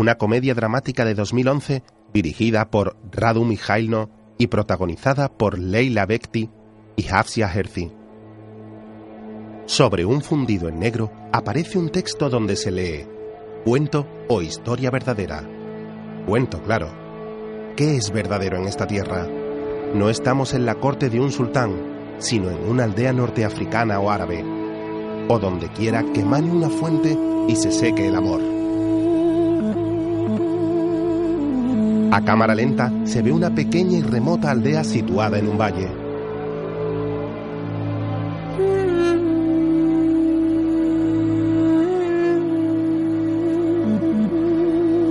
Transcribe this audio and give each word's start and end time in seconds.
una 0.00 0.16
comedia 0.16 0.54
dramática 0.54 1.04
de 1.04 1.14
2011 1.14 1.82
dirigida 2.14 2.70
por 2.70 2.96
Radu 3.12 3.44
Mihailno 3.44 4.08
y 4.38 4.46
protagonizada 4.46 5.28
por 5.28 5.58
Leila 5.58 6.06
Bekti 6.06 6.48
y 6.96 7.08
Hafsia 7.08 7.52
Herzi. 7.52 7.92
Sobre 9.66 10.06
un 10.06 10.22
fundido 10.22 10.68
en 10.68 10.78
negro 10.78 11.12
aparece 11.32 11.78
un 11.78 11.90
texto 11.90 12.30
donde 12.30 12.56
se 12.56 12.70
lee 12.70 13.06
Cuento 13.64 14.06
o 14.28 14.40
historia 14.40 14.90
verdadera. 14.90 15.46
Cuento, 16.26 16.62
claro. 16.62 16.88
¿Qué 17.76 17.96
es 17.96 18.10
verdadero 18.10 18.56
en 18.56 18.64
esta 18.64 18.86
tierra? 18.86 19.28
No 19.94 20.08
estamos 20.08 20.54
en 20.54 20.64
la 20.64 20.76
corte 20.76 21.10
de 21.10 21.20
un 21.20 21.30
sultán, 21.30 22.16
sino 22.18 22.50
en 22.50 22.68
una 22.68 22.84
aldea 22.84 23.12
norteafricana 23.12 24.00
o 24.00 24.10
árabe, 24.10 24.42
o 25.28 25.38
donde 25.38 25.68
quiera 25.68 26.04
que 26.14 26.24
mane 26.24 26.50
una 26.50 26.70
fuente 26.70 27.16
y 27.48 27.56
se 27.56 27.70
seque 27.70 28.08
el 28.08 28.16
amor. 28.16 28.49
A 32.12 32.24
cámara 32.24 32.56
lenta 32.56 32.92
se 33.04 33.22
ve 33.22 33.30
una 33.30 33.54
pequeña 33.54 33.98
y 33.98 34.02
remota 34.02 34.50
aldea 34.50 34.82
situada 34.82 35.38
en 35.38 35.48
un 35.48 35.56
valle. 35.56 35.88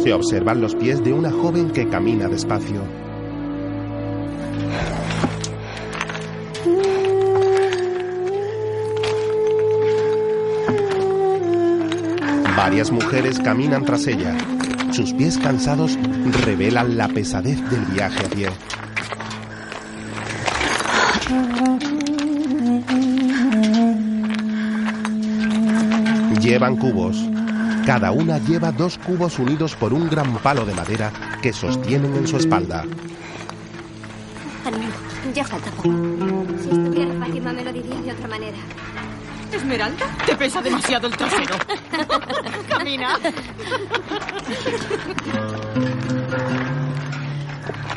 Se 0.04 0.14
observan 0.14 0.60
los 0.60 0.76
pies 0.76 1.02
de 1.02 1.14
una 1.14 1.32
joven 1.32 1.72
que 1.72 1.88
camina 1.88 2.28
despacio. 2.28 2.82
Varias 12.58 12.92
mujeres 12.92 13.40
caminan 13.40 13.86
tras 13.86 14.06
ella. 14.08 14.36
Sus 15.00 15.14
pies 15.14 15.38
cansados 15.38 15.98
revelan 16.44 16.98
la 16.98 17.08
pesadez 17.08 17.58
del 17.70 17.86
viaje 17.86 18.20
a 18.20 18.30
pie. 18.30 18.50
Llevan 26.42 26.76
cubos. 26.76 27.16
Cada 27.86 28.12
una 28.12 28.40
lleva 28.40 28.74
dos 28.74 28.98
cubos 28.98 29.40
unidos 29.40 29.74
por 29.76 29.94
un 29.94 30.10
gran 30.10 30.38
palo 30.40 30.66
de 30.66 30.74
madera 30.74 31.14
que 31.42 31.54
sostienen 31.54 32.14
en 32.18 32.28
su 32.28 32.36
espalda. 32.36 32.82
Ánimo, 34.66 34.92
ya 35.34 35.46
falta 35.46 35.72
poco. 35.72 35.94
Si 36.62 36.70
estuviera 36.72 37.14
Fátima 37.18 37.54
me 37.54 37.64
lo 37.64 37.72
diría 37.72 38.02
de 38.02 38.12
otra 38.12 38.28
manera. 38.28 38.58
Esmeralda, 39.54 40.06
te 40.26 40.36
pesa 40.36 40.62
demasiado 40.62 41.08
el 41.08 41.16
trasero. 41.16 41.56
Camina. 42.68 43.20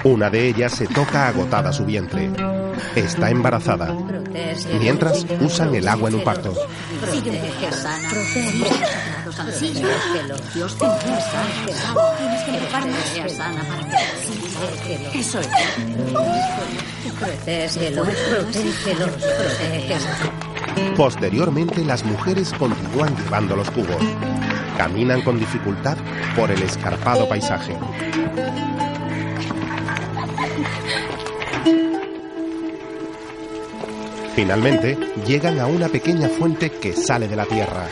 Una 0.05 0.31
de 0.31 0.49
ellas 0.49 0.73
se 0.73 0.87
toca 0.87 1.29
agotada 1.29 1.73
su 1.73 1.85
vientre. 1.85 2.31
Está 2.97 3.31
embarazada. 3.31 3.95
Mientras 4.81 5.25
usan 5.41 5.75
el 5.75 5.87
agua 5.87 6.09
en 6.09 6.17
un 6.17 6.25
parto. 6.25 6.55
Eso 15.15 15.41
es. 15.41 15.49
Posteriormente, 20.97 21.85
las 21.85 22.05
mujeres 22.05 22.53
continúan 22.59 23.17
llevando 23.17 23.57
los 23.57 23.71
cubos. 23.71 24.03
Caminan 24.83 25.23
con 25.23 25.39
dificultad 25.39 25.97
por 26.35 26.51
el 26.51 26.61
escarpado 26.61 27.29
paisaje. 27.29 27.77
Finalmente, 34.35 34.99
llegan 35.25 35.61
a 35.61 35.67
una 35.67 35.87
pequeña 35.87 36.29
fuente 36.29 36.69
que 36.69 36.95
sale 36.95 37.29
de 37.29 37.37
la 37.37 37.47
tierra. 37.47 37.87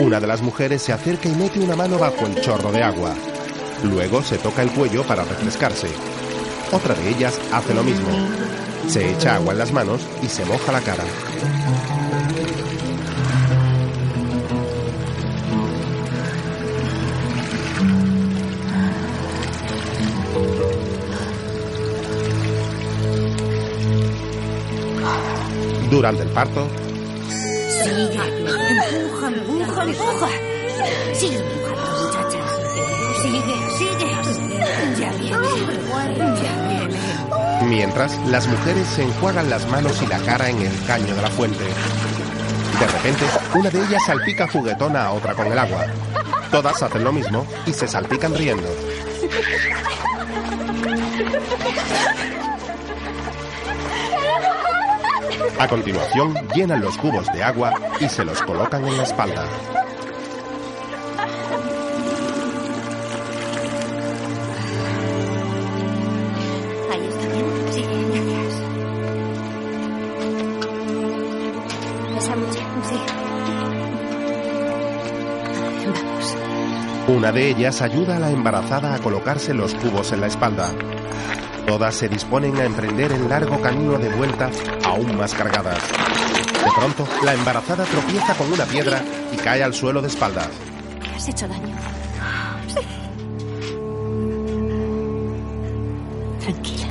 Una 0.00 0.18
de 0.18 0.26
las 0.26 0.42
mujeres 0.42 0.82
se 0.82 0.92
acerca 0.92 1.28
y 1.28 1.36
mete 1.36 1.60
una 1.60 1.76
mano 1.76 1.98
bajo 1.98 2.26
el 2.26 2.40
chorro 2.40 2.72
de 2.72 2.82
agua. 2.82 3.14
Luego 3.84 4.24
se 4.24 4.38
toca 4.38 4.62
el 4.62 4.72
cuello 4.72 5.04
para 5.04 5.22
refrescarse. 5.22 5.86
Otra 6.72 6.96
de 6.96 7.10
ellas 7.10 7.40
hace 7.52 7.74
lo 7.74 7.84
mismo. 7.84 8.08
Se 8.90 9.08
echa 9.08 9.36
agua 9.36 9.52
en 9.52 9.58
las 9.60 9.72
manos 9.72 10.04
y 10.20 10.26
se 10.26 10.44
moja 10.44 10.72
la 10.72 10.80
cara. 10.80 11.04
Durante 25.88 26.24
el 26.24 26.30
parto, 26.30 26.66
las 38.06 38.46
mujeres 38.46 38.86
se 38.86 39.02
enjuagan 39.02 39.50
las 39.50 39.68
manos 39.68 40.00
y 40.00 40.06
la 40.06 40.18
cara 40.20 40.48
en 40.48 40.58
el 40.58 40.84
caño 40.86 41.14
de 41.14 41.20
la 41.20 41.28
fuente. 41.28 41.64
De 41.64 42.86
repente, 42.86 43.26
una 43.54 43.68
de 43.68 43.78
ellas 43.78 44.02
salpica 44.06 44.48
juguetona 44.48 45.04
a 45.04 45.12
otra 45.12 45.34
con 45.34 45.46
el 45.48 45.58
agua. 45.58 45.84
Todas 46.50 46.82
hacen 46.82 47.04
lo 47.04 47.12
mismo 47.12 47.46
y 47.66 47.74
se 47.74 47.86
salpican 47.86 48.34
riendo. 48.34 48.68
A 55.58 55.68
continuación, 55.68 56.34
llenan 56.54 56.80
los 56.80 56.96
cubos 56.96 57.26
de 57.34 57.42
agua 57.42 57.74
y 58.00 58.08
se 58.08 58.24
los 58.24 58.40
colocan 58.40 58.82
en 58.86 58.96
la 58.96 59.02
espalda. 59.02 59.44
Una 77.10 77.32
de 77.32 77.50
ellas 77.50 77.82
ayuda 77.82 78.16
a 78.16 78.20
la 78.20 78.30
embarazada 78.30 78.94
a 78.94 79.00
colocarse 79.00 79.52
los 79.52 79.74
cubos 79.74 80.12
en 80.12 80.20
la 80.20 80.28
espalda. 80.28 80.70
Todas 81.66 81.96
se 81.96 82.08
disponen 82.08 82.56
a 82.56 82.64
emprender 82.64 83.10
el 83.10 83.28
largo 83.28 83.60
camino 83.60 83.98
de 83.98 84.08
vuelta, 84.10 84.48
aún 84.84 85.16
más 85.16 85.34
cargadas. 85.34 85.80
De 86.64 86.70
pronto, 86.76 87.08
la 87.24 87.34
embarazada 87.34 87.84
tropieza 87.84 88.32
con 88.34 88.52
una 88.52 88.64
piedra 88.64 89.02
y 89.32 89.36
cae 89.38 89.64
al 89.64 89.74
suelo 89.74 90.00
de 90.00 90.06
espaldas. 90.06 90.50
¿Te 91.02 91.08
has 91.08 91.28
hecho 91.28 91.48
daño? 91.48 91.74
Tranquila. 96.38 96.86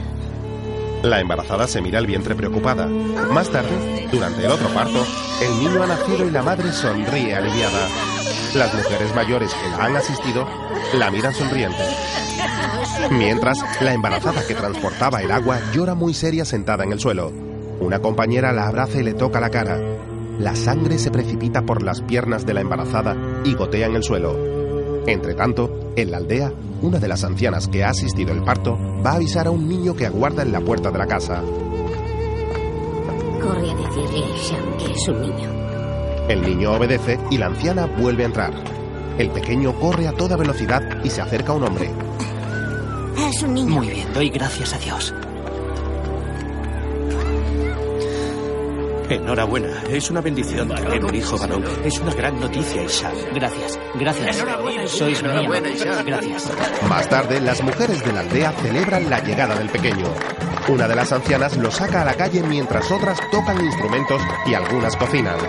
La 1.04 1.22
embarazada 1.22 1.66
se 1.66 1.82
mira 1.82 1.98
el 1.98 2.08
vientre 2.08 2.36
preocupada. 2.36 2.88
Más 2.88 3.50
tarde, 3.50 4.10
durante 4.12 4.46
el 4.46 4.52
otro 4.52 4.68
parto, 4.68 5.02
el 5.42 5.60
niño 5.60 5.82
ha 5.82 5.88
nacido 5.88 6.28
y 6.28 6.32
la 6.32 6.44
madre 6.44 6.74
sonríe 6.74 7.34
aliviada. 7.34 7.88
Las 8.56 8.74
mujeres 8.74 9.14
mayores 9.16 9.54
que 9.54 9.70
la 9.70 9.86
han 9.86 9.96
asistido 9.96 10.48
la 10.98 11.12
miran 11.12 11.34
sonriente. 11.34 11.84
Mientras, 13.12 13.60
la 13.82 13.94
embarazada 13.94 14.46
que 14.46 14.56
transportaba 14.56 15.22
el 15.22 15.32
agua 15.32 15.60
llora 15.74 15.94
muy 15.94 16.14
seria 16.14 16.46
sentada 16.46 16.84
en 16.84 16.92
el 16.92 17.00
suelo. 17.00 17.32
Una 17.80 18.00
compañera 18.00 18.52
la 18.52 18.68
abraza 18.68 19.00
y 19.00 19.04
le 19.04 19.14
toca 19.14 19.40
la 19.40 19.50
cara. 19.50 19.80
La 20.40 20.56
sangre 20.56 20.98
se 20.98 21.12
precipita 21.12 21.62
por 21.62 21.84
las 21.84 22.02
piernas 22.02 22.46
de 22.46 22.54
la 22.54 22.62
embarazada 22.62 23.16
y 23.44 23.54
gotea 23.54 23.88
en 23.88 23.96
el 23.96 24.04
suelo. 24.04 24.36
Entre 25.06 25.36
tanto, 25.36 25.94
en 25.96 26.12
la 26.12 26.18
aldea, 26.18 26.52
una 26.82 26.98
de 26.98 27.08
las 27.08 27.24
ancianas 27.24 27.68
que 27.68 27.84
ha 27.84 27.90
asistido 27.90 28.32
el 28.32 28.44
parto 28.44 28.78
va 29.06 29.12
a 29.12 29.16
avisar 29.16 29.48
a 29.48 29.52
un 29.52 29.68
niño 29.68 29.96
que 29.96 30.06
aguarda 30.06 30.44
en 30.44 30.52
la 30.52 30.62
puerta 30.62 30.92
de 30.92 30.98
la 30.98 31.08
casa. 31.08 31.42
Corre 33.42 33.72
a 33.72 33.76
decirle 33.76 34.24
Sham 34.38 34.78
que 34.78 34.92
es 34.92 35.08
un 35.08 35.22
niño. 35.22 35.69
El 36.30 36.44
niño 36.44 36.74
obedece 36.74 37.20
y 37.32 37.40
la 37.40 37.48
anciana 37.48 37.88
vuelve 37.88 38.22
a 38.22 38.28
entrar. 38.28 38.54
El 39.18 39.32
pequeño 39.32 39.74
corre 39.80 40.08
a 40.08 40.12
toda 40.12 40.38
velocidad 40.38 41.04
y 41.04 41.10
se 41.10 41.22
acerca 41.22 41.54
a 41.54 41.56
un 41.56 41.64
hombre. 41.64 41.90
Es 43.18 43.42
un 43.42 43.56
niño. 43.56 43.76
Muy 43.76 43.90
bien, 43.90 44.14
doy 44.14 44.30
gracias 44.30 44.76
a 44.76 44.78
Dios. 44.78 45.12
Enhorabuena, 49.10 49.82
es 49.90 50.12
una 50.12 50.22
bendición 50.22 50.70
tener 50.70 51.04
un 51.04 51.16
hijo 51.16 51.36
varón. 51.36 51.64
Es 51.84 52.00
una 52.00 52.14
gran 52.14 52.40
noticia, 52.40 52.84
Isha. 52.84 53.12
Gracias, 53.34 53.80
gracias. 53.96 54.46
Sois 54.86 55.24
muy 55.24 55.46
amables. 55.46 55.84
Gracias. 56.06 56.52
Más 56.88 57.10
tarde, 57.10 57.42
las 57.42 57.64
mujeres 57.64 58.06
de 58.06 58.14
la 58.14 58.20
aldea 58.20 58.52
celebran 58.52 59.10
la 59.10 59.20
llegada 59.24 59.56
del 59.56 59.70
pequeño. 59.70 60.06
Una 60.68 60.88
de 60.88 60.96
las 60.96 61.12
ancianas 61.12 61.58
lo 61.58 61.72
saca 61.72 62.04
a 62.04 62.06
la 62.06 62.14
calle 62.14 62.44
mientras 62.44 62.92
otras 62.92 63.20
tocan 63.32 63.66
instrumentos 63.66 64.22
y 64.46 64.54
algunas 64.54 64.96
cocinan. 64.96 65.40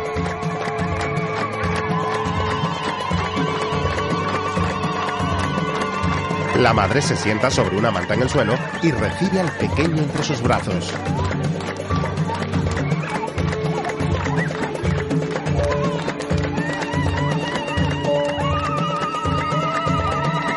La 6.61 6.75
madre 6.75 7.01
se 7.01 7.17
sienta 7.17 7.51
sobre 7.51 7.79
una 7.79 7.91
manta 7.91 8.13
en 8.13 8.21
el 8.21 8.29
suelo 8.29 8.55
y 8.83 8.91
recibe 8.91 9.41
al 9.41 9.51
pequeño 9.53 10.03
entre 10.03 10.23
sus 10.23 10.43
brazos. 10.43 10.93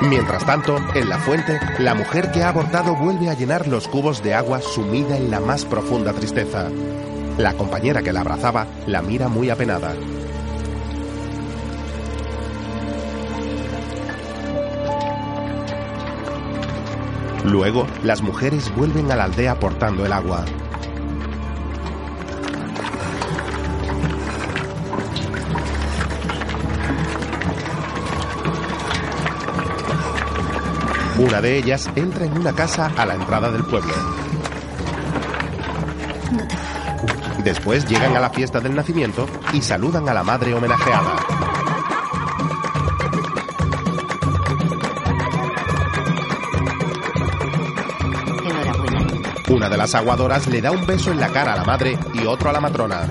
Mientras 0.02 0.46
tanto, 0.46 0.76
en 0.94 1.08
la 1.08 1.20
fuente, 1.20 1.58
la 1.80 1.96
mujer 1.96 2.34
que 2.34 2.44
ha 2.44 2.50
abortado 2.50 2.98
vuelve 2.98 3.30
a 3.30 3.34
llenar 3.34 3.70
los 3.70 3.88
cubos 3.88 4.22
de 4.22 4.34
agua 4.34 4.60
sumida 4.60 5.16
en 5.16 5.32
la 5.32 5.40
más 5.40 5.64
profunda 5.64 6.12
tristeza. 6.12 6.68
La 7.38 7.54
compañera 7.54 8.02
que 8.04 8.12
la 8.12 8.20
abrazaba 8.20 8.68
la 8.88 9.02
mira 9.02 9.30
muy 9.30 9.50
apenada. 9.50 9.94
Luego, 17.46 17.86
las 18.04 18.22
mujeres 18.22 18.74
vuelven 18.76 19.12
a 19.12 19.16
la 19.16 19.26
aldea 19.26 19.60
portando 19.60 20.06
el 20.06 20.14
agua. 20.14 20.46
Una 31.18 31.42
de 31.42 31.58
ellas 31.58 31.90
entra 31.96 32.26
en 32.26 32.38
una 32.38 32.54
casa 32.54 32.92
a 32.98 33.06
la 33.06 33.16
entrada 33.16 33.52
del 33.52 33.64
pueblo. 33.64 33.94
Después 37.44 37.86
llegan 37.88 38.16
a 38.16 38.20
la 38.20 38.30
fiesta 38.30 38.60
del 38.60 38.74
nacimiento 38.74 39.28
y 39.54 39.62
saludan 39.62 40.08
a 40.08 40.14
la 40.14 40.24
madre 40.24 40.54
homenajeada. 40.54 41.16
Las 49.84 49.96
aguadoras 49.96 50.48
le 50.48 50.62
da 50.62 50.72
un 50.72 50.86
beso 50.88 51.12
en 51.12 51.20
la 51.20 51.28
cara 51.28 51.52
a 51.52 51.58
la 51.58 51.66
madre 51.66 52.00
y 52.14 52.26
otro 52.26 52.50
a 52.50 52.54
la 52.54 52.62
matrona. 52.62 53.02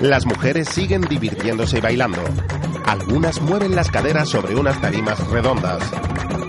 Las 0.00 0.26
mujeres 0.26 0.70
siguen 0.70 1.02
divirtiéndose 1.02 1.78
y 1.78 1.80
bailando. 1.80 2.20
Algunas 2.84 3.40
mueven 3.40 3.76
las 3.76 3.92
caderas 3.92 4.28
sobre 4.28 4.56
unas 4.56 4.80
tarimas 4.80 5.24
redondas. 5.28 5.88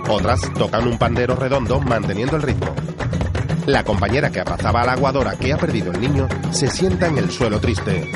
Otras 0.08 0.40
tocan 0.54 0.88
un 0.88 0.98
pandero 0.98 1.36
redondo 1.36 1.78
manteniendo 1.78 2.34
el 2.34 2.42
ritmo. 2.42 2.74
La 3.66 3.84
compañera 3.84 4.30
que 4.30 4.40
abrazaba 4.40 4.82
a 4.82 4.86
la 4.86 4.92
aguadora 4.94 5.36
que 5.36 5.52
ha 5.52 5.58
perdido 5.58 5.92
el 5.92 6.00
niño 6.00 6.26
se 6.50 6.68
sienta 6.68 7.06
en 7.06 7.18
el 7.18 7.30
suelo 7.30 7.60
triste. 7.60 8.10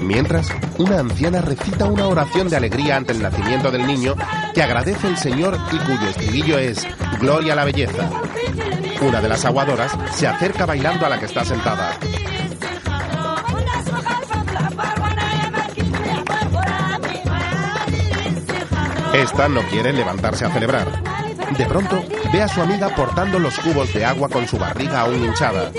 Mientras, 0.00 0.48
una 0.78 1.00
anciana 1.00 1.40
recita 1.40 1.86
una 1.86 2.06
oración 2.06 2.48
de 2.48 2.56
alegría 2.56 2.96
ante 2.96 3.12
el 3.12 3.22
nacimiento 3.22 3.70
del 3.70 3.86
niño 3.86 4.14
que 4.54 4.62
agradece 4.62 5.08
el 5.08 5.16
Señor 5.16 5.58
y 5.72 5.78
cuyo 5.78 6.08
estribillo 6.08 6.58
es 6.58 6.86
Gloria 7.20 7.52
a 7.52 7.56
la 7.56 7.64
belleza. 7.64 8.08
Una 9.00 9.20
de 9.20 9.28
las 9.28 9.44
aguadoras 9.44 9.96
se 10.14 10.26
acerca 10.26 10.66
bailando 10.66 11.06
a 11.06 11.08
la 11.08 11.18
que 11.18 11.26
está 11.26 11.44
sentada. 11.44 11.98
Esta 19.12 19.48
no 19.48 19.62
quiere 19.62 19.92
levantarse 19.92 20.44
a 20.44 20.50
celebrar. 20.50 20.86
De 21.56 21.66
pronto, 21.66 22.04
ve 22.32 22.42
a 22.42 22.48
su 22.48 22.60
amiga 22.60 22.88
portando 22.94 23.38
los 23.38 23.58
cubos 23.58 23.92
de 23.92 24.04
agua 24.04 24.28
con 24.28 24.46
su 24.46 24.58
barriga 24.58 25.00
aún 25.00 25.24
hinchada. 25.24 25.72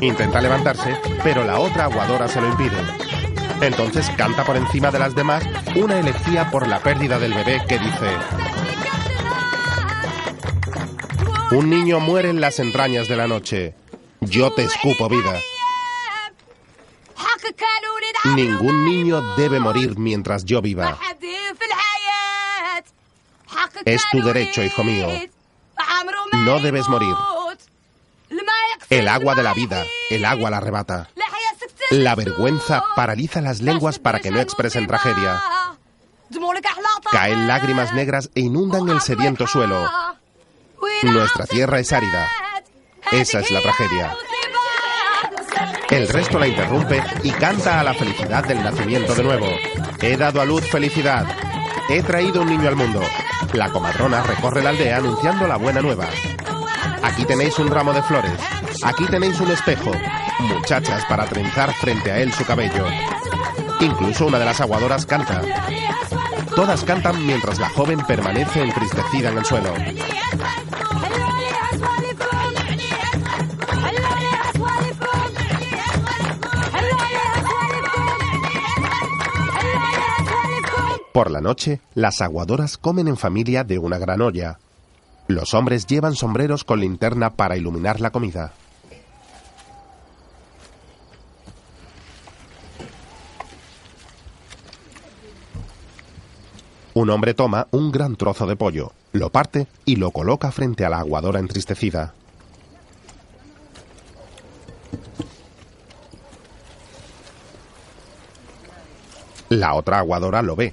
Intenta 0.00 0.40
levantarse, 0.40 0.94
pero 1.22 1.44
la 1.44 1.58
otra 1.58 1.84
aguadora 1.84 2.28
se 2.28 2.40
lo 2.40 2.48
impide. 2.48 2.76
Entonces 3.60 4.08
canta 4.16 4.44
por 4.44 4.56
encima 4.56 4.90
de 4.90 4.98
las 4.98 5.14
demás 5.14 5.44
una 5.74 5.98
elegía 5.98 6.50
por 6.50 6.66
la 6.66 6.80
pérdida 6.80 7.18
del 7.18 7.34
bebé 7.34 7.62
que 7.68 7.78
dice... 7.78 8.16
Un 11.52 11.70
niño 11.70 12.00
muere 12.00 12.28
en 12.28 12.40
las 12.40 12.58
entrañas 12.58 13.08
de 13.08 13.16
la 13.16 13.28
noche. 13.28 13.74
Yo 14.20 14.52
te 14.52 14.64
escupo 14.64 15.08
vida. 15.08 15.40
Ningún 18.34 18.84
niño 18.84 19.22
debe 19.36 19.60
morir 19.60 19.96
mientras 19.96 20.44
yo 20.44 20.60
viva. 20.60 20.98
Es 23.84 24.02
tu 24.10 24.22
derecho, 24.22 24.62
hijo 24.62 24.82
mío. 24.82 25.08
No 26.32 26.58
debes 26.58 26.88
morir. 26.88 27.14
El 28.90 29.08
agua 29.08 29.34
de 29.34 29.42
la 29.42 29.54
vida, 29.54 29.84
el 30.10 30.24
agua 30.24 30.50
la 30.50 30.56
arrebata. 30.58 31.08
La 31.90 32.14
vergüenza 32.16 32.82
paraliza 32.96 33.40
las 33.40 33.60
lenguas 33.60 33.98
para 33.98 34.18
que 34.18 34.30
no 34.30 34.40
expresen 34.40 34.86
tragedia. 34.86 35.40
Caen 37.12 37.46
lágrimas 37.46 37.92
negras 37.92 38.30
e 38.34 38.40
inundan 38.40 38.88
el 38.88 39.00
sediento 39.00 39.46
suelo. 39.46 39.88
Nuestra 41.02 41.46
tierra 41.46 41.78
es 41.78 41.92
árida. 41.92 42.28
Esa 43.12 43.40
es 43.40 43.50
la 43.52 43.60
tragedia. 43.60 44.16
El 45.90 46.08
resto 46.08 46.38
la 46.40 46.48
interrumpe 46.48 47.00
y 47.22 47.30
canta 47.30 47.78
a 47.78 47.84
la 47.84 47.94
felicidad 47.94 48.44
del 48.44 48.64
nacimiento 48.64 49.14
de 49.14 49.22
nuevo. 49.22 49.46
He 50.00 50.16
dado 50.16 50.40
a 50.40 50.44
luz 50.44 50.64
felicidad. 50.68 51.24
He 51.88 52.02
traído 52.02 52.42
un 52.42 52.48
niño 52.48 52.68
al 52.68 52.76
mundo. 52.76 53.00
La 53.52 53.70
comadrona 53.70 54.24
recorre 54.24 54.62
la 54.62 54.70
aldea 54.70 54.96
anunciando 54.96 55.46
la 55.46 55.56
buena 55.56 55.80
nueva. 55.80 56.08
Aquí 57.02 57.24
tenéis 57.24 57.56
un 57.60 57.68
ramo 57.68 57.92
de 57.92 58.02
flores. 58.02 58.40
Aquí 58.82 59.06
tenéis 59.06 59.38
un 59.40 59.52
espejo. 59.52 59.92
Muchachas 60.40 61.04
para 61.06 61.26
trenzar 61.26 61.72
frente 61.74 62.10
a 62.12 62.18
él 62.18 62.32
su 62.32 62.44
cabello. 62.44 62.84
Incluso 63.80 64.26
una 64.26 64.38
de 64.38 64.44
las 64.44 64.60
aguadoras 64.60 65.06
canta. 65.06 65.42
Todas 66.54 66.84
cantan 66.84 67.26
mientras 67.26 67.58
la 67.58 67.68
joven 67.70 68.00
permanece 68.06 68.62
entristecida 68.62 69.30
en 69.30 69.38
el 69.38 69.44
suelo. 69.44 69.74
Por 81.12 81.30
la 81.30 81.40
noche, 81.40 81.80
las 81.94 82.20
aguadoras 82.20 82.76
comen 82.76 83.08
en 83.08 83.16
familia 83.16 83.64
de 83.64 83.78
una 83.78 83.96
gran 83.96 84.20
olla. 84.20 84.58
Los 85.28 85.54
hombres 85.54 85.86
llevan 85.86 86.14
sombreros 86.14 86.62
con 86.62 86.80
linterna 86.80 87.34
para 87.34 87.56
iluminar 87.56 88.00
la 88.02 88.10
comida. 88.10 88.52
Un 96.96 97.10
hombre 97.10 97.34
toma 97.34 97.68
un 97.72 97.92
gran 97.92 98.16
trozo 98.16 98.46
de 98.46 98.56
pollo, 98.56 98.90
lo 99.12 99.30
parte 99.30 99.66
y 99.84 99.96
lo 99.96 100.12
coloca 100.12 100.50
frente 100.50 100.82
a 100.82 100.88
la 100.88 101.00
aguadora 101.00 101.40
entristecida. 101.40 102.14
La 109.50 109.74
otra 109.74 109.98
aguadora 109.98 110.40
lo 110.40 110.56
ve. 110.56 110.72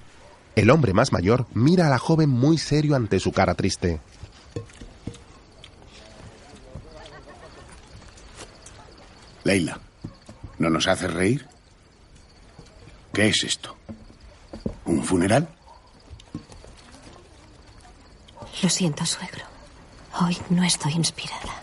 El 0.56 0.70
hombre 0.70 0.94
más 0.94 1.12
mayor 1.12 1.46
mira 1.54 1.88
a 1.88 1.90
la 1.90 2.00
joven 2.00 2.30
muy 2.30 2.58
serio 2.58 2.96
ante 2.96 3.20
su 3.20 3.34
cara 3.34 3.54
triste. 3.54 4.00
Leila, 9.44 9.78
¿no 10.58 10.70
nos 10.70 10.88
haces 10.88 11.14
reír? 11.14 11.46
¿Qué 13.12 13.28
es 13.28 13.44
esto? 13.44 13.76
¿Un 14.86 15.04
funeral? 15.04 15.50
Lo 18.64 18.70
siento, 18.70 19.06
suegro. 19.06 19.44
Hoy 20.22 20.38
no 20.50 20.64
estoy 20.64 20.94
inspirada. 20.94 21.62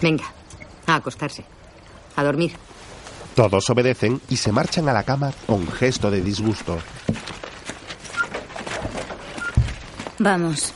Venga, 0.00 0.24
a 0.86 0.94
acostarse. 0.94 1.44
A 2.16 2.24
dormir. 2.24 2.56
Todos 3.36 3.68
obedecen 3.68 4.18
y 4.30 4.38
se 4.38 4.50
marchan 4.50 4.88
a 4.88 4.94
la 4.94 5.02
cama 5.02 5.30
con 5.46 5.70
gesto 5.70 6.10
de 6.10 6.22
disgusto. 6.22 6.78
Vamos. 10.18 10.72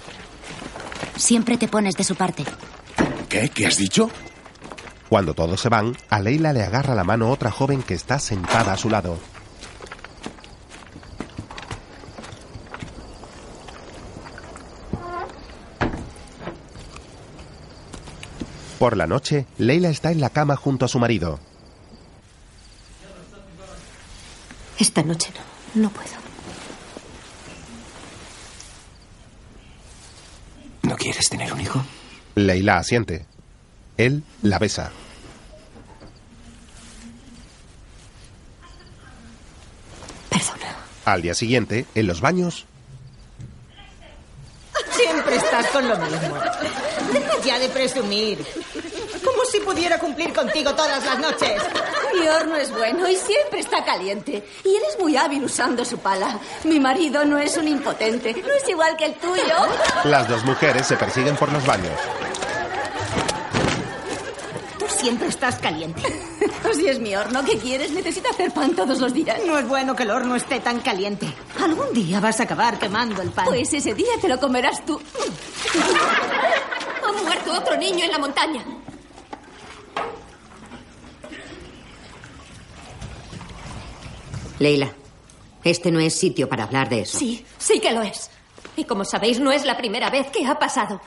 Siempre 1.16 1.56
te 1.56 1.68
pones 1.68 1.97
de 1.97 2.04
su 2.04 2.14
parte. 2.16 2.45
¿Qué? 3.30 3.49
¿Qué 3.49 3.66
has 3.66 3.78
dicho? 3.78 4.11
Cuando 5.09 5.33
todos 5.33 5.59
se 5.59 5.71
van, 5.71 5.97
a 6.11 6.21
Leila 6.21 6.52
le 6.52 6.62
agarra 6.62 6.95
la 6.95 7.04
mano 7.04 7.30
otra 7.30 7.50
joven 7.50 7.83
que 7.83 7.95
está 7.95 8.18
sentada 8.18 8.75
a 8.75 8.76
su 8.76 8.90
lado. 8.90 9.18
Por 18.78 18.97
la 18.97 19.06
noche, 19.06 19.47
Leila 19.59 19.88
está 19.88 20.11
en 20.11 20.21
la 20.21 20.30
cama 20.30 20.56
junto 20.56 20.85
a 20.85 20.88
su 20.88 20.99
marido. 20.99 21.40
Esta 24.78 25.02
noche 25.02 25.33
no, 25.75 25.83
no 25.83 25.90
puedo. 25.90 26.11
¿No 30.83 30.97
quieres 30.97 31.28
tener 31.30 31.52
un 31.52 31.61
hijo? 31.61 31.83
Leila 32.35 32.76
asiente. 32.76 33.26
Él 33.97 34.23
la 34.42 34.59
besa. 34.59 34.92
Perdona. 40.28 40.76
Al 41.06 41.23
día 41.23 41.35
siguiente, 41.35 41.87
en 41.95 42.06
los 42.06 42.21
baños. 42.21 42.66
Siempre 44.90 45.37
estás 45.37 45.66
con 45.68 45.88
lo 45.88 45.97
mismo. 45.99 46.37
Deja 47.12 47.38
ya 47.44 47.58
de 47.58 47.68
presumir. 47.68 48.44
Como 49.25 49.44
si 49.50 49.60
pudiera 49.60 49.98
cumplir 49.98 50.32
contigo 50.32 50.75
todas 50.75 51.04
las 51.04 51.18
noches. 51.18 51.62
Mi 52.18 52.26
horno 52.28 52.56
es 52.56 52.70
bueno 52.70 53.08
y 53.08 53.16
siempre 53.16 53.60
está 53.60 53.84
caliente. 53.84 54.42
Y 54.64 54.68
él 54.76 54.82
es 54.90 54.98
muy 54.98 55.16
hábil 55.16 55.44
usando 55.44 55.84
su 55.84 55.98
pala. 55.98 56.38
Mi 56.64 56.78
marido 56.80 57.25
no 57.25 57.38
es 57.38 57.56
un 57.56 57.68
impotente. 57.68 58.32
No 58.34 58.52
es 58.52 58.68
igual 58.68 58.96
que 58.96 59.06
el 59.06 59.14
tuyo. 59.14 59.54
las 60.04 60.28
dos 60.28 60.44
mujeres 60.44 60.86
se 60.86 60.96
persiguen 60.96 61.36
por 61.36 61.52
los 61.52 61.64
baños. 61.66 61.92
Tú 64.78 64.86
siempre 64.88 65.28
estás 65.28 65.56
caliente. 65.56 66.02
Si 66.75 66.86
es 66.88 66.98
mi 66.98 67.14
horno, 67.14 67.44
¿qué 67.44 67.56
quieres? 67.58 67.92
Necesita 67.92 68.30
hacer 68.30 68.50
pan 68.52 68.75
todos 68.75 68.98
los 68.98 69.14
días. 69.14 69.38
No 69.46 69.56
es 69.56 69.66
bueno 69.68 69.94
que 69.94 70.02
el 70.02 70.10
horno 70.10 70.34
esté 70.34 70.58
tan 70.58 70.80
caliente. 70.80 71.26
Algún 71.62 71.92
día 71.92 72.18
vas 72.18 72.40
a 72.40 72.42
acabar 72.42 72.76
quemando 72.78 73.22
el 73.22 73.30
pan. 73.30 73.44
Pues 73.46 73.72
ese 73.72 73.94
día 73.94 74.12
te 74.20 74.28
lo 74.28 74.38
comerás 74.38 74.84
tú. 74.84 75.00
Ha 77.16 77.23
muerto 77.23 77.52
otro 77.52 77.76
niño 77.76 78.04
en 78.04 78.11
la 78.11 78.18
montaña. 78.18 78.64
Leila, 84.58 84.92
este 85.64 85.90
no 85.90 86.00
es 86.00 86.18
sitio 86.18 86.49
para 86.49 86.64
hablar 86.64 86.88
de 86.88 87.00
eso. 87.00 87.18
Sí, 87.18 87.44
sí 87.58 87.80
que 87.80 87.92
lo 87.92 88.02
es. 88.02 88.30
Y 88.76 88.85
como 88.85 89.04
sabéis, 89.04 89.38
no 89.40 89.52
es 89.52 89.64
la 89.64 89.76
primera 89.76 90.11
vez 90.11 90.28
que 90.30 90.46
ha 90.46 90.58
pasado. 90.58 91.00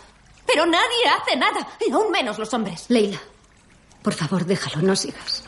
Pero 0.45 0.65
nadie 0.65 1.05
hace 1.19 1.35
nada, 1.35 1.67
y 1.87 1.91
aún 1.91 2.11
menos 2.11 2.37
los 2.39 2.53
hombres. 2.53 2.85
Leila, 2.89 3.19
por 4.01 4.13
favor, 4.13 4.45
déjalo, 4.45 4.81
no 4.81 4.95
sigas. 4.95 5.43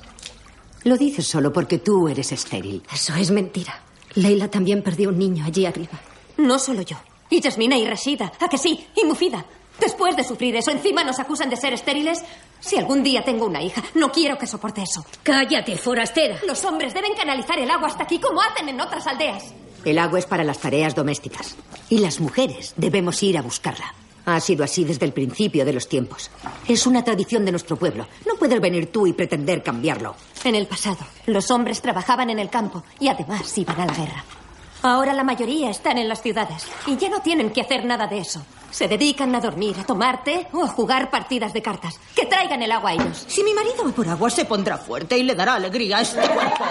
Lo 0.83 0.97
dices 0.97 1.27
solo 1.27 1.51
porque 1.53 1.77
tú 1.79 2.07
eres 2.07 2.31
estéril. 2.31 2.83
Eso 2.91 3.13
es 3.15 3.31
mentira. 3.31 3.81
Leila 4.15 4.49
también 4.49 4.81
perdió 4.83 5.09
un 5.09 5.17
niño 5.19 5.45
allí 5.45 5.65
arriba. 5.65 5.99
No 6.37 6.57
solo 6.59 6.81
yo. 6.81 6.97
Y 7.29 7.41
Jasmina 7.41 7.77
y 7.77 7.85
Rashida. 7.87 8.31
¿A 8.39 8.49
que 8.49 8.57
sí? 8.57 8.87
Y 8.95 9.03
Mufida. 9.05 9.45
Después 9.81 10.15
de 10.15 10.23
sufrir 10.23 10.55
eso, 10.55 10.69
encima 10.69 11.03
nos 11.03 11.19
acusan 11.19 11.49
de 11.49 11.57
ser 11.57 11.73
estériles. 11.73 12.23
Si 12.59 12.77
algún 12.77 13.01
día 13.01 13.23
tengo 13.23 13.47
una 13.47 13.63
hija, 13.63 13.83
no 13.95 14.11
quiero 14.11 14.37
que 14.37 14.45
soporte 14.45 14.83
eso. 14.83 15.03
Cállate, 15.23 15.75
forastera. 15.75 16.37
Los 16.45 16.63
hombres 16.65 16.93
deben 16.93 17.15
canalizar 17.15 17.57
el 17.57 17.69
agua 17.71 17.87
hasta 17.87 18.03
aquí 18.03 18.19
como 18.19 18.41
hacen 18.43 18.69
en 18.69 18.79
otras 18.79 19.07
aldeas. 19.07 19.43
El 19.83 19.97
agua 19.97 20.19
es 20.19 20.27
para 20.27 20.43
las 20.43 20.59
tareas 20.59 20.93
domésticas. 20.93 21.55
Y 21.89 21.97
las 21.97 22.19
mujeres 22.19 22.75
debemos 22.77 23.23
ir 23.23 23.39
a 23.39 23.41
buscarla. 23.41 23.95
Ha 24.27 24.39
sido 24.39 24.63
así 24.63 24.83
desde 24.83 25.07
el 25.07 25.13
principio 25.13 25.65
de 25.65 25.73
los 25.73 25.89
tiempos. 25.89 26.29
Es 26.67 26.85
una 26.85 27.03
tradición 27.03 27.43
de 27.43 27.49
nuestro 27.51 27.75
pueblo. 27.75 28.07
No 28.27 28.35
puedes 28.35 28.61
venir 28.61 28.91
tú 28.91 29.07
y 29.07 29.13
pretender 29.13 29.63
cambiarlo. 29.63 30.15
En 30.43 30.53
el 30.53 30.67
pasado, 30.67 30.99
los 31.25 31.49
hombres 31.49 31.81
trabajaban 31.81 32.29
en 32.29 32.37
el 32.37 32.51
campo 32.51 32.83
y 32.99 33.07
además 33.07 33.57
iban 33.57 33.81
a 33.81 33.87
la 33.87 33.93
guerra. 33.93 34.23
Ahora 34.83 35.13
la 35.13 35.23
mayoría 35.23 35.71
están 35.71 35.97
en 35.97 36.07
las 36.07 36.21
ciudades 36.21 36.67
y 36.85 36.97
ya 36.97 37.09
no 37.09 37.21
tienen 37.21 37.49
que 37.49 37.61
hacer 37.61 37.83
nada 37.83 38.05
de 38.05 38.19
eso. 38.19 38.43
Se 38.71 38.87
dedican 38.87 39.35
a 39.35 39.41
dormir, 39.41 39.75
a 39.79 39.83
tomar 39.85 40.23
té 40.23 40.47
o 40.53 40.63
a 40.63 40.67
jugar 40.67 41.11
partidas 41.11 41.53
de 41.53 41.61
cartas. 41.61 41.99
Que 42.15 42.25
traigan 42.25 42.63
el 42.63 42.71
agua 42.71 42.91
a 42.91 42.93
ellos. 42.93 43.25
Si 43.27 43.43
mi 43.43 43.53
marido 43.53 43.83
va 43.85 43.91
por 43.91 44.07
agua, 44.07 44.29
se 44.29 44.45
pondrá 44.45 44.77
fuerte 44.77 45.17
y 45.17 45.23
le 45.23 45.35
dará 45.35 45.55
alegría 45.55 45.97
a 45.97 46.01
este 46.01 46.21
cuerpo. 46.21 46.63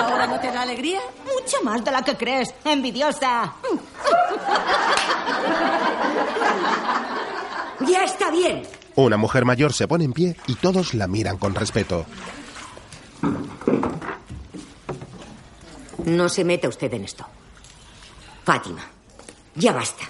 ¿Ahora 0.00 0.26
no 0.26 0.38
te 0.40 0.50
da 0.52 0.62
alegría? 0.62 1.00
Mucha 1.24 1.60
más 1.62 1.84
de 1.84 1.90
la 1.90 2.02
que 2.02 2.16
crees, 2.16 2.54
envidiosa. 2.64 3.52
Ya 7.80 8.04
está 8.04 8.30
bien. 8.30 8.62
Una 8.94 9.16
mujer 9.16 9.44
mayor 9.44 9.72
se 9.72 9.88
pone 9.88 10.04
en 10.04 10.12
pie 10.12 10.36
y 10.46 10.54
todos 10.54 10.94
la 10.94 11.08
miran 11.08 11.36
con 11.36 11.54
respeto. 11.54 12.06
No 16.04 16.28
se 16.28 16.44
meta 16.44 16.68
usted 16.68 16.92
en 16.94 17.04
esto. 17.04 17.26
Fátima, 18.44 18.82
ya 19.56 19.72
basta. 19.72 20.04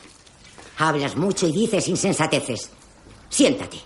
Hablas 0.78 1.16
mucho 1.16 1.46
y 1.46 1.52
dices 1.52 1.88
insensateces. 1.88 2.70
Siéntate. 3.28 3.78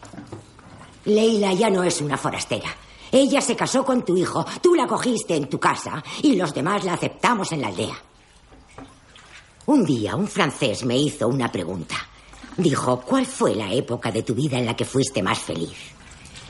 Leila 1.05 1.53
ya 1.53 1.71
no 1.71 1.83
es 1.83 2.01
una 2.01 2.17
forastera. 2.17 2.69
Ella 3.11 3.41
se 3.41 3.57
casó 3.57 3.85
con 3.85 4.05
tu 4.05 4.17
hijo, 4.17 4.45
tú 4.61 4.75
la 4.75 4.87
cogiste 4.87 5.35
en 5.35 5.49
tu 5.49 5.59
casa 5.59 6.03
y 6.23 6.37
los 6.37 6.53
demás 6.53 6.85
la 6.85 6.95
aceptamos 6.95 7.53
en 7.53 7.63
la 7.63 7.69
aldea. 7.69 7.97
Un 9.67 9.85
día 9.85 10.17
un 10.17 10.29
francés 10.29 10.85
me 10.85 10.97
hizo 10.97 11.29
una 11.29 11.51
pregunta. 11.51 11.97
Dijo, 12.57 13.01
¿cuál 13.01 13.25
fue 13.25 13.55
la 13.55 13.73
época 13.73 14.11
de 14.11 14.23
tu 14.23 14.35
vida 14.35 14.59
en 14.59 14.67
la 14.67 14.77
que 14.77 14.85
fuiste 14.85 15.23
más 15.23 15.39
feliz? 15.39 15.77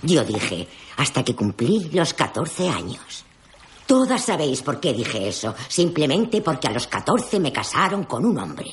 Yo 0.03 0.25
dije, 0.25 0.67
hasta 0.97 1.25
que 1.25 1.35
cumplí 1.35 1.91
los 1.93 2.15
14 2.15 2.69
años. 2.69 3.25
Todas 3.87 4.25
sabéis 4.25 4.63
por 4.63 4.81
qué 4.81 4.93
dije 4.93 5.29
eso. 5.29 5.55
Simplemente 5.69 6.41
porque 6.41 6.69
a 6.69 6.73
los 6.73 6.87
14 6.87 7.41
me 7.41 7.53
casaron 7.53 8.05
con 8.05 8.25
un 8.25 8.39
hombre. 8.39 8.71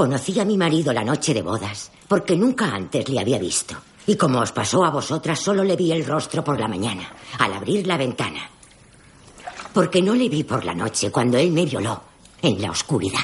Conocí 0.00 0.40
a 0.40 0.46
mi 0.46 0.56
marido 0.56 0.94
la 0.94 1.04
noche 1.04 1.34
de 1.34 1.42
bodas, 1.42 1.90
porque 2.08 2.34
nunca 2.34 2.74
antes 2.74 3.06
le 3.10 3.20
había 3.20 3.38
visto. 3.38 3.76
Y 4.06 4.16
como 4.16 4.40
os 4.40 4.50
pasó 4.50 4.82
a 4.82 4.88
vosotras, 4.88 5.38
solo 5.38 5.62
le 5.62 5.76
vi 5.76 5.92
el 5.92 6.06
rostro 6.06 6.42
por 6.42 6.58
la 6.58 6.66
mañana, 6.66 7.06
al 7.38 7.52
abrir 7.52 7.86
la 7.86 7.98
ventana. 7.98 8.48
Porque 9.74 10.00
no 10.00 10.14
le 10.14 10.30
vi 10.30 10.42
por 10.42 10.64
la 10.64 10.72
noche 10.72 11.10
cuando 11.10 11.36
él 11.36 11.50
me 11.50 11.66
violó, 11.66 12.00
en 12.40 12.62
la 12.62 12.70
oscuridad. 12.70 13.20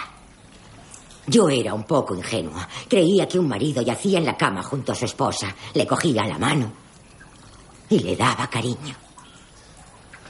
Yo 1.26 1.49
era 1.49 1.73
un 1.73 1.85
poco 1.85 2.14
ingenua. 2.14 2.68
Creía 2.87 3.26
que 3.26 3.38
un 3.38 3.49
marido 3.49 3.80
yacía 3.80 4.18
en 4.18 4.26
la 4.26 4.37
cama 4.37 4.62
junto 4.62 4.92
a 4.92 4.97
su 4.97 5.06
esposa, 5.06 5.56
le 5.73 5.87
cogía 5.87 6.26
la 6.26 6.38
mano 6.38 6.71
y 7.88 8.00
le 8.00 8.14
daba 8.16 8.50
cariño. 8.50 8.95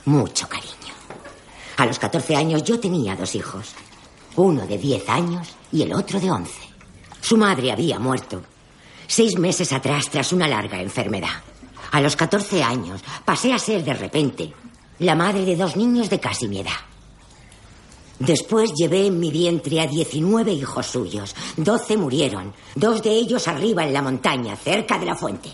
Mucho 0.05 0.49
cariño. 0.49 0.95
A 1.79 1.87
los 1.87 1.99
14 1.99 2.37
años 2.37 2.63
yo 2.63 2.79
tenía 2.79 3.17
dos 3.17 3.35
hijos. 3.35 3.75
Uno 4.37 4.65
de 4.65 4.79
10 4.79 5.09
años 5.09 5.56
y 5.73 5.83
el 5.83 5.93
otro 5.93 6.21
de 6.21 6.31
11. 6.31 6.53
Su 7.21 7.37
madre 7.37 7.73
había 7.73 7.99
muerto. 7.99 8.43
Seis 9.07 9.39
meses 9.39 9.73
atrás 9.73 10.09
tras 10.11 10.33
una 10.33 10.49
larga 10.49 10.81
enfermedad. 10.81 11.43
A 11.93 12.01
los 12.01 12.17
14 12.17 12.63
años 12.63 13.01
pasé 13.25 13.53
a 13.53 13.59
ser 13.59 13.85
de 13.85 13.95
repente 13.95 14.53
la 14.99 15.15
madre 15.15 15.45
de 15.45 15.57
dos 15.57 15.77
niños 15.77 16.11
de 16.11 16.21
casi 16.21 16.49
mi 16.49 16.61
edad. 16.61 16.73
Después 18.19 18.73
llevé 18.75 19.07
en 19.07 19.21
mi 19.21 19.31
vientre 19.31 19.81
a 19.81 19.87
19 19.87 20.53
hijos 20.53 20.87
suyos. 20.87 21.35
12 21.57 21.97
murieron, 21.97 22.55
dos 22.75 23.03
de 23.03 23.11
ellos 23.11 23.47
arriba 23.47 23.85
en 23.85 23.93
la 23.93 24.03
montaña, 24.03 24.57
cerca 24.57 24.99
de 24.99 25.07
la 25.07 25.15
fuente. 25.15 25.51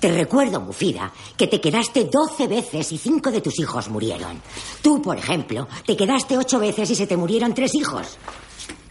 Te 0.00 0.10
recuerdo, 0.10 0.60
Mufida, 0.60 1.12
que 1.36 1.46
te 1.46 1.60
quedaste 1.60 2.08
12 2.10 2.48
veces 2.48 2.90
y 2.90 2.98
cinco 2.98 3.30
de 3.30 3.40
tus 3.40 3.58
hijos 3.60 3.88
murieron. 3.88 4.42
Tú, 4.82 5.00
por 5.00 5.16
ejemplo, 5.16 5.68
te 5.86 5.96
quedaste 5.96 6.36
ocho 6.36 6.58
veces 6.58 6.90
y 6.90 6.96
se 6.96 7.06
te 7.06 7.16
murieron 7.16 7.54
tres 7.54 7.74
hijos. 7.74 8.18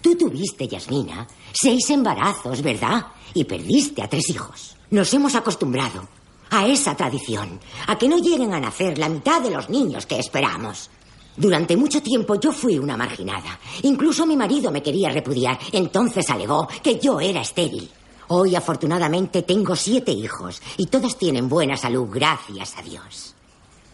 Tú 0.01 0.15
tuviste, 0.15 0.67
Yasmina, 0.67 1.27
seis 1.53 1.89
embarazos, 1.91 2.61
¿verdad? 2.61 3.07
Y 3.33 3.43
perdiste 3.43 4.01
a 4.01 4.09
tres 4.09 4.29
hijos. 4.29 4.75
Nos 4.89 5.13
hemos 5.13 5.35
acostumbrado 5.35 6.07
a 6.49 6.67
esa 6.67 6.95
tradición, 6.95 7.59
a 7.87 7.97
que 7.97 8.09
no 8.09 8.17
lleguen 8.17 8.53
a 8.53 8.59
nacer 8.59 8.97
la 8.97 9.07
mitad 9.07 9.41
de 9.41 9.51
los 9.51 9.69
niños 9.69 10.05
que 10.05 10.19
esperamos. 10.19 10.89
Durante 11.37 11.77
mucho 11.77 12.01
tiempo 12.01 12.35
yo 12.35 12.51
fui 12.51 12.77
una 12.77 12.97
marginada. 12.97 13.57
Incluso 13.83 14.25
mi 14.25 14.35
marido 14.35 14.69
me 14.69 14.83
quería 14.83 15.09
repudiar. 15.09 15.57
Entonces 15.71 16.29
alegó 16.29 16.67
que 16.83 16.99
yo 16.99 17.19
era 17.21 17.41
estéril. 17.41 17.89
Hoy, 18.27 18.55
afortunadamente, 18.55 19.43
tengo 19.43 19.75
siete 19.75 20.11
hijos 20.11 20.61
y 20.77 20.87
todos 20.87 21.17
tienen 21.17 21.47
buena 21.47 21.77
salud, 21.77 22.07
gracias 22.09 22.77
a 22.77 22.81
Dios. 22.81 23.35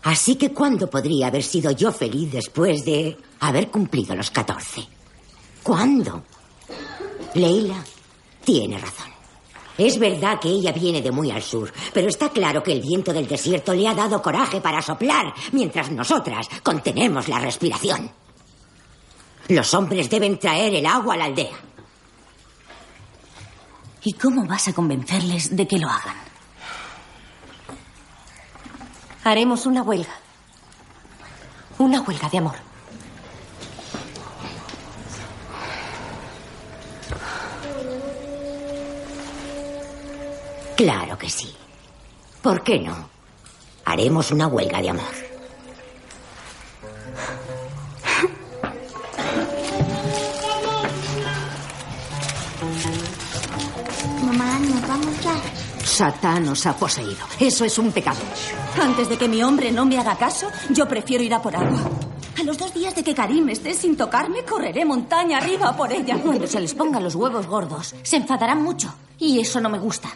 Así 0.03 0.35
que, 0.35 0.51
¿cuándo 0.51 0.89
podría 0.89 1.27
haber 1.27 1.43
sido 1.43 1.71
yo 1.71 1.91
feliz 1.91 2.31
después 2.31 2.85
de 2.85 3.17
haber 3.39 3.69
cumplido 3.69 4.15
los 4.15 4.31
catorce? 4.31 4.87
¿Cuándo? 5.67 6.23
Leila 7.33 7.83
tiene 8.45 8.77
razón. 8.77 9.11
Es 9.77 9.99
verdad 9.99 10.39
que 10.39 10.47
ella 10.47 10.71
viene 10.71 11.01
de 11.01 11.11
muy 11.11 11.29
al 11.29 11.43
sur, 11.43 11.73
pero 11.93 12.07
está 12.07 12.29
claro 12.29 12.63
que 12.63 12.71
el 12.71 12.81
viento 12.81 13.11
del 13.11 13.27
desierto 13.27 13.73
le 13.73 13.85
ha 13.85 13.93
dado 13.93 14.21
coraje 14.21 14.61
para 14.61 14.81
soplar, 14.81 15.33
mientras 15.51 15.91
nosotras 15.91 16.47
contenemos 16.63 17.27
la 17.27 17.39
respiración. 17.39 18.09
Los 19.49 19.73
hombres 19.73 20.09
deben 20.09 20.39
traer 20.39 20.73
el 20.73 20.85
agua 20.85 21.15
a 21.15 21.17
la 21.17 21.25
aldea. 21.25 21.57
¿Y 24.05 24.13
cómo 24.13 24.45
vas 24.45 24.69
a 24.69 24.73
convencerles 24.73 25.53
de 25.53 25.67
que 25.67 25.79
lo 25.79 25.89
hagan? 25.89 26.15
Haremos 29.25 29.65
una 29.65 29.81
huelga. 29.81 30.15
Una 31.77 31.99
huelga 31.99 32.29
de 32.29 32.37
amor. 32.37 32.66
Claro 40.77 41.17
que 41.17 41.27
sí. 41.27 41.51
¿Por 42.43 42.61
qué 42.61 42.79
no? 42.79 43.09
Haremos 43.83 44.29
una 44.29 44.45
huelga 44.45 44.79
de 44.79 44.89
amor. 44.91 45.13
Mamá, 54.23 54.59
nos 54.59 54.87
vamos 54.87 55.19
ya. 55.23 55.33
Satanos 55.83 56.65
ha 56.67 56.75
poseído. 56.75 57.25
Eso 57.39 57.65
es 57.65 57.79
un 57.79 57.91
pecado. 57.91 58.19
Antes 58.79 59.09
de 59.09 59.17
que 59.17 59.27
mi 59.27 59.41
hombre 59.41 59.71
no 59.71 59.83
me 59.83 59.97
haga 59.97 60.15
caso, 60.15 60.51
yo 60.69 60.87
prefiero 60.87 61.23
ir 61.23 61.33
a 61.33 61.41
por 61.41 61.55
agua. 61.55 61.89
A 62.39 62.43
los 62.43 62.55
dos 62.55 62.71
días 62.71 62.93
de 62.93 63.03
que 63.03 63.15
Karim 63.15 63.49
esté 63.49 63.73
sin 63.73 63.97
tocarme, 63.97 64.43
correré 64.43 64.85
montaña 64.85 65.39
arriba 65.39 65.75
por 65.75 65.91
ella. 65.91 66.19
Cuando 66.21 66.45
se 66.45 66.59
les 66.59 66.75
pongan 66.75 67.03
los 67.03 67.15
huevos 67.15 67.47
gordos, 67.47 67.95
se 68.03 68.17
enfadarán 68.17 68.61
mucho. 68.61 68.93
Y 69.17 69.39
eso 69.39 69.59
no 69.59 69.69
me 69.69 69.79
gusta. 69.79 70.09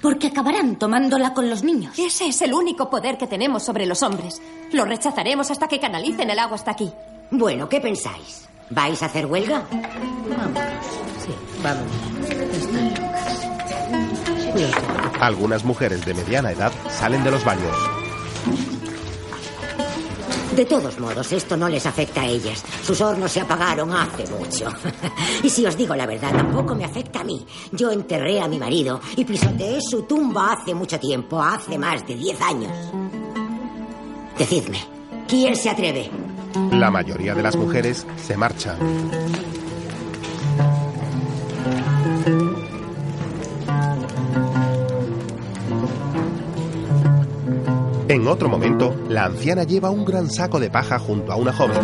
Porque 0.00 0.28
acabarán 0.28 0.76
tomándola 0.76 1.34
con 1.34 1.50
los 1.50 1.62
niños. 1.62 1.98
Ese 1.98 2.28
es 2.28 2.40
el 2.42 2.54
único 2.54 2.88
poder 2.88 3.18
que 3.18 3.26
tenemos 3.26 3.62
sobre 3.62 3.86
los 3.86 4.02
hombres. 4.02 4.40
Lo 4.72 4.84
rechazaremos 4.84 5.50
hasta 5.50 5.68
que 5.68 5.80
canalicen 5.80 6.30
el 6.30 6.38
agua 6.38 6.56
hasta 6.56 6.70
aquí. 6.70 6.90
Bueno, 7.30 7.68
¿qué 7.68 7.80
pensáis? 7.80 8.48
¿Vais 8.70 9.02
a 9.02 9.06
hacer 9.06 9.26
huelga? 9.26 9.64
Sí, 11.24 11.34
vamos. 11.62 11.84
Algunas 15.20 15.64
mujeres 15.64 16.04
de 16.04 16.14
mediana 16.14 16.52
edad 16.52 16.72
salen 16.88 17.22
de 17.22 17.30
los 17.30 17.44
baños. 17.44 17.76
De 20.60 20.66
todos 20.66 21.00
modos, 21.00 21.32
esto 21.32 21.56
no 21.56 21.70
les 21.70 21.86
afecta 21.86 22.20
a 22.20 22.26
ellas. 22.26 22.62
Sus 22.84 23.00
hornos 23.00 23.32
se 23.32 23.40
apagaron 23.40 23.94
hace 23.94 24.26
mucho. 24.26 24.68
y 25.42 25.48
si 25.48 25.64
os 25.64 25.74
digo 25.74 25.96
la 25.96 26.04
verdad, 26.04 26.32
tampoco 26.36 26.74
me 26.74 26.84
afecta 26.84 27.20
a 27.20 27.24
mí. 27.24 27.46
Yo 27.72 27.90
enterré 27.90 28.42
a 28.42 28.46
mi 28.46 28.58
marido 28.58 29.00
y 29.16 29.24
pisoteé 29.24 29.80
su 29.80 30.02
tumba 30.02 30.52
hace 30.52 30.74
mucho 30.74 31.00
tiempo, 31.00 31.42
hace 31.42 31.78
más 31.78 32.06
de 32.06 32.14
diez 32.14 32.38
años. 32.42 32.76
Decidme, 34.36 34.84
¿quién 35.26 35.56
se 35.56 35.70
atreve? 35.70 36.10
La 36.72 36.90
mayoría 36.90 37.34
de 37.34 37.42
las 37.42 37.56
mujeres 37.56 38.06
se 38.22 38.36
marchan. 38.36 38.76
En 48.10 48.26
otro 48.26 48.48
momento, 48.48 48.92
la 49.08 49.26
anciana 49.26 49.62
lleva 49.62 49.90
un 49.90 50.04
gran 50.04 50.28
saco 50.28 50.58
de 50.58 50.68
paja 50.68 50.98
junto 50.98 51.30
a 51.30 51.36
una 51.36 51.52
joven. 51.52 51.78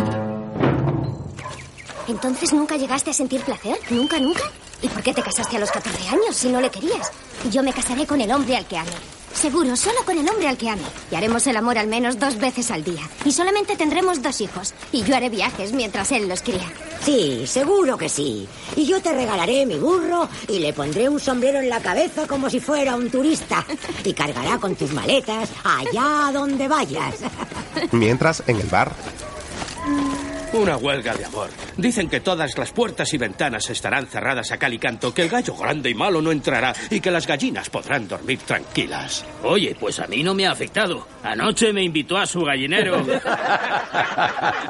¿Entonces 2.07 2.53
nunca 2.53 2.77
llegaste 2.77 3.09
a 3.09 3.13
sentir 3.13 3.41
placer? 3.41 3.77
¿Nunca, 3.89 4.19
nunca? 4.19 4.43
¿Y 4.81 4.87
por 4.87 5.03
qué 5.03 5.13
te 5.13 5.21
casaste 5.21 5.57
a 5.57 5.59
los 5.59 5.71
14 5.71 6.07
años 6.07 6.35
si 6.35 6.49
no 6.49 6.61
le 6.61 6.69
querías? 6.69 7.11
Yo 7.51 7.63
me 7.63 7.73
casaré 7.73 8.05
con 8.05 8.21
el 8.21 8.31
hombre 8.31 8.55
al 8.55 8.65
que 8.65 8.77
ame. 8.77 8.91
Seguro, 9.33 9.75
solo 9.75 9.97
con 10.05 10.17
el 10.17 10.27
hombre 10.27 10.47
al 10.47 10.57
que 10.57 10.69
ame. 10.69 10.81
Y 11.11 11.15
haremos 11.15 11.45
el 11.47 11.57
amor 11.57 11.77
al 11.77 11.87
menos 11.87 12.17
dos 12.17 12.37
veces 12.37 12.71
al 12.71 12.83
día. 12.83 13.01
Y 13.25 13.31
solamente 13.31 13.75
tendremos 13.75 14.21
dos 14.21 14.41
hijos. 14.41 14.73
Y 14.91 15.03
yo 15.03 15.15
haré 15.15 15.29
viajes 15.29 15.73
mientras 15.73 16.11
él 16.11 16.27
los 16.27 16.41
cría. 16.41 16.71
Sí, 17.03 17.45
seguro 17.45 17.97
que 17.97 18.09
sí. 18.09 18.47
Y 18.75 18.85
yo 18.85 19.01
te 19.01 19.13
regalaré 19.13 19.65
mi 19.65 19.77
burro 19.77 20.27
y 20.47 20.59
le 20.59 20.73
pondré 20.73 21.09
un 21.09 21.19
sombrero 21.19 21.59
en 21.59 21.69
la 21.69 21.81
cabeza 21.81 22.25
como 22.25 22.49
si 22.49 22.59
fuera 22.59 22.95
un 22.95 23.11
turista. 23.11 23.65
Y 24.03 24.13
cargará 24.13 24.57
con 24.57 24.75
tus 24.75 24.91
maletas 24.91 25.49
allá 25.63 26.31
donde 26.31 26.67
vayas. 26.67 27.15
Mientras, 27.91 28.41
en 28.47 28.59
el 28.59 28.67
bar, 28.67 28.91
Una 30.53 30.77
huelga 30.77 31.13
de 31.13 31.25
amor. 31.25 31.49
Dicen 31.75 32.09
que 32.09 32.21
todas 32.21 32.57
las 32.57 32.71
puertas 32.71 33.13
y 33.13 33.17
ventanas 33.17 33.69
estarán 33.69 34.07
cerradas 34.07 34.51
a 34.51 34.57
cal 34.57 34.73
y 34.73 34.79
canto, 34.79 35.13
que 35.13 35.23
el 35.23 35.29
gallo 35.29 35.55
grande 35.55 35.89
y 35.89 35.93
malo 35.93 36.21
no 36.21 36.31
entrará 36.31 36.73
y 36.89 37.01
que 37.01 37.11
las 37.11 37.27
gallinas 37.27 37.69
podrán 37.69 38.07
dormir 38.07 38.39
tranquilas. 38.39 39.25
Oye, 39.43 39.75
pues 39.77 39.99
a 39.99 40.07
mí 40.07 40.23
no 40.23 40.33
me 40.33 40.47
ha 40.47 40.51
afectado. 40.51 41.05
Anoche 41.21 41.73
me 41.73 41.83
invitó 41.83 42.17
a 42.17 42.25
su 42.25 42.41
gallinero. 42.41 43.01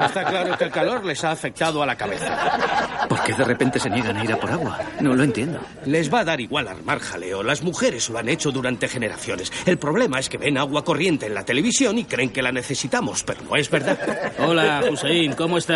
Está 0.01 0.25
claro 0.25 0.57
que 0.57 0.63
el 0.63 0.71
calor 0.71 1.05
les 1.05 1.23
ha 1.23 1.31
afectado 1.31 1.83
a 1.83 1.85
la 1.85 1.95
cabeza. 1.95 3.05
¿Por 3.07 3.23
qué 3.23 3.33
de 3.33 3.43
repente 3.43 3.79
se 3.79 3.89
niegan 3.89 4.17
a 4.17 4.23
ir 4.23 4.33
a 4.33 4.39
por 4.39 4.51
agua? 4.51 4.79
No 4.99 5.13
lo 5.13 5.23
entiendo. 5.23 5.59
Les 5.85 6.11
va 6.11 6.21
a 6.21 6.25
dar 6.25 6.41
igual 6.41 6.67
armar 6.67 6.99
jaleo. 6.99 7.43
Las 7.43 7.61
mujeres 7.61 8.09
lo 8.09 8.17
han 8.17 8.29
hecho 8.29 8.51
durante 8.51 8.87
generaciones. 8.87 9.51
El 9.65 9.77
problema 9.77 10.19
es 10.19 10.27
que 10.27 10.39
ven 10.39 10.57
agua 10.57 10.83
corriente 10.83 11.27
en 11.27 11.35
la 11.35 11.45
televisión 11.45 11.99
y 11.99 12.05
creen 12.05 12.31
que 12.31 12.41
la 12.41 12.51
necesitamos, 12.51 13.23
pero 13.23 13.41
no 13.43 13.55
es 13.55 13.69
verdad. 13.69 14.33
Hola, 14.39 14.83
Hussein, 14.91 15.33
¿cómo 15.33 15.59
estás? 15.59 15.66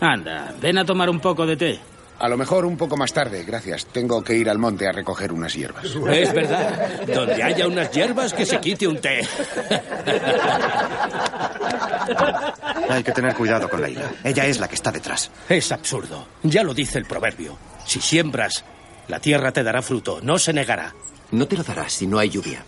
Anda, 0.00 0.54
ven 0.60 0.78
a 0.78 0.84
tomar 0.84 1.10
un 1.10 1.20
poco 1.20 1.46
de 1.46 1.56
té. 1.56 1.80
A 2.18 2.28
lo 2.28 2.36
mejor 2.36 2.64
un 2.64 2.76
poco 2.76 2.96
más 2.96 3.12
tarde, 3.12 3.42
gracias. 3.44 3.86
Tengo 3.86 4.22
que 4.22 4.34
ir 4.36 4.48
al 4.48 4.58
monte 4.58 4.86
a 4.86 4.92
recoger 4.92 5.32
unas 5.32 5.52
hierbas. 5.54 5.84
Es 5.84 6.32
verdad. 6.32 7.06
Donde 7.06 7.42
haya 7.42 7.66
unas 7.66 7.90
hierbas, 7.90 8.32
que 8.32 8.46
se 8.46 8.60
quite 8.60 8.86
un 8.86 9.00
té. 9.00 9.26
Hay 12.88 13.02
que 13.02 13.12
tener 13.12 13.34
cuidado 13.34 13.68
con 13.68 13.82
Leila. 13.82 14.12
Ella 14.22 14.46
es 14.46 14.60
la 14.60 14.68
que 14.68 14.76
está 14.76 14.92
detrás. 14.92 15.30
Es 15.48 15.72
absurdo. 15.72 16.28
Ya 16.44 16.62
lo 16.62 16.72
dice 16.72 16.98
el 16.98 17.04
proverbio. 17.04 17.58
Si 17.84 18.00
siembras, 18.00 18.64
la 19.08 19.18
tierra 19.18 19.52
te 19.52 19.62
dará 19.62 19.82
fruto, 19.82 20.20
no 20.22 20.38
se 20.38 20.52
negará. 20.52 20.94
No 21.32 21.48
te 21.48 21.56
lo 21.56 21.64
dará 21.64 21.88
si 21.88 22.06
no 22.06 22.18
hay 22.18 22.30
lluvia. 22.30 22.64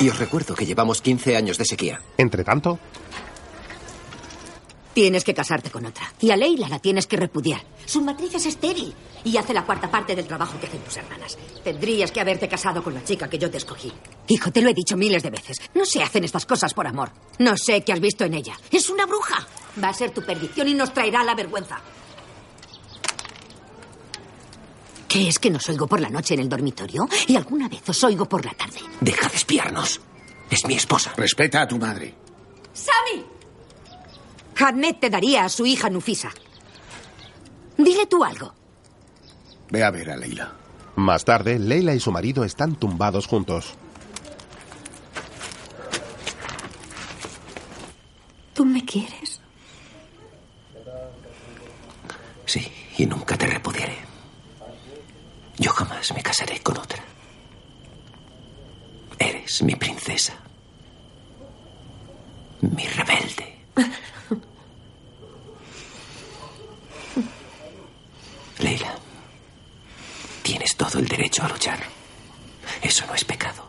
Y 0.00 0.08
os 0.08 0.18
recuerdo 0.18 0.54
que 0.54 0.66
llevamos 0.66 1.02
15 1.02 1.36
años 1.36 1.58
de 1.58 1.64
sequía. 1.64 2.00
Entre 2.16 2.44
tanto, 2.44 2.78
Tienes 4.96 5.24
que 5.24 5.34
casarte 5.34 5.68
con 5.68 5.84
otra. 5.84 6.10
Y 6.22 6.30
a 6.30 6.38
Leila 6.38 6.70
la 6.70 6.78
tienes 6.78 7.06
que 7.06 7.18
repudiar. 7.18 7.60
Su 7.84 8.00
matriz 8.00 8.32
es 8.34 8.46
estéril 8.46 8.94
y 9.24 9.36
hace 9.36 9.52
la 9.52 9.66
cuarta 9.66 9.90
parte 9.90 10.16
del 10.16 10.26
trabajo 10.26 10.58
que 10.58 10.68
hacen 10.68 10.80
tus 10.80 10.96
hermanas. 10.96 11.36
Tendrías 11.62 12.10
que 12.10 12.18
haberte 12.18 12.48
casado 12.48 12.82
con 12.82 12.94
la 12.94 13.04
chica 13.04 13.28
que 13.28 13.36
yo 13.36 13.50
te 13.50 13.58
escogí. 13.58 13.92
Hijo, 14.28 14.50
te 14.50 14.62
lo 14.62 14.70
he 14.70 14.72
dicho 14.72 14.96
miles 14.96 15.22
de 15.22 15.28
veces. 15.28 15.58
No 15.74 15.84
se 15.84 16.02
hacen 16.02 16.24
estas 16.24 16.46
cosas 16.46 16.72
por 16.72 16.86
amor. 16.86 17.10
No 17.38 17.58
sé 17.58 17.82
qué 17.84 17.92
has 17.92 18.00
visto 18.00 18.24
en 18.24 18.32
ella. 18.32 18.58
Es 18.70 18.88
una 18.88 19.04
bruja. 19.04 19.46
Va 19.84 19.90
a 19.90 19.92
ser 19.92 20.12
tu 20.12 20.22
perdición 20.22 20.66
y 20.66 20.72
nos 20.72 20.94
traerá 20.94 21.22
la 21.24 21.34
vergüenza. 21.34 21.78
¿Qué 25.08 25.28
es 25.28 25.38
que 25.38 25.50
nos 25.50 25.68
oigo 25.68 25.86
por 25.86 26.00
la 26.00 26.08
noche 26.08 26.32
en 26.32 26.40
el 26.40 26.48
dormitorio? 26.48 27.06
Y 27.26 27.36
alguna 27.36 27.68
vez 27.68 27.86
os 27.86 28.02
oigo 28.02 28.26
por 28.26 28.46
la 28.46 28.54
tarde. 28.54 28.80
Deja 29.02 29.28
de 29.28 29.36
espiarnos. 29.36 30.00
Es 30.50 30.64
mi 30.64 30.72
esposa. 30.72 31.12
Respeta 31.18 31.60
a 31.60 31.68
tu 31.68 31.76
madre. 31.76 32.14
¡Sami! 32.72 33.35
Hadnet 34.58 35.00
te 35.00 35.10
daría 35.10 35.44
a 35.44 35.48
su 35.48 35.66
hija 35.66 35.90
Nufisa. 35.90 36.30
Dile 37.76 38.06
tú 38.06 38.24
algo. 38.24 38.54
Ve 39.70 39.82
a 39.84 39.90
ver 39.90 40.10
a 40.10 40.16
Leila. 40.16 40.52
más 40.96 41.24
tarde, 41.24 41.58
Leila 41.58 41.94
y 41.94 42.00
su 42.00 42.10
marido 42.10 42.44
están 42.44 42.76
tumbados 42.76 43.26
juntos. 43.26 43.74
¿Tú 48.54 48.64
me 48.64 48.82
quieres? 48.84 49.40
Sí, 52.46 52.66
y 52.96 53.04
nunca 53.06 53.36
te 53.36 53.46
repudiaré. 53.46 53.98
Yo 55.58 55.70
jamás 55.72 56.12
me 56.14 56.22
casaré 56.22 56.60
con 56.60 56.78
otra. 56.78 57.02
Eres 59.18 59.62
mi 59.62 59.74
princesa. 59.74 60.34
Mi 62.60 62.86
rebelde. 62.86 63.55
Leila, 68.58 68.94
tienes 70.42 70.76
todo 70.76 70.98
el 70.98 71.08
derecho 71.08 71.42
a 71.44 71.48
luchar. 71.48 71.78
Eso 72.82 73.06
no 73.06 73.14
es 73.14 73.24
pecado. 73.24 73.64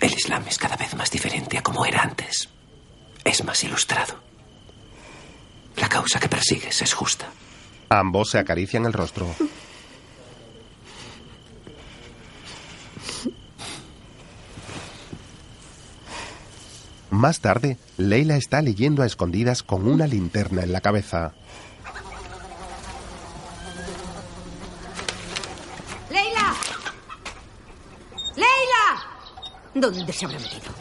El 0.00 0.12
Islam 0.12 0.44
es 0.48 0.58
cada 0.58 0.76
vez 0.76 0.94
más 0.94 1.10
diferente 1.10 1.58
a 1.58 1.62
como 1.62 1.84
era 1.86 2.02
antes. 2.02 2.48
Es 3.24 3.42
más 3.44 3.62
ilustrado. 3.64 4.14
La 5.76 5.88
causa 5.88 6.20
que 6.20 6.28
persigues 6.28 6.82
es 6.82 6.92
justa. 6.92 7.26
Ambos 7.88 8.30
se 8.30 8.38
acarician 8.38 8.84
el 8.84 8.92
rostro. 8.92 9.34
Más 17.14 17.38
tarde, 17.38 17.78
Leila 17.96 18.34
está 18.36 18.60
leyendo 18.60 19.04
a 19.04 19.06
escondidas 19.06 19.62
con 19.62 19.86
una 19.86 20.08
linterna 20.08 20.64
en 20.64 20.72
la 20.72 20.80
cabeza. 20.80 21.32
¡Leila! 26.10 26.54
¡Leila! 28.34 29.04
¿Dónde 29.76 30.12
se 30.12 30.24
habrá 30.24 30.40
metido? 30.40 30.72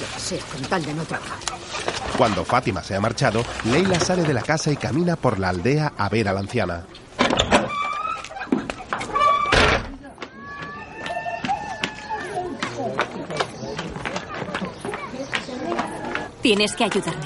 Lo 0.00 0.14
que 0.14 0.20
sea, 0.20 0.44
con 0.52 0.60
tal 0.68 0.84
de 0.84 0.92
no 0.92 1.02
trabajar. 1.04 1.38
Cuando 2.18 2.44
Fátima 2.44 2.82
se 2.82 2.94
ha 2.94 3.00
marchado, 3.00 3.42
Leila 3.64 3.98
sale 4.00 4.24
de 4.24 4.34
la 4.34 4.42
casa 4.42 4.70
y 4.70 4.76
camina 4.76 5.16
por 5.16 5.38
la 5.38 5.48
aldea 5.48 5.94
a 5.96 6.10
ver 6.10 6.28
a 6.28 6.34
la 6.34 6.40
anciana. 6.40 6.84
Tienes 16.44 16.74
que 16.74 16.84
ayudarme. 16.84 17.24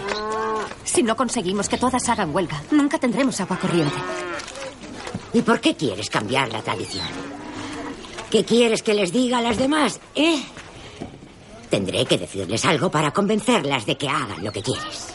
Si 0.84 1.02
no 1.02 1.16
conseguimos 1.16 1.68
que 1.68 1.76
todas 1.76 2.08
hagan 2.08 2.32
huelga, 2.32 2.62
nunca 2.70 2.98
tendremos 2.98 3.40
agua 3.40 3.58
corriente. 3.58 3.96
¿Y 5.32 5.42
por 5.42 5.60
qué 5.60 5.74
quieres 5.74 6.08
cambiar 6.08 6.52
la 6.52 6.62
tradición? 6.62 7.04
¿Qué 8.30 8.44
quieres 8.44 8.84
que 8.84 8.94
les 8.94 9.12
diga 9.12 9.38
a 9.38 9.42
las 9.42 9.58
demás, 9.58 9.98
eh? 10.14 10.40
Tendré 11.68 12.06
que 12.06 12.16
decirles 12.16 12.64
algo 12.64 12.92
para 12.92 13.10
convencerlas 13.10 13.86
de 13.86 13.96
que 13.98 14.08
hagan 14.08 14.44
lo 14.44 14.52
que 14.52 14.62
quieres. 14.62 15.08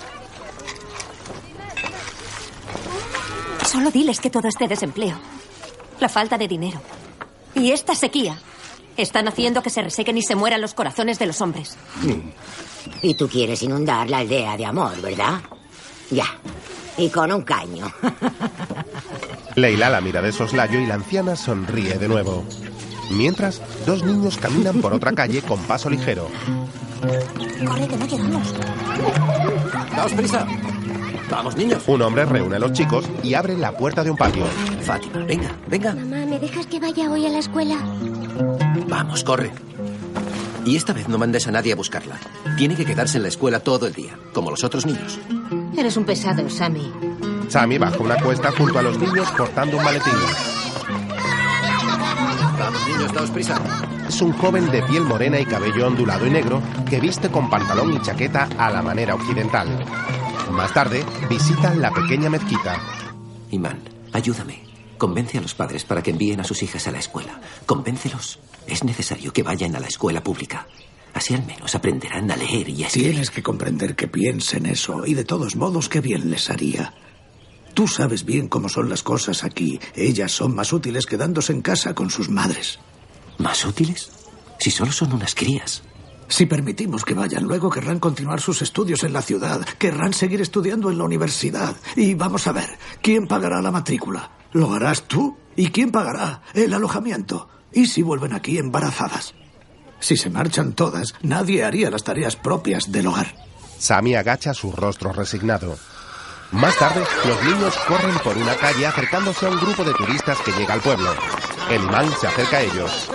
Solo 3.65 3.89
diles 3.89 4.19
que 4.19 4.29
todo 4.29 4.49
este 4.49 4.67
desempleo, 4.67 5.17
la 6.01 6.09
falta 6.09 6.37
de 6.37 6.49
dinero 6.49 6.81
y 7.55 7.71
esta 7.71 7.95
sequía 7.95 8.37
Están 8.97 9.29
haciendo 9.29 9.63
que 9.63 9.69
se 9.69 9.81
resequen 9.81 10.17
y 10.17 10.21
se 10.21 10.35
mueran 10.35 10.61
los 10.61 10.73
corazones 10.73 11.17
de 11.19 11.25
los 11.25 11.39
hombres. 11.41 11.77
Y 13.01 13.13
tú 13.15 13.27
quieres 13.27 13.61
inundar 13.63 14.09
la 14.09 14.19
aldea 14.19 14.57
de 14.57 14.65
amor, 14.65 14.99
¿verdad? 15.01 15.41
Ya. 16.09 16.25
Y 16.97 17.09
con 17.09 17.31
un 17.31 17.41
caño. 17.41 17.91
Leila 19.55 19.89
la 19.89 20.01
mira 20.01 20.21
de 20.21 20.31
soslayo 20.31 20.79
y 20.79 20.85
la 20.85 20.95
anciana 20.95 21.35
sonríe 21.35 21.97
de 21.97 22.07
nuevo. 22.07 22.43
Mientras, 23.11 23.61
dos 23.85 24.03
niños 24.03 24.37
caminan 24.37 24.81
por 24.81 24.93
otra 24.93 25.11
calle 25.13 25.41
con 25.41 25.59
paso 25.63 25.89
ligero. 25.89 26.27
Corre, 27.65 27.87
que 27.87 27.97
no 27.97 28.05
llegamos. 28.07 28.53
Daos 29.95 30.13
prisa. 30.13 30.47
Vamos, 31.29 31.55
niños. 31.55 31.83
Un 31.87 32.01
hombre 32.01 32.25
reúne 32.25 32.55
a 32.55 32.59
los 32.59 32.73
chicos 32.73 33.05
y 33.23 33.33
abre 33.33 33.57
la 33.57 33.75
puerta 33.75 34.03
de 34.03 34.11
un 34.11 34.17
patio. 34.17 34.45
Fátima, 34.81 35.19
venga, 35.25 35.51
venga. 35.67 35.93
Mamá, 35.93 36.25
¿me 36.25 36.39
dejas 36.39 36.67
que 36.67 36.79
vaya 36.79 37.09
hoy 37.09 37.25
a 37.25 37.29
la 37.29 37.39
escuela? 37.39 37.77
Vamos, 38.87 39.23
corre. 39.23 39.51
Y 40.65 40.75
esta 40.75 40.93
vez 40.93 41.09
no 41.09 41.17
mandes 41.17 41.47
a 41.47 41.51
nadie 41.51 41.73
a 41.73 41.75
buscarla. 41.75 42.19
Tiene 42.57 42.75
que 42.75 42.85
quedarse 42.85 43.17
en 43.17 43.23
la 43.23 43.29
escuela 43.29 43.59
todo 43.59 43.87
el 43.87 43.93
día, 43.93 44.17
como 44.33 44.49
los 44.49 44.63
otros 44.63 44.85
niños. 44.85 45.19
Eres 45.77 45.97
un 45.97 46.05
pesado, 46.05 46.49
Sammy. 46.49 46.91
Sammy 47.49 47.77
baja 47.77 47.97
una 47.99 48.15
cuesta 48.17 48.51
junto 48.51 48.79
a 48.79 48.81
los 48.81 48.97
niños 48.97 49.29
portando 49.37 49.77
un 49.77 49.83
maletín. 49.83 50.13
Vamos, 52.59 52.87
niños, 52.87 53.13
daos 53.13 53.29
prisa. 53.31 53.59
Es 54.07 54.21
un 54.21 54.31
joven 54.33 54.69
de 54.71 54.81
piel 54.83 55.03
morena 55.03 55.39
y 55.39 55.45
cabello 55.45 55.87
ondulado 55.87 56.25
y 56.25 56.29
negro 56.29 56.61
que 56.89 56.99
viste 56.99 57.29
con 57.29 57.49
pantalón 57.49 57.93
y 57.93 58.01
chaqueta 58.01 58.47
a 58.57 58.69
la 58.69 58.81
manera 58.81 59.15
occidental. 59.15 59.67
Más 60.51 60.73
tarde, 60.73 61.03
visitan 61.29 61.81
la 61.81 61.91
pequeña 61.91 62.29
mezquita. 62.29 62.77
Imán, 63.51 63.79
ayúdame. 64.13 64.62
Convence 65.03 65.37
a 65.37 65.41
los 65.41 65.53
padres 65.53 65.83
para 65.83 66.01
que 66.01 66.11
envíen 66.11 66.39
a 66.39 66.45
sus 66.45 66.63
hijas 66.63 66.87
a 66.87 66.91
la 66.93 66.99
escuela. 66.99 67.41
Convéncelos. 67.65 68.39
Es 68.65 68.85
necesario 68.85 69.33
que 69.33 69.43
vayan 69.43 69.75
a 69.75 69.81
la 69.81 69.87
escuela 69.87 70.23
pública. 70.23 70.65
Así 71.13 71.33
al 71.33 71.45
menos 71.45 71.75
aprenderán 71.75 72.31
a 72.31 72.37
leer 72.37 72.69
y 72.69 72.85
a 72.85 72.87
escribir. 72.87 73.11
Tienes 73.11 73.29
que 73.29 73.43
comprender 73.43 73.97
que 73.97 74.07
piensen 74.07 74.65
eso 74.65 75.05
y 75.05 75.13
de 75.13 75.25
todos 75.25 75.57
modos 75.57 75.89
qué 75.89 75.99
bien 75.99 76.31
les 76.31 76.49
haría. 76.49 76.93
Tú 77.73 77.85
sabes 77.85 78.23
bien 78.23 78.47
cómo 78.47 78.69
son 78.69 78.87
las 78.87 79.03
cosas 79.03 79.43
aquí. 79.43 79.77
Ellas 79.93 80.31
son 80.31 80.55
más 80.55 80.71
útiles 80.71 81.05
quedándose 81.05 81.51
en 81.51 81.61
casa 81.61 81.93
con 81.93 82.09
sus 82.09 82.29
madres. 82.29 82.79
¿Más 83.39 83.65
útiles? 83.65 84.09
Si 84.57 84.71
solo 84.71 84.93
son 84.93 85.11
unas 85.11 85.35
crías. 85.35 85.83
Si 86.29 86.45
permitimos 86.45 87.03
que 87.03 87.13
vayan, 87.13 87.43
luego 87.43 87.69
querrán 87.69 87.99
continuar 87.99 88.39
sus 88.39 88.61
estudios 88.61 89.03
en 89.03 89.11
la 89.11 89.21
ciudad, 89.21 89.65
querrán 89.77 90.13
seguir 90.13 90.39
estudiando 90.39 90.89
en 90.89 90.97
la 90.97 91.03
universidad. 91.03 91.75
Y 91.97 92.13
vamos 92.13 92.47
a 92.47 92.53
ver, 92.53 92.69
¿quién 93.01 93.27
pagará 93.27 93.61
la 93.61 93.69
matrícula? 93.69 94.31
¿Lo 94.53 94.73
harás 94.73 95.03
tú? 95.03 95.37
¿Y 95.55 95.69
quién 95.69 95.91
pagará 95.91 96.41
el 96.53 96.73
alojamiento? 96.73 97.49
¿Y 97.71 97.87
si 97.87 98.01
vuelven 98.01 98.33
aquí 98.33 98.57
embarazadas? 98.57 99.33
Si 99.99 100.15
se 100.15 100.29
marchan 100.29 100.73
todas, 100.73 101.15
nadie 101.21 101.63
haría 101.63 101.89
las 101.89 102.03
tareas 102.03 102.35
propias 102.35 102.91
del 102.91 103.07
hogar. 103.07 103.33
Sammy 103.79 104.15
agacha 104.15 104.53
su 104.53 104.71
rostro 104.71 105.11
resignado. 105.11 105.75
Más 106.51 106.77
tarde, 106.77 107.03
los 107.25 107.43
niños 107.43 107.75
corren 107.87 108.17
por 108.19 108.37
una 108.37 108.55
calle 108.55 108.85
acercándose 108.85 109.45
a 109.47 109.49
un 109.49 109.57
grupo 109.57 109.83
de 109.83 109.93
turistas 109.93 110.37
que 110.41 110.51
llega 110.51 110.75
al 110.75 110.81
pueblo. 110.81 111.09
El 111.69 111.83
imán 111.83 112.11
se 112.19 112.27
acerca 112.27 112.57
a 112.57 112.61
ellos. 112.61 113.09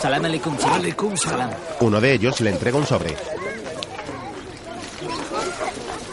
Salam 0.00 0.24
alaikum. 0.24 0.56
Alaikum 0.62 1.16
salam. 1.16 1.50
Uno 1.80 2.00
de 2.00 2.12
ellos 2.12 2.40
le 2.40 2.50
entrega 2.50 2.78
un 2.78 2.86
sobre. 2.86 3.16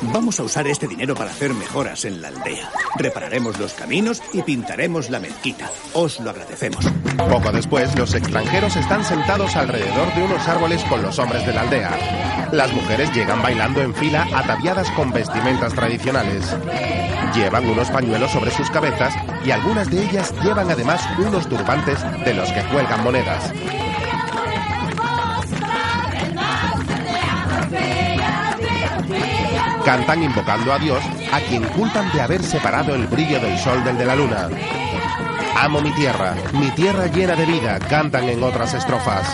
Vamos 0.02 0.40
a 0.40 0.44
usar 0.44 0.68
este 0.68 0.88
dinero 0.88 1.16
para 1.16 1.32
hacer 1.32 1.54
mejoras 1.54 2.06
en 2.06 2.22
la 2.22 2.28
aldea. 2.28 2.72
Repararemos 2.98 3.58
los 3.60 3.74
caminos 3.74 4.22
y 4.32 4.42
pintaremos 4.44 5.10
la 5.10 5.20
mezquita. 5.20 5.70
Os 5.94 6.20
lo 6.20 6.30
agradecemos. 6.30 6.86
Poco 7.18 7.52
después, 7.52 7.98
los 7.98 8.14
extranjeros 8.14 8.76
están 8.76 9.04
sentados 9.04 9.56
alrededor 9.56 10.14
de 10.14 10.24
unos 10.24 10.48
árboles 10.48 10.84
con 10.84 11.02
los 11.02 11.18
hombres 11.18 11.46
de 11.46 11.54
la 11.54 11.62
aldea. 11.62 12.48
Las 12.52 12.72
mujeres 12.74 13.12
llegan 13.14 13.42
bailando 13.42 13.82
en 13.82 13.94
fila 13.94 14.28
ataviadas 14.34 14.90
con 14.92 15.12
vestimentas 15.12 15.74
tradicionales. 15.74 16.56
Llevan 17.36 17.68
unos 17.68 17.90
pañuelos 17.90 18.32
sobre 18.32 18.52
sus 18.52 18.70
cabezas 18.70 19.14
y 19.44 19.52
algunas 19.52 19.90
de 19.90 20.04
ellas 20.04 20.34
llevan 20.44 20.70
además 20.70 21.02
unos 21.18 21.48
turbantes 21.50 22.00
de 22.24 22.34
los 22.34 22.52
que 22.52 22.64
cuelgan 22.70 23.04
monedas. 23.04 23.52
Cantan 29.88 30.22
invocando 30.22 30.74
a 30.74 30.80
Dios, 30.80 31.02
a 31.32 31.40
quien 31.40 31.64
culpan 31.64 32.12
de 32.12 32.20
haber 32.20 32.44
separado 32.44 32.94
el 32.94 33.08
brillo 33.08 33.40
del 33.40 33.58
sol 33.58 33.86
del 33.86 33.98
de 33.98 34.06
la 34.06 34.18
luna. 34.18 34.50
Amo 35.56 35.80
mi 35.80 35.94
tierra, 35.94 36.36
mi 36.52 36.70
tierra 36.72 37.08
llena 37.08 37.38
de 37.38 37.46
vida, 37.46 37.80
cantan 37.80 38.26
en 38.26 38.44
otras 38.44 38.74
estrofas. 38.74 39.34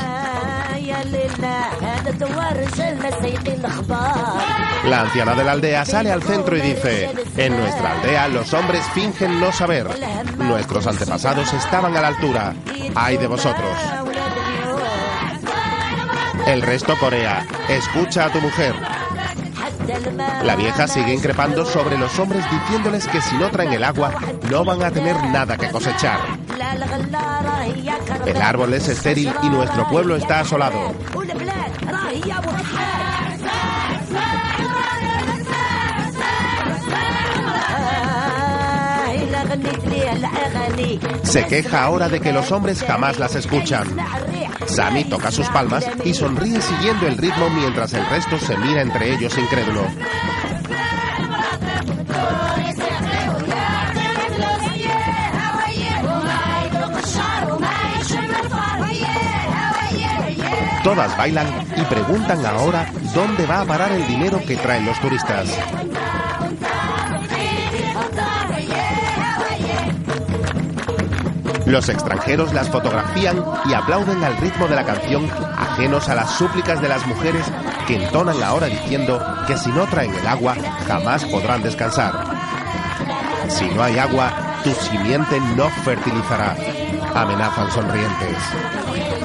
La 4.85 5.01
anciana 5.01 5.33
de 5.33 5.43
la 5.43 5.53
aldea 5.53 5.85
sale 5.85 6.11
al 6.11 6.21
centro 6.21 6.55
y 6.55 6.61
dice, 6.61 7.09
en 7.35 7.57
nuestra 7.57 7.93
aldea 7.93 8.27
los 8.27 8.53
hombres 8.53 8.83
fingen 8.93 9.39
no 9.39 9.51
saber. 9.51 9.87
Nuestros 10.37 10.85
antepasados 10.85 11.51
estaban 11.51 11.97
a 11.97 12.01
la 12.01 12.09
altura. 12.09 12.53
Ay 12.93 13.17
de 13.17 13.25
vosotros. 13.25 13.75
El 16.45 16.61
resto 16.61 16.95
corea, 16.99 17.43
escucha 17.67 18.25
a 18.25 18.29
tu 18.29 18.39
mujer. 18.39 18.75
La 20.43 20.55
vieja 20.55 20.87
sigue 20.87 21.13
increpando 21.13 21.65
sobre 21.65 21.97
los 21.97 22.17
hombres 22.19 22.43
diciéndoles 22.49 23.07
que 23.07 23.21
si 23.21 23.35
no 23.35 23.49
traen 23.49 23.73
el 23.73 23.83
agua 23.83 24.13
no 24.49 24.63
van 24.63 24.83
a 24.83 24.91
tener 24.91 25.15
nada 25.29 25.57
que 25.57 25.69
cosechar. 25.69 26.19
El 28.25 28.41
árbol 28.41 28.73
es 28.73 28.87
estéril 28.87 29.31
y 29.43 29.49
nuestro 29.49 29.87
pueblo 29.89 30.15
está 30.15 30.41
asolado. 30.41 30.93
Se 41.23 41.45
queja 41.47 41.83
ahora 41.83 42.09
de 42.09 42.19
que 42.19 42.33
los 42.33 42.51
hombres 42.51 42.83
jamás 42.83 43.19
las 43.19 43.35
escuchan. 43.35 43.87
Sammy 44.67 45.03
toca 45.05 45.31
sus 45.31 45.47
palmas 45.49 45.85
y 46.03 46.13
sonríe 46.13 46.61
siguiendo 46.61 47.07
el 47.07 47.17
ritmo 47.17 47.49
mientras 47.49 47.93
el 47.93 48.05
resto 48.07 48.37
se 48.39 48.57
mira 48.57 48.81
entre 48.81 49.13
ellos 49.13 49.37
incrédulo. 49.37 49.87
Todas 60.83 61.17
bailan 61.17 61.47
y 61.77 61.81
preguntan 61.83 62.45
ahora 62.45 62.85
dónde 63.15 63.45
va 63.45 63.61
a 63.61 63.65
parar 63.65 63.93
el 63.93 64.05
dinero 64.05 64.41
que 64.45 64.57
traen 64.57 64.85
los 64.85 64.99
turistas. 64.99 65.49
Los 71.65 71.87
extranjeros 71.89 72.53
las 72.53 72.69
fotografían 72.69 73.43
y 73.65 73.73
aplauden 73.73 74.23
al 74.23 74.37
ritmo 74.37 74.67
de 74.67 74.75
la 74.75 74.85
canción, 74.85 75.29
ajenos 75.57 76.09
a 76.09 76.15
las 76.15 76.29
súplicas 76.31 76.81
de 76.81 76.89
las 76.89 77.05
mujeres 77.07 77.45
que 77.87 78.03
entonan 78.03 78.41
ahora 78.43 78.67
diciendo 78.67 79.21
que 79.47 79.57
si 79.57 79.69
no 79.69 79.85
traen 79.87 80.13
el 80.13 80.27
agua 80.27 80.55
jamás 80.87 81.23
podrán 81.25 81.63
descansar. 81.63 82.13
Si 83.47 83.65
no 83.69 83.83
hay 83.83 83.97
agua, 83.97 84.31
tu 84.63 84.71
simiente 84.71 85.39
no 85.55 85.69
fertilizará. 85.83 86.55
Amenazan 87.15 87.71
sonrientes. 87.71 89.22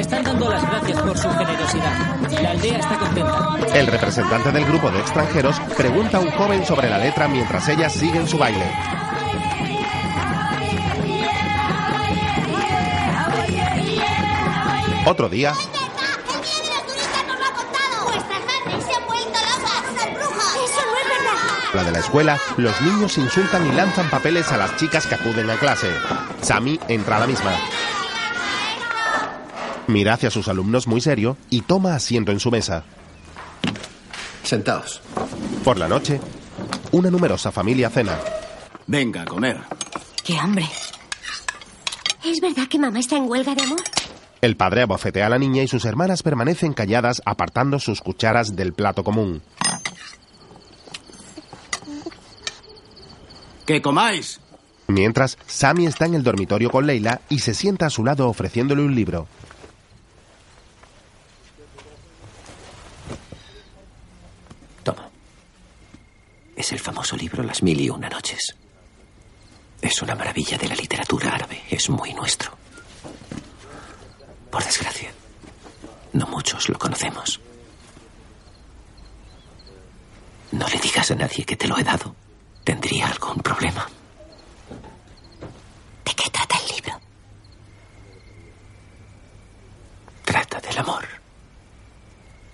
Están 0.00 0.24
dando 0.24 0.48
las 0.48 0.62
gracias 0.62 1.00
por 1.00 1.18
su 1.18 1.30
generosidad. 1.30 2.42
La 2.42 2.50
aldea 2.50 2.78
está 2.78 2.98
contenta. 2.98 3.56
El 3.74 3.86
representante 3.86 4.52
del 4.52 4.64
grupo 4.64 4.90
de 4.90 4.98
extranjeros 5.00 5.60
pregunta 5.76 6.18
a 6.18 6.20
un 6.20 6.30
joven 6.30 6.64
sobre 6.64 6.88
la 6.88 6.98
letra 6.98 7.28
mientras 7.28 7.68
ellas 7.68 7.92
siguen 7.92 8.26
su 8.26 8.38
baile. 8.38 8.64
Otro 15.06 15.28
día, 15.28 15.54
la 21.74 21.84
de 21.84 21.90
la 21.92 21.98
escuela, 21.98 22.38
los 22.56 22.80
niños 22.80 23.16
insultan 23.18 23.66
y 23.66 23.72
lanzan 23.72 24.08
papeles 24.10 24.50
a 24.52 24.56
las 24.56 24.76
chicas 24.76 25.06
que 25.06 25.14
acuden 25.14 25.48
a 25.50 25.56
clase. 25.56 25.88
Sammy 26.42 26.78
entra 26.88 27.16
a 27.16 27.20
la 27.20 27.26
misma. 27.26 27.52
Mira 29.90 30.14
hacia 30.14 30.30
sus 30.30 30.46
alumnos 30.46 30.86
muy 30.86 31.00
serio 31.00 31.36
y 31.50 31.62
toma 31.62 31.96
asiento 31.96 32.30
en 32.30 32.38
su 32.38 32.48
mesa. 32.52 32.84
Sentaos. 34.44 35.02
Por 35.64 35.78
la 35.78 35.88
noche, 35.88 36.20
una 36.92 37.10
numerosa 37.10 37.50
familia 37.50 37.90
cena. 37.90 38.16
Venga 38.86 39.22
a 39.22 39.24
comer. 39.24 39.58
¡Qué 40.24 40.38
hambre! 40.38 40.64
¿Es 42.24 42.40
verdad 42.40 42.68
que 42.68 42.78
mamá 42.78 43.00
está 43.00 43.16
en 43.16 43.28
huelga 43.28 43.52
de 43.56 43.62
amor? 43.62 43.80
El 44.40 44.56
padre 44.56 44.82
abofetea 44.82 45.26
a 45.26 45.28
la 45.28 45.40
niña 45.40 45.64
y 45.64 45.68
sus 45.68 45.84
hermanas 45.84 46.22
permanecen 46.22 46.72
calladas 46.72 47.20
apartando 47.24 47.80
sus 47.80 48.00
cucharas 48.00 48.54
del 48.54 48.72
plato 48.72 49.02
común. 49.02 49.42
¡Que 53.66 53.82
comáis! 53.82 54.40
Mientras, 54.86 55.36
Sammy 55.48 55.86
está 55.86 56.06
en 56.06 56.14
el 56.14 56.22
dormitorio 56.22 56.70
con 56.70 56.86
Leila 56.86 57.22
y 57.28 57.40
se 57.40 57.54
sienta 57.54 57.86
a 57.86 57.90
su 57.90 58.04
lado 58.04 58.28
ofreciéndole 58.28 58.82
un 58.82 58.94
libro. 58.94 59.26
Es 66.60 66.72
el 66.72 66.78
famoso 66.78 67.16
libro 67.16 67.42
Las 67.42 67.62
mil 67.62 67.80
y 67.80 67.88
una 67.88 68.10
noches. 68.10 68.54
Es 69.80 70.02
una 70.02 70.14
maravilla 70.14 70.58
de 70.58 70.68
la 70.68 70.74
literatura 70.74 71.34
árabe. 71.34 71.62
Es 71.70 71.88
muy 71.88 72.12
nuestro. 72.12 72.52
Por 74.50 74.62
desgracia, 74.62 75.10
no 76.12 76.26
muchos 76.26 76.68
lo 76.68 76.78
conocemos. 76.78 77.40
No 80.52 80.68
le 80.68 80.78
digas 80.80 81.10
a 81.10 81.14
nadie 81.14 81.46
que 81.46 81.56
te 81.56 81.66
lo 81.66 81.78
he 81.78 81.82
dado. 81.82 82.14
Tendría 82.62 83.06
algún 83.06 83.36
problema. 83.36 83.88
¿De 86.04 86.12
qué 86.12 86.28
trata 86.28 86.58
el 86.58 86.74
libro? 86.76 87.00
Trata 90.26 90.60
del 90.60 90.76
amor, 90.76 91.08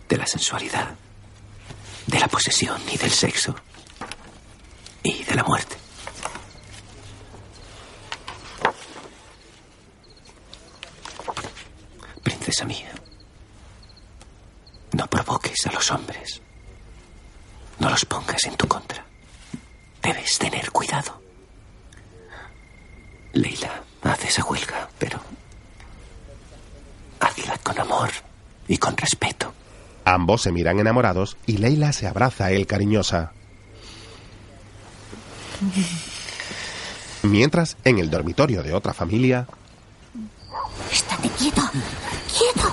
de 0.08 0.16
la 0.16 0.26
sensualidad, 0.28 0.94
de 2.06 2.20
la 2.20 2.28
posesión 2.28 2.80
y 2.88 2.96
del 2.98 3.10
sexo 3.10 3.56
y 5.06 5.22
de 5.22 5.34
la 5.34 5.44
muerte. 5.44 5.76
Princesa 12.22 12.64
mía, 12.64 12.90
no 14.92 15.06
provoques 15.06 15.66
a 15.66 15.72
los 15.72 15.90
hombres. 15.92 16.42
No 17.78 17.90
los 17.90 18.04
pongas 18.04 18.42
en 18.44 18.56
tu 18.56 18.66
contra. 18.66 19.04
Debes 20.02 20.38
tener 20.38 20.70
cuidado. 20.72 21.20
Leila, 23.32 23.82
haz 24.02 24.24
esa 24.24 24.44
huelga, 24.44 24.88
pero 24.98 25.20
hazla 27.20 27.58
con 27.58 27.78
amor 27.78 28.10
y 28.66 28.78
con 28.78 28.96
respeto. 28.96 29.52
Ambos 30.04 30.42
se 30.42 30.52
miran 30.52 30.80
enamorados 30.80 31.36
y 31.46 31.58
Leila 31.58 31.92
se 31.92 32.06
abraza 32.06 32.46
a 32.46 32.50
él 32.52 32.66
cariñosa. 32.66 33.32
Mientras, 37.22 37.76
en 37.84 37.98
el 37.98 38.10
dormitorio 38.10 38.62
de 38.62 38.72
otra 38.72 38.92
familia, 38.92 39.46
Estate 40.90 41.28
quieto. 41.30 41.62
Quieto. 42.28 42.70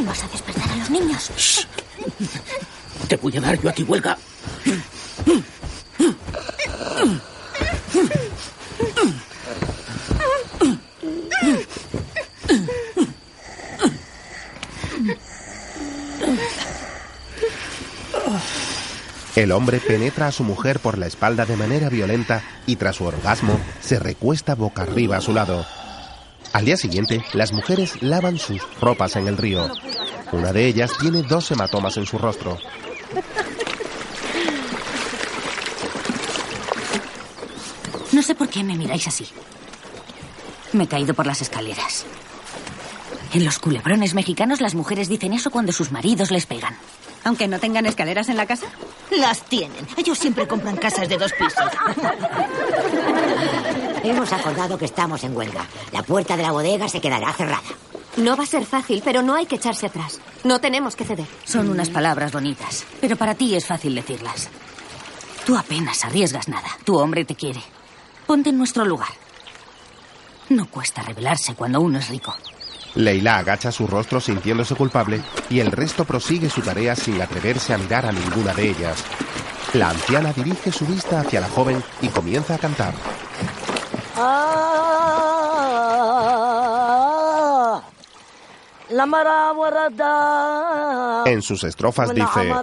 Vas 0.00 0.22
a 0.22 0.28
despertar 0.28 0.70
a 0.70 0.76
los 0.76 0.90
niños. 0.90 1.66
Te 3.08 3.16
voy 3.16 3.36
a 3.36 3.40
dar 3.40 3.60
yo 3.60 3.68
a 3.68 3.72
ti 3.72 3.82
huelga. 3.82 4.18
El 19.36 19.50
hombre 19.52 19.80
penetra 19.80 20.28
a 20.28 20.32
su 20.32 20.44
mujer 20.44 20.78
por 20.78 20.96
la 20.96 21.06
espalda 21.06 21.44
de 21.44 21.56
manera 21.56 21.88
violenta 21.88 22.42
y 22.66 22.76
tras 22.76 22.96
su 22.96 23.04
orgasmo 23.04 23.58
se 23.80 23.98
recuesta 23.98 24.54
boca 24.54 24.82
arriba 24.82 25.16
a 25.16 25.20
su 25.20 25.32
lado. 25.32 25.66
Al 26.52 26.64
día 26.64 26.76
siguiente, 26.76 27.24
las 27.32 27.52
mujeres 27.52 28.00
lavan 28.00 28.38
sus 28.38 28.62
ropas 28.80 29.16
en 29.16 29.26
el 29.26 29.36
río. 29.36 29.68
Una 30.30 30.52
de 30.52 30.66
ellas 30.66 30.92
tiene 31.00 31.22
dos 31.22 31.50
hematomas 31.50 31.96
en 31.96 32.06
su 32.06 32.16
rostro. 32.16 32.58
No 38.12 38.22
sé 38.22 38.36
por 38.36 38.48
qué 38.48 38.62
me 38.62 38.76
miráis 38.76 39.08
así. 39.08 39.26
Me 40.72 40.84
he 40.84 40.88
caído 40.88 41.14
por 41.14 41.26
las 41.26 41.42
escaleras. 41.42 42.06
En 43.32 43.44
los 43.44 43.58
culebrones 43.58 44.14
mexicanos 44.14 44.60
las 44.60 44.76
mujeres 44.76 45.08
dicen 45.08 45.32
eso 45.32 45.50
cuando 45.50 45.72
sus 45.72 45.90
maridos 45.90 46.30
les 46.30 46.46
pegan. 46.46 46.76
Aunque 47.24 47.48
no 47.48 47.58
tengan 47.58 47.86
escaleras 47.86 48.28
en 48.28 48.36
la 48.36 48.46
casa. 48.46 48.66
Las 49.10 49.42
tienen. 49.44 49.86
Ellos 49.96 50.18
siempre 50.18 50.46
compran 50.46 50.76
casas 50.76 51.08
de 51.08 51.16
dos 51.16 51.32
pisos. 51.32 51.64
Hemos 54.02 54.32
acordado 54.32 54.76
que 54.76 54.84
estamos 54.84 55.24
en 55.24 55.36
huelga. 55.36 55.66
La 55.92 56.02
puerta 56.02 56.36
de 56.36 56.42
la 56.42 56.52
bodega 56.52 56.88
se 56.88 57.00
quedará 57.00 57.32
cerrada. 57.32 57.62
No 58.16 58.36
va 58.36 58.44
a 58.44 58.46
ser 58.46 58.64
fácil, 58.64 59.02
pero 59.04 59.22
no 59.22 59.34
hay 59.34 59.46
que 59.46 59.56
echarse 59.56 59.86
atrás. 59.86 60.20
No 60.44 60.60
tenemos 60.60 60.94
que 60.94 61.04
ceder. 61.04 61.26
Son 61.44 61.68
unas 61.68 61.88
palabras 61.90 62.30
bonitas, 62.32 62.84
pero 63.00 63.16
para 63.16 63.34
ti 63.34 63.54
es 63.54 63.66
fácil 63.66 63.94
decirlas. 63.94 64.48
Tú 65.46 65.56
apenas 65.56 66.04
arriesgas 66.04 66.48
nada. 66.48 66.68
Tu 66.84 66.96
hombre 66.96 67.24
te 67.24 67.34
quiere. 67.34 67.62
Ponte 68.26 68.50
en 68.50 68.58
nuestro 68.58 68.84
lugar. 68.84 69.08
No 70.50 70.66
cuesta 70.70 71.02
rebelarse 71.02 71.54
cuando 71.54 71.80
uno 71.80 71.98
es 71.98 72.08
rico. 72.08 72.34
Leila 72.94 73.38
agacha 73.38 73.72
su 73.72 73.86
rostro 73.86 74.20
sintiéndose 74.20 74.74
culpable 74.74 75.22
y 75.50 75.60
el 75.60 75.72
resto 75.72 76.04
prosigue 76.04 76.48
su 76.48 76.60
tarea 76.60 76.94
sin 76.94 77.20
atreverse 77.20 77.74
a 77.74 77.78
mirar 77.78 78.06
a 78.06 78.12
ninguna 78.12 78.54
de 78.54 78.70
ellas. 78.70 79.04
La 79.74 79.90
anciana 79.90 80.32
dirige 80.32 80.70
su 80.70 80.86
vista 80.86 81.20
hacia 81.20 81.40
la 81.40 81.48
joven 81.48 81.82
y 82.00 82.08
comienza 82.08 82.54
a 82.54 82.58
cantar. 82.58 82.94
En 91.26 91.42
sus 91.42 91.64
estrofas 91.64 92.14
dice, 92.14 92.54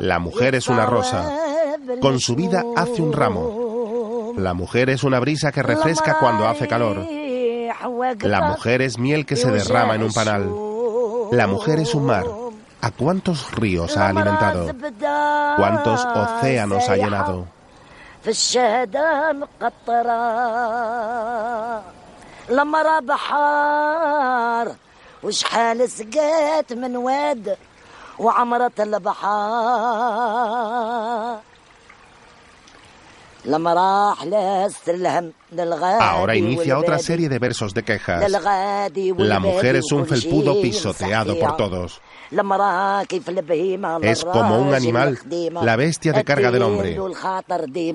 la 0.00 0.18
mujer 0.18 0.54
es 0.54 0.68
una 0.68 0.84
rosa, 0.84 1.32
con 2.00 2.20
su 2.20 2.34
vida 2.34 2.62
hace 2.76 3.00
un 3.00 3.12
ramo. 3.12 4.34
La 4.36 4.52
mujer 4.52 4.90
es 4.90 5.04
una 5.04 5.20
brisa 5.20 5.52
que 5.52 5.62
refresca 5.62 6.18
cuando 6.18 6.46
hace 6.46 6.68
calor. 6.68 7.06
La 8.22 8.40
mujer 8.42 8.82
es 8.82 8.98
miel 8.98 9.26
que 9.26 9.36
se 9.36 9.50
derrama 9.50 9.94
en 9.94 10.02
un 10.02 10.12
panal. 10.12 10.50
La 11.32 11.46
mujer 11.46 11.78
es 11.78 11.94
un 11.94 12.06
mar. 12.06 12.24
¿A 12.80 12.90
cuántos 12.90 13.50
ríos 13.52 13.96
ha 13.96 14.08
alimentado? 14.08 14.66
¿Cuántos 15.56 16.04
océanos 16.04 16.88
ha 16.88 16.96
llenado? 16.96 17.46
Ahora 36.00 36.36
inicia 36.36 36.78
otra 36.78 36.98
serie 36.98 37.28
de 37.28 37.38
versos 37.38 37.74
de 37.74 37.82
quejas. 37.82 38.20
La 39.28 39.40
mujer 39.40 39.76
es 39.76 39.90
un 39.92 40.06
felpudo 40.06 40.60
pisoteado 40.62 41.38
por 41.38 41.56
todos. 41.56 42.00
Es 44.00 44.24
como 44.24 44.58
un 44.58 44.74
animal, 44.74 45.18
la 45.62 45.76
bestia 45.76 46.12
de 46.12 46.24
carga 46.24 46.50
del 46.50 46.62
hombre. 46.62 46.96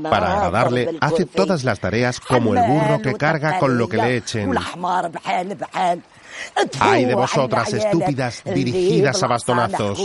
Para 0.09 0.33
agradarle, 0.37 0.97
hace 1.01 1.25
todas 1.25 1.63
las 1.63 1.79
tareas 1.79 2.19
como 2.19 2.53
el 2.53 2.61
burro 2.67 3.01
que 3.01 3.13
carga 3.15 3.57
con 3.59 3.77
lo 3.77 3.87
que 3.89 3.97
le 3.97 4.17
echen. 4.17 4.53
Ay 6.79 7.05
de 7.05 7.15
vosotras, 7.15 7.73
estúpidas, 7.73 8.41
dirigidas 8.43 9.21
a 9.23 9.27
bastonazos. 9.27 9.99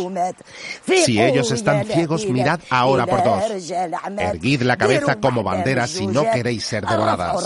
Si 1.05 1.21
ellos 1.21 1.51
están 1.51 1.85
ciegos, 1.85 2.27
mirad 2.27 2.61
ahora 2.71 3.07
por 3.07 3.25
dos. 3.25 3.45
Erguid 4.19 4.63
la 4.63 4.77
cabeza 4.77 5.17
como 5.17 5.43
bandera 5.43 5.87
si 5.87 6.07
no 6.07 6.31
queréis 6.31 6.65
ser 6.65 6.87
devoradas. 6.87 7.37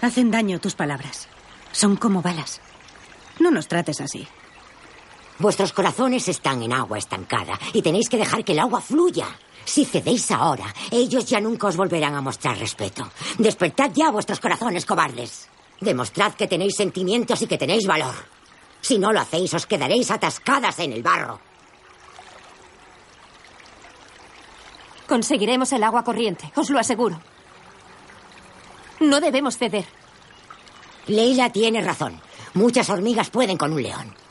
Hacen 0.00 0.30
daño 0.30 0.60
tus 0.60 0.74
palabras. 0.74 1.28
Son 1.72 1.96
como 1.96 2.20
balas. 2.20 2.60
No 3.40 3.50
nos 3.50 3.68
trates 3.68 4.00
así. 4.02 4.28
Vuestros 5.38 5.72
corazones 5.72 6.28
están 6.28 6.62
en 6.62 6.72
agua 6.72 6.98
estancada 6.98 7.58
y 7.72 7.82
tenéis 7.82 8.08
que 8.08 8.16
dejar 8.16 8.44
que 8.44 8.52
el 8.52 8.60
agua 8.60 8.80
fluya. 8.80 9.26
Si 9.64 9.84
cedéis 9.84 10.30
ahora, 10.30 10.72
ellos 10.90 11.26
ya 11.26 11.40
nunca 11.40 11.66
os 11.66 11.76
volverán 11.76 12.14
a 12.14 12.20
mostrar 12.20 12.56
respeto. 12.58 13.10
Despertad 13.38 13.90
ya 13.92 14.10
vuestros 14.10 14.38
corazones 14.38 14.86
cobardes. 14.86 15.48
Demostrad 15.80 16.34
que 16.34 16.46
tenéis 16.46 16.76
sentimientos 16.76 17.42
y 17.42 17.46
que 17.46 17.58
tenéis 17.58 17.86
valor. 17.86 18.14
Si 18.80 18.98
no 18.98 19.12
lo 19.12 19.20
hacéis, 19.20 19.52
os 19.54 19.66
quedaréis 19.66 20.10
atascadas 20.10 20.78
en 20.78 20.92
el 20.92 21.02
barro. 21.02 21.40
Conseguiremos 25.08 25.72
el 25.72 25.82
agua 25.82 26.04
corriente, 26.04 26.52
os 26.54 26.70
lo 26.70 26.78
aseguro. 26.78 27.20
No 29.00 29.20
debemos 29.20 29.58
ceder. 29.58 29.86
Leila 31.08 31.50
tiene 31.50 31.82
razón. 31.82 32.20
Muchas 32.54 32.88
hormigas 32.88 33.30
pueden 33.30 33.58
con 33.58 33.72
un 33.72 33.82
león. 33.82 34.23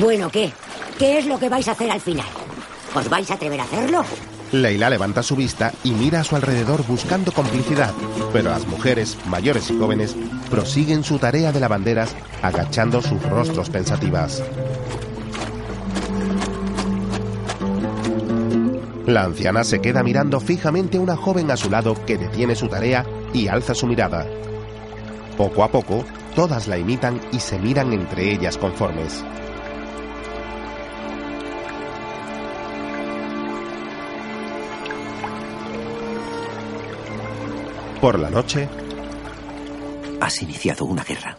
Bueno, 0.00 0.30
¿qué? 0.30 0.52
¿Qué 0.98 1.18
es 1.18 1.26
lo 1.26 1.38
que 1.38 1.48
vais 1.48 1.66
a 1.68 1.72
hacer 1.72 1.90
al 1.90 2.00
final? 2.00 2.26
¿Os 2.94 3.08
vais 3.08 3.30
a 3.30 3.34
atrever 3.34 3.60
a 3.60 3.64
hacerlo? 3.64 4.04
Leila 4.52 4.90
levanta 4.90 5.22
su 5.22 5.36
vista 5.36 5.72
y 5.84 5.90
mira 5.90 6.20
a 6.20 6.24
su 6.24 6.36
alrededor 6.36 6.86
buscando 6.86 7.32
complicidad, 7.32 7.92
pero 8.32 8.50
las 8.50 8.66
mujeres, 8.66 9.16
mayores 9.26 9.70
y 9.70 9.78
jóvenes, 9.78 10.14
prosiguen 10.50 11.02
su 11.02 11.18
tarea 11.18 11.50
de 11.50 11.60
lavanderas 11.60 12.14
agachando 12.42 13.00
sus 13.00 13.22
rostros 13.22 13.70
pensativas. 13.70 14.42
La 19.06 19.24
anciana 19.24 19.64
se 19.64 19.80
queda 19.80 20.02
mirando 20.02 20.40
fijamente 20.40 20.98
a 20.98 21.00
una 21.00 21.16
joven 21.16 21.50
a 21.50 21.56
su 21.56 21.70
lado 21.70 21.94
que 22.06 22.18
detiene 22.18 22.54
su 22.54 22.68
tarea 22.68 23.06
y 23.32 23.48
alza 23.48 23.74
su 23.74 23.86
mirada. 23.86 24.26
Poco 25.36 25.64
a 25.64 25.70
poco, 25.70 26.04
todas 26.34 26.66
la 26.66 26.76
imitan 26.76 27.20
y 27.32 27.40
se 27.40 27.58
miran 27.58 27.92
entre 27.92 28.32
ellas 28.32 28.58
conformes. 28.58 29.24
Por 38.06 38.20
la 38.20 38.30
noche, 38.30 38.68
Has 40.20 40.40
iniciado 40.40 40.84
una 40.84 41.02
guerra. 41.02 41.36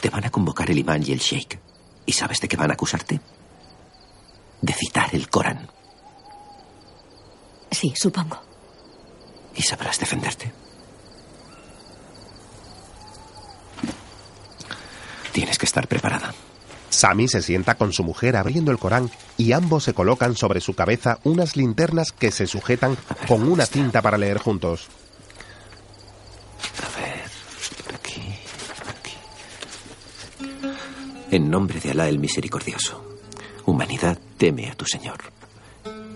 Te 0.00 0.10
van 0.10 0.24
a 0.24 0.30
convocar 0.30 0.70
el 0.70 0.78
imán 0.78 1.02
y 1.04 1.10
el 1.10 1.18
sheikh. 1.18 1.58
¿Y 2.06 2.12
sabes 2.12 2.40
de 2.40 2.46
qué 2.46 2.56
van 2.56 2.70
a 2.70 2.74
acusarte? 2.74 3.20
De 4.62 4.72
citar 4.72 5.12
el 5.12 5.28
Corán. 5.28 5.68
Sí, 7.72 7.92
supongo. 7.96 8.40
Y 9.56 9.62
sabrás 9.62 9.98
defenderte. 9.98 10.52
Tienes 15.32 15.58
que 15.58 15.66
estar 15.66 15.88
preparada. 15.88 16.32
Sami 16.90 17.26
se 17.26 17.42
sienta 17.42 17.74
con 17.74 17.92
su 17.92 18.04
mujer 18.04 18.36
abriendo 18.36 18.70
el 18.70 18.78
Corán 18.78 19.10
y 19.36 19.50
ambos 19.50 19.82
se 19.82 19.94
colocan 19.94 20.36
sobre 20.36 20.60
su 20.60 20.74
cabeza 20.74 21.18
unas 21.24 21.56
linternas 21.56 22.12
que 22.12 22.30
se 22.30 22.46
sujetan 22.46 22.96
con 23.26 23.42
una 23.50 23.66
cinta 23.66 24.00
para 24.00 24.16
leer 24.16 24.38
juntos. 24.38 24.88
En 31.36 31.50
nombre 31.50 31.80
de 31.80 31.90
Alá 31.90 32.08
el 32.08 32.18
Misericordioso, 32.18 33.04
humanidad 33.66 34.18
teme 34.38 34.70
a 34.70 34.74
tu 34.74 34.86
Señor, 34.86 35.18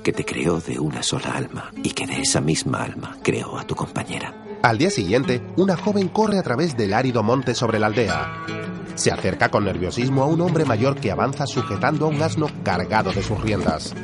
que 0.02 0.12
te 0.12 0.24
creó 0.24 0.60
de 0.60 0.78
una 0.78 1.02
sola 1.02 1.32
alma 1.32 1.72
y 1.82 1.90
que 1.90 2.06
de 2.06 2.20
esa 2.20 2.40
misma 2.40 2.82
alma 2.82 3.18
creó 3.22 3.58
a 3.58 3.66
tu 3.66 3.74
compañera. 3.74 4.34
Al 4.62 4.78
día 4.78 4.88
siguiente, 4.88 5.42
una 5.56 5.76
joven 5.76 6.08
corre 6.08 6.38
a 6.38 6.42
través 6.42 6.76
del 6.76 6.94
árido 6.94 7.22
monte 7.22 7.54
sobre 7.54 7.78
la 7.78 7.88
aldea. 7.88 8.46
Se 8.94 9.10
acerca 9.10 9.50
con 9.50 9.64
nerviosismo 9.64 10.22
a 10.22 10.26
un 10.26 10.40
hombre 10.40 10.64
mayor 10.64 10.98
que 11.00 11.10
avanza 11.10 11.46
sujetando 11.46 12.06
a 12.06 12.08
un 12.08 12.22
asno 12.22 12.46
cargado 12.62 13.12
de 13.12 13.22
sus 13.22 13.40
riendas. 13.40 13.94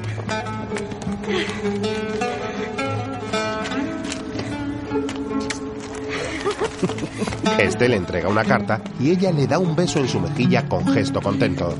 Este 7.58 7.88
le 7.88 7.96
entrega 7.96 8.28
una 8.28 8.44
carta 8.44 8.82
y 9.00 9.10
ella 9.10 9.32
le 9.32 9.46
da 9.46 9.58
un 9.58 9.74
beso 9.74 9.98
en 9.98 10.08
su 10.08 10.20
mejilla 10.20 10.68
con 10.68 10.86
gesto 10.92 11.22
contento. 11.22 11.74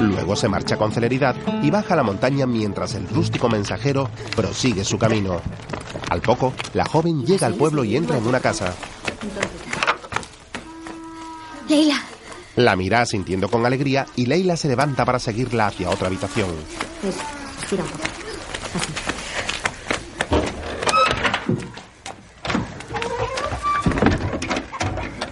Luego 0.00 0.34
se 0.34 0.48
marcha 0.48 0.76
con 0.76 0.92
celeridad 0.92 1.36
y 1.62 1.70
baja 1.70 1.94
la 1.94 2.02
montaña 2.02 2.46
mientras 2.46 2.94
el 2.94 3.06
rústico 3.08 3.48
mensajero 3.48 4.08
prosigue 4.34 4.84
su 4.84 4.98
camino. 4.98 5.40
Al 6.08 6.20
poco, 6.20 6.54
la 6.72 6.84
joven 6.84 7.24
llega 7.26 7.46
al 7.46 7.54
pueblo 7.54 7.84
y 7.84 7.96
entra 7.96 8.16
en 8.16 8.26
una 8.26 8.40
casa. 8.40 8.74
Leila, 11.68 12.00
La 12.56 12.74
mira 12.76 13.04
sintiendo 13.04 13.48
con 13.48 13.66
alegría 13.66 14.06
y 14.16 14.26
Leila 14.26 14.56
se 14.56 14.68
levanta 14.68 15.04
para 15.04 15.18
seguirla 15.18 15.66
hacia 15.66 15.90
otra 15.90 16.06
habitación. 16.06 16.48
Un 17.02 17.12
poco. 17.78 19.03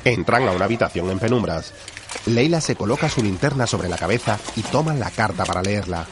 Entran 0.05 0.49
a 0.49 0.53
una 0.53 0.65
habitación 0.65 1.11
en 1.11 1.19
penumbras. 1.19 1.73
Leila 2.27 2.61
se 2.61 2.77
coloca 2.77 3.09
su 3.09 3.23
linterna 3.23 3.67
sobre 3.67 3.89
la 3.89 3.97
cabeza 3.97 4.39
y 4.57 4.63
toma 4.63 4.95
la 4.95 5.11
carta 5.11 5.45
para 5.45 5.63
leerla. 5.63 6.07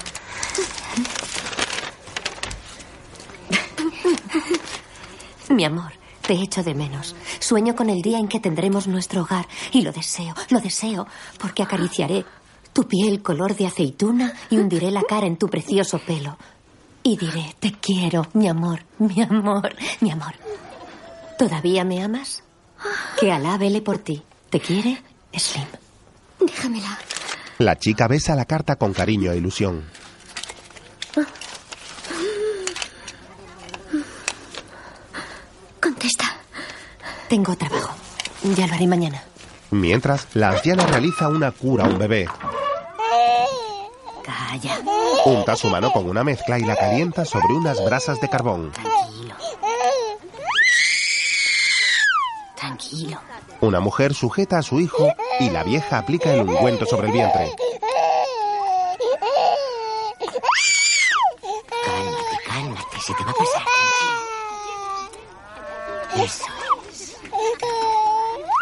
Mi 5.48 5.64
amor, 5.64 5.92
te 6.22 6.34
echo 6.34 6.62
de 6.62 6.74
menos. 6.74 7.16
Sueño 7.40 7.74
con 7.74 7.90
el 7.90 8.02
día 8.02 8.18
en 8.18 8.28
que 8.28 8.38
tendremos 8.38 8.86
nuestro 8.86 9.22
hogar 9.22 9.48
y 9.72 9.82
lo 9.82 9.90
deseo, 9.90 10.34
lo 10.50 10.60
deseo, 10.60 11.06
porque 11.38 11.62
acariciaré 11.62 12.24
tu 12.72 12.86
piel 12.86 13.20
color 13.20 13.56
de 13.56 13.66
aceituna 13.66 14.32
y 14.48 14.58
hundiré 14.58 14.92
la 14.92 15.02
cara 15.02 15.26
en 15.26 15.36
tu 15.36 15.48
precioso 15.48 15.98
pelo. 15.98 16.36
Y 17.02 17.16
diré, 17.16 17.56
te 17.58 17.72
quiero, 17.72 18.28
mi 18.34 18.48
amor, 18.48 18.84
mi 18.98 19.20
amor, 19.22 19.74
mi 20.00 20.12
amor. 20.12 20.34
¿Todavía 21.36 21.84
me 21.84 22.02
amas? 22.02 22.44
Que 23.18 23.32
Alá 23.32 23.58
vele 23.58 23.80
por 23.82 23.98
ti. 23.98 24.22
¿Te 24.50 24.60
quiere? 24.60 25.02
Slim. 25.34 25.66
déjamela. 26.40 26.98
La 27.58 27.76
chica 27.78 28.08
besa 28.08 28.34
la 28.34 28.46
carta 28.46 28.76
con 28.76 28.92
cariño 28.92 29.32
e 29.32 29.36
ilusión. 29.36 29.84
Contesta. 35.80 36.24
Tengo 37.28 37.56
trabajo. 37.56 37.94
Ya 38.56 38.66
lo 38.66 38.74
haré 38.74 38.86
mañana. 38.86 39.22
Mientras, 39.70 40.26
la 40.34 40.50
anciana 40.50 40.86
realiza 40.86 41.28
una 41.28 41.52
cura 41.52 41.84
a 41.84 41.88
un 41.88 41.98
bebé. 41.98 42.26
Calla. 44.24 44.78
Unta 45.26 45.54
su 45.54 45.68
mano 45.68 45.92
con 45.92 46.08
una 46.08 46.24
mezcla 46.24 46.58
y 46.58 46.64
la 46.64 46.76
calienta 46.76 47.24
sobre 47.24 47.54
unas 47.54 47.82
brasas 47.84 48.20
de 48.20 48.28
carbón. 48.28 48.72
Tranquilo. 48.72 49.19
Una 53.60 53.80
mujer 53.80 54.14
sujeta 54.14 54.58
a 54.58 54.62
su 54.62 54.80
hijo 54.80 55.12
y 55.38 55.50
la 55.50 55.62
vieja 55.62 55.98
aplica 55.98 56.32
el 56.32 56.42
ungüento 56.42 56.86
sobre 56.86 57.08
el 57.08 57.12
vientre. 57.12 57.52
Cálmate, 61.84 62.38
cálmate, 62.46 63.00
se 63.00 63.14
te 63.14 63.24
va 63.24 63.30
a 63.30 63.34
pasar. 63.34 63.62
Eso 66.16 66.44
es. 66.88 67.16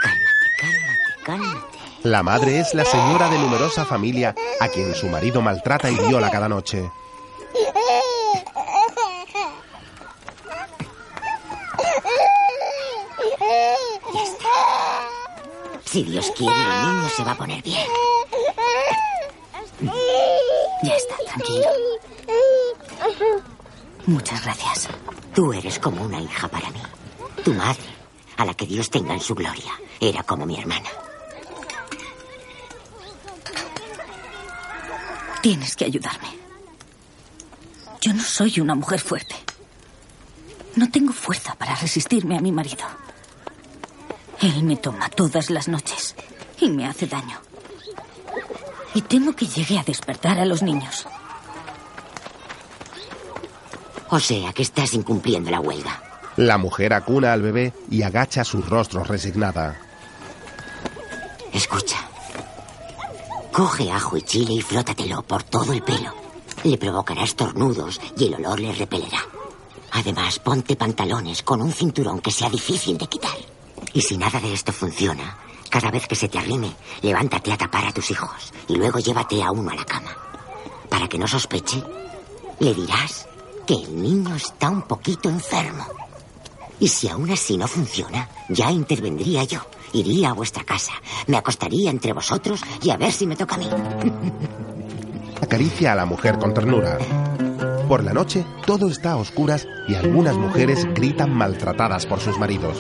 Cálmate, 0.03 0.47
cálmate, 0.61 1.25
cálmate. 1.25 1.79
La 2.05 2.23
madre 2.23 2.61
es 2.61 2.75
la 2.75 2.85
señora 2.85 3.29
de 3.29 3.39
numerosa 3.39 3.85
familia 3.85 4.35
a 4.61 4.69
quien 4.69 4.95
su 4.95 5.09
marido 5.09 5.43
maltrata 5.43 5.91
y 5.91 5.97
viola 5.97 6.31
cada 6.31 6.49
noche. 6.49 6.91
Ya 14.15 14.23
está. 14.23 14.49
Si 15.91 16.03
Dios 16.03 16.31
quiere, 16.37 16.53
el 16.55 16.87
niño 16.87 17.09
se 17.17 17.25
va 17.25 17.33
a 17.33 17.35
poner 17.35 17.63
bien. 17.63 17.87
Ya 20.83 20.95
está, 20.95 21.17
tranquilo. 21.27 21.69
Muchas 24.05 24.45
gracias. 24.45 24.89
Tú 25.35 25.55
eres 25.55 25.79
como 25.79 26.03
una 26.03 26.21
hija 26.21 26.47
para 26.49 26.69
mí. 26.71 26.83
Tu 27.43 27.55
madre, 27.55 27.83
a 28.37 28.45
la 28.45 28.53
que 28.53 28.67
Dios 28.67 28.91
tenga 28.91 29.15
en 29.15 29.21
su 29.21 29.35
gloria, 29.35 29.73
era 29.99 30.23
como 30.25 30.45
mi 30.45 30.59
hermana. 30.61 30.91
Tienes 35.41 35.75
que 35.75 35.87
ayudarme. 35.87 36.29
Yo 38.03 38.13
no 38.13 38.23
soy 38.23 38.61
una 38.61 38.75
mujer 38.75 39.01
fuerte. 39.01 39.37
No 40.77 40.91
tengo 40.91 41.15
fuerza 41.15 41.55
para 41.55 41.75
resistirme 41.77 42.37
a 42.37 42.41
mi 42.43 42.53
marido. 42.53 42.85
Él 44.41 44.63
me 44.63 44.77
toma 44.77 45.09
todas 45.09 45.51
las 45.51 45.69
noches 45.69 46.15
y 46.61 46.71
me 46.71 46.87
hace 46.87 47.07
daño. 47.07 47.39
Y 48.95 49.03
temo 49.03 49.35
que 49.35 49.47
llegue 49.47 49.79
a 49.79 49.83
despertar 49.83 50.39
a 50.39 50.45
los 50.45 50.63
niños. 50.63 51.07
O 54.11 54.21
sea, 54.21 54.53
que 54.53 54.63
estás 54.63 54.95
incumpliendo 54.95 55.51
la 55.51 55.61
huelga. 55.61 56.03
La 56.37 56.57
mujer 56.57 56.93
acuna 56.95 57.33
al 57.33 57.43
bebé 57.43 57.73
y 57.91 58.03
agacha 58.03 58.45
su 58.45 58.63
rostro 58.63 59.05
resignada. 59.05 59.77
Escucha. 61.53 61.97
Coge 63.53 63.91
ajo 63.91 64.17
y 64.17 64.23
chile 64.23 64.53
y 64.53 64.63
flótatelo 64.63 65.23
por 65.23 65.43
todo 65.43 65.73
el 65.73 65.83
pelo. 65.83 66.15
Le 66.63 66.79
provocará 66.79 67.25
estornudos 67.25 68.01
y 68.17 68.27
el 68.27 68.35
olor 68.35 68.61
le 68.61 68.73
repelerá. 68.73 69.21
Además, 69.93 70.39
ponte 70.39 70.77
pantalones 70.77 71.43
con 71.43 71.61
un 71.61 71.73
cinturón 71.73 72.21
que 72.21 72.31
sea 72.31 72.49
difícil 72.49 72.97
de 72.97 73.07
quitar. 73.09 73.37
Y 73.93 74.03
si 74.03 74.17
nada 74.17 74.41
de 74.41 74.53
esto 74.53 74.73
funciona, 74.73 75.39
cada 75.71 75.91
vez 75.91 76.07
que 76.07 76.15
se 76.15 76.29
te 76.29 76.39
arrime, 76.39 76.73
levántate 77.03 77.53
a 77.53 77.57
tapar 77.57 77.87
a 77.87 77.93
tus 77.93 78.11
hijos 78.11 78.53
y 78.69 78.77
luego 78.77 78.99
llévate 78.99 79.43
a 79.43 79.51
uno 79.51 79.71
a 79.71 79.75
la 79.75 79.85
cama. 79.85 80.17
Para 80.89 81.09
que 81.09 81.19
no 81.19 81.27
sospeche, 81.27 81.83
le 82.61 82.75
dirás 82.75 83.27
que 83.67 83.75
el 83.75 84.03
niño 84.03 84.35
está 84.35 84.71
un 84.71 84.83
poquito 84.83 85.29
enfermo. 85.29 85.85
Y 86.81 86.89
si 86.89 87.09
aún 87.09 87.31
así 87.31 87.57
no 87.57 87.67
funciona, 87.69 88.29
ya 88.49 88.71
intervendría 88.71 89.45
yo. 89.45 89.61
Iría 89.93 90.31
a 90.31 90.35
vuestra 90.35 90.65
casa, 90.65 90.93
me 91.27 91.37
acostaría 91.37 91.91
entre 91.91 92.13
vosotros 92.13 92.61
y 92.83 92.91
a 92.91 92.97
ver 92.97 93.13
si 93.13 93.27
me 93.27 93.37
toca 93.37 93.55
a 93.55 93.59
mí. 93.59 93.69
Acaricia 95.43 95.93
a 95.93 95.97
la 95.97 96.05
mujer 96.05 96.39
con 96.39 96.53
ternura. 96.53 96.99
Por 97.89 98.05
la 98.05 98.13
noche, 98.13 98.45
todo 98.67 98.89
está 98.89 99.13
a 99.13 99.17
oscuras 99.17 99.67
y 99.89 99.95
algunas 99.95 100.37
mujeres 100.37 100.87
gritan 100.95 101.33
maltratadas 101.33 102.05
por 102.05 102.21
sus 102.21 102.39
maridos. 102.39 102.77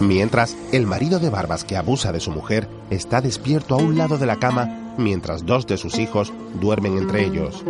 Mientras, 0.00 0.56
el 0.72 0.86
marido 0.86 1.18
de 1.18 1.30
Barbas 1.30 1.64
que 1.64 1.76
abusa 1.76 2.12
de 2.12 2.20
su 2.20 2.30
mujer 2.30 2.68
está 2.90 3.20
despierto 3.20 3.74
a 3.74 3.78
un 3.78 3.96
lado 3.96 4.18
de 4.18 4.26
la 4.26 4.36
cama 4.36 4.94
mientras 4.98 5.46
dos 5.46 5.66
de 5.66 5.76
sus 5.76 5.98
hijos 5.98 6.32
duermen 6.60 6.98
entre 6.98 7.24
ellos. 7.24 7.64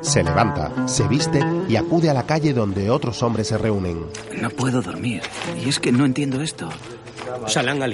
Se 0.00 0.22
levanta, 0.22 0.88
se 0.88 1.06
viste 1.06 1.40
y 1.68 1.76
acude 1.76 2.08
a 2.08 2.14
la 2.14 2.24
calle 2.24 2.54
donde 2.54 2.90
otros 2.90 3.22
hombres 3.22 3.48
se 3.48 3.58
reúnen. 3.58 4.06
No 4.40 4.48
puedo 4.50 4.80
dormir. 4.80 5.22
Y 5.64 5.68
es 5.68 5.78
que 5.80 5.92
no 5.92 6.04
entiendo 6.04 6.40
esto. 6.40 6.68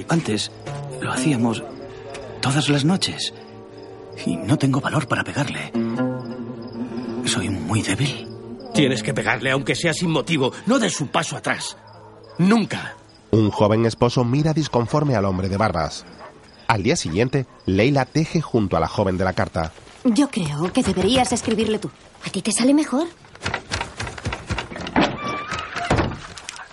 Antes 0.08 0.52
lo 1.00 1.12
hacíamos 1.12 1.62
todas 2.40 2.68
las 2.68 2.84
noches. 2.84 3.34
Y 4.26 4.36
no 4.36 4.56
tengo 4.58 4.80
valor 4.80 5.08
para 5.08 5.24
pegarle. 5.24 5.72
Soy 7.24 7.48
muy 7.48 7.82
débil. 7.82 8.28
Tienes 8.74 9.02
que 9.02 9.14
pegarle 9.14 9.50
aunque 9.50 9.74
sea 9.74 9.92
sin 9.92 10.10
motivo. 10.10 10.52
No 10.66 10.78
des 10.78 11.00
un 11.00 11.08
paso 11.08 11.36
atrás. 11.36 11.76
Nunca. 12.38 12.94
Un 13.30 13.50
joven 13.50 13.86
esposo 13.86 14.24
mira 14.24 14.52
disconforme 14.52 15.16
al 15.16 15.24
hombre 15.24 15.48
de 15.48 15.56
barbas. 15.56 16.04
Al 16.66 16.82
día 16.82 16.96
siguiente, 16.96 17.46
Leila 17.66 18.04
teje 18.04 18.40
junto 18.40 18.76
a 18.76 18.80
la 18.80 18.88
joven 18.88 19.18
de 19.18 19.24
la 19.24 19.32
carta. 19.32 19.72
Yo 20.04 20.28
creo 20.28 20.72
que 20.72 20.82
deberías 20.82 21.32
escribirle 21.32 21.78
tú. 21.78 21.90
¿A 22.26 22.30
ti 22.30 22.42
te 22.42 22.52
sale 22.52 22.74
mejor? 22.74 23.06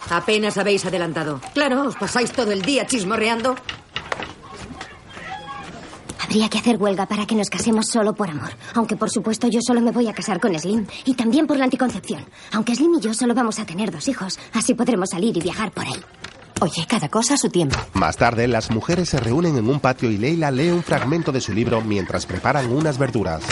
Apenas 0.10 0.58
habéis 0.58 0.86
adelantado. 0.86 1.40
Claro, 1.54 1.88
os 1.88 1.96
pasáis 1.96 2.32
todo 2.32 2.52
el 2.52 2.62
día 2.62 2.86
chismorreando. 2.86 3.56
Habría 6.32 6.48
que 6.48 6.60
hacer 6.60 6.78
huelga 6.78 7.08
para 7.08 7.26
que 7.26 7.36
nos 7.36 7.50
casemos 7.50 7.88
solo 7.88 8.14
por 8.14 8.30
amor. 8.30 8.52
Aunque 8.76 8.96
por 8.96 9.10
supuesto 9.10 9.50
yo 9.50 9.60
solo 9.62 9.82
me 9.82 9.92
voy 9.92 10.08
a 10.08 10.14
casar 10.14 10.40
con 10.40 10.58
Slim. 10.58 10.88
Y 11.04 11.16
también 11.16 11.46
por 11.46 11.58
la 11.58 11.66
anticoncepción. 11.66 12.24
Aunque 12.54 12.74
Slim 12.74 12.96
y 12.98 13.02
yo 13.02 13.14
solo 13.14 13.36
vamos 13.36 13.60
a 13.60 13.66
tener 13.66 13.92
dos 13.92 14.08
hijos. 14.08 14.40
Así 14.54 14.74
podremos 14.74 15.10
salir 15.10 15.36
y 15.36 15.42
viajar 15.42 15.74
por 15.74 15.84
ahí. 15.84 16.02
Oye, 16.62 16.86
cada 16.88 17.10
cosa 17.10 17.34
a 17.34 17.38
su 17.38 17.50
tiempo. 17.50 17.78
Más 17.96 18.16
tarde, 18.16 18.48
las 18.48 18.72
mujeres 18.72 19.10
se 19.10 19.20
reúnen 19.20 19.58
en 19.58 19.68
un 19.68 19.82
patio 19.82 20.10
y 20.10 20.18
Leila 20.18 20.52
lee 20.52 20.70
un 20.70 20.84
fragmento 20.84 21.34
de 21.34 21.42
su 21.42 21.52
libro 21.52 21.82
mientras 21.82 22.26
preparan 22.26 22.72
unas 22.72 22.98
verduras. 22.98 23.44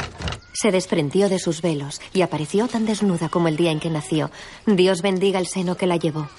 Se 0.54 0.72
desprendió 0.72 1.28
de 1.28 1.40
sus 1.40 1.62
velos 1.62 2.00
y 2.14 2.22
apareció 2.22 2.70
tan 2.70 2.86
desnuda 2.86 3.28
como 3.28 3.50
el 3.50 3.58
día 3.58 3.72
en 3.72 3.82
que 3.82 3.90
nació. 3.90 4.32
Dios 4.66 5.02
bendiga 5.02 5.40
el 5.40 5.48
seno 5.48 5.76
que 5.76 5.86
la 5.86 5.98
llevó. 5.98 6.30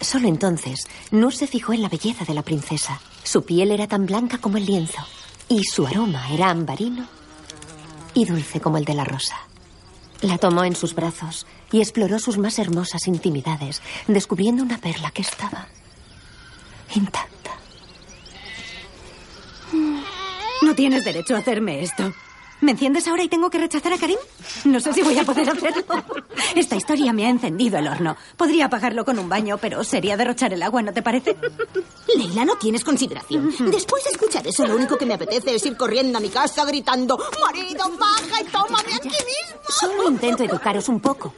Solo 0.00 0.28
entonces, 0.28 0.86
Nur 1.10 1.34
se 1.34 1.48
fijó 1.48 1.72
en 1.72 1.82
la 1.82 1.88
belleza 1.88 2.24
de 2.24 2.34
la 2.34 2.42
princesa. 2.42 3.00
Su 3.24 3.44
piel 3.44 3.72
era 3.72 3.88
tan 3.88 4.06
blanca 4.06 4.38
como 4.38 4.58
el 4.58 4.66
lienzo 4.66 5.02
y 5.52 5.64
su 5.64 5.86
aroma 5.86 6.32
era 6.32 6.48
ambarino 6.48 7.06
y 8.14 8.24
dulce 8.24 8.60
como 8.60 8.78
el 8.78 8.86
de 8.86 8.94
la 8.94 9.04
rosa. 9.04 9.36
La 10.22 10.38
tomó 10.38 10.64
en 10.64 10.74
sus 10.74 10.94
brazos 10.94 11.46
y 11.70 11.80
exploró 11.80 12.18
sus 12.18 12.38
más 12.38 12.58
hermosas 12.58 13.06
intimidades, 13.06 13.82
descubriendo 14.06 14.62
una 14.62 14.78
perla 14.78 15.10
que 15.10 15.22
estaba 15.22 15.68
intacta. 16.94 17.50
No 20.62 20.74
tienes 20.74 21.04
derecho 21.04 21.34
a 21.34 21.40
hacerme 21.40 21.82
esto. 21.82 22.12
¿Me 22.62 22.70
enciendes 22.70 23.08
ahora 23.08 23.24
y 23.24 23.28
tengo 23.28 23.50
que 23.50 23.58
rechazar 23.58 23.92
a 23.92 23.98
Karim? 23.98 24.18
No 24.64 24.78
sé 24.78 24.92
si 24.92 25.02
voy 25.02 25.18
a 25.18 25.24
poder 25.24 25.50
hacerlo. 25.50 25.82
Esta 26.54 26.76
historia 26.76 27.12
me 27.12 27.26
ha 27.26 27.28
encendido 27.28 27.76
el 27.76 27.88
horno. 27.88 28.16
Podría 28.36 28.66
apagarlo 28.66 29.04
con 29.04 29.18
un 29.18 29.28
baño, 29.28 29.58
pero 29.58 29.82
sería 29.82 30.16
derrochar 30.16 30.52
el 30.52 30.62
agua, 30.62 30.80
¿no 30.80 30.92
te 30.92 31.02
parece? 31.02 31.36
Leila, 32.16 32.44
no 32.44 32.54
tienes 32.54 32.84
consideración. 32.84 33.52
Después 33.68 34.04
de 34.04 34.10
escuchar 34.10 34.46
eso, 34.46 34.64
lo 34.64 34.76
único 34.76 34.96
que 34.96 35.06
me 35.06 35.14
apetece 35.14 35.56
es 35.56 35.66
ir 35.66 35.76
corriendo 35.76 36.18
a 36.18 36.20
mi 36.20 36.28
casa 36.28 36.64
gritando: 36.64 37.18
¡Marido, 37.40 37.90
baja 37.98 38.40
y 38.40 38.44
tómame 38.44 38.94
aquí 38.94 39.08
mismo! 39.08 39.60
Solo 39.68 40.08
intento 40.08 40.44
educaros 40.44 40.88
un 40.88 41.00
poco. 41.00 41.34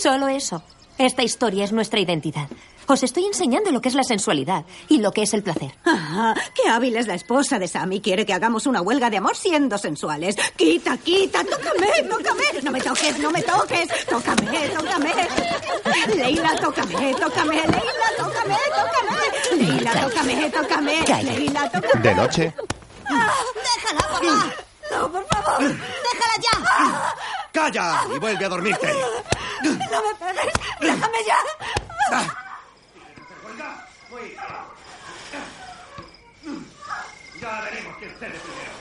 Solo 0.00 0.26
eso. 0.26 0.64
Esta 0.98 1.22
historia 1.22 1.64
es 1.64 1.72
nuestra 1.72 2.00
identidad. 2.00 2.48
Os 2.88 3.02
estoy 3.02 3.24
enseñando 3.26 3.70
lo 3.72 3.80
que 3.80 3.88
es 3.88 3.94
la 3.94 4.04
sensualidad 4.04 4.64
y 4.88 4.98
lo 4.98 5.10
que 5.12 5.22
es 5.22 5.34
el 5.34 5.42
placer. 5.42 5.72
Ah, 5.84 6.34
qué 6.54 6.68
hábil 6.70 6.96
es 6.96 7.06
la 7.08 7.14
esposa 7.14 7.58
de 7.58 7.66
Sammy. 7.68 8.00
Quiere 8.00 8.24
que 8.24 8.32
hagamos 8.32 8.66
una 8.66 8.80
huelga 8.80 9.10
de 9.10 9.16
amor 9.16 9.36
siendo 9.36 9.76
sensuales. 9.76 10.36
Quita, 10.56 10.96
quita, 10.98 11.42
tócame, 11.44 11.88
tócame. 12.08 12.44
No 12.62 12.70
me 12.70 12.80
toques, 12.80 13.18
no 13.18 13.30
me 13.30 13.42
toques. 13.42 13.88
Tócame, 14.08 14.68
tócame. 14.68 15.12
Leila, 16.16 16.56
tócame, 16.60 17.14
tócame. 17.14 17.56
Leila, 17.56 18.08
tócame, 18.16 18.56
tócame. 18.76 19.66
Leila, 19.66 19.92
tócame, 20.00 20.50
tócame. 20.50 21.22
Leila, 21.24 21.70
tócame. 21.70 22.02
De 22.02 22.14
noche, 22.14 22.54
¡Déjala, 23.08 24.08
papá! 24.08 24.65
No, 24.90 25.10
por 25.12 25.26
favor. 25.26 25.58
¡Déjala 25.62 26.36
ya! 26.42 27.14
¡Calla! 27.52 28.04
Y 28.14 28.18
vuelve 28.18 28.44
a 28.44 28.48
dormirte. 28.48 28.92
No 29.62 29.70
me 29.72 30.14
pegues. 30.18 30.52
Déjame 30.80 31.18
ya. 31.26 31.36
Ya 37.40 37.60
veremos 37.62 37.96
quién 37.98 38.10
cede 38.18 38.38
primero. 38.40 38.72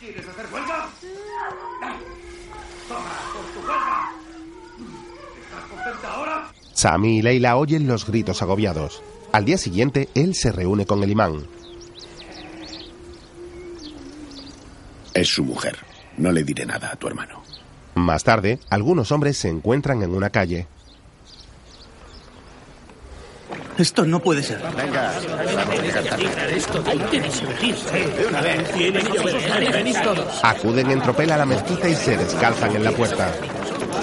¿Quieres 0.00 0.28
hacer 0.28 0.46
huelga? 0.52 0.88
Toma, 2.88 3.10
por 3.34 3.44
tu 3.52 3.60
huelga. 3.68 4.12
¿Estás 5.44 5.64
contenta 5.70 6.12
ahora? 6.14 6.50
Sammy 6.74 7.18
y 7.18 7.22
Leila 7.22 7.56
oyen 7.56 7.86
los 7.86 8.06
gritos 8.06 8.42
agobiados. 8.42 9.02
Al 9.32 9.44
día 9.44 9.58
siguiente, 9.58 10.08
él 10.14 10.34
se 10.34 10.50
reúne 10.52 10.86
con 10.86 11.02
el 11.02 11.10
imán. 11.10 11.46
Es 15.14 15.28
su 15.28 15.44
mujer. 15.44 15.76
No 16.16 16.32
le 16.32 16.44
diré 16.44 16.66
nada 16.66 16.90
a 16.92 16.96
tu 16.96 17.06
hermano. 17.06 17.42
Más 17.94 18.24
tarde, 18.24 18.58
algunos 18.70 19.12
hombres 19.12 19.36
se 19.36 19.48
encuentran 19.48 20.02
en 20.02 20.14
una 20.14 20.30
calle. 20.30 20.66
Esto 23.78 24.04
no 24.04 24.20
puede 24.20 24.42
ser. 24.42 24.60
Venga. 24.76 25.12
Acuden 30.42 30.90
en 30.90 31.00
tropel 31.00 31.32
a 31.32 31.38
la 31.38 31.46
mezquita 31.46 31.88
y 31.88 31.94
se 31.94 32.16
descalzan 32.16 32.76
en 32.76 32.84
la 32.84 32.92
puerta. 32.92 33.32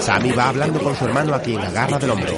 Sammy 0.00 0.32
va 0.32 0.48
hablando 0.48 0.80
con 0.80 0.96
su 0.96 1.04
hermano 1.04 1.34
a 1.34 1.40
quien 1.40 1.60
agarra 1.60 1.98
del 1.98 2.10
hombro. 2.10 2.34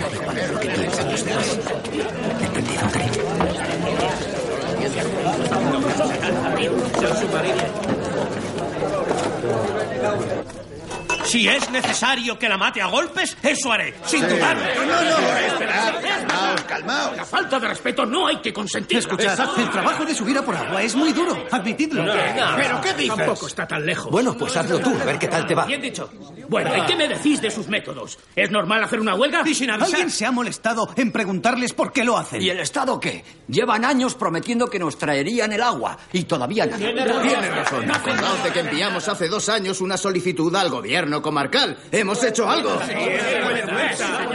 Si 11.33 11.49
es 11.49 11.71
necesario 11.71 12.39
que 12.39 12.47
la 12.47 12.59
mate 12.59 12.83
a 12.83 12.89
golpes, 12.89 13.39
eso 13.43 13.73
haré, 13.73 13.95
sin 14.05 14.21
dudar. 14.21 14.55
No, 14.55 14.85
no, 14.85 15.03
no. 15.03 15.37
Esperad. 15.39 15.95
Calmaos, 16.03 16.61
calmaos. 16.65 17.17
La 17.17 17.25
falta 17.25 17.59
de 17.59 17.69
respeto 17.69 18.05
no 18.05 18.27
hay 18.27 18.43
que 18.43 18.53
consentir. 18.53 18.99
Escuchad, 18.99 19.39
el 19.59 19.71
trabajo 19.71 20.05
de 20.05 20.15
subir 20.15 20.37
a 20.37 20.43
por 20.43 20.55
agua 20.55 20.83
es 20.83 20.95
muy 20.95 21.11
duro. 21.15 21.47
Admitidlo. 21.51 22.05
¿Pero 22.05 22.81
qué 22.83 22.93
dices? 22.93 23.17
Tampoco 23.17 23.47
está 23.47 23.67
tan 23.67 23.87
lejos. 23.87 24.13
Bueno, 24.13 24.37
pues 24.37 24.55
hazlo 24.59 24.79
tú, 24.79 24.91
a 24.91 25.05
ver 25.07 25.19
qué 25.19 25.29
tal 25.29 25.47
te 25.47 25.55
va. 25.55 25.65
Bien 25.65 25.81
dicho. 25.81 26.11
Bueno, 26.51 26.77
¿y 26.77 26.83
qué 26.83 26.97
me 26.97 27.09
decís 27.09 27.41
de 27.41 27.51
sus 27.51 27.67
métodos? 27.67 28.19
¿Es 28.37 28.51
normal 28.51 28.85
hacer 28.85 29.01
una 29.01 29.15
huelga? 29.15 29.43
Y 29.47 29.55
sin 29.55 29.71
avisar. 29.71 29.89
¿Alguien 29.89 30.11
se 30.11 30.27
ha 30.27 30.33
molestado 30.33 30.93
en 30.97 31.13
preguntarles 31.13 31.73
por 31.73 31.95
qué 31.95 32.05
lo 32.05 32.19
hacen? 32.19 32.43
¿Y 32.43 32.51
el 32.51 32.61
Estado 32.61 33.01
qué? 33.01 33.25
Llevan 33.49 33.87
años 33.87 34.15
prometiendo 34.17 34.67
que 34.67 34.79
nos 34.79 34.99
traerían 34.99 35.51
el 35.55 35.63
agua 35.63 35.97
y 36.13 36.25
todavía 36.25 36.67
nada. 36.67 36.77
Tiene 36.77 37.51
razón. 37.51 37.91
Acordaos 37.91 38.45
de 38.45 38.51
que 38.51 38.61
enviamos 38.61 39.09
hace 39.09 39.29
dos 39.29 39.49
años 39.49 39.81
una 39.81 39.97
solicitud 39.97 40.55
al 40.55 40.69
gobierno 40.69 41.22
comarcal. 41.23 41.79
Hemos 41.91 42.23
hecho 42.25 42.49
algo. 42.49 42.79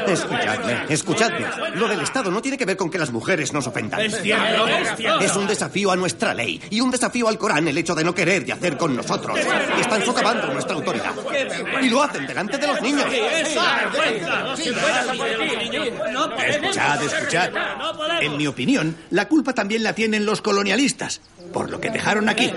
Escuchadme, 0.08 0.86
escuchadme. 0.90 1.46
Lo 1.76 1.88
del 1.88 2.02
Estado 2.02 2.32
no 2.32 2.42
tiene 2.42 2.58
que 2.58 2.66
ver 2.66 2.78
con 2.78 2.90
que 2.90 2.98
las 2.98 3.12
mujeres 3.12 3.54
nos 3.54 3.68
ofendan. 3.68 4.02
Es 4.02 4.22
cierto, 4.22 4.68
es 4.68 4.96
cierto. 4.96 5.20
Es 5.20 5.36
un 5.36 5.48
desafío 5.48 5.92
a 5.92 5.96
nuestra 5.96 6.34
ley 6.34 6.62
y 6.70 6.82
un 6.82 6.90
desafío 6.90 7.28
al 7.28 7.38
Corán 7.38 7.68
el 7.68 7.78
hecho 7.78 7.94
de 7.94 8.04
no 8.04 8.16
querer 8.16 8.48
y 8.48 8.52
hacer 8.52 8.78
con 8.78 8.96
nosotros. 8.96 9.38
Están 9.80 10.04
socavando 10.04 10.48
nuestra 10.54 10.76
autoridad. 10.76 11.14
Y 11.82 11.90
lo 11.90 12.02
hacen 12.02 12.26
delante 12.26 12.58
de 12.58 12.68
los 12.68 12.82
niños. 12.82 13.06
Escuchad, 16.48 17.04
escuchad. 17.04 17.52
En 18.22 18.38
mi 18.38 18.48
opinión, 18.48 18.96
la 19.10 19.28
culpa 19.28 19.54
también 19.54 19.84
la 19.84 19.94
tienen 19.94 20.26
los 20.26 20.42
colonialistas. 20.42 21.22
Por 21.54 21.70
lo 21.70 21.80
que 21.80 21.90
dejaron 21.90 22.30
aquí. 22.30 22.52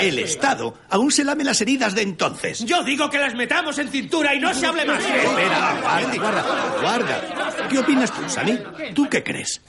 El 0.00 0.18
Estado 0.18 0.74
aún 0.90 1.10
se 1.10 1.24
lame 1.24 1.44
las 1.44 1.60
heridas 1.60 1.94
de 1.94 2.02
entonces. 2.02 2.64
Yo 2.64 2.82
digo 2.82 3.08
que 3.08 3.18
las 3.18 3.34
metamos 3.34 3.71
en 3.78 3.88
cintura 3.88 4.34
y 4.34 4.40
no 4.40 4.52
se 4.54 4.66
hable 4.66 4.84
más. 4.84 5.02
Espera, 5.04 5.78
guarda, 5.80 6.16
guarda, 6.18 6.80
guarda. 6.80 7.68
¿Qué 7.68 7.78
opinas 7.78 8.12
tú, 8.12 8.28
Sally? 8.28 8.58
¿Tú 8.94 9.08
qué 9.08 9.22
crees? 9.22 9.60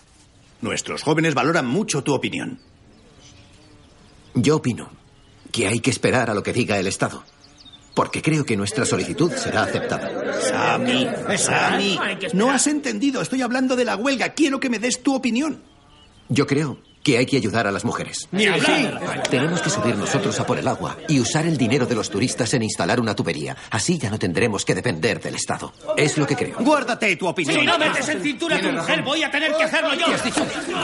Nuestros 0.61 1.03
jóvenes 1.03 1.33
valoran 1.33 1.65
mucho 1.67 2.03
tu 2.03 2.13
opinión. 2.13 2.59
Yo 4.35 4.55
opino 4.57 4.89
que 5.51 5.67
hay 5.67 5.79
que 5.79 5.89
esperar 5.91 6.29
a 6.29 6.33
lo 6.33 6.41
que 6.43 6.53
diga 6.53 6.77
el 6.79 6.87
Estado. 6.87 7.23
porque 7.95 8.23
creo 8.23 8.43
que 8.43 8.57
nuestra 8.57 8.85
solicitud 8.85 9.31
será 9.33 9.63
aceptada. 9.63 10.09
Sammy, 10.41 11.07
Sammy, 11.37 11.99
no 12.33 12.49
has 12.49 12.65
entendido. 12.65 13.21
Estoy 13.21 13.43
hablando 13.43 13.75
de 13.75 13.85
la 13.85 13.95
huelga. 13.95 14.29
Quiero 14.29 14.59
que 14.59 14.67
me 14.69 14.79
des 14.79 15.03
tu 15.03 15.13
opinión. 15.13 15.61
Yo 16.27 16.47
creo 16.47 16.79
que 17.03 17.17
hay 17.17 17.25
que 17.25 17.37
ayudar 17.37 17.67
a 17.67 17.71
las 17.71 17.85
mujeres. 17.85 18.27
Ni 18.31 18.47
hablar. 18.47 19.23
Tenemos 19.29 19.61
que 19.61 19.69
subir 19.69 19.95
nosotros 19.95 20.39
a 20.39 20.45
por 20.45 20.57
el 20.57 20.67
agua 20.67 20.97
y 21.07 21.19
usar 21.19 21.45
el 21.45 21.57
dinero 21.57 21.85
de 21.85 21.95
los 21.95 22.09
turistas 22.09 22.53
en 22.53 22.63
instalar 22.63 22.99
una 22.99 23.15
tubería. 23.15 23.55
Así 23.69 23.97
ya 23.97 24.09
no 24.09 24.17
tendremos 24.17 24.65
que 24.65 24.73
depender 24.73 25.21
del 25.21 25.35
Estado. 25.35 25.73
Es 25.97 26.17
lo 26.17 26.25
que 26.25 26.35
creo. 26.35 26.57
Guárdate 26.59 27.15
tu 27.17 27.27
opinión. 27.27 27.59
Si 27.59 27.65
no 27.65 27.77
metes 27.77 28.07
en 28.09 28.21
cintura 28.21 28.55
a 28.55 28.61
tu 28.61 28.71
mujer, 28.71 29.01
voy 29.03 29.23
a 29.23 29.29
tener 29.29 29.53
que 29.55 29.63
hacerlo 29.63 29.93
yo. 29.93 30.05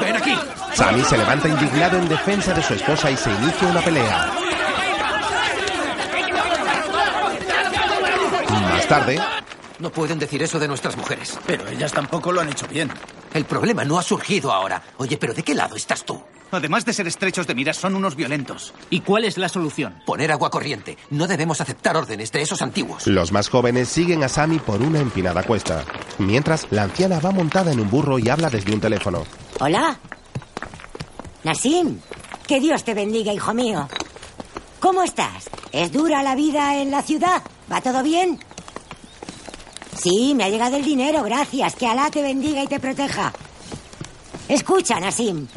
Ven 0.02 0.16
aquí. 0.16 0.36
Sammy 0.74 1.04
se 1.04 1.18
levanta 1.18 1.48
indignado 1.48 1.98
en 1.98 2.10
defensa 2.10 2.54
de 2.54 2.62
su 2.62 2.74
esposa 2.74 3.10
y 3.10 3.18
se 3.18 3.32
inicia 3.32 3.68
una 3.70 3.82
pelea. 3.82 4.32
Más 8.50 8.88
tarde, 8.88 9.20
No 9.80 9.92
pueden 9.92 10.20
decir 10.20 10.44
eso 10.44 10.60
de 10.60 10.68
nuestras 10.68 10.98
mujeres. 10.98 11.38
Pero 11.48 11.68
ellas 11.68 11.92
tampoco 11.94 12.32
lo 12.32 12.42
han 12.42 12.50
hecho 12.50 12.68
bien. 12.68 12.92
El 13.34 13.46
problema 13.46 13.86
no 13.86 13.98
ha 13.98 14.04
surgido 14.04 14.52
ahora. 14.52 14.82
Oye, 14.98 15.18
pero 15.18 15.34
¿de 15.34 15.44
qué 15.44 15.56
lado 15.56 15.76
estás 15.76 16.04
tú? 16.04 16.22
Además 16.52 16.84
de 16.84 16.94
ser 16.94 17.08
estrechos 17.08 17.46
de 17.48 17.54
miras, 17.56 17.78
son 17.78 17.96
unos 17.96 18.16
violentos. 18.16 18.74
¿Y 18.90 19.02
cuál 19.02 19.24
es 19.24 19.38
la 19.38 19.48
solución? 19.50 20.02
Poner 20.06 20.32
agua 20.32 20.50
corriente. 20.50 20.98
No 21.12 21.28
debemos 21.28 21.62
aceptar 21.62 21.96
órdenes 21.96 22.32
de 22.32 22.42
esos 22.42 22.62
antiguos. 22.62 23.06
los 23.08 23.32
más 23.32 23.50
jóvenes 23.50 23.88
siguen 23.88 24.24
a 24.24 24.30
Sammy 24.30 24.60
por 24.60 24.82
una 24.82 25.00
empinada 25.00 25.44
cuesta. 25.44 25.86
Mientras, 26.18 26.68
la 26.72 26.84
anciana 26.84 27.20
va 27.20 27.32
montada 27.32 27.72
en 27.72 27.80
un 27.80 27.90
burro 27.90 28.20
y 28.20 28.30
habla 28.30 28.50
desde 28.50 28.74
un 28.74 28.82
teléfono. 28.82 29.24
Hola. 29.60 29.98
Nasim, 31.44 32.00
que 32.48 32.60
Dios 32.60 32.84
te 32.84 32.94
bendiga, 32.94 33.32
hijo 33.32 33.54
mío. 33.54 33.88
¿Cómo 34.80 35.04
estás? 35.04 35.50
¿Es 35.72 35.92
dura 35.92 36.24
la 36.24 36.36
vida 36.36 36.78
en 36.82 36.90
la 36.90 37.02
ciudad? 37.04 37.44
¿Va 37.72 37.80
todo 37.82 38.02
bien? 38.02 38.40
Sí, 39.96 40.34
me 40.36 40.46
ha 40.46 40.50
llegado 40.50 40.78
el 40.78 40.84
dinero, 40.84 41.24
gracias. 41.24 41.76
Que 41.76 41.88
Alá 41.88 42.10
te 42.10 42.22
bendiga 42.22 42.64
y 42.64 42.68
te 42.68 42.80
proteja. 42.80 43.34
Escucha, 44.48 45.00
Nasim. 45.00 45.48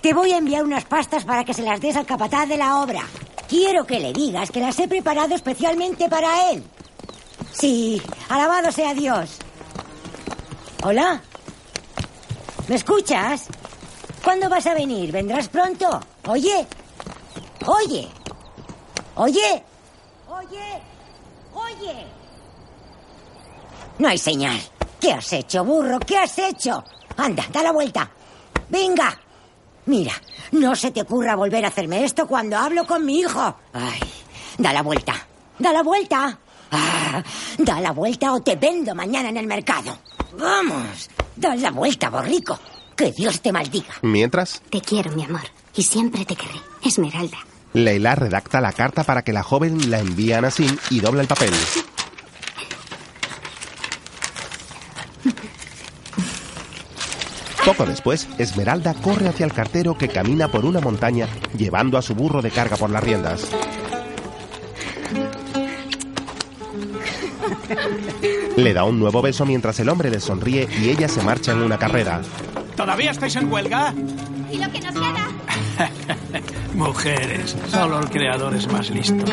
Te 0.00 0.12
voy 0.14 0.32
a 0.32 0.38
enviar 0.38 0.64
unas 0.64 0.84
pastas 0.84 1.24
para 1.24 1.44
que 1.44 1.54
se 1.54 1.62
las 1.62 1.80
des 1.80 1.96
al 1.96 2.06
capataz 2.06 2.48
de 2.48 2.56
la 2.56 2.80
obra. 2.80 3.02
Quiero 3.48 3.84
que 3.86 4.00
le 4.00 4.12
digas 4.12 4.50
que 4.50 4.60
las 4.60 4.78
he 4.78 4.88
preparado 4.88 5.34
especialmente 5.34 6.08
para 6.08 6.50
él. 6.50 6.64
Sí, 7.52 8.00
alabado 8.28 8.70
sea 8.70 8.92
Dios. 8.94 9.38
Hola. 10.82 11.22
¿Me 12.68 12.74
escuchas? 12.74 13.46
¿Cuándo 14.22 14.48
vas 14.48 14.66
a 14.66 14.74
venir? 14.74 15.12
¿Vendrás 15.12 15.48
pronto? 15.48 16.00
Oye. 16.26 16.66
Oye. 17.66 18.08
Oye. 19.14 19.62
Oye. 20.28 20.82
Oye. 21.54 22.15
No 23.98 24.08
hay 24.08 24.18
señal. 24.18 24.60
¿Qué 25.00 25.12
has 25.12 25.32
hecho, 25.32 25.64
burro? 25.64 25.98
¿Qué 26.00 26.18
has 26.18 26.38
hecho? 26.38 26.82
Anda, 27.16 27.44
da 27.52 27.62
la 27.62 27.72
vuelta. 27.72 28.10
Venga. 28.68 29.18
Mira, 29.86 30.12
no 30.52 30.74
se 30.74 30.90
te 30.90 31.02
ocurra 31.02 31.36
volver 31.36 31.64
a 31.64 31.68
hacerme 31.68 32.04
esto 32.04 32.26
cuando 32.26 32.56
hablo 32.56 32.86
con 32.86 33.04
mi 33.04 33.20
hijo. 33.20 33.56
Ay, 33.72 34.00
da 34.58 34.72
la 34.72 34.82
vuelta. 34.82 35.14
Da 35.58 35.72
la 35.72 35.82
vuelta. 35.82 36.38
Ah, 36.72 37.22
da 37.58 37.80
la 37.80 37.92
vuelta 37.92 38.32
o 38.32 38.40
te 38.40 38.56
vendo 38.56 38.94
mañana 38.94 39.28
en 39.28 39.36
el 39.36 39.46
mercado. 39.46 39.96
Vamos. 40.38 41.08
Da 41.36 41.54
la 41.54 41.70
vuelta, 41.70 42.10
borrico. 42.10 42.58
Que 42.96 43.12
Dios 43.12 43.40
te 43.40 43.52
maldiga. 43.52 43.94
Mientras, 44.02 44.60
Te 44.70 44.80
quiero, 44.80 45.12
mi 45.12 45.22
amor. 45.24 45.42
Y 45.76 45.82
siempre 45.82 46.24
te 46.24 46.34
querré. 46.34 46.60
Esmeralda. 46.82 47.38
Leila 47.74 48.14
redacta 48.14 48.60
la 48.60 48.72
carta 48.72 49.04
para 49.04 49.22
que 49.22 49.32
la 49.34 49.42
joven 49.42 49.90
la 49.90 49.98
envíe 50.00 50.32
a 50.32 50.40
Nasim 50.40 50.76
y 50.90 51.00
dobla 51.00 51.20
el 51.22 51.28
papel. 51.28 51.52
Poco 57.66 57.84
después, 57.84 58.28
Esmeralda 58.38 58.94
corre 58.94 59.26
hacia 59.26 59.44
el 59.44 59.52
cartero 59.52 59.98
que 59.98 60.06
camina 60.06 60.46
por 60.46 60.64
una 60.64 60.80
montaña 60.80 61.26
llevando 61.58 61.98
a 61.98 62.02
su 62.02 62.14
burro 62.14 62.40
de 62.40 62.52
carga 62.52 62.76
por 62.76 62.90
las 62.90 63.02
riendas. 63.02 63.48
Le 68.56 68.72
da 68.72 68.84
un 68.84 69.00
nuevo 69.00 69.20
beso 69.20 69.44
mientras 69.44 69.80
el 69.80 69.88
hombre 69.88 70.10
le 70.10 70.20
sonríe 70.20 70.68
y 70.80 70.90
ella 70.90 71.08
se 71.08 71.20
marcha 71.22 71.50
en 71.50 71.62
una 71.62 71.76
carrera. 71.76 72.20
¿Todavía 72.76 73.10
estáis 73.10 73.34
en 73.34 73.52
huelga? 73.52 73.92
¿Y 74.52 74.58
lo 74.58 74.70
que 74.70 74.80
nos 74.80 74.94
queda? 74.94 75.28
Mujeres, 76.74 77.56
solo 77.68 77.98
el 77.98 78.08
creador 78.10 78.54
es 78.54 78.70
más 78.70 78.90
listo. 78.90 79.24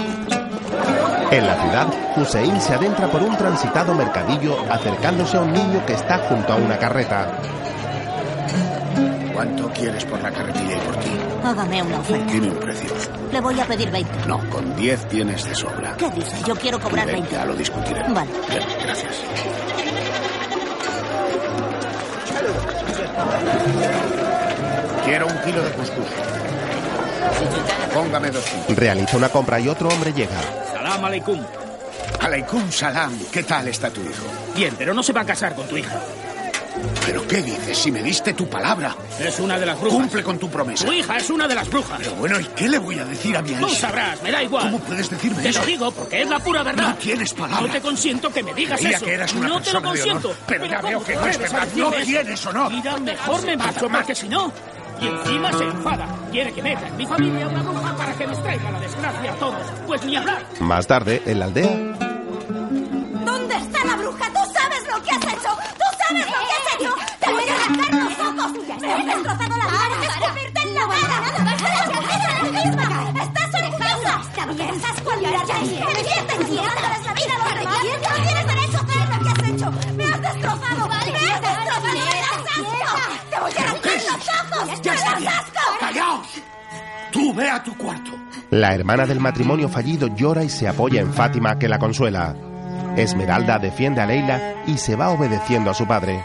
En 1.30 1.46
la 1.46 1.62
ciudad, 1.62 1.88
Hussein 2.18 2.60
se 2.60 2.74
adentra 2.74 3.12
por 3.12 3.22
un 3.22 3.38
transitado 3.38 3.94
mercadillo 3.94 4.58
acercándose 4.72 5.38
a 5.38 5.42
un 5.42 5.54
niño 5.54 5.86
que 5.86 5.94
está 5.94 6.18
junto 6.28 6.54
a 6.54 6.56
una 6.56 6.80
carreta. 6.80 7.40
¿Cuánto 9.44 9.70
quieres 9.74 10.06
por 10.06 10.22
la 10.22 10.32
carretilla 10.32 10.78
y 10.78 10.80
por 10.80 10.96
ti? 10.96 11.10
Hágame 11.44 11.84
una 11.84 12.00
oferta. 12.00 12.32
Dime 12.32 12.48
un 12.48 12.60
precio. 12.60 12.90
Le 13.30 13.42
voy 13.42 13.60
a 13.60 13.66
pedir 13.66 13.92
20. 13.92 14.26
No, 14.26 14.50
con 14.50 14.74
10 14.78 15.10
tienes 15.10 15.44
de 15.44 15.54
sobra. 15.54 15.98
¿Qué 15.98 16.10
dice? 16.12 16.38
Yo 16.48 16.56
quiero 16.56 16.80
cobrar 16.80 17.06
Ven, 17.08 17.16
20. 17.16 17.36
Ya 17.36 17.44
lo 17.44 17.54
discutiremos. 17.54 18.14
Vale. 18.14 18.32
Bien, 18.50 18.64
gracias. 18.86 19.16
Quiero 25.04 25.28
un 25.28 25.38
kilo 25.42 25.62
de 25.62 25.72
cuscús. 25.72 26.06
Póngame 27.94 28.32
dos 28.32 28.46
kilos. 28.46 28.78
Realiza 28.78 29.18
una 29.18 29.28
compra 29.28 29.60
y 29.60 29.68
otro 29.68 29.90
hombre 29.90 30.14
llega. 30.14 30.40
Salam 30.72 31.04
aleikum. 31.04 31.42
Aleikum 32.22 32.72
salam. 32.72 33.20
¿Qué 33.30 33.44
tal 33.44 33.68
está 33.68 33.90
tu 33.90 34.00
hijo? 34.00 34.24
Bien, 34.56 34.74
pero 34.78 34.94
no 34.94 35.04
se 35.04 35.12
va 35.12 35.20
a 35.20 35.26
casar 35.26 35.54
con 35.54 35.68
tu 35.68 35.76
hija. 35.76 36.00
¿Pero 37.06 37.28
qué 37.28 37.42
dices? 37.42 37.78
Si 37.78 37.92
me 37.92 38.02
diste 38.02 38.34
tu 38.34 38.48
palabra. 38.50 38.96
Es 39.20 39.40
una 39.40 39.60
de 39.60 39.66
las 39.66 39.80
brujas. 39.80 40.00
Cumple 40.00 40.24
con 40.24 40.40
tu 40.40 40.50
promesa. 40.50 40.86
Tu 40.86 40.94
hija 40.94 41.18
es 41.18 41.30
una 41.30 41.48
de 41.48 41.56
las 41.56 41.70
brujas. 41.70 41.98
Pero 42.00 42.16
bueno, 42.16 42.40
¿y 42.40 42.46
qué 42.46 42.68
le 42.68 42.78
voy 42.80 42.98
a 43.00 43.06
decir 43.06 43.36
a 43.38 43.42
mi 43.42 43.52
Tú 43.54 43.68
hija? 43.68 43.76
sabrás, 43.88 44.22
me 44.24 44.32
da 44.32 44.44
igual. 44.44 44.64
¿Cómo 44.66 44.80
puedes 44.80 45.10
decirme 45.10 45.42
Te 45.44 45.50
eso? 45.50 45.60
lo 45.62 45.66
digo 45.66 45.92
porque 45.92 46.22
es 46.22 46.30
la 46.30 46.40
pura 46.40 46.64
verdad. 46.64 46.90
No 46.90 46.96
tienes 46.96 47.34
palabra. 47.34 47.68
No 47.68 47.72
te 47.74 47.82
consiento 47.82 48.32
que 48.34 48.44
me 48.44 48.54
digas 48.54 48.80
Creía 48.80 48.98
eso. 48.98 49.06
que 49.06 49.14
eras 49.14 49.34
una 49.34 49.48
no 49.48 49.62
te 49.62 49.72
lo 49.74 49.82
persona 49.82 49.94
de 49.94 50.02
honor, 50.12 50.22
consiento. 50.24 50.46
pero 50.48 50.66
ya 50.66 50.78
¿cómo 50.78 50.88
veo 50.90 51.04
que 51.04 51.14
te 51.14 51.20
no 51.20 51.28
es 51.28 51.40
verdad. 51.40 51.68
No 51.76 51.92
tienes 51.92 52.46
honor. 52.46 52.72
Mira, 52.72 52.98
mejor 52.98 53.46
me 53.46 53.58
marcho 53.58 53.90
porque 53.90 54.16
si 54.16 54.30
no... 54.30 54.52
Y 55.02 55.08
encima 55.08 55.52
se 55.52 55.64
enfada. 55.66 56.08
Quiere 56.32 56.54
que 56.54 56.62
meta 56.62 56.88
en 56.88 56.96
mi 56.98 57.06
familia 57.06 57.48
una 57.48 57.62
bruja 57.64 57.96
para 57.98 58.14
que 58.14 58.26
nos 58.28 58.42
traiga 58.42 58.72
la 58.72 58.80
desgracia 58.80 59.32
a 59.32 59.36
todos. 59.36 59.62
Pues 59.86 60.04
ni 60.06 60.16
hablar. 60.16 60.46
Más 60.62 60.88
tarde, 60.88 61.22
en 61.26 61.40
la 61.40 61.46
aldea, 61.46 61.76
¿Dónde 63.26 63.56
está 63.56 63.84
la 63.86 63.96
bruja? 63.98 64.26
¿Tú 64.30 64.40
sabes 64.54 64.84
lo 64.88 65.04
que 65.04 65.10
has 65.12 65.24
hecho? 65.34 65.50
¿Tú 65.78 65.98
sabes 66.08 66.26
lo 66.26 66.32
que 66.32 66.53
ojos! 68.46 68.82
¡Me 68.82 68.92
he 68.92 69.06
destrozado 69.06 69.58
la 69.58 69.66
cara! 69.66 69.96
¡Escupirte 70.04 70.62
en 70.62 70.74
la 70.76 70.82
cara! 70.88 71.18
¡Estás 73.24 73.54
en 73.54 73.72
casa! 73.78 74.22
¡Está 74.30 74.46
bien! 74.46 74.70
¡Estás 74.76 75.02
con 75.02 75.20
ya! 75.22 75.30
¡Revienten 75.30 76.40
tirándoles 76.48 77.04
la 77.06 77.14
vida 77.14 77.34
a 77.34 77.46
los 77.46 77.56
demás! 77.60 77.78
¡No 77.84 78.16
tienes 78.24 78.46
derecho 78.48 78.78
a 78.78 78.82
hacer 78.82 79.06
lo 79.10 79.18
que 79.24 79.30
has 79.30 79.50
hecho! 79.50 79.68
¡Me 79.96 80.04
has 80.06 80.22
destrozado! 80.22 80.88
¡Me 80.88 80.96
has 81.32 81.42
destrozado! 81.42 81.84
¡Me 81.84 82.00
das 82.00 82.44
asco! 82.54 82.92
¡Te 83.30 83.40
voy 83.40 83.52
a 83.58 83.62
arrancar 83.62 83.94
los 83.94 84.12
ojos! 84.14 84.82
Ya 84.82 84.92
¡Me 84.92 84.98
está 84.98 85.12
das 85.12 85.20
bien. 85.20 85.32
asco! 85.34 85.66
¡Callaos! 85.80 86.28
Tú 87.12 87.34
ve 87.34 87.50
a 87.50 87.64
tu 87.64 87.78
cuarto. 87.78 88.12
la 88.50 88.74
hermana 88.74 89.06
del 89.06 89.20
matrimonio 89.20 89.70
fallido 89.70 90.08
llora 90.08 90.44
y 90.44 90.50
se 90.50 90.68
apoya 90.68 91.00
en 91.02 91.14
Fátima 91.14 91.58
que 91.60 91.68
la 91.70 91.78
consuela. 91.80 92.36
Esmeralda 92.98 93.58
defiende 93.60 94.02
a 94.02 94.06
Leila 94.06 94.56
y 94.68 94.78
se 94.78 94.96
va 94.96 95.10
obedeciendo 95.10 95.70
a 95.72 95.74
su 95.74 95.88
padre. 95.88 96.24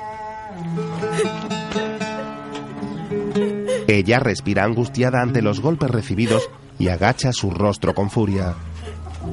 Ella 3.89 4.21
respira 4.21 4.65
angustiada 4.65 5.23
ante 5.23 5.41
los 5.41 5.61
golpes 5.61 5.91
recibidos 5.91 6.51
y 6.79 6.89
agacha 6.89 7.33
su 7.33 7.51
rostro 7.51 7.95
con 7.95 8.11
furia. 8.11 8.55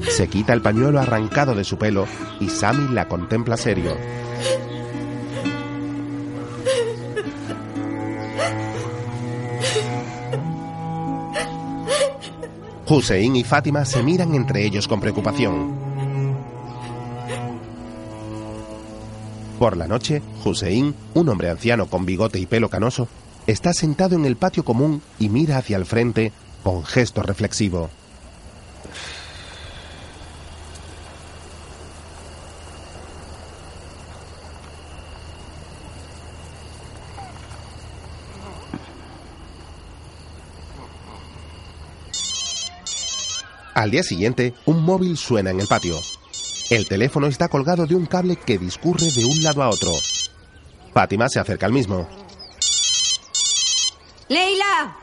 Se 0.07 0.29
quita 0.29 0.53
el 0.53 0.61
pañuelo 0.61 1.01
arrancado 1.01 1.53
de 1.55 1.65
su 1.65 1.77
pelo 1.77 2.07
y 2.39 2.47
Sammy 2.47 2.93
la 2.93 3.09
contempla 3.09 3.57
serio. 3.57 3.97
Hussein 12.87 13.35
y 13.35 13.43
Fátima 13.43 13.83
se 13.83 14.01
miran 14.03 14.35
entre 14.35 14.65
ellos 14.65 14.87
con 14.87 15.01
preocupación. 15.01 15.75
Por 19.59 19.75
la 19.75 19.87
noche, 19.87 20.21
Hussein, 20.45 20.95
un 21.13 21.27
hombre 21.27 21.49
anciano 21.49 21.87
con 21.87 22.05
bigote 22.05 22.39
y 22.39 22.45
pelo 22.45 22.69
canoso, 22.69 23.09
está 23.47 23.73
sentado 23.73 24.15
en 24.15 24.25
el 24.25 24.35
patio 24.35 24.65
común 24.65 25.01
y 25.19 25.29
mira 25.29 25.57
hacia 25.57 25.77
el 25.77 25.85
frente 25.85 26.31
con 26.63 26.83
gesto 26.83 27.21
reflexivo. 27.21 27.89
Al 43.75 43.91
día 43.91 44.03
siguiente, 44.03 44.53
un 44.65 44.81
móvil 44.83 45.17
suena 45.17 45.51
en 45.51 45.59
el 45.59 45.67
patio. 45.67 45.99
El 46.69 46.87
teléfono 46.87 47.27
está 47.27 47.49
colgado 47.49 47.85
de 47.85 47.93
un 47.93 48.05
cable 48.05 48.37
que 48.37 48.57
discurre 48.57 49.11
de 49.11 49.25
un 49.25 49.43
lado 49.43 49.61
a 49.61 49.69
otro. 49.69 49.91
Fátima 50.93 51.27
se 51.27 51.39
acerca 51.39 51.65
al 51.65 51.73
mismo. 51.73 52.24
¡Leila! 54.29 54.95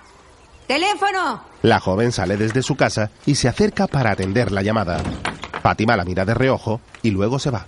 ¡Teléfono! 0.66 1.42
La 1.62 1.80
joven 1.80 2.12
sale 2.12 2.36
desde 2.36 2.62
su 2.62 2.76
casa 2.76 3.10
y 3.26 3.34
se 3.36 3.48
acerca 3.48 3.86
para 3.86 4.10
atender 4.12 4.50
la 4.50 4.62
llamada. 4.62 5.00
Fátima 5.62 5.96
la 5.96 6.04
mira 6.04 6.24
de 6.24 6.34
reojo 6.34 6.80
y 7.02 7.10
luego 7.10 7.38
se 7.38 7.50
va. 7.50 7.66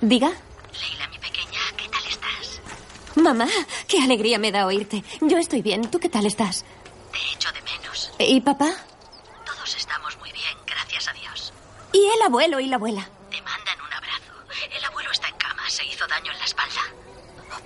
Diga. 0.00 0.28
Leila, 0.28 1.08
mi 1.08 1.18
pequeña, 1.18 1.60
¿qué 1.76 1.88
tal 1.88 2.02
estás? 2.08 2.60
Mamá, 3.16 3.46
qué 3.86 4.00
alegría 4.02 4.38
me 4.38 4.52
da 4.52 4.64
oírte. 4.66 5.04
Yo 5.20 5.36
estoy 5.36 5.60
bien. 5.60 5.90
¿Tú 5.90 5.98
qué 5.98 6.08
tal 6.08 6.24
estás? 6.24 6.64
Te 7.12 7.18
echo 7.34 7.50
de 7.52 7.60
menos. 7.62 8.12
¿Y 8.18 8.40
papá? 8.40 8.70
Todos 9.44 9.76
estamos 9.76 10.16
muy 10.18 10.32
bien, 10.32 10.56
gracias 10.66 11.08
a 11.08 11.12
Dios. 11.12 11.52
¿Y 11.92 11.98
el 12.16 12.22
abuelo 12.26 12.60
y 12.60 12.66
la 12.66 12.76
abuela? 12.76 13.08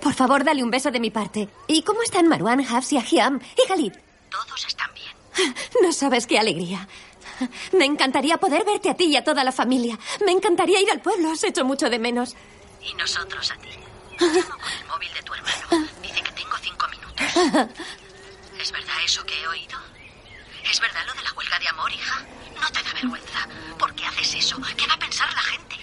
Por 0.05 0.13
favor, 0.13 0.43
dale 0.43 0.63
un 0.63 0.69
beso 0.69 0.91
de 0.91 0.99
mi 0.99 1.09
parte. 1.09 1.49
¿Y 1.65 1.81
cómo 1.81 2.03
están 2.03 2.27
Marwan, 2.27 2.63
Hafsi, 2.63 2.95
Ahiam 2.95 3.41
y 3.57 3.67
Khalid? 3.67 3.93
Todos 4.29 4.67
están 4.67 4.91
bien. 4.93 5.55
No 5.81 5.91
sabes 5.91 6.27
qué 6.27 6.37
alegría. 6.37 6.87
Me 7.73 7.85
encantaría 7.85 8.37
poder 8.37 8.63
verte 8.65 8.91
a 8.91 8.93
ti 8.93 9.05
y 9.05 9.15
a 9.15 9.23
toda 9.23 9.43
la 9.43 9.51
familia. 9.51 9.97
Me 10.23 10.31
encantaría 10.31 10.79
ir 10.79 10.91
al 10.91 11.01
pueblo. 11.01 11.31
Has 11.31 11.43
hecho 11.43 11.65
mucho 11.65 11.89
de 11.89 11.97
menos. 11.97 12.35
Y 12.83 12.93
nosotros 12.93 13.49
a 13.49 13.55
ti. 13.55 13.69
Llamo 14.19 14.59
con 14.61 14.71
el 14.79 14.85
móvil 14.85 15.11
de 15.11 15.23
tu 15.23 15.33
hermano. 15.33 15.89
Dice 16.03 16.21
que 16.21 16.31
tengo 16.33 16.55
cinco 16.61 16.85
minutos. 16.87 17.25
¿Es 18.61 18.71
verdad 18.71 18.97
eso 19.03 19.25
que 19.25 19.41
he 19.41 19.47
oído? 19.47 19.79
¿Es 20.69 20.79
verdad 20.81 21.03
lo 21.07 21.13
de 21.15 21.23
la 21.23 21.33
huelga 21.33 21.57
de 21.57 21.67
amor, 21.67 21.91
hija? 21.91 22.23
No 22.61 22.69
te 22.69 22.83
da 22.83 22.93
vergüenza. 22.93 23.47
¿Por 23.79 23.95
qué 23.95 24.05
haces 24.05 24.35
eso? 24.35 24.57
¿Qué 24.77 24.85
va 24.85 24.93
a 24.93 24.99
pensar 24.99 25.33
la 25.33 25.41
gente? 25.41 25.77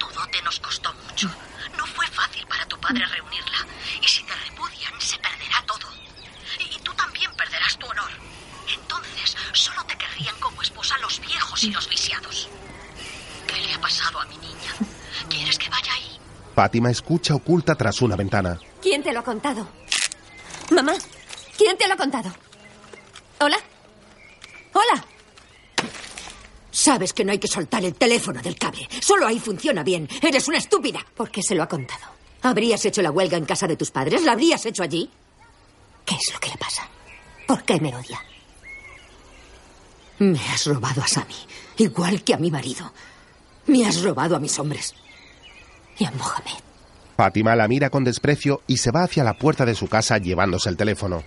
Todo 0.00 0.26
te 0.32 0.42
nos 0.42 0.58
costó 0.58 0.92
mucho. 0.94 1.30
No 1.78 1.86
fue 1.86 2.06
fácil 2.08 2.44
para 2.48 2.66
tu 2.66 2.76
padre 2.80 3.06
reunirla. 3.06 3.31
Y 11.64 11.70
los 11.70 11.88
lisiados. 11.90 12.48
¿Qué 13.46 13.60
le 13.60 13.74
ha 13.74 13.80
pasado 13.80 14.20
a 14.20 14.24
mi 14.26 14.36
niña? 14.38 14.72
¿Quieres 15.28 15.58
que 15.58 15.68
vaya 15.68 15.92
ahí? 15.94 16.18
Fátima 16.54 16.90
escucha 16.90 17.34
oculta 17.34 17.74
tras 17.74 18.00
una 18.02 18.16
ventana. 18.16 18.58
¿Quién 18.80 19.02
te 19.02 19.12
lo 19.12 19.20
ha 19.20 19.24
contado? 19.24 19.68
Mamá, 20.70 20.94
¿quién 21.56 21.76
te 21.76 21.86
lo 21.86 21.94
ha 21.94 21.96
contado? 21.96 22.32
¿Hola? 23.40 23.56
¿Hola? 24.72 25.04
Sabes 26.70 27.12
que 27.12 27.24
no 27.24 27.32
hay 27.32 27.38
que 27.38 27.48
soltar 27.48 27.84
el 27.84 27.94
teléfono 27.94 28.40
del 28.40 28.56
cable. 28.58 28.88
Solo 29.00 29.26
ahí 29.26 29.38
funciona 29.38 29.82
bien. 29.82 30.08
Eres 30.22 30.48
una 30.48 30.58
estúpida. 30.58 31.04
¿Por 31.14 31.30
qué 31.30 31.42
se 31.42 31.54
lo 31.54 31.62
ha 31.62 31.68
contado? 31.68 32.06
¿Habrías 32.42 32.84
hecho 32.84 33.02
la 33.02 33.10
huelga 33.10 33.36
en 33.36 33.44
casa 33.44 33.66
de 33.68 33.76
tus 33.76 33.90
padres? 33.90 34.22
¿La 34.24 34.32
habrías 34.32 34.64
hecho 34.66 34.82
allí? 34.82 35.08
¿Qué 36.04 36.14
es 36.14 36.32
lo 36.32 36.40
que 36.40 36.48
le 36.48 36.56
pasa? 36.56 36.88
¿Por 37.46 37.62
qué 37.64 37.78
me 37.80 37.94
odia? 37.94 38.20
Me 40.22 40.38
has 40.38 40.66
robado 40.66 41.02
a 41.02 41.08
Sami, 41.08 41.34
igual 41.78 42.22
que 42.22 42.32
a 42.32 42.36
mi 42.36 42.48
marido. 42.48 42.92
Me 43.66 43.84
has 43.84 44.00
robado 44.04 44.36
a 44.36 44.38
mis 44.38 44.56
hombres. 44.56 44.94
Y 45.98 46.04
a 46.04 46.12
Mohamed. 46.12 46.60
Fátima 47.16 47.56
la 47.56 47.66
mira 47.66 47.90
con 47.90 48.04
desprecio 48.04 48.62
y 48.68 48.76
se 48.76 48.92
va 48.92 49.02
hacia 49.02 49.24
la 49.24 49.34
puerta 49.34 49.64
de 49.64 49.74
su 49.74 49.88
casa 49.88 50.18
llevándose 50.18 50.68
el 50.68 50.76
teléfono. 50.76 51.24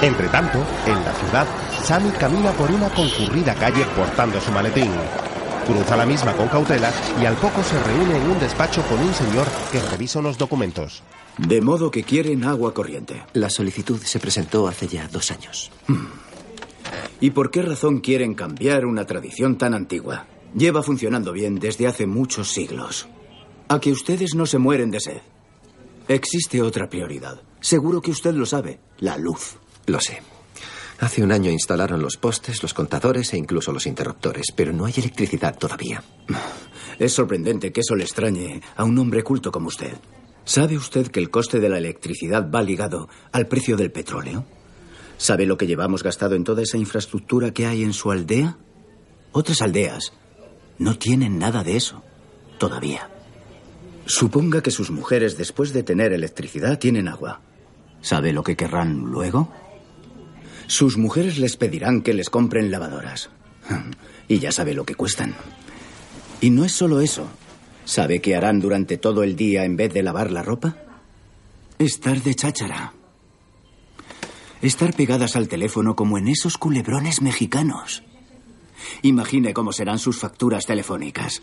Entre 0.00 0.28
tanto, 0.28 0.66
en 0.86 1.04
la 1.04 1.12
ciudad, 1.12 1.46
Sammy 1.82 2.10
camina 2.12 2.52
por 2.52 2.70
una 2.70 2.88
concurrida 2.88 3.54
calle 3.54 3.84
portando 3.94 4.40
su 4.40 4.50
maletín. 4.50 4.92
Cruza 5.66 5.94
la 5.94 6.06
misma 6.06 6.32
con 6.32 6.48
cautela 6.48 6.90
y 7.20 7.26
al 7.26 7.36
poco 7.36 7.62
se 7.62 7.78
reúne 7.82 8.16
en 8.16 8.30
un 8.30 8.40
despacho 8.40 8.82
con 8.88 8.98
un 8.98 9.12
señor 9.12 9.46
que 9.70 9.82
revisa 9.90 10.20
unos 10.20 10.38
documentos. 10.38 11.02
De 11.46 11.62
modo 11.62 11.90
que 11.90 12.02
quieren 12.02 12.44
agua 12.44 12.74
corriente. 12.74 13.22
La 13.32 13.48
solicitud 13.48 13.98
se 14.02 14.20
presentó 14.20 14.68
hace 14.68 14.86
ya 14.86 15.08
dos 15.08 15.30
años. 15.30 15.70
¿Y 17.20 17.30
por 17.30 17.50
qué 17.50 17.62
razón 17.62 18.00
quieren 18.00 18.34
cambiar 18.34 18.84
una 18.84 19.06
tradición 19.06 19.56
tan 19.56 19.72
antigua? 19.72 20.26
Lleva 20.54 20.82
funcionando 20.82 21.32
bien 21.32 21.56
desde 21.56 21.86
hace 21.86 22.06
muchos 22.06 22.50
siglos. 22.50 23.08
A 23.68 23.80
que 23.80 23.90
ustedes 23.90 24.34
no 24.34 24.44
se 24.44 24.58
mueren 24.58 24.90
de 24.90 25.00
sed. 25.00 25.20
Existe 26.08 26.60
otra 26.60 26.88
prioridad. 26.90 27.40
Seguro 27.60 28.02
que 28.02 28.10
usted 28.10 28.34
lo 28.34 28.44
sabe. 28.44 28.78
La 28.98 29.16
luz. 29.16 29.56
Lo 29.86 29.98
sé. 29.98 30.20
Hace 30.98 31.22
un 31.22 31.32
año 31.32 31.50
instalaron 31.50 32.02
los 32.02 32.18
postes, 32.18 32.62
los 32.62 32.74
contadores 32.74 33.32
e 33.32 33.38
incluso 33.38 33.72
los 33.72 33.86
interruptores, 33.86 34.52
pero 34.54 34.72
no 34.72 34.84
hay 34.84 34.94
electricidad 34.96 35.56
todavía. 35.56 36.04
Es 36.98 37.14
sorprendente 37.14 37.72
que 37.72 37.80
eso 37.80 37.96
le 37.96 38.04
extrañe 38.04 38.60
a 38.76 38.84
un 38.84 38.98
hombre 38.98 39.22
culto 39.22 39.50
como 39.50 39.68
usted. 39.68 39.96
¿Sabe 40.44 40.76
usted 40.76 41.08
que 41.08 41.20
el 41.20 41.30
coste 41.30 41.60
de 41.60 41.68
la 41.68 41.78
electricidad 41.78 42.50
va 42.50 42.62
ligado 42.62 43.08
al 43.32 43.46
precio 43.46 43.76
del 43.76 43.92
petróleo? 43.92 44.44
¿Sabe 45.16 45.46
lo 45.46 45.58
que 45.58 45.66
llevamos 45.66 46.02
gastado 46.02 46.34
en 46.34 46.44
toda 46.44 46.62
esa 46.62 46.78
infraestructura 46.78 47.52
que 47.52 47.66
hay 47.66 47.82
en 47.82 47.92
su 47.92 48.10
aldea? 48.10 48.56
Otras 49.32 49.62
aldeas 49.62 50.12
no 50.78 50.96
tienen 50.96 51.38
nada 51.38 51.62
de 51.62 51.76
eso. 51.76 52.02
Todavía. 52.58 53.10
Suponga 54.06 54.62
que 54.62 54.70
sus 54.70 54.90
mujeres, 54.90 55.36
después 55.36 55.72
de 55.72 55.82
tener 55.82 56.12
electricidad, 56.12 56.78
tienen 56.78 57.06
agua. 57.06 57.42
¿Sabe 58.00 58.32
lo 58.32 58.42
que 58.42 58.56
querrán 58.56 58.98
luego? 58.98 59.52
Sus 60.66 60.96
mujeres 60.96 61.38
les 61.38 61.56
pedirán 61.56 62.02
que 62.02 62.14
les 62.14 62.30
compren 62.30 62.70
lavadoras. 62.70 63.30
Y 64.26 64.38
ya 64.38 64.52
sabe 64.52 64.74
lo 64.74 64.84
que 64.84 64.94
cuestan. 64.94 65.34
Y 66.40 66.50
no 66.50 66.64
es 66.64 66.70
solo 66.70 67.00
eso. 67.00 67.28
¿Sabe 67.90 68.20
qué 68.20 68.36
harán 68.36 68.60
durante 68.60 68.98
todo 68.98 69.24
el 69.24 69.34
día 69.34 69.64
en 69.64 69.74
vez 69.74 69.92
de 69.92 70.04
lavar 70.04 70.30
la 70.30 70.44
ropa? 70.44 70.76
Estar 71.76 72.22
de 72.22 72.36
cháchara. 72.36 72.92
Estar 74.62 74.94
pegadas 74.94 75.34
al 75.34 75.48
teléfono 75.48 75.96
como 75.96 76.16
en 76.16 76.28
esos 76.28 76.56
culebrones 76.56 77.20
mexicanos. 77.20 78.04
Imagine 79.02 79.52
cómo 79.52 79.72
serán 79.72 79.98
sus 79.98 80.20
facturas 80.20 80.66
telefónicas. 80.66 81.42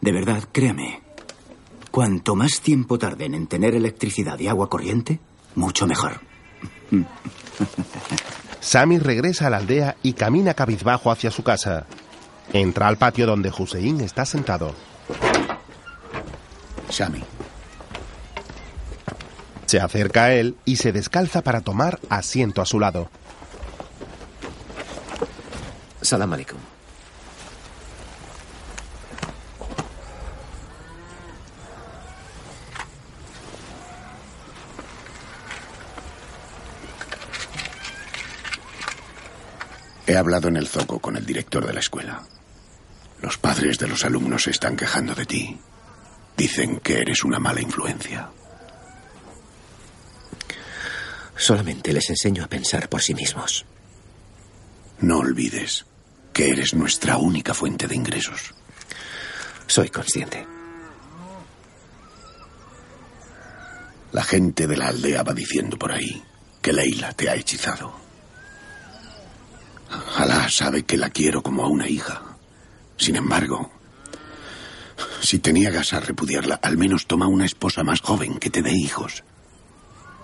De 0.00 0.10
verdad, 0.10 0.42
créame. 0.50 1.02
Cuanto 1.92 2.34
más 2.34 2.60
tiempo 2.62 2.98
tarden 2.98 3.36
en 3.36 3.46
tener 3.46 3.76
electricidad 3.76 4.40
y 4.40 4.48
agua 4.48 4.68
corriente, 4.68 5.20
mucho 5.54 5.86
mejor. 5.86 6.20
Sammy 8.58 8.98
regresa 8.98 9.46
a 9.46 9.50
la 9.50 9.58
aldea 9.58 9.96
y 10.02 10.14
camina 10.14 10.54
cabizbajo 10.54 11.12
hacia 11.12 11.30
su 11.30 11.44
casa. 11.44 11.86
Entra 12.52 12.88
al 12.88 12.98
patio 12.98 13.24
donde 13.24 13.52
Hussein 13.56 14.00
está 14.00 14.26
sentado. 14.26 14.74
Sammy. 16.90 17.22
Se 19.66 19.80
acerca 19.80 20.24
a 20.24 20.32
él 20.32 20.56
y 20.64 20.76
se 20.76 20.92
descalza 20.92 21.42
para 21.42 21.60
tomar 21.60 22.00
asiento 22.08 22.60
a 22.60 22.66
su 22.66 22.80
lado. 22.80 23.08
Salam 26.02 26.32
alaikum. 26.32 26.58
He 40.10 40.16
hablado 40.16 40.48
en 40.48 40.56
el 40.56 40.66
zoco 40.66 40.98
con 40.98 41.16
el 41.16 41.24
director 41.24 41.64
de 41.64 41.72
la 41.72 41.78
escuela. 41.78 42.24
Los 43.22 43.38
padres 43.38 43.78
de 43.78 43.86
los 43.86 44.04
alumnos 44.04 44.42
se 44.42 44.50
están 44.50 44.74
quejando 44.74 45.14
de 45.14 45.24
ti. 45.24 45.60
Dicen 46.40 46.80
que 46.80 46.96
eres 46.96 47.22
una 47.22 47.38
mala 47.38 47.60
influencia. 47.60 48.30
Solamente 51.36 51.92
les 51.92 52.08
enseño 52.08 52.42
a 52.42 52.48
pensar 52.48 52.88
por 52.88 53.02
sí 53.02 53.12
mismos. 53.12 53.66
No 55.00 55.18
olvides 55.18 55.84
que 56.32 56.48
eres 56.48 56.72
nuestra 56.72 57.18
única 57.18 57.52
fuente 57.52 57.86
de 57.86 57.94
ingresos. 57.94 58.54
Soy 59.66 59.90
consciente. 59.90 60.46
La 64.12 64.24
gente 64.24 64.66
de 64.66 64.78
la 64.78 64.88
aldea 64.88 65.22
va 65.22 65.34
diciendo 65.34 65.78
por 65.78 65.92
ahí 65.92 66.24
que 66.62 66.72
Leila 66.72 67.12
te 67.12 67.28
ha 67.28 67.34
hechizado. 67.34 67.94
Alá 70.16 70.48
sabe 70.48 70.84
que 70.84 70.96
la 70.96 71.10
quiero 71.10 71.42
como 71.42 71.64
a 71.64 71.68
una 71.68 71.86
hija. 71.86 72.22
Sin 72.96 73.16
embargo, 73.16 73.79
si 75.20 75.38
te 75.38 75.52
niegas 75.52 75.92
a 75.92 76.00
repudiarla, 76.00 76.60
al 76.62 76.76
menos 76.76 77.06
toma 77.06 77.26
una 77.26 77.44
esposa 77.44 77.82
más 77.84 78.00
joven 78.00 78.38
que 78.38 78.50
te 78.50 78.62
dé 78.62 78.72
hijos. 78.72 79.24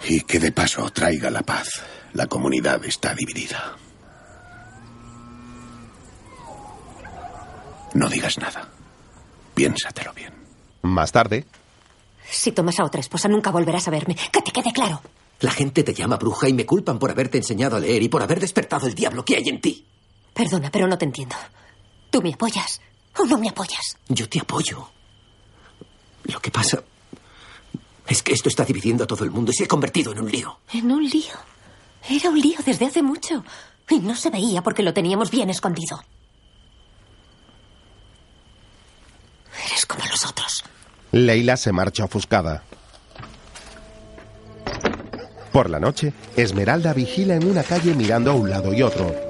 Y 0.07 0.21
que 0.23 0.39
de 0.39 0.53
paso 0.53 0.89
traiga 0.91 1.31
la 1.31 1.43
paz. 1.43 1.83
La 2.13 2.27
comunidad 2.27 2.85
está 2.85 3.15
dividida. 3.15 3.77
No 7.95 8.09
digas 8.09 8.39
nada. 8.39 8.69
Piénsatelo 9.55 10.13
bien. 10.13 10.35
Más 10.83 11.13
tarde, 11.13 11.47
Si 12.31 12.53
tomas 12.53 12.79
a 12.81 12.85
otra 12.85 13.01
esposa, 13.01 13.29
nunca 13.29 13.51
volverás 13.51 13.87
a 13.89 13.91
verme. 13.91 14.17
Que 14.33 14.43
te 14.43 14.51
quede 14.51 14.73
claro. 14.73 15.01
La 15.41 15.51
gente 15.51 15.83
te 15.85 15.95
llama 15.95 16.17
bruja 16.17 16.49
y 16.49 16.53
me 16.53 16.67
culpan 16.67 16.99
por 16.99 17.11
haberte 17.11 17.39
enseñado 17.39 17.77
a 17.77 17.81
leer 17.81 18.03
y 18.03 18.09
por 18.09 18.23
haber 18.23 18.41
despertado 18.41 18.87
el 18.87 18.95
diablo 18.95 19.25
que 19.25 19.37
hay 19.37 19.49
en 19.49 19.61
ti. 19.61 19.87
Perdona, 20.35 20.71
pero 20.71 20.87
no 20.89 20.99
te 20.99 21.05
entiendo. 21.05 21.37
¿Tú 22.11 22.23
me 22.23 22.33
apoyas 22.33 22.81
o 23.19 23.25
no 23.25 23.39
me 23.39 23.49
apoyas? 23.49 23.97
Yo 24.09 24.29
te 24.29 24.41
apoyo. 24.41 24.89
Lo 26.25 26.41
que 26.41 26.51
pasa 26.51 26.83
es 28.07 28.23
que 28.23 28.33
esto 28.33 28.49
está 28.49 28.65
dividiendo 28.65 29.05
a 29.05 29.07
todo 29.07 29.25
el 29.25 29.31
mundo 29.31 29.51
y 29.53 29.55
se 29.55 29.65
ha 29.65 29.69
convertido 29.69 30.13
en 30.13 30.21
un 30.21 30.31
lío. 30.31 30.59
En 30.73 30.91
un 30.91 31.05
lío. 31.05 31.35
Era 32.09 32.31
un 32.31 32.41
lío 32.41 32.59
desde 32.65 32.87
hace 32.87 33.03
mucho. 33.03 33.45
Y 33.89 33.99
no 34.01 34.17
se 34.17 34.31
veía 34.31 34.63
porque 34.63 34.83
lo 34.83 34.93
teníamos 34.93 35.31
bien 35.31 35.51
escondido. 35.51 36.03
Eres 39.67 39.87
como 39.87 40.05
los 40.07 40.25
otros. 40.27 40.65
Leila 41.13 41.57
se 41.57 41.73
marcha 41.73 42.05
ofuscada. 42.05 42.63
Por 45.53 45.71
la 45.71 45.81
noche, 45.81 46.13
Esmeralda 46.37 46.93
vigila 46.93 47.35
en 47.35 47.49
una 47.49 47.63
calle 47.63 47.95
mirando 47.95 48.31
a 48.31 48.35
un 48.35 48.51
lado 48.51 48.75
y 48.75 48.83
otro. 48.83 49.26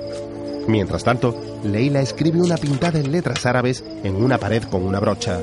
Mientras 0.68 1.04
tanto, 1.04 1.34
Leila 1.62 2.00
escribe 2.00 2.40
una 2.40 2.56
pintada 2.56 2.98
en 2.98 3.12
letras 3.12 3.46
árabes 3.46 3.84
en 4.02 4.16
una 4.16 4.38
pared 4.38 4.62
con 4.64 4.82
una 4.82 4.98
brocha. 4.98 5.40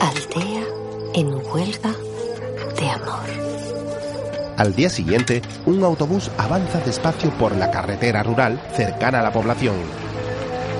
Aldea 0.00 0.64
en 1.14 1.28
huelga 1.28 1.94
de 2.80 2.90
amor. 2.90 3.46
Al 4.56 4.74
día 4.74 4.90
siguiente, 4.90 5.42
un 5.66 5.84
autobús 5.84 6.30
avanza 6.38 6.80
despacio 6.80 7.30
por 7.38 7.54
la 7.54 7.70
carretera 7.70 8.22
rural 8.22 8.60
cercana 8.74 9.20
a 9.20 9.22
la 9.22 9.32
población. 9.32 9.76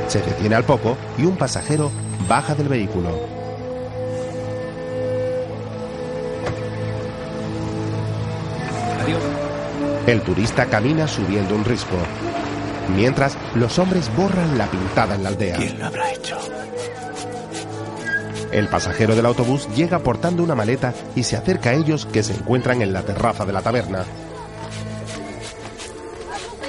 Se 0.08 0.20
detiene 0.20 0.54
al 0.54 0.64
poco 0.64 0.96
y 1.18 1.24
un 1.24 1.36
pasajero 1.36 1.90
baja 2.28 2.54
del 2.54 2.68
vehículo. 2.68 3.10
El 10.06 10.22
turista 10.22 10.66
camina 10.66 11.08
subiendo 11.08 11.56
un 11.56 11.64
risco. 11.64 11.96
Mientras, 12.94 13.36
los 13.56 13.76
hombres 13.80 14.08
borran 14.14 14.56
la 14.56 14.66
pintada 14.66 15.16
en 15.16 15.24
la 15.24 15.30
aldea. 15.30 15.56
¿Quién 15.56 15.80
lo 15.80 15.86
habrá 15.86 16.12
hecho? 16.12 16.38
El 18.52 18.68
pasajero 18.68 19.16
del 19.16 19.26
autobús 19.26 19.68
llega 19.74 19.98
portando 19.98 20.44
una 20.44 20.54
maleta 20.54 20.94
y 21.16 21.24
se 21.24 21.36
acerca 21.36 21.70
a 21.70 21.74
ellos 21.74 22.06
que 22.06 22.22
se 22.22 22.34
encuentran 22.34 22.82
en 22.82 22.92
la 22.92 23.02
terraza 23.02 23.44
de 23.44 23.52
la 23.52 23.62
taberna. 23.62 24.04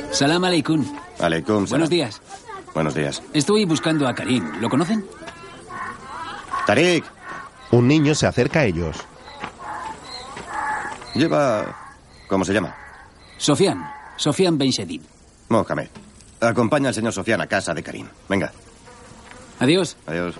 Salam 0.09 0.43
aleikum. 0.43 0.83
Aleikum. 1.19 1.65
Buenos 1.67 1.89
días. 1.91 2.19
Buenos 2.73 2.95
días. 2.95 3.21
Estoy 3.33 3.65
buscando 3.65 4.07
a 4.07 4.15
Karim. 4.15 4.59
¿Lo 4.59 4.67
conocen? 4.67 5.05
Tarik. 6.65 7.05
Un 7.69 7.87
niño 7.87 8.15
se 8.15 8.25
acerca 8.25 8.61
a 8.61 8.65
ellos. 8.65 8.97
Lleva... 11.13 11.75
¿Cómo 12.27 12.43
se 12.43 12.53
llama? 12.53 12.86
Sofian. 13.37 13.89
Sofian 14.17 14.57
Ben 14.57 14.71
Shedid. 14.71 15.01
Mohamed. 15.49 15.87
Acompaña 16.41 16.89
al 16.89 16.95
señor 16.95 17.13
Sofian 17.13 17.41
a 17.41 17.47
casa 17.47 17.73
de 17.73 17.83
Karim. 17.83 18.07
Venga. 18.29 18.51
Adiós. 19.59 19.97
Adiós. 20.05 20.35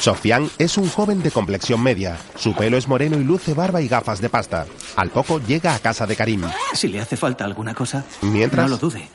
Sofian 0.00 0.48
es 0.58 0.78
un 0.78 0.88
joven 0.88 1.22
de 1.22 1.30
complexión 1.30 1.82
media. 1.82 2.16
Su 2.36 2.54
pelo 2.54 2.78
es 2.78 2.88
moreno 2.88 3.18
y 3.18 3.24
luce 3.24 3.52
barba 3.52 3.82
y 3.82 3.88
gafas 3.88 4.20
de 4.20 4.30
pasta. 4.30 4.66
Al 4.96 5.10
poco 5.10 5.38
llega 5.40 5.74
a 5.74 5.78
casa 5.80 6.06
de 6.06 6.16
Karim. 6.16 6.44
Si 6.72 6.88
le 6.88 7.00
hace 7.00 7.16
falta 7.16 7.44
alguna 7.44 7.74
cosa, 7.74 8.04
Mientras- 8.22 8.64
no 8.64 8.70
lo 8.70 8.78
dude. 8.78 9.06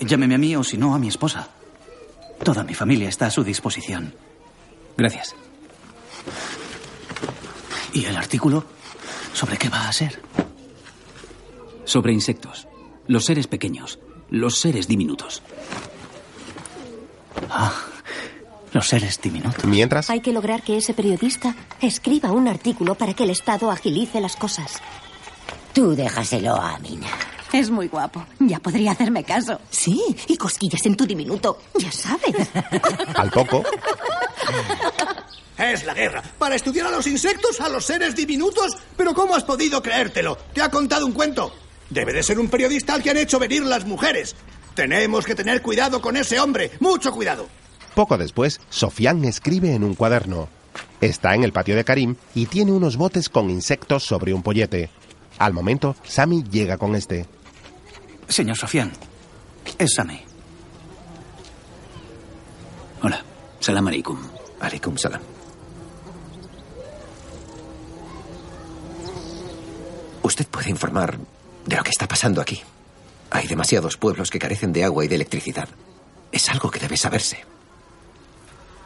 Llámeme 0.00 0.34
a 0.36 0.38
mí 0.38 0.56
o 0.56 0.64
si 0.64 0.78
no 0.78 0.94
a 0.94 0.98
mi 0.98 1.08
esposa. 1.08 1.48
Toda 2.42 2.64
mi 2.64 2.74
familia 2.74 3.08
está 3.08 3.26
a 3.26 3.30
su 3.30 3.44
disposición. 3.44 4.14
Gracias. 4.96 5.34
¿Y 7.92 8.06
el 8.06 8.16
artículo? 8.16 8.64
¿Sobre 9.34 9.58
qué 9.58 9.68
va 9.68 9.88
a 9.88 9.92
ser? 9.92 10.20
Sobre 11.84 12.12
insectos. 12.12 12.68
Los 13.06 13.24
seres 13.24 13.46
pequeños. 13.46 13.98
Los 14.30 14.58
seres 14.60 14.88
diminutos. 14.88 15.42
Ah, 17.50 17.74
los 18.72 18.88
seres 18.88 19.20
diminutos. 19.20 19.64
Mientras, 19.64 20.08
Hay 20.10 20.20
que 20.20 20.32
lograr 20.32 20.62
que 20.62 20.76
ese 20.78 20.94
periodista 20.94 21.54
escriba 21.80 22.30
un 22.32 22.48
artículo 22.48 22.94
para 22.94 23.14
que 23.14 23.24
el 23.24 23.30
Estado 23.30 23.70
agilice 23.70 24.20
las 24.20 24.36
cosas. 24.36 24.80
Tú 25.72 25.94
déjaselo 25.94 26.54
a 26.54 26.74
Amina. 26.76 27.08
Es 27.52 27.68
muy 27.68 27.88
guapo. 27.88 28.24
Ya 28.40 28.58
podría 28.60 28.92
hacerme 28.92 29.24
caso. 29.24 29.60
Sí, 29.70 30.02
y 30.26 30.36
cosquillas 30.38 30.84
en 30.86 30.96
tu 30.96 31.04
diminuto. 31.06 31.58
Ya 31.78 31.92
sabes. 31.92 32.34
al 33.14 33.30
poco, 33.30 33.62
Es 35.58 35.84
la 35.84 35.92
guerra. 35.92 36.22
Para 36.38 36.54
estudiar 36.54 36.86
a 36.86 36.90
los 36.90 37.06
insectos, 37.06 37.60
a 37.60 37.68
los 37.68 37.84
seres 37.84 38.16
diminutos. 38.16 38.76
Pero 38.96 39.12
¿cómo 39.12 39.34
has 39.36 39.44
podido 39.44 39.82
creértelo? 39.82 40.36
¿Te 40.54 40.62
ha 40.62 40.70
contado 40.70 41.04
un 41.04 41.12
cuento? 41.12 41.52
Debe 41.92 42.14
de 42.14 42.22
ser 42.22 42.38
un 42.38 42.48
periodista 42.48 42.94
al 42.94 43.02
que 43.02 43.10
han 43.10 43.18
hecho 43.18 43.38
venir 43.38 43.62
las 43.64 43.84
mujeres. 43.84 44.34
Tenemos 44.74 45.26
que 45.26 45.34
tener 45.34 45.60
cuidado 45.60 46.00
con 46.00 46.16
ese 46.16 46.40
hombre. 46.40 46.70
Mucho 46.80 47.12
cuidado. 47.12 47.46
poco 47.94 48.16
después, 48.16 48.60
Sofian 48.70 49.22
escribe 49.26 49.74
en 49.74 49.84
un 49.84 49.94
cuaderno. 49.94 50.48
Está 51.02 51.34
en 51.34 51.44
el 51.44 51.52
patio 51.52 51.76
de 51.76 51.84
Karim 51.84 52.16
y 52.34 52.46
tiene 52.46 52.72
unos 52.72 52.96
botes 52.96 53.28
con 53.28 53.50
insectos 53.50 54.04
sobre 54.04 54.32
un 54.32 54.42
pollete. 54.42 54.88
Al 55.38 55.52
momento, 55.52 55.94
Sammy 56.02 56.42
llega 56.44 56.78
con 56.78 56.94
este. 56.94 57.26
Señor 58.26 58.56
Sofian, 58.56 58.90
es 59.76 59.92
Sami. 59.94 60.18
Hola. 63.02 63.22
Salam 63.60 63.86
aleikum. 63.86 64.18
Aleikum 64.60 64.96
salam. 64.96 65.20
Usted 70.22 70.46
puede 70.46 70.70
informar 70.70 71.18
de 71.66 71.76
lo 71.76 71.82
que 71.82 71.90
está 71.90 72.08
pasando 72.08 72.40
aquí. 72.40 72.62
Hay 73.30 73.46
demasiados 73.46 73.96
pueblos 73.96 74.30
que 74.30 74.38
carecen 74.38 74.72
de 74.72 74.84
agua 74.84 75.04
y 75.04 75.08
de 75.08 75.14
electricidad. 75.14 75.68
Es 76.30 76.48
algo 76.50 76.70
que 76.70 76.80
debe 76.80 76.96
saberse. 76.96 77.44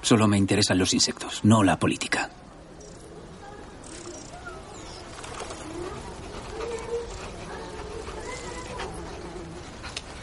Solo 0.02 0.28
me 0.28 0.38
interesan 0.38 0.78
los 0.78 0.94
insectos, 0.94 1.40
no 1.42 1.64
la 1.64 1.78
política. 1.78 2.30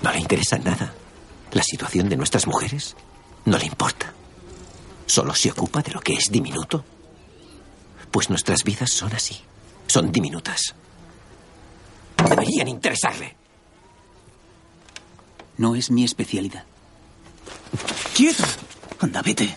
¿No 0.01 0.11
le 0.11 0.19
interesa 0.19 0.57
nada 0.57 0.93
la 1.51 1.63
situación 1.63 2.09
de 2.09 2.17
nuestras 2.17 2.47
mujeres? 2.47 2.95
No 3.45 3.57
le 3.57 3.65
importa. 3.65 4.13
Solo 5.05 5.33
se 5.33 5.51
ocupa 5.51 5.81
de 5.81 5.91
lo 5.91 6.01
que 6.01 6.13
es 6.13 6.25
diminuto. 6.31 6.83
Pues 8.11 8.29
nuestras 8.29 8.63
vidas 8.63 8.91
son 8.91 9.13
así. 9.13 9.41
Son 9.87 10.11
diminutas. 10.11 10.75
Deberían 12.53 12.67
interesarle. 12.67 13.35
No 15.57 15.75
es 15.75 15.89
mi 15.89 16.03
especialidad. 16.03 16.63
¡Quieto! 18.15 18.43
Anda, 18.99 19.23
vete. 19.23 19.55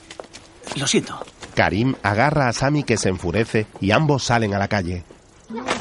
Lo 0.77 0.87
siento. 0.87 1.19
Karim 1.55 1.95
agarra 2.03 2.49
a 2.49 2.53
Sammy 2.55 2.85
que 2.85 2.97
se 2.97 3.11
enfurece 3.11 3.67
y 3.83 3.91
ambos 3.91 4.25
salen 4.25 4.55
a 4.55 4.59
la 4.59 4.69
calle. 4.69 5.05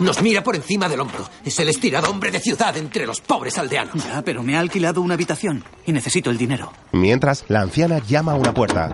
Nos 0.01 0.21
mira 0.21 0.43
por 0.43 0.57
encima 0.57 0.89
del 0.89 0.99
hombro. 0.99 1.29
Es 1.45 1.57
el 1.59 1.69
estirado 1.69 2.09
hombre 2.09 2.31
de 2.31 2.41
ciudad 2.41 2.75
entre 2.75 3.05
los 3.05 3.21
pobres 3.21 3.57
aldeanos. 3.57 4.03
Ya, 4.03 4.21
pero 4.21 4.43
me 4.43 4.57
ha 4.57 4.59
alquilado 4.59 5.01
una 5.01 5.13
habitación 5.13 5.63
y 5.85 5.93
necesito 5.93 6.29
el 6.29 6.37
dinero. 6.37 6.73
Mientras, 6.91 7.45
la 7.47 7.61
anciana 7.61 7.99
llama 7.99 8.33
a 8.33 8.35
una 8.35 8.53
puerta. 8.53 8.93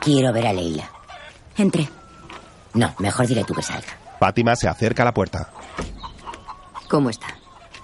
Quiero 0.00 0.32
ver 0.32 0.46
a 0.46 0.52
Leila. 0.52 0.90
Entre. 1.56 1.97
No, 2.74 2.94
mejor 2.98 3.26
dile 3.26 3.44
tú 3.44 3.54
que 3.54 3.62
salga. 3.62 3.88
Fátima 4.18 4.56
se 4.56 4.68
acerca 4.68 5.02
a 5.02 5.06
la 5.06 5.14
puerta. 5.14 5.50
¿Cómo 6.88 7.10
está? 7.10 7.26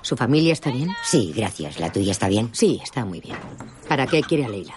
¿Su 0.02 0.16
familia 0.16 0.52
está 0.52 0.70
bien? 0.70 0.94
Sí, 1.02 1.32
gracias. 1.34 1.78
¿La 1.80 1.90
tuya 1.90 2.12
está 2.12 2.28
bien? 2.28 2.50
Sí, 2.52 2.80
está 2.82 3.04
muy 3.04 3.20
bien. 3.20 3.36
¿Para 3.88 4.06
qué 4.06 4.22
quiere 4.22 4.44
a 4.44 4.48
Leila? 4.48 4.74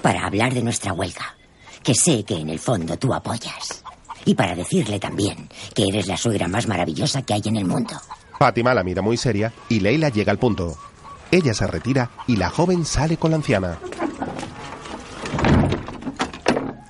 Para 0.00 0.26
hablar 0.26 0.54
de 0.54 0.62
nuestra 0.62 0.92
huelga, 0.92 1.36
que 1.82 1.94
sé 1.94 2.24
que 2.24 2.36
en 2.38 2.48
el 2.48 2.58
fondo 2.58 2.96
tú 2.96 3.12
apoyas. 3.12 3.82
Y 4.24 4.34
para 4.34 4.54
decirle 4.54 4.98
también 4.98 5.48
que 5.74 5.88
eres 5.88 6.06
la 6.06 6.16
suegra 6.16 6.48
más 6.48 6.68
maravillosa 6.68 7.22
que 7.22 7.34
hay 7.34 7.42
en 7.44 7.56
el 7.56 7.64
mundo. 7.64 7.94
Fátima 8.38 8.74
la 8.74 8.82
mira 8.82 9.02
muy 9.02 9.16
seria 9.16 9.52
y 9.68 9.80
Leila 9.80 10.08
llega 10.08 10.32
al 10.32 10.38
punto. 10.38 10.76
Ella 11.30 11.54
se 11.54 11.66
retira 11.66 12.10
y 12.26 12.36
la 12.36 12.50
joven 12.50 12.84
sale 12.84 13.16
con 13.16 13.30
la 13.30 13.38
anciana. 13.38 13.78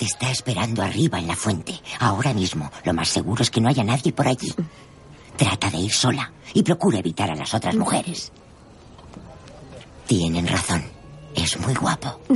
Está 0.02 0.30
esperando 0.32 0.82
arriba 0.82 1.20
en 1.20 1.28
la 1.28 1.36
fuente. 1.36 1.80
Ahora 2.00 2.34
mismo, 2.34 2.72
lo 2.84 2.92
más 2.92 3.08
seguro 3.08 3.40
es 3.40 3.52
que 3.52 3.60
no 3.60 3.68
haya 3.68 3.84
nadie 3.84 4.12
por 4.12 4.26
allí. 4.26 4.52
Trata 5.36 5.70
de 5.70 5.78
ir 5.78 5.92
sola 5.92 6.32
y 6.52 6.64
procura 6.64 6.98
evitar 6.98 7.30
a 7.30 7.36
las 7.36 7.54
otras 7.54 7.76
mujeres. 7.76 8.32
Tienen 10.08 10.48
razón. 10.48 10.82
Es 11.36 11.56
muy 11.60 11.74
guapo. 11.74 12.20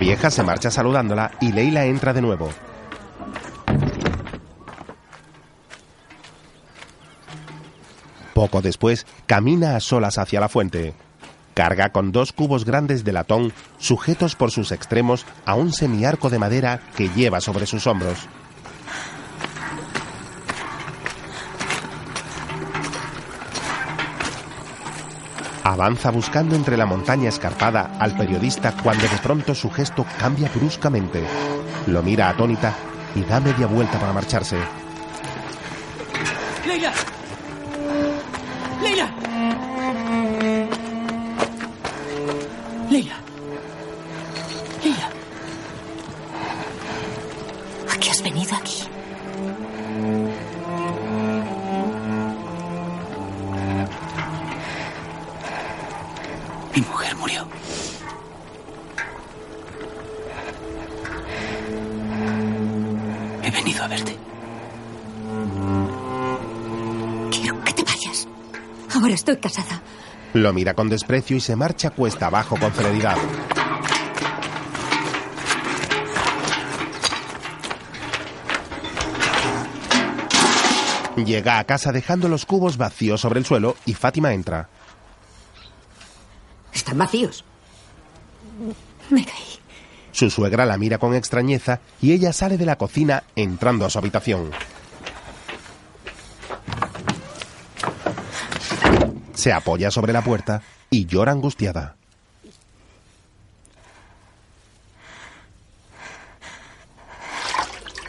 Vieja 0.00 0.30
se 0.30 0.42
marcha 0.42 0.70
saludándola 0.70 1.32
y 1.40 1.52
Leila 1.52 1.86
entra 1.86 2.12
de 2.12 2.20
nuevo. 2.20 2.50
Poco 8.34 8.60
después, 8.60 9.06
camina 9.24 9.76
a 9.76 9.80
solas 9.80 10.18
hacia 10.18 10.40
la 10.40 10.50
fuente. 10.50 11.05
Carga 11.56 11.88
con 11.88 12.12
dos 12.12 12.34
cubos 12.34 12.66
grandes 12.66 13.02
de 13.02 13.14
latón 13.14 13.50
sujetos 13.78 14.36
por 14.36 14.50
sus 14.50 14.72
extremos 14.72 15.24
a 15.46 15.54
un 15.54 15.72
semiarco 15.72 16.28
de 16.28 16.38
madera 16.38 16.82
que 16.98 17.08
lleva 17.08 17.40
sobre 17.40 17.64
sus 17.64 17.86
hombros. 17.86 18.28
Avanza 25.64 26.10
buscando 26.10 26.54
entre 26.54 26.76
la 26.76 26.84
montaña 26.84 27.30
escarpada 27.30 27.96
al 28.00 28.14
periodista 28.14 28.76
cuando 28.82 29.04
de 29.08 29.16
pronto 29.22 29.54
su 29.54 29.70
gesto 29.70 30.04
cambia 30.20 30.50
bruscamente. 30.54 31.24
Lo 31.86 32.02
mira 32.02 32.28
atónita 32.28 32.74
y 33.14 33.22
da 33.22 33.40
media 33.40 33.66
vuelta 33.66 33.98
para 33.98 34.12
marcharse. 34.12 34.58
¡Leila! 36.66 36.92
Estoy 69.32 69.38
casada. 69.38 69.82
Lo 70.34 70.52
mira 70.52 70.74
con 70.74 70.88
desprecio 70.88 71.36
y 71.36 71.40
se 71.40 71.56
marcha 71.56 71.90
cuesta 71.90 72.26
abajo 72.26 72.56
con 72.58 72.70
celeridad. 72.72 73.16
Llega 81.16 81.58
a 81.58 81.64
casa 81.64 81.92
dejando 81.92 82.28
los 82.28 82.44
cubos 82.44 82.76
vacíos 82.76 83.20
sobre 83.20 83.40
el 83.40 83.46
suelo 83.46 83.76
y 83.86 83.94
Fátima 83.94 84.32
entra. 84.34 84.68
Están 86.72 86.98
vacíos. 86.98 87.44
Me 89.10 89.24
caí. 89.24 89.58
Su 90.12 90.30
suegra 90.30 90.66
la 90.66 90.76
mira 90.76 90.98
con 90.98 91.14
extrañeza 91.14 91.80
y 92.00 92.12
ella 92.12 92.32
sale 92.32 92.58
de 92.58 92.66
la 92.66 92.76
cocina 92.76 93.24
entrando 93.34 93.86
a 93.86 93.90
su 93.90 93.98
habitación. 93.98 94.50
Se 99.36 99.52
apoya 99.52 99.90
sobre 99.90 100.12
la 100.12 100.22
puerta 100.22 100.62
y 100.90 101.06
llora 101.06 101.32
angustiada. 101.32 101.94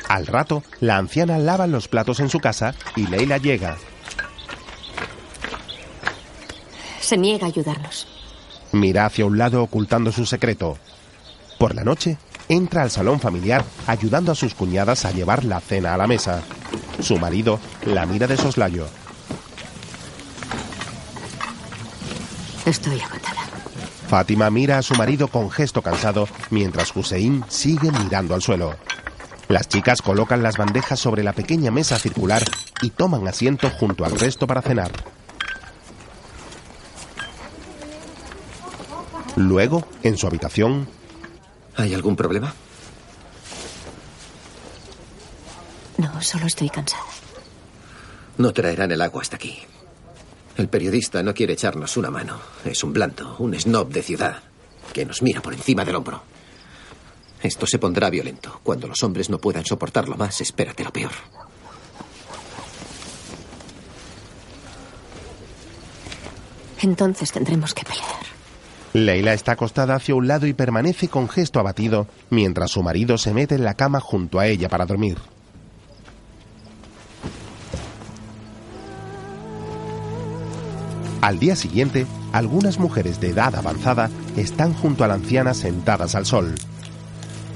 Al 0.07 0.25
rato, 0.25 0.63
la 0.79 0.97
anciana 0.97 1.37
lava 1.37 1.67
los 1.67 1.89
platos 1.89 2.21
en 2.21 2.29
su 2.29 2.39
casa 2.39 2.73
y 2.95 3.07
Leila 3.07 3.37
llega. 3.37 3.77
Se 7.01 7.17
niega 7.17 7.45
a 7.45 7.49
ayudarnos. 7.49 8.07
Mira 8.71 9.05
hacia 9.05 9.25
un 9.25 9.37
lado 9.37 9.61
ocultando 9.61 10.13
su 10.13 10.25
secreto. 10.25 10.77
Por 11.59 11.75
la 11.75 11.83
noche, 11.83 12.17
entra 12.47 12.83
al 12.83 12.91
salón 12.91 13.19
familiar 13.19 13.65
ayudando 13.85 14.31
a 14.31 14.35
sus 14.35 14.53
cuñadas 14.53 15.03
a 15.03 15.11
llevar 15.11 15.43
la 15.43 15.59
cena 15.59 15.93
a 15.93 15.97
la 15.97 16.07
mesa. 16.07 16.41
Su 17.01 17.17
marido 17.17 17.59
la 17.85 18.05
mira 18.05 18.27
de 18.27 18.37
soslayo. 18.37 18.87
Estoy 22.67 22.99
agotada. 22.99 23.41
Fátima 24.09 24.49
mira 24.49 24.77
a 24.77 24.81
su 24.81 24.93
marido 24.95 25.29
con 25.29 25.49
gesto 25.49 25.81
cansado 25.81 26.27
mientras 26.49 26.95
Hussein 26.95 27.43
sigue 27.47 27.91
mirando 27.91 28.35
al 28.35 28.41
suelo. 28.41 28.75
Las 29.47 29.69
chicas 29.69 30.01
colocan 30.01 30.43
las 30.43 30.57
bandejas 30.57 30.99
sobre 30.99 31.23
la 31.23 31.33
pequeña 31.33 31.71
mesa 31.71 31.97
circular 31.97 32.43
y 32.81 32.89
toman 32.89 33.27
asiento 33.27 33.69
junto 33.69 34.03
al 34.03 34.19
resto 34.19 34.45
para 34.47 34.61
cenar. 34.61 34.91
Luego, 39.37 39.87
en 40.03 40.17
su 40.17 40.27
habitación, 40.27 40.89
¿Hay 41.77 41.93
algún 41.93 42.15
problema? 42.15 42.53
No, 45.97 46.21
solo 46.21 46.47
estoy 46.47 46.69
cansada. 46.69 47.03
No 48.37 48.51
traerán 48.51 48.91
el 48.91 49.01
agua 49.01 49.21
hasta 49.21 49.35
aquí. 49.35 49.63
El 50.57 50.69
periodista 50.69 51.21
no 51.21 51.35
quiere 51.35 51.53
echarnos 51.53 51.97
una 51.97 52.09
mano. 52.09 52.39
Es 52.65 52.83
un 52.83 52.91
blando, 52.91 53.35
un 53.37 53.53
snob 53.57 53.89
de 53.89 54.01
ciudad, 54.01 54.41
que 54.91 55.05
nos 55.05 55.21
mira 55.21 55.39
por 55.39 55.53
encima 55.53 55.85
del 55.85 55.95
hombro. 55.95 56.23
Esto 57.43 57.67
se 57.67 57.77
pondrá 57.77 58.09
violento. 58.09 58.59
Cuando 58.63 58.87
los 58.87 59.03
hombres 59.03 59.29
no 59.29 59.37
puedan 59.37 59.65
soportarlo 59.65 60.17
más, 60.17 60.41
espérate 60.41 60.83
lo 60.83 60.91
peor. 60.91 61.11
Entonces 66.81 67.31
tendremos 67.31 67.75
que 67.75 67.83
pelear. 67.83 68.07
Leila 68.93 69.33
está 69.33 69.51
acostada 69.51 69.93
hacia 69.93 70.15
un 70.15 70.27
lado 70.27 70.47
y 70.47 70.53
permanece 70.53 71.07
con 71.07 71.29
gesto 71.29 71.59
abatido 71.59 72.07
mientras 72.31 72.71
su 72.71 72.81
marido 72.81 73.19
se 73.19 73.33
mete 73.33 73.53
en 73.53 73.63
la 73.63 73.75
cama 73.75 73.99
junto 73.99 74.39
a 74.39 74.47
ella 74.47 74.69
para 74.69 74.87
dormir. 74.87 75.17
Al 81.21 81.39
día 81.39 81.55
siguiente, 81.55 82.05
algunas 82.31 82.79
mujeres 82.79 83.19
de 83.19 83.29
edad 83.29 83.55
avanzada 83.55 84.09
están 84.35 84.73
junto 84.73 85.03
a 85.03 85.07
la 85.07 85.15
anciana 85.15 85.53
sentadas 85.53 86.15
al 86.15 86.25
sol. 86.25 86.55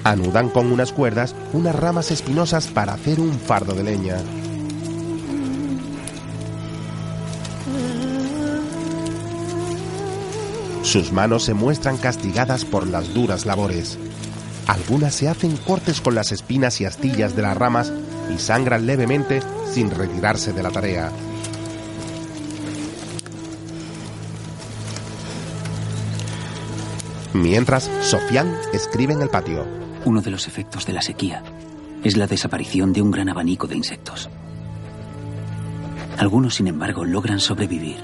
Anudan 0.03 0.49
con 0.49 0.72
unas 0.72 0.91
cuerdas 0.91 1.36
unas 1.53 1.76
ramas 1.76 2.09
espinosas 2.09 2.68
para 2.68 2.93
hacer 2.93 3.20
un 3.20 3.34
fardo 3.34 3.74
de 3.74 3.84
leña. 3.84 4.18
Sus 10.82 11.12
manos 11.12 11.43
se 11.43 11.53
muestran 11.53 11.97
castigadas 11.97 12.66
por 12.66 12.88
las 12.88 13.14
duras 13.14 13.45
labores. 13.45 13.99
Algunas 14.68 15.14
se 15.14 15.30
hacen 15.30 15.55
cortes 15.55 16.01
con 16.01 16.16
las 16.16 16.32
espinas 16.32 16.82
y 16.82 16.86
astillas 16.86 17.36
de 17.36 17.43
las 17.43 17.55
ramas 17.55 17.93
y 18.34 18.39
sangran 18.39 18.88
levemente 18.88 19.41
sin 19.72 19.91
retirarse 19.91 20.51
de 20.51 20.64
la 20.64 20.72
tarea. 20.72 21.12
Mientras, 27.34 27.90
Sofián 28.02 28.54
escribe 28.74 29.14
en 29.14 29.22
el 29.22 29.30
patio. 29.30 29.66
Uno 30.04 30.22
de 30.22 30.32
los 30.32 30.48
efectos 30.48 30.86
de 30.86 30.94
la 30.94 31.02
sequía 31.02 31.44
es 32.04 32.18
la 32.18 32.28
desaparición 32.28 32.92
de 32.92 33.02
un 33.02 33.12
gran 33.12 33.30
abanico 33.30 33.68
de 33.68 33.78
insectos. 33.78 34.30
Algunos, 36.18 36.56
sin 36.56 36.68
embargo, 36.68 37.06
logran 37.06 37.40
sobrevivir 37.40 37.98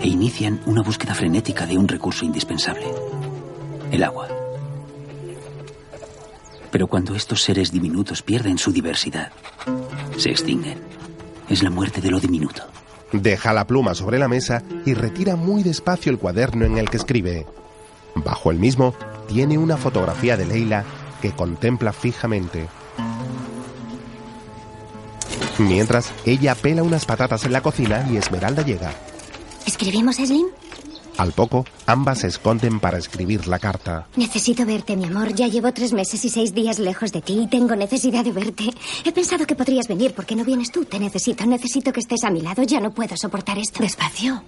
e 0.00 0.08
inician 0.08 0.60
una 0.66 0.82
búsqueda 0.82 1.14
frenética 1.14 1.66
de 1.66 1.76
un 1.76 1.86
recurso 1.86 2.24
indispensable, 2.24 2.86
el 3.90 4.02
agua. 4.02 4.28
Pero 6.70 6.86
cuando 6.86 7.14
estos 7.14 7.42
seres 7.42 7.70
diminutos 7.70 8.22
pierden 8.22 8.56
su 8.56 8.72
diversidad, 8.72 9.30
se 10.16 10.30
extinguen. 10.30 10.80
Es 11.50 11.62
la 11.62 11.70
muerte 11.70 12.00
de 12.00 12.10
lo 12.10 12.18
diminuto. 12.18 12.62
Deja 13.12 13.52
la 13.52 13.66
pluma 13.66 13.94
sobre 13.94 14.18
la 14.18 14.26
mesa 14.26 14.62
y 14.86 14.94
retira 14.94 15.36
muy 15.36 15.62
despacio 15.62 16.10
el 16.10 16.18
cuaderno 16.18 16.64
en 16.64 16.78
el 16.78 16.88
que 16.88 16.96
escribe. 16.96 17.46
Bajo 18.14 18.50
el 18.50 18.58
mismo 18.58 18.94
tiene 19.28 19.58
una 19.58 19.76
fotografía 19.76 20.36
de 20.36 20.46
Leila 20.46 20.84
que 21.20 21.32
contempla 21.32 21.92
fijamente. 21.92 22.68
Mientras, 25.58 26.12
ella 26.24 26.54
pela 26.54 26.82
unas 26.82 27.04
patatas 27.04 27.44
en 27.44 27.52
la 27.52 27.62
cocina 27.62 28.06
y 28.10 28.16
Esmeralda 28.16 28.62
llega. 28.62 28.92
¿Escribimos, 29.66 30.16
Slim? 30.16 30.46
Al 31.18 31.32
poco, 31.32 31.66
ambas 31.86 32.20
se 32.20 32.28
esconden 32.28 32.80
para 32.80 32.98
escribir 32.98 33.46
la 33.46 33.58
carta. 33.58 34.06
Necesito 34.16 34.64
verte, 34.64 34.96
mi 34.96 35.04
amor. 35.04 35.34
Ya 35.34 35.46
llevo 35.46 35.72
tres 35.72 35.92
meses 35.92 36.24
y 36.24 36.30
seis 36.30 36.54
días 36.54 36.78
lejos 36.78 37.12
de 37.12 37.20
ti 37.20 37.38
y 37.42 37.46
tengo 37.46 37.76
necesidad 37.76 38.24
de 38.24 38.32
verte. 38.32 38.70
He 39.04 39.12
pensado 39.12 39.46
que 39.46 39.54
podrías 39.54 39.88
venir. 39.88 40.14
¿Por 40.14 40.24
qué 40.24 40.34
no 40.34 40.44
vienes 40.44 40.72
tú? 40.72 40.84
Te 40.84 40.98
necesito. 40.98 41.44
Necesito 41.44 41.92
que 41.92 42.00
estés 42.00 42.24
a 42.24 42.30
mi 42.30 42.40
lado. 42.40 42.62
Ya 42.62 42.80
no 42.80 42.92
puedo 42.92 43.14
soportar 43.16 43.58
esto. 43.58 43.82
Despacio. 43.82 44.42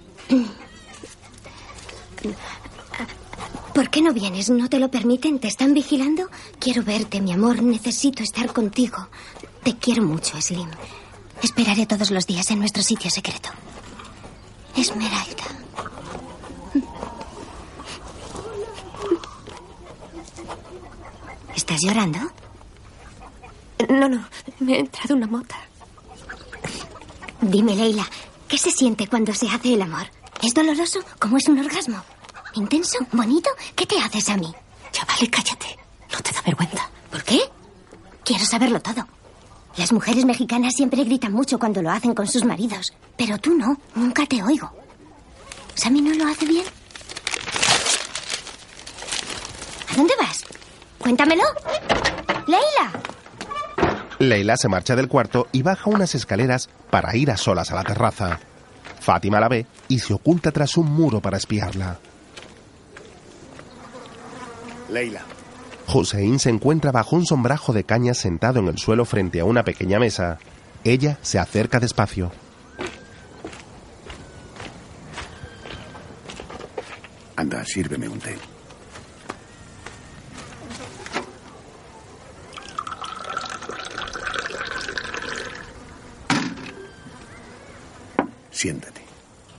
¿Por 3.75 3.89
qué 3.89 4.01
no 4.01 4.13
vienes? 4.13 4.49
¿No 4.49 4.69
te 4.69 4.79
lo 4.79 4.89
permiten? 4.89 5.37
¿Te 5.37 5.49
están 5.49 5.73
vigilando? 5.73 6.29
Quiero 6.59 6.81
verte, 6.81 7.19
mi 7.19 7.33
amor. 7.33 7.61
Necesito 7.61 8.23
estar 8.23 8.53
contigo. 8.53 9.09
Te 9.63 9.75
quiero 9.75 10.01
mucho, 10.01 10.41
Slim. 10.41 10.69
Esperaré 11.43 11.85
todos 11.85 12.09
los 12.09 12.25
días 12.25 12.49
en 12.51 12.59
nuestro 12.59 12.81
sitio 12.81 13.11
secreto. 13.11 13.49
Esmeralda. 14.77 15.43
¿Estás 21.53 21.81
llorando? 21.81 22.19
No, 23.89 24.07
no. 24.07 24.25
Me 24.61 24.75
ha 24.75 24.79
entrado 24.79 25.15
una 25.15 25.27
mota. 25.27 25.57
Dime, 27.41 27.75
Leila, 27.75 28.07
¿qué 28.47 28.57
se 28.57 28.71
siente 28.71 29.07
cuando 29.07 29.33
se 29.33 29.49
hace 29.49 29.73
el 29.73 29.81
amor? 29.81 30.07
¿Es 30.41 30.53
doloroso? 30.53 31.01
¿Cómo 31.19 31.35
es 31.35 31.49
un 31.49 31.59
orgasmo? 31.59 32.01
¿Intenso? 32.55 32.99
¿Bonito? 33.11 33.49
¿Qué 33.75 33.85
te 33.85 33.99
haces 33.99 34.29
a 34.29 34.37
mí? 34.37 34.53
Ya 34.93 35.05
vale, 35.05 35.29
cállate. 35.29 35.77
No 36.11 36.19
te 36.21 36.31
da 36.31 36.41
vergüenza. 36.41 36.89
¿Por 37.11 37.23
qué? 37.23 37.39
Quiero 38.23 38.45
saberlo 38.45 38.81
todo. 38.81 39.05
Las 39.77 39.91
mujeres 39.91 40.23
mexicanas 40.25 40.73
siempre 40.73 41.03
gritan 41.03 41.33
mucho 41.33 41.59
cuando 41.59 41.81
lo 41.81 41.91
hacen 41.91 42.13
con 42.15 42.27
sus 42.27 42.45
maridos. 42.45 42.93
Pero 43.17 43.37
tú 43.37 43.53
no, 43.55 43.77
nunca 43.95 44.25
te 44.25 44.41
oigo. 44.41 44.71
¿Sammy 45.75 46.01
no 46.01 46.13
lo 46.13 46.31
hace 46.31 46.45
bien? 46.45 46.63
¿A 49.91 49.95
dónde 49.97 50.13
vas? 50.17 50.45
Cuéntamelo. 50.97 51.43
Leila. 52.47 52.91
Leila 54.19 54.55
se 54.55 54.69
marcha 54.69 54.95
del 54.95 55.09
cuarto 55.09 55.47
y 55.51 55.61
baja 55.61 55.89
unas 55.89 56.15
escaleras 56.15 56.69
para 56.89 57.15
ir 57.17 57.31
a 57.31 57.37
solas 57.37 57.71
a 57.71 57.75
la 57.75 57.83
terraza. 57.83 58.39
Fátima 59.01 59.41
la 59.41 59.49
ve 59.49 59.67
y 59.89 59.99
se 59.99 60.13
oculta 60.13 60.51
tras 60.53 60.77
un 60.77 60.89
muro 60.89 61.19
para 61.19 61.37
espiarla. 61.37 61.99
Leila. 64.89 65.21
Hussein 65.93 66.39
se 66.39 66.49
encuentra 66.49 66.91
bajo 66.91 67.15
un 67.15 67.25
sombrajo 67.25 67.73
de 67.73 67.83
cañas 67.83 68.17
sentado 68.17 68.59
en 68.59 68.67
el 68.67 68.77
suelo 68.77 69.05
frente 69.05 69.39
a 69.39 69.45
una 69.45 69.63
pequeña 69.63 69.99
mesa. 69.99 70.39
Ella 70.83 71.17
se 71.21 71.39
acerca 71.39 71.79
despacio. 71.79 72.31
Anda, 77.35 77.63
sírveme 77.65 78.07
un 78.07 78.19
té. 78.19 78.35
Siéntate. 88.51 89.01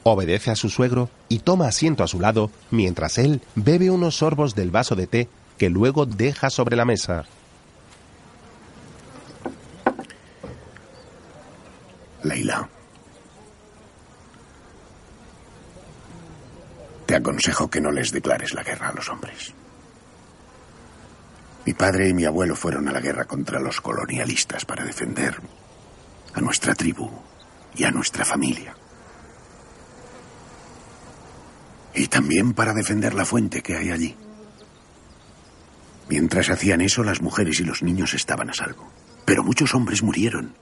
Obedece 0.04 0.50
a 0.50 0.56
su 0.56 0.70
suegro 0.70 1.10
y 1.28 1.40
toma 1.40 1.68
asiento 1.68 2.04
a 2.04 2.08
su 2.08 2.20
lado 2.20 2.50
mientras 2.70 3.18
él 3.18 3.42
bebe 3.54 3.90
unos 3.90 4.16
sorbos 4.16 4.54
del 4.54 4.70
vaso 4.70 4.94
de 4.94 5.06
té 5.06 5.28
que 5.58 5.70
luego 5.70 6.06
deja 6.06 6.50
sobre 6.50 6.76
la 6.76 6.84
mesa. 6.84 7.24
Leila. 12.22 12.68
Te 17.06 17.14
aconsejo 17.14 17.70
que 17.70 17.80
no 17.80 17.92
les 17.92 18.10
declares 18.10 18.52
la 18.52 18.64
guerra 18.64 18.88
a 18.88 18.92
los 18.92 19.08
hombres. 19.08 19.54
Mi 21.64 21.72
padre 21.72 22.08
y 22.08 22.14
mi 22.14 22.24
abuelo 22.24 22.54
fueron 22.54 22.88
a 22.88 22.92
la 22.92 23.00
guerra 23.00 23.24
contra 23.24 23.60
los 23.60 23.80
colonialistas 23.80 24.64
para 24.64 24.84
defender 24.84 25.40
a 26.34 26.40
nuestra 26.40 26.74
tribu 26.74 27.10
y 27.74 27.84
a 27.84 27.90
nuestra 27.90 28.24
familia. 28.24 28.74
Y 31.96 32.08
también 32.08 32.52
para 32.52 32.74
defender 32.74 33.14
la 33.14 33.24
fuente 33.24 33.62
que 33.62 33.74
hay 33.76 33.90
allí. 33.90 34.14
Mientras 36.08 36.50
hacían 36.50 36.82
eso, 36.82 37.02
las 37.02 37.22
mujeres 37.22 37.58
y 37.58 37.64
los 37.64 37.82
niños 37.82 38.12
estaban 38.12 38.50
a 38.50 38.54
salvo. 38.54 38.92
Pero 39.24 39.42
muchos 39.42 39.74
hombres 39.74 40.02
murieron. 40.02 40.54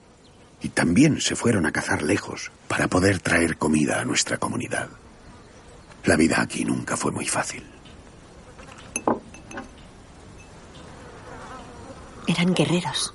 Y 0.63 0.69
también 0.69 1.21
se 1.21 1.37
fueron 1.37 1.67
a 1.67 1.73
cazar 1.73 2.03
lejos 2.03 2.53
para 2.69 2.89
poder 2.89 3.19
traer 3.19 3.59
comida 3.59 4.01
a 4.01 4.05
nuestra 4.05 4.39
comunidad. 4.39 4.89
La 6.05 6.17
vida 6.17 6.41
aquí 6.41 6.65
nunca 6.65 6.97
fue 6.97 7.11
muy 7.11 7.27
fácil. 7.27 7.65
Eran 12.27 12.55
guerreros. 12.55 13.13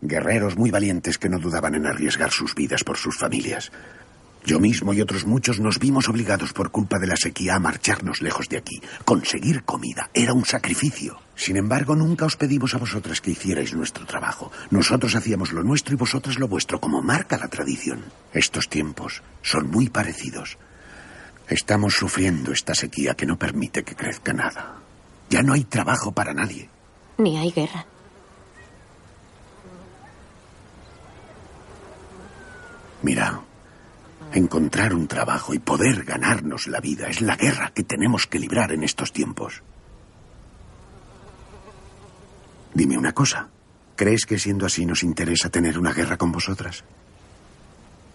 Guerreros 0.00 0.56
muy 0.56 0.70
valientes 0.70 1.16
que 1.16 1.28
no 1.28 1.38
dudaban 1.38 1.74
en 1.74 1.86
arriesgar 1.86 2.30
sus 2.30 2.54
vidas 2.54 2.84
por 2.84 2.98
sus 2.98 3.18
familias. 3.18 3.72
Yo 4.44 4.58
mismo 4.58 4.92
y 4.92 5.00
otros 5.00 5.24
muchos 5.24 5.60
nos 5.60 5.78
vimos 5.78 6.08
obligados 6.08 6.52
por 6.52 6.70
culpa 6.70 6.98
de 6.98 7.06
la 7.06 7.16
sequía 7.16 7.54
a 7.54 7.60
marcharnos 7.60 8.22
lejos 8.22 8.48
de 8.48 8.56
aquí. 8.58 8.82
Conseguir 9.04 9.62
comida 9.62 10.10
era 10.14 10.32
un 10.32 10.44
sacrificio. 10.44 11.20
Sin 11.36 11.56
embargo, 11.56 11.94
nunca 11.94 12.26
os 12.26 12.36
pedimos 12.36 12.74
a 12.74 12.78
vosotras 12.78 13.20
que 13.20 13.30
hicierais 13.30 13.72
nuestro 13.72 14.04
trabajo. 14.04 14.50
Nosotros 14.70 15.14
hacíamos 15.14 15.52
lo 15.52 15.62
nuestro 15.62 15.94
y 15.94 15.96
vosotras 15.96 16.38
lo 16.38 16.48
vuestro, 16.48 16.80
como 16.80 17.02
marca 17.02 17.38
la 17.38 17.48
tradición. 17.48 18.04
Estos 18.32 18.68
tiempos 18.68 19.22
son 19.42 19.70
muy 19.70 19.88
parecidos. 19.88 20.58
Estamos 21.48 21.94
sufriendo 21.94 22.52
esta 22.52 22.74
sequía 22.74 23.14
que 23.14 23.26
no 23.26 23.38
permite 23.38 23.84
que 23.84 23.94
crezca 23.94 24.32
nada. 24.32 24.76
Ya 25.30 25.42
no 25.42 25.52
hay 25.52 25.64
trabajo 25.64 26.12
para 26.12 26.34
nadie. 26.34 26.68
Ni 27.18 27.36
hay 27.38 27.50
guerra. 27.50 27.86
Mira, 33.02 33.42
encontrar 34.38 34.94
un 34.94 35.06
trabajo 35.06 35.54
y 35.54 35.58
poder 35.58 36.04
ganarnos 36.04 36.66
la 36.66 36.80
vida 36.80 37.08
es 37.08 37.20
la 37.20 37.36
guerra 37.36 37.72
que 37.74 37.82
tenemos 37.82 38.26
que 38.26 38.38
librar 38.38 38.72
en 38.72 38.82
estos 38.82 39.12
tiempos. 39.12 39.62
Dime 42.74 42.96
una 42.96 43.12
cosa. 43.12 43.48
¿Crees 43.96 44.24
que 44.24 44.38
siendo 44.38 44.66
así 44.66 44.86
nos 44.86 45.02
interesa 45.02 45.50
tener 45.50 45.78
una 45.78 45.92
guerra 45.92 46.16
con 46.16 46.32
vosotras? 46.32 46.84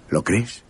¿Lo 0.09 0.23
crees? 0.23 0.63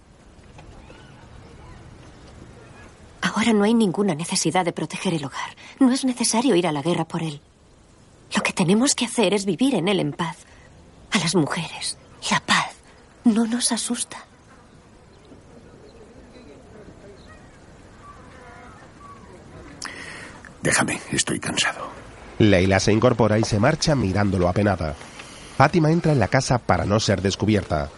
Ahora 3.21 3.53
no 3.53 3.63
hay 3.63 3.73
ninguna 3.73 4.15
necesidad 4.15 4.65
de 4.65 4.73
proteger 4.73 5.13
el 5.13 5.25
hogar. 5.25 5.55
No 5.79 5.91
es 5.91 6.03
necesario 6.05 6.55
ir 6.55 6.67
a 6.67 6.71
la 6.71 6.81
guerra 6.81 7.05
por 7.05 7.23
él. 7.23 7.41
Lo 8.35 8.43
que 8.43 8.53
tenemos 8.53 8.95
que 8.95 9.05
hacer 9.05 9.33
es 9.33 9.45
vivir 9.45 9.75
en 9.75 9.87
él 9.87 9.99
en 9.99 10.11
paz. 10.11 10.37
A 11.11 11.19
las 11.19 11.35
mujeres, 11.35 11.97
la 12.29 12.39
paz 12.41 12.73
no 13.23 13.45
nos 13.47 13.71
asusta. 13.71 14.26
Déjame, 20.67 20.99
estoy 21.13 21.39
cansado. 21.39 21.87
Leila 22.39 22.81
se 22.81 22.91
incorpora 22.91 23.39
y 23.39 23.45
se 23.45 23.57
marcha 23.57 23.95
mirándolo 23.95 24.49
apenada. 24.49 24.95
Fátima 25.55 25.91
entra 25.91 26.11
en 26.11 26.19
la 26.19 26.27
casa 26.27 26.57
para 26.57 26.83
no 26.83 26.99
ser 26.99 27.21
descubierta. 27.21 27.89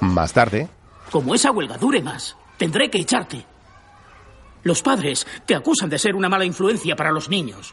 Más 0.00 0.34
tarde, 0.34 0.68
Como 1.10 1.34
esa 1.34 1.52
huelga 1.52 1.78
dure 1.78 2.02
más, 2.02 2.36
tendré 2.58 2.90
que 2.90 2.98
echarte. 2.98 3.46
Los 4.62 4.82
padres 4.82 5.26
te 5.46 5.54
acusan 5.54 5.88
de 5.88 5.98
ser 5.98 6.14
una 6.14 6.28
mala 6.28 6.44
influencia 6.44 6.94
para 6.96 7.12
los 7.12 7.30
niños. 7.30 7.72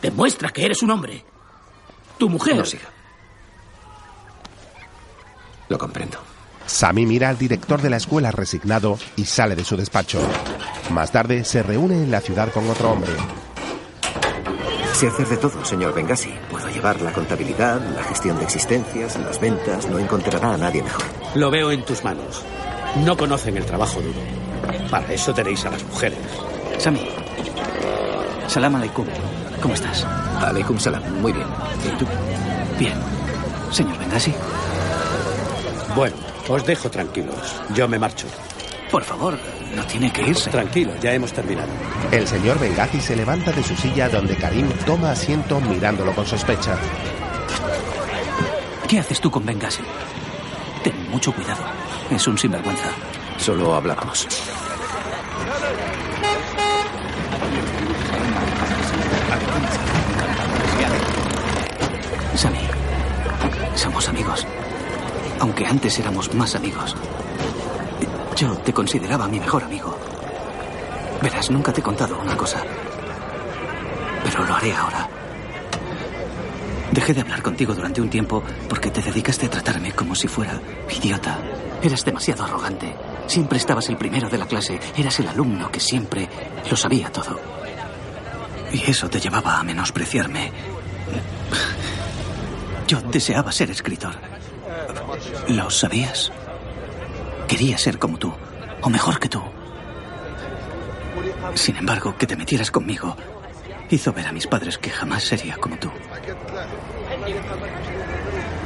Demuestra 0.00 0.48
que 0.48 0.64
eres 0.64 0.82
un 0.82 0.90
hombre. 0.90 1.22
Tu 2.16 2.30
mujer. 2.30 2.56
No 2.56 2.64
siga. 2.64 2.88
Lo 5.68 5.76
comprendo. 5.76 6.18
Sammy 6.66 7.06
mira 7.06 7.28
al 7.28 7.38
director 7.38 7.80
de 7.80 7.90
la 7.90 7.96
escuela 7.96 8.30
resignado 8.30 8.98
y 9.16 9.24
sale 9.24 9.54
de 9.54 9.64
su 9.64 9.76
despacho. 9.76 10.20
Más 10.90 11.10
tarde 11.12 11.44
se 11.44 11.62
reúne 11.62 11.96
en 11.96 12.10
la 12.10 12.20
ciudad 12.20 12.52
con 12.52 12.68
otro 12.68 12.90
hombre. 12.90 13.12
Sé 14.94 15.08
hacer 15.08 15.26
de 15.26 15.36
todo, 15.36 15.64
señor 15.64 15.92
Bengasi. 15.92 16.32
Puedo 16.50 16.68
llevar 16.68 17.00
la 17.00 17.12
contabilidad, 17.12 17.80
la 17.94 18.04
gestión 18.04 18.38
de 18.38 18.44
existencias, 18.44 19.18
las 19.18 19.40
ventas. 19.40 19.88
No 19.88 19.98
encontrará 19.98 20.54
a 20.54 20.56
nadie 20.56 20.82
mejor. 20.82 21.04
Lo 21.34 21.50
veo 21.50 21.72
en 21.72 21.84
tus 21.84 22.04
manos. 22.04 22.42
No 23.04 23.16
conocen 23.16 23.56
el 23.56 23.66
trabajo 23.66 24.00
duro. 24.00 24.20
Para 24.90 25.12
eso 25.12 25.34
tenéis 25.34 25.64
a 25.64 25.70
las 25.70 25.82
mujeres. 25.84 26.18
Sami. 26.78 27.08
Salam 28.46 28.76
aleikum. 28.76 29.06
¿Cómo 29.60 29.74
estás? 29.74 30.04
Aleikum 30.40 30.78
salam. 30.78 31.02
Muy 31.20 31.32
bien. 31.32 31.46
¿Y 31.84 31.98
tú? 31.98 32.06
Bien. 32.78 32.94
Señor 33.72 33.98
Bengasi. 33.98 34.32
Bueno, 35.96 36.14
os 36.48 36.64
dejo 36.66 36.90
tranquilos. 36.90 37.54
Yo 37.74 37.88
me 37.88 37.98
marcho. 37.98 38.26
Por 38.90 39.02
favor, 39.02 39.36
no 39.74 39.84
tiene 39.86 40.12
que 40.12 40.22
irse. 40.22 40.50
Tranquilo, 40.50 40.92
ya 41.02 41.12
hemos 41.12 41.32
terminado. 41.32 41.68
El 42.10 42.26
señor 42.28 42.58
Benghazi 42.58 43.00
se 43.00 43.16
levanta 43.16 43.50
de 43.52 43.62
su 43.62 43.74
silla 43.76 44.08
donde 44.08 44.36
Karim 44.36 44.68
toma 44.86 45.10
asiento 45.12 45.60
mirándolo 45.60 46.14
con 46.14 46.26
sospecha. 46.26 46.76
¿Qué 48.88 48.98
haces 48.98 49.20
tú 49.20 49.30
con 49.30 49.44
Benghazi? 49.44 49.82
Ten 50.82 51.10
mucho 51.10 51.32
cuidado. 51.32 51.62
Es 52.10 52.26
un 52.28 52.38
sinvergüenza. 52.38 52.90
Solo 53.38 53.74
hablábamos. 53.74 54.28
Sammy, 62.36 62.58
somos 63.74 64.08
amigos. 64.08 64.46
Aunque 65.44 65.66
antes 65.66 65.98
éramos 65.98 66.32
más 66.34 66.54
amigos. 66.54 66.96
Yo 68.34 68.56
te 68.56 68.72
consideraba 68.72 69.28
mi 69.28 69.38
mejor 69.38 69.62
amigo. 69.62 69.94
Verás, 71.20 71.50
nunca 71.50 71.70
te 71.70 71.82
he 71.82 71.84
contado 71.84 72.18
una 72.18 72.34
cosa. 72.34 72.62
Pero 74.24 74.42
lo 74.42 74.54
haré 74.54 74.72
ahora. 74.72 75.06
Dejé 76.92 77.12
de 77.12 77.20
hablar 77.20 77.42
contigo 77.42 77.74
durante 77.74 78.00
un 78.00 78.08
tiempo 78.08 78.42
porque 78.70 78.90
te 78.90 79.02
dedicaste 79.02 79.44
a 79.44 79.50
tratarme 79.50 79.92
como 79.92 80.14
si 80.14 80.28
fuera 80.28 80.58
idiota. 80.88 81.36
Eras 81.82 82.06
demasiado 82.06 82.44
arrogante. 82.44 82.96
Siempre 83.26 83.58
estabas 83.58 83.90
el 83.90 83.98
primero 83.98 84.30
de 84.30 84.38
la 84.38 84.46
clase. 84.46 84.80
Eras 84.96 85.20
el 85.20 85.28
alumno 85.28 85.70
que 85.70 85.78
siempre 85.78 86.26
lo 86.70 86.74
sabía 86.74 87.12
todo. 87.12 87.38
Y 88.72 88.90
eso 88.90 89.10
te 89.10 89.20
llevaba 89.20 89.58
a 89.58 89.62
menospreciarme. 89.62 90.50
Yo 92.88 93.02
deseaba 93.02 93.52
ser 93.52 93.70
escritor. 93.70 94.14
¿Lo 95.48 95.70
sabías? 95.70 96.32
Quería 97.46 97.76
ser 97.76 97.98
como 97.98 98.18
tú, 98.18 98.32
o 98.80 98.88
mejor 98.90 99.18
que 99.18 99.28
tú. 99.28 99.42
Sin 101.54 101.76
embargo, 101.76 102.16
que 102.16 102.26
te 102.26 102.36
metieras 102.36 102.70
conmigo 102.70 103.16
hizo 103.90 104.12
ver 104.12 104.26
a 104.26 104.32
mis 104.32 104.46
padres 104.46 104.78
que 104.78 104.90
jamás 104.90 105.22
sería 105.24 105.56
como 105.56 105.76
tú. 105.76 105.90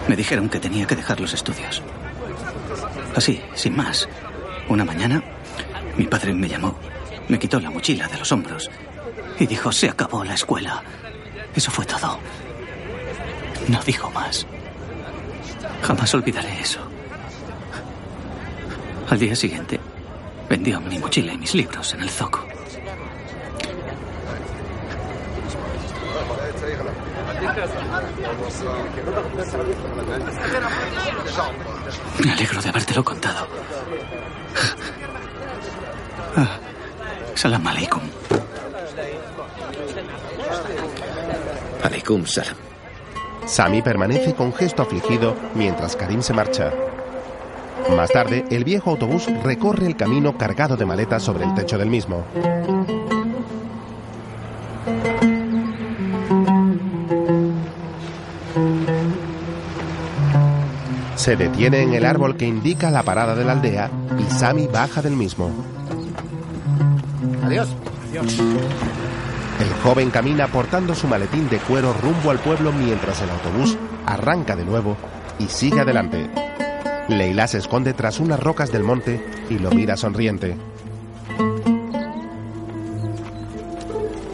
Me 0.09 0.17
dijeron 0.17 0.49
que 0.49 0.61
tenía 0.61 0.87
que 0.87 0.97
dejar 0.97 1.21
los 1.21 1.35
estudios. 1.35 1.83
Así, 3.15 3.43
sin 3.55 3.77
más. 3.77 4.09
Una 4.69 4.85
mañana, 4.85 5.23
mi 5.97 6.05
padre 6.05 6.33
me 6.33 6.49
llamó, 6.49 6.77
me 7.29 7.39
quitó 7.39 7.59
la 7.61 7.71
mochila 7.71 8.07
de 8.09 8.19
los 8.19 8.31
hombros 8.33 8.71
y 9.39 9.47
dijo, 9.47 9.73
se 9.73 9.89
acabó 9.89 10.25
la 10.25 10.35
escuela. 10.35 10.83
Eso 11.55 11.71
fue 11.71 11.85
todo. 11.85 12.19
No 13.69 13.83
dijo 13.83 14.11
más. 14.11 14.47
Jamás 15.83 16.15
olvidaré 16.15 16.61
eso. 16.61 16.81
Al 19.09 19.19
día 19.19 19.35
siguiente, 19.35 19.81
vendió 20.49 20.81
mi 20.81 20.99
mochila 20.99 21.33
y 21.33 21.39
mis 21.39 21.55
libros 21.55 21.95
en 21.95 22.03
el 22.03 22.11
zoco. 22.11 22.47
Me 32.25 32.33
alegro 32.33 32.61
de 32.61 32.69
habértelo 32.69 33.05
contado. 33.05 33.49
Ah, 36.37 36.59
salam 37.35 37.67
aleikum. 37.67 38.03
Aleikum 41.83 42.27
salam. 42.27 42.68
Sami 43.49 43.81
permanece 43.81 44.35
con 44.35 44.53
gesto 44.53 44.83
afligido 44.83 45.35
mientras 45.55 45.97
Karim 45.97 46.21
se 46.21 46.35
marcha. 46.35 46.71
Más 47.97 48.11
tarde, 48.11 48.45
el 48.51 48.63
viejo 48.63 48.91
autobús 48.91 49.27
recorre 49.43 49.87
el 49.87 49.97
camino 49.97 50.37
cargado 50.37 50.77
de 50.77 50.85
maletas 50.85 51.23
sobre 51.23 51.45
el 51.45 51.55
techo 51.55 51.79
del 51.79 51.89
mismo. 51.89 52.25
Se 61.17 61.35
detiene 61.35 61.83
en 61.83 61.95
el 61.95 62.05
árbol 62.05 62.37
que 62.37 62.45
indica 62.45 62.91
la 62.91 63.03
parada 63.03 63.35
de 63.35 63.45
la 63.47 63.53
aldea 63.53 63.91
y 64.19 64.31
Sami 64.31 64.67
baja 64.67 65.01
del 65.01 65.17
mismo. 65.17 65.51
Adiós. 67.43 67.75
El 69.61 69.73
joven 69.83 70.11
camina 70.11 70.47
portando 70.49 70.95
su 70.95 71.09
maletín 71.09 71.49
de 71.49 71.59
cuero 71.59 71.93
rumbo 71.93 72.31
al 72.31 72.39
pueblo 72.39 72.73
mientras 72.73 73.21
el 73.23 73.31
autobús 73.31 73.77
arranca 74.07 74.55
de 74.55 74.65
nuevo 74.65 74.97
y 75.39 75.47
sigue 75.47 75.81
adelante. 75.81 76.29
Leila 77.09 77.47
se 77.49 77.59
esconde 77.59 77.95
tras 77.95 78.21
unas 78.21 78.39
rocas 78.39 78.71
del 78.71 78.85
monte 78.85 79.21
y 79.51 79.59
lo 79.59 79.71
mira 79.71 79.97
sonriente. 79.97 80.57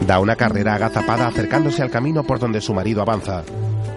Da 0.05 0.19
una 0.19 0.35
carrera 0.35 0.75
agazapada 0.75 1.27
acercándose 1.27 1.81
al 1.81 1.89
camino 1.89 2.23
por 2.23 2.37
donde 2.37 2.61
su 2.61 2.73
marido 2.73 3.01
avanza. 3.01 3.43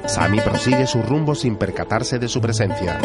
Sami 0.06 0.40
prosigue 0.40 0.86
su 0.86 1.02
rumbo 1.02 1.34
sin 1.34 1.56
percatarse 1.56 2.18
de 2.18 2.28
su 2.28 2.40
presencia. 2.40 2.98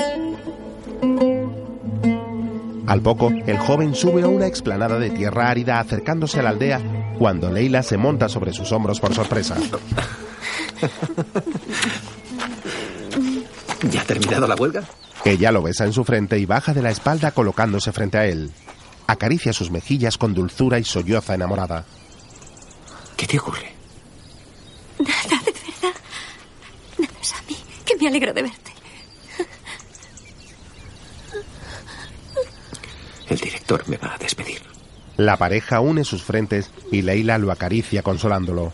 Al 2.94 3.02
poco, 3.02 3.32
el 3.48 3.58
joven 3.58 3.96
sube 3.96 4.22
a 4.22 4.28
una 4.28 4.46
explanada 4.46 5.00
de 5.00 5.10
tierra 5.10 5.50
árida 5.50 5.80
acercándose 5.80 6.40
a 6.40 6.44
la 6.44 6.50
aldea 6.50 6.80
cuando 7.18 7.50
Leila 7.50 7.82
se 7.82 7.98
monta 7.98 8.30
sobre 8.30 8.54
sus 8.54 8.72
hombros 8.72 9.00
por 9.00 9.16
sorpresa. 9.16 9.58
¿Ya 13.90 14.02
ha 14.02 14.04
terminado 14.04 14.46
la 14.46 14.54
huelga? 14.54 14.84
Ella 15.26 15.52
lo 15.52 15.64
besa 15.64 15.86
en 15.86 15.94
su 15.94 16.04
frente 16.04 16.38
y 16.38 16.46
baja 16.46 16.72
de 16.72 16.84
la 16.84 16.92
espalda 16.92 17.32
colocándose 17.32 17.92
frente 17.92 18.20
a 18.20 18.28
él. 18.28 18.52
Acaricia 19.08 19.54
sus 19.54 19.72
mejillas 19.72 20.20
con 20.20 20.36
dulzura 20.36 20.78
y 20.78 20.84
solloza 20.84 21.34
enamorada. 21.34 21.86
¿Qué 23.18 23.26
te 23.26 23.40
ocurre? 23.40 23.74
Nada, 25.00 25.42
de 25.44 25.52
verdad. 25.52 26.00
Nada, 27.00 27.14
Sammy, 27.22 27.58
que 27.86 27.98
me 27.98 28.08
alegro 28.08 28.34
de 28.34 28.44
verte. 28.44 28.74
El 33.30 33.38
director 33.38 33.88
me 33.88 33.98
va 33.98 34.16
a 34.16 34.18
despedir. 34.18 34.62
La 35.18 35.38
pareja 35.38 35.80
une 35.80 36.04
sus 36.04 36.24
frentes 36.24 36.72
y 36.92 37.02
Leila 37.02 37.38
lo 37.38 37.52
acaricia 37.52 38.02
consolándolo. 38.02 38.74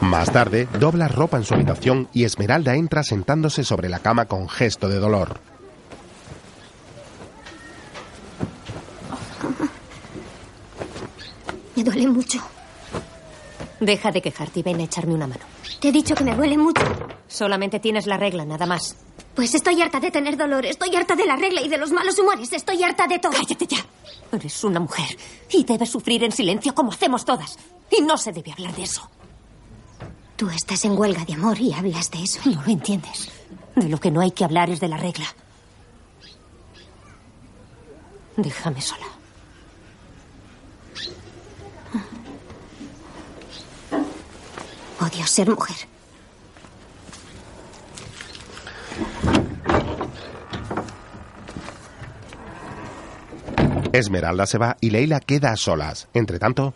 Más 0.00 0.32
tarde, 0.32 0.68
dobla 0.78 1.08
ropa 1.08 1.36
en 1.36 1.44
su 1.44 1.54
habitación 1.54 2.08
y 2.12 2.24
Esmeralda 2.24 2.74
entra 2.74 3.02
sentándose 3.02 3.62
sobre 3.64 3.88
la 3.88 4.00
cama 4.00 4.26
con 4.26 4.48
gesto 4.48 4.88
de 4.88 4.98
dolor. 4.98 5.40
Me 11.76 11.84
duele 11.84 12.08
mucho. 12.08 12.42
Deja 13.82 14.12
de 14.12 14.22
quejarte 14.22 14.60
y 14.60 14.62
ven 14.62 14.78
a 14.78 14.84
echarme 14.84 15.12
una 15.12 15.26
mano. 15.26 15.40
Te 15.80 15.88
he 15.88 15.92
dicho 15.92 16.14
que 16.14 16.22
me 16.22 16.36
duele 16.36 16.56
mucho. 16.56 16.84
Solamente 17.26 17.80
tienes 17.80 18.06
la 18.06 18.16
regla, 18.16 18.44
nada 18.44 18.64
más. 18.64 18.94
Pues 19.34 19.56
estoy 19.56 19.82
harta 19.82 19.98
de 19.98 20.12
tener 20.12 20.36
dolor, 20.36 20.64
estoy 20.64 20.94
harta 20.94 21.16
de 21.16 21.26
la 21.26 21.34
regla 21.34 21.60
y 21.60 21.68
de 21.68 21.78
los 21.78 21.90
malos 21.90 22.16
humores, 22.16 22.52
estoy 22.52 22.80
harta 22.84 23.08
de 23.08 23.18
todo. 23.18 23.32
Cállate 23.32 23.66
ya. 23.66 23.84
Eres 24.30 24.62
una 24.62 24.78
mujer 24.78 25.18
y 25.50 25.64
debes 25.64 25.90
sufrir 25.90 26.22
en 26.22 26.30
silencio 26.30 26.76
como 26.76 26.92
hacemos 26.92 27.24
todas. 27.24 27.58
Y 27.90 28.02
no 28.02 28.16
se 28.16 28.30
debe 28.30 28.52
hablar 28.52 28.72
de 28.76 28.84
eso. 28.84 29.10
Tú 30.36 30.48
estás 30.48 30.84
en 30.84 30.96
huelga 30.96 31.24
de 31.24 31.34
amor 31.34 31.58
y 31.58 31.72
hablas 31.72 32.08
de 32.12 32.22
eso. 32.22 32.38
No 32.44 32.62
lo 32.62 32.70
entiendes. 32.70 33.32
De 33.74 33.88
lo 33.88 33.98
que 33.98 34.12
no 34.12 34.20
hay 34.20 34.30
que 34.30 34.44
hablar 34.44 34.70
es 34.70 34.78
de 34.78 34.86
la 34.86 34.96
regla. 34.96 35.26
Déjame 38.36 38.80
sola. 38.80 39.06
Odio 45.02 45.26
ser 45.26 45.48
mujer. 45.48 45.76
Esmeralda 53.92 54.46
se 54.46 54.58
va 54.58 54.76
y 54.80 54.90
Leila 54.90 55.20
queda 55.20 55.50
a 55.52 55.56
solas. 55.56 56.08
Entre 56.14 56.38
tanto, 56.38 56.74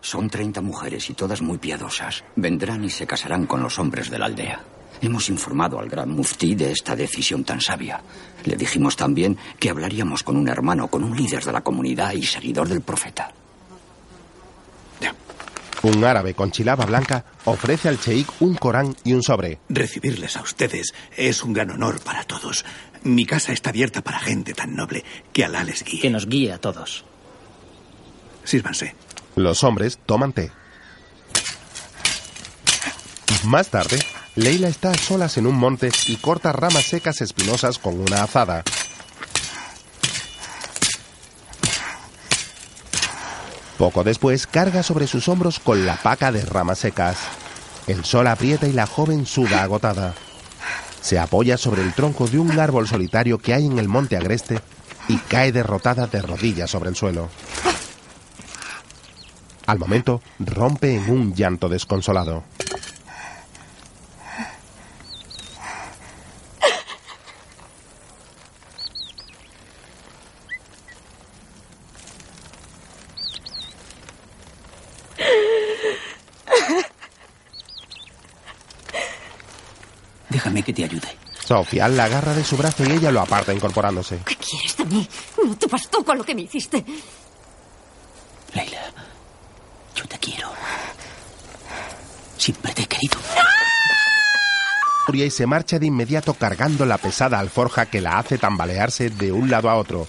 Son 0.00 0.28
30 0.28 0.60
mujeres 0.60 1.08
y 1.08 1.14
todas 1.14 1.40
muy 1.40 1.56
piadosas. 1.56 2.24
Vendrán 2.36 2.84
y 2.84 2.90
se 2.90 3.06
casarán 3.06 3.46
con 3.46 3.62
los 3.62 3.78
hombres 3.78 4.10
de 4.10 4.18
la 4.18 4.26
aldea. 4.26 4.60
Hemos 5.00 5.30
informado 5.30 5.78
al 5.80 5.88
gran 5.88 6.10
muftí 6.10 6.54
de 6.54 6.72
esta 6.72 6.94
decisión 6.94 7.42
tan 7.44 7.60
sabia. 7.60 8.02
Le 8.44 8.56
dijimos 8.56 8.96
también 8.96 9.38
que 9.58 9.70
hablaríamos 9.70 10.22
con 10.22 10.36
un 10.36 10.48
hermano, 10.48 10.88
con 10.88 11.04
un 11.04 11.16
líder 11.16 11.42
de 11.42 11.52
la 11.52 11.62
comunidad 11.62 12.12
y 12.12 12.22
seguidor 12.22 12.68
del 12.68 12.82
profeta. 12.82 13.32
Un 15.88 16.04
árabe 16.04 16.34
con 16.34 16.50
chilaba 16.50 16.86
blanca 16.86 17.24
ofrece 17.44 17.88
al 17.88 18.00
cheik 18.00 18.28
un 18.40 18.54
Corán 18.54 18.96
y 19.04 19.12
un 19.12 19.22
sobre. 19.22 19.58
Recibirles 19.68 20.36
a 20.36 20.42
ustedes 20.42 20.94
es 21.16 21.42
un 21.42 21.52
gran 21.52 21.70
honor 21.70 22.00
para 22.02 22.24
todos. 22.24 22.64
Mi 23.02 23.26
casa 23.26 23.52
está 23.52 23.70
abierta 23.70 24.02
para 24.02 24.18
gente 24.18 24.54
tan 24.54 24.74
noble. 24.74 25.04
Que 25.32 25.44
Alá 25.44 25.64
les 25.64 25.84
guíe. 25.84 26.00
Que 26.00 26.10
nos 26.10 26.26
guíe 26.26 26.52
a 26.52 26.58
todos. 26.58 27.04
Sírvanse. 28.44 28.94
Los 29.36 29.64
hombres 29.64 29.98
toman 30.06 30.32
té. 30.32 30.50
Más 33.44 33.68
tarde, 33.68 33.98
Leila 34.36 34.68
está 34.68 34.90
a 34.90 34.94
solas 34.94 35.36
en 35.36 35.46
un 35.46 35.56
monte 35.56 35.90
y 36.06 36.16
corta 36.16 36.52
ramas 36.52 36.84
secas 36.84 37.20
espinosas 37.20 37.78
con 37.78 38.00
una 38.00 38.22
azada. 38.22 38.62
Poco 43.78 44.04
después 44.04 44.46
carga 44.46 44.82
sobre 44.82 45.06
sus 45.06 45.28
hombros 45.28 45.58
con 45.58 45.84
la 45.84 45.96
paca 45.96 46.30
de 46.30 46.44
ramas 46.44 46.78
secas. 46.78 47.18
El 47.86 48.04
sol 48.04 48.26
aprieta 48.28 48.68
y 48.68 48.72
la 48.72 48.86
joven 48.86 49.26
suda 49.26 49.62
agotada. 49.62 50.14
Se 51.00 51.18
apoya 51.18 51.58
sobre 51.58 51.82
el 51.82 51.92
tronco 51.92 52.28
de 52.28 52.38
un 52.38 52.58
árbol 52.58 52.88
solitario 52.88 53.38
que 53.38 53.52
hay 53.52 53.66
en 53.66 53.78
el 53.78 53.88
monte 53.88 54.16
agreste 54.16 54.60
y 55.08 55.18
cae 55.18 55.52
derrotada 55.52 56.06
de 56.06 56.22
rodillas 56.22 56.70
sobre 56.70 56.88
el 56.90 56.96
suelo. 56.96 57.28
Al 59.66 59.78
momento, 59.78 60.22
rompe 60.38 60.94
en 60.94 61.10
un 61.10 61.34
llanto 61.34 61.68
desconsolado. 61.68 62.44
Déjame 80.28 80.62
que 80.62 80.72
te 80.72 80.84
ayude. 80.84 81.24
Sofía 81.46 81.88
la 81.88 82.04
agarra 82.04 82.32
de 82.34 82.42
su 82.44 82.56
brazo 82.56 82.84
y 82.84 82.92
ella 82.92 83.10
lo 83.10 83.20
aparta 83.20 83.52
incorporándose. 83.52 84.18
¿Qué 84.24 84.36
quieres 84.36 84.76
de 84.76 84.84
mí? 84.86 85.08
No 85.44 85.56
te 85.56 85.66
bastó 85.66 86.02
con 86.04 86.16
lo 86.16 86.24
que 86.24 86.34
me 86.34 86.42
hiciste. 86.42 86.84
Leila, 88.54 88.80
yo 89.94 90.06
te 90.06 90.18
quiero. 90.18 90.50
Siempre 92.38 92.72
te 92.72 92.82
he 92.82 92.86
querido. 92.86 93.18
furia 95.06 95.26
y 95.26 95.30
se 95.30 95.46
marcha 95.46 95.78
de 95.78 95.86
inmediato 95.86 96.32
cargando 96.34 96.86
la 96.86 96.96
pesada 96.96 97.38
alforja 97.38 97.86
que 97.86 98.00
la 98.00 98.18
hace 98.18 98.38
tambalearse 98.38 99.10
de 99.10 99.32
un 99.32 99.50
lado 99.50 99.68
a 99.68 99.76
otro. 99.76 100.08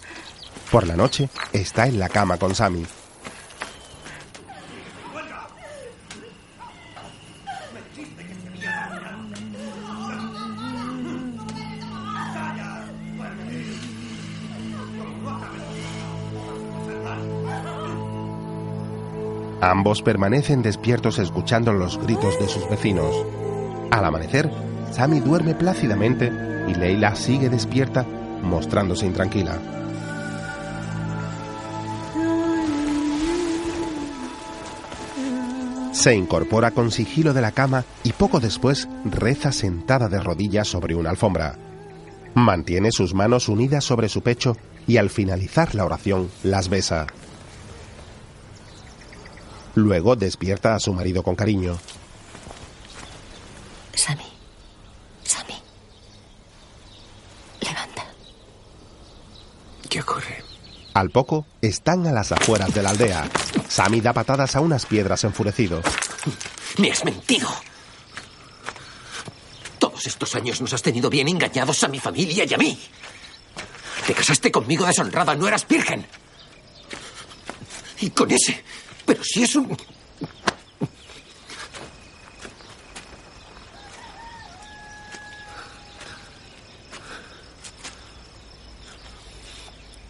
Por 0.72 0.88
la 0.88 0.96
noche 0.96 1.30
está 1.52 1.86
en 1.86 2.00
la 2.00 2.08
cama 2.10 2.38
con 2.38 2.56
Sammy. 2.56 2.86
Ambos 19.62 20.02
permanecen 20.02 20.62
despiertos 20.62 21.18
escuchando 21.20 21.74
los 21.74 21.98
gritos 21.98 22.40
de 22.40 22.48
sus 22.48 22.70
vecinos. 22.70 23.16
Al 23.92 24.06
amanecer, 24.06 24.52
Sammy 24.92 25.20
duerme 25.20 25.56
plácidamente 25.56 26.32
y 26.68 26.74
Leila 26.74 27.16
sigue 27.16 27.50
despierta, 27.50 28.06
mostrándose 28.44 29.06
intranquila. 29.06 29.58
Se 35.92 36.14
incorpora 36.14 36.72
con 36.72 36.92
sigilo 36.92 37.34
de 37.34 37.42
la 37.42 37.52
cama 37.52 37.86
y 38.04 38.12
poco 38.12 38.40
después 38.40 38.88
reza 39.06 39.52
sentada 39.52 40.10
de 40.10 40.20
rodillas 40.20 40.68
sobre 40.68 40.94
una 40.94 41.10
alfombra. 41.10 41.56
Mantiene 42.36 42.92
sus 42.92 43.14
manos 43.14 43.48
unidas 43.48 43.86
sobre 43.86 44.10
su 44.10 44.22
pecho 44.22 44.58
y 44.88 44.98
al 44.98 45.10
finalizar 45.10 45.74
la 45.74 45.86
oración 45.86 46.30
las 46.44 46.70
besa. 46.70 47.08
Luego 49.76 50.16
despierta 50.16 50.76
a 50.76 50.80
su 50.80 50.94
marido 50.94 51.22
con 51.22 51.36
cariño. 51.36 51.78
Sammy. 53.94 54.24
Sammy. 55.24 55.56
Levanta. 57.62 58.06
¿Qué 59.90 60.00
ocurre? 60.00 60.44
Al 60.94 61.10
poco, 61.10 61.46
están 61.62 62.08
a 62.08 62.12
las 62.14 62.32
afueras 62.32 62.74
de 62.74 62.82
la 62.82 62.92
aldea. 62.92 63.30
Sammy 63.68 64.00
da 64.00 64.14
patadas 64.14 64.56
a 64.56 64.62
unas 64.62 64.86
piedras 64.86 65.26
enfurecido. 65.26 65.82
Me 66.78 66.92
has 66.92 67.04
mentido. 67.04 67.50
Todos 69.78 70.08
estos 70.08 70.36
años 70.36 70.62
nos 70.62 70.74
has 70.74 70.82
tenido 70.82 71.10
bien 71.10 71.28
engañados 71.28 71.84
a 71.84 71.90
mi 71.90 72.00
familia 72.00 72.46
y 72.46 72.54
a 72.54 72.58
mí. 72.58 72.80
Te 74.08 74.14
casaste 74.14 74.52
conmigo 74.52 74.86
deshonrada, 74.86 75.36
no 75.36 75.48
eras 75.48 75.68
virgen. 75.68 76.06
Y 78.00 78.10
con 78.12 78.32
ese. 78.32 78.64
Pero 79.06 79.24
si 79.24 79.44
es 79.44 79.56
un. 79.56 79.78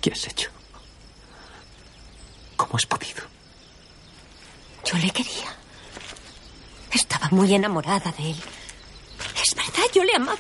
¿Qué 0.02 0.12
has 0.12 0.28
hecho? 0.28 0.50
¿Cómo 2.56 2.76
has 2.76 2.86
podido? 2.86 3.24
Yo 4.86 4.98
le 4.98 5.10
quería. 5.10 5.56
Estaba 6.92 7.28
muy 7.32 7.54
enamorada 7.54 8.12
de 8.12 8.32
él. 8.32 8.38
Es 9.42 9.56
verdad, 9.56 9.84
yo 9.94 10.04
le 10.04 10.16
amaba. 10.16 10.38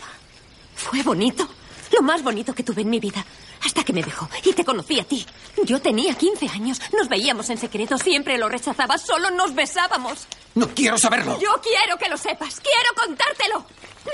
Fue 0.76 1.02
bonito. 1.02 1.48
Lo 1.91 2.02
más 2.03 2.23
bonito 2.23 2.53
que 2.53 2.64
tuve 2.64 2.84
en 2.84 2.90
mi 2.90 2.99
vida. 2.99 3.26
Hasta 3.66 3.84
que 3.84 3.94
me 3.94 4.04
dejó 4.04 4.30
y 4.44 4.54
te 4.54 4.64
conocí 4.64 5.00
a 5.00 5.04
ti. 5.04 5.26
Yo 5.64 5.82
tenía 5.82 6.14
15 6.14 6.48
años. 6.50 6.80
Nos 6.94 7.10
veíamos 7.10 7.50
en 7.50 7.58
secreto. 7.58 7.98
Siempre 7.98 8.38
lo 8.38 8.48
rechazaba. 8.48 8.98
Solo 8.98 9.32
nos 9.32 9.56
besábamos. 9.56 10.28
No 10.54 10.68
quiero 10.70 10.98
saberlo. 10.98 11.40
Yo 11.40 11.50
quiero 11.64 11.98
que 11.98 12.08
lo 12.08 12.18
sepas. 12.18 12.60
Quiero 12.60 12.90
contártelo. 12.96 13.66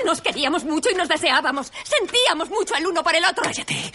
Nos 0.06 0.22
queríamos 0.22 0.64
mucho 0.64 0.90
y 0.90 0.94
nos 0.94 1.08
deseábamos. 1.08 1.70
Sentíamos 1.84 2.48
mucho 2.48 2.74
el 2.74 2.86
uno 2.86 3.02
por 3.02 3.14
el 3.14 3.24
otro. 3.24 3.44
Cállate. 3.44 3.92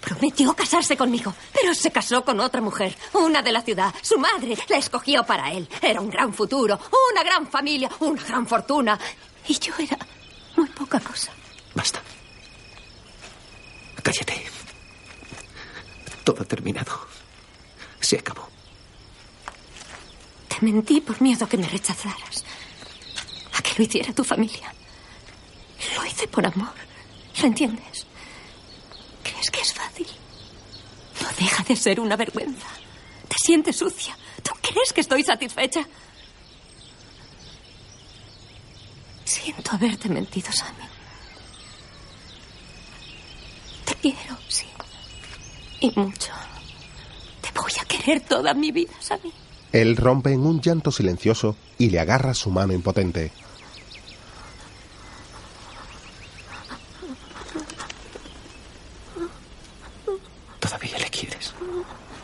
Prometió 0.00 0.54
casarse 0.54 0.96
conmigo, 0.98 1.34
pero 1.52 1.74
se 1.74 1.90
casó 1.90 2.22
con 2.24 2.38
otra 2.40 2.60
mujer, 2.60 2.94
una 3.14 3.40
de 3.40 3.52
la 3.52 3.62
ciudad. 3.62 3.94
Su 4.02 4.18
madre 4.18 4.54
la 4.68 4.76
escogió 4.76 5.24
para 5.24 5.50
él. 5.50 5.66
Era 5.80 6.00
un 6.02 6.10
gran 6.10 6.34
futuro, 6.34 6.78
una 7.10 7.22
gran 7.22 7.46
familia, 7.46 7.88
una 8.00 8.22
gran 8.22 8.46
fortuna. 8.46 8.98
Y 9.48 9.58
yo 9.58 9.72
era 9.78 9.96
muy 10.56 10.68
poca 10.68 11.00
cosa. 11.00 11.32
Basta. 11.74 12.02
Cállate. 14.04 14.44
Todo 16.24 16.42
ha 16.42 16.44
terminado. 16.44 16.92
Se 18.00 18.18
acabó. 18.18 18.46
Te 20.46 20.56
mentí 20.60 21.00
por 21.00 21.20
miedo 21.22 21.48
que 21.48 21.56
me 21.56 21.66
rechazaras. 21.66 22.44
A 23.54 23.62
que 23.62 23.72
lo 23.78 23.84
hiciera 23.84 24.12
tu 24.12 24.22
familia. 24.22 24.72
Lo 25.96 26.04
hice 26.04 26.28
por 26.28 26.44
amor. 26.46 26.74
¿Lo 27.40 27.46
entiendes? 27.46 28.06
¿Crees 29.22 29.50
que 29.50 29.60
es 29.62 29.72
fácil? 29.72 30.06
No 31.22 31.28
deja 31.38 31.62
de 31.64 31.74
ser 31.74 31.98
una 31.98 32.16
vergüenza. 32.16 32.68
Te 33.26 33.36
sientes 33.42 33.76
sucia. 33.76 34.16
¿Tú 34.42 34.52
crees 34.60 34.92
que 34.92 35.00
estoy 35.00 35.22
satisfecha? 35.24 35.80
Siento 39.24 39.70
haberte 39.72 40.10
mentido, 40.10 40.52
Sammy. 40.52 40.93
Te 43.84 43.94
quiero, 43.96 44.36
sí. 44.48 44.66
Y 45.80 45.92
mucho. 45.98 46.32
Te 47.40 47.50
voy 47.60 47.72
a 47.80 47.84
querer 47.84 48.20
toda 48.20 48.54
mi 48.54 48.72
vida, 48.72 48.92
Sammy. 49.00 49.32
Él 49.72 49.96
rompe 49.96 50.32
en 50.32 50.46
un 50.46 50.60
llanto 50.60 50.92
silencioso 50.92 51.56
y 51.78 51.90
le 51.90 51.98
agarra 51.98 52.32
su 52.32 52.50
mano 52.50 52.72
impotente. 52.72 53.32
Todavía 60.60 60.98
le 60.98 61.10
quieres. 61.10 61.52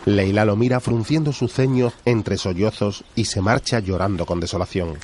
Leila 0.06 0.44
lo 0.44 0.56
mira 0.56 0.80
frunciendo 0.80 1.32
su 1.32 1.48
ceño 1.48 1.92
entre 2.04 2.38
sollozos 2.38 3.04
y 3.14 3.24
se 3.24 3.40
marcha 3.40 3.80
llorando 3.80 4.24
con 4.24 4.40
desolación. 4.40 4.96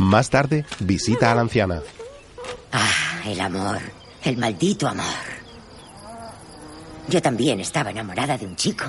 Más 0.00 0.30
tarde, 0.30 0.64
visita 0.78 1.30
a 1.30 1.34
la 1.34 1.42
anciana. 1.42 1.82
Ah, 2.72 3.20
el 3.26 3.38
amor. 3.38 3.78
El 4.24 4.38
maldito 4.38 4.88
amor. 4.88 5.04
Yo 7.06 7.20
también 7.20 7.60
estaba 7.60 7.90
enamorada 7.90 8.38
de 8.38 8.46
un 8.46 8.56
chico 8.56 8.86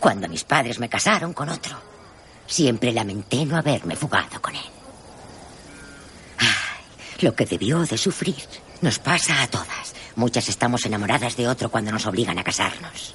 cuando 0.00 0.28
mis 0.28 0.42
padres 0.42 0.80
me 0.80 0.88
casaron 0.88 1.32
con 1.32 1.48
otro. 1.48 1.76
Siempre 2.48 2.92
lamenté 2.92 3.46
no 3.46 3.56
haberme 3.56 3.94
fugado 3.94 4.42
con 4.42 4.56
él. 4.56 4.70
Ay, 6.38 6.84
lo 7.20 7.34
que 7.34 7.46
debió 7.46 7.86
de 7.86 7.96
sufrir 7.96 8.42
nos 8.80 8.98
pasa 8.98 9.40
a 9.40 9.46
todas. 9.46 9.94
Muchas 10.16 10.48
estamos 10.48 10.84
enamoradas 10.84 11.36
de 11.36 11.46
otro 11.46 11.70
cuando 11.70 11.92
nos 11.92 12.06
obligan 12.06 12.38
a 12.38 12.44
casarnos. 12.44 13.14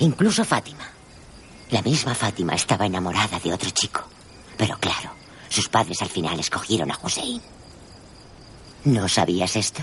Incluso 0.00 0.44
Fátima. 0.44 0.90
La 1.70 1.82
misma 1.82 2.14
Fátima 2.14 2.54
estaba 2.54 2.86
enamorada 2.86 3.38
de 3.38 3.52
otro 3.52 3.70
chico. 3.70 4.02
Pero 4.56 4.76
claro, 4.78 5.17
sus 5.48 5.68
padres 5.68 6.02
al 6.02 6.08
final 6.08 6.38
escogieron 6.38 6.90
a 6.90 6.98
Hussein. 7.02 7.40
¿No 8.84 9.08
sabías 9.08 9.56
esto? 9.56 9.82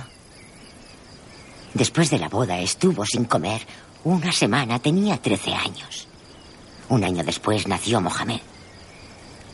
Después 1.73 2.09
de 2.09 2.19
la 2.19 2.29
boda 2.29 2.57
estuvo 2.59 3.05
sin 3.05 3.25
comer 3.25 3.61
una 4.03 4.31
semana. 4.31 4.79
Tenía 4.79 5.21
13 5.21 5.53
años. 5.53 6.07
Un 6.89 7.03
año 7.03 7.23
después 7.23 7.67
nació 7.67 7.99
Mohamed. 7.99 8.39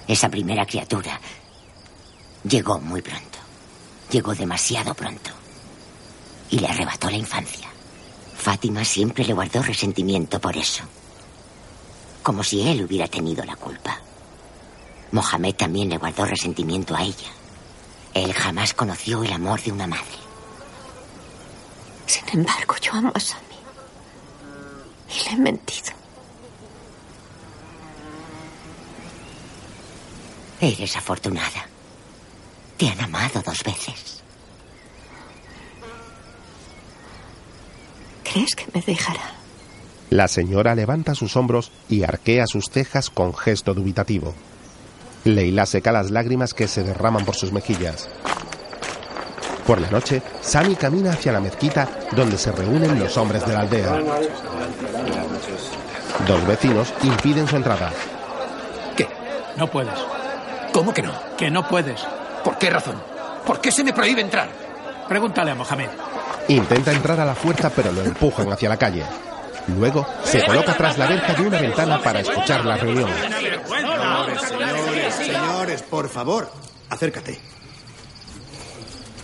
Esa 0.07 0.29
primera 0.29 0.65
criatura 0.65 1.19
llegó 2.43 2.79
muy 2.79 3.01
pronto. 3.01 3.39
Llegó 4.11 4.35
demasiado 4.35 4.93
pronto. 4.93 5.31
Y 6.49 6.59
le 6.59 6.67
arrebató 6.67 7.09
la 7.09 7.17
infancia. 7.17 7.69
Fátima 8.35 8.83
siempre 8.83 9.23
le 9.23 9.33
guardó 9.33 9.63
resentimiento 9.63 10.39
por 10.39 10.57
eso. 10.57 10.83
Como 12.21 12.43
si 12.43 12.67
él 12.67 12.83
hubiera 12.83 13.07
tenido 13.07 13.43
la 13.45 13.55
culpa. 13.55 13.97
Mohamed 15.11 15.55
también 15.55 15.89
le 15.89 15.97
guardó 15.97 16.25
resentimiento 16.25 16.95
a 16.95 17.03
ella. 17.03 17.29
Él 18.13 18.33
jamás 18.33 18.73
conoció 18.73 19.23
el 19.23 19.31
amor 19.31 19.61
de 19.61 19.71
una 19.71 19.87
madre. 19.87 20.05
Sin 22.05 22.23
embargo, 22.39 22.75
yo 22.81 22.93
amo 22.93 23.11
a 23.13 23.19
Sammy. 23.19 23.45
Y 25.09 25.29
le 25.29 25.35
he 25.35 25.37
mentido. 25.37 25.93
Eres 30.59 30.95
afortunada. 30.95 31.67
Te 32.77 32.89
han 32.89 33.01
amado 33.01 33.41
dos 33.41 33.63
veces. 33.63 34.21
¿Crees 38.23 38.55
que 38.55 38.65
me 38.73 38.81
dejará? 38.81 39.33
La 40.09 40.27
señora 40.27 40.75
levanta 40.75 41.15
sus 41.15 41.35
hombros 41.35 41.71
y 41.89 42.03
arquea 42.03 42.45
sus 42.47 42.65
cejas 42.69 43.09
con 43.09 43.33
gesto 43.33 43.73
dubitativo. 43.73 44.33
Leila 45.23 45.65
seca 45.65 45.91
las 45.91 46.11
lágrimas 46.11 46.53
que 46.53 46.67
se 46.67 46.83
derraman 46.83 47.25
por 47.25 47.35
sus 47.35 47.51
mejillas. 47.51 48.09
Por 49.65 49.79
la 49.79 49.89
noche, 49.89 50.21
Sammy 50.41 50.75
camina 50.75 51.11
hacia 51.11 51.31
la 51.31 51.39
mezquita 51.39 51.87
donde 52.11 52.37
se 52.37 52.51
reúnen 52.51 52.99
los 52.99 53.15
hombres 53.17 53.45
de 53.45 53.53
la 53.53 53.59
aldea. 53.61 53.99
Dos 56.27 56.47
vecinos 56.47 56.93
impiden 57.03 57.47
su 57.47 57.55
entrada. 57.55 57.91
¿Qué? 58.97 59.07
No 59.57 59.69
puedes. 59.69 59.93
¿Cómo 60.73 60.93
que 60.93 61.01
no? 61.01 61.13
Que 61.37 61.51
no 61.51 61.67
puedes. 61.67 62.01
¿Por 62.43 62.57
qué 62.57 62.69
razón? 62.69 62.95
¿Por 63.45 63.61
qué 63.61 63.71
se 63.71 63.83
me 63.83 63.93
prohíbe 63.93 64.21
entrar? 64.21 64.49
Pregúntale 65.07 65.51
a 65.51 65.55
Mohamed. 65.55 65.89
Intenta 66.47 66.91
entrar 66.91 67.19
a 67.19 67.25
la 67.25 67.35
fuerza 67.35 67.69
pero 67.69 67.91
lo 67.91 68.01
empujan 68.01 68.51
hacia 68.51 68.69
la 68.69 68.77
calle. 68.77 69.03
Luego 69.77 70.05
se 70.23 70.43
coloca 70.45 70.75
tras 70.75 70.97
la 70.97 71.07
verja 71.07 71.33
de 71.33 71.47
una 71.47 71.61
ventana 71.61 72.01
para 72.01 72.19
escuchar 72.21 72.65
la 72.65 72.77
reunión. 72.77 73.09
Señores, 73.67 74.41
señores, 74.41 75.15
señores, 75.15 75.81
por 75.83 76.09
favor, 76.09 76.51
acércate. 76.89 77.39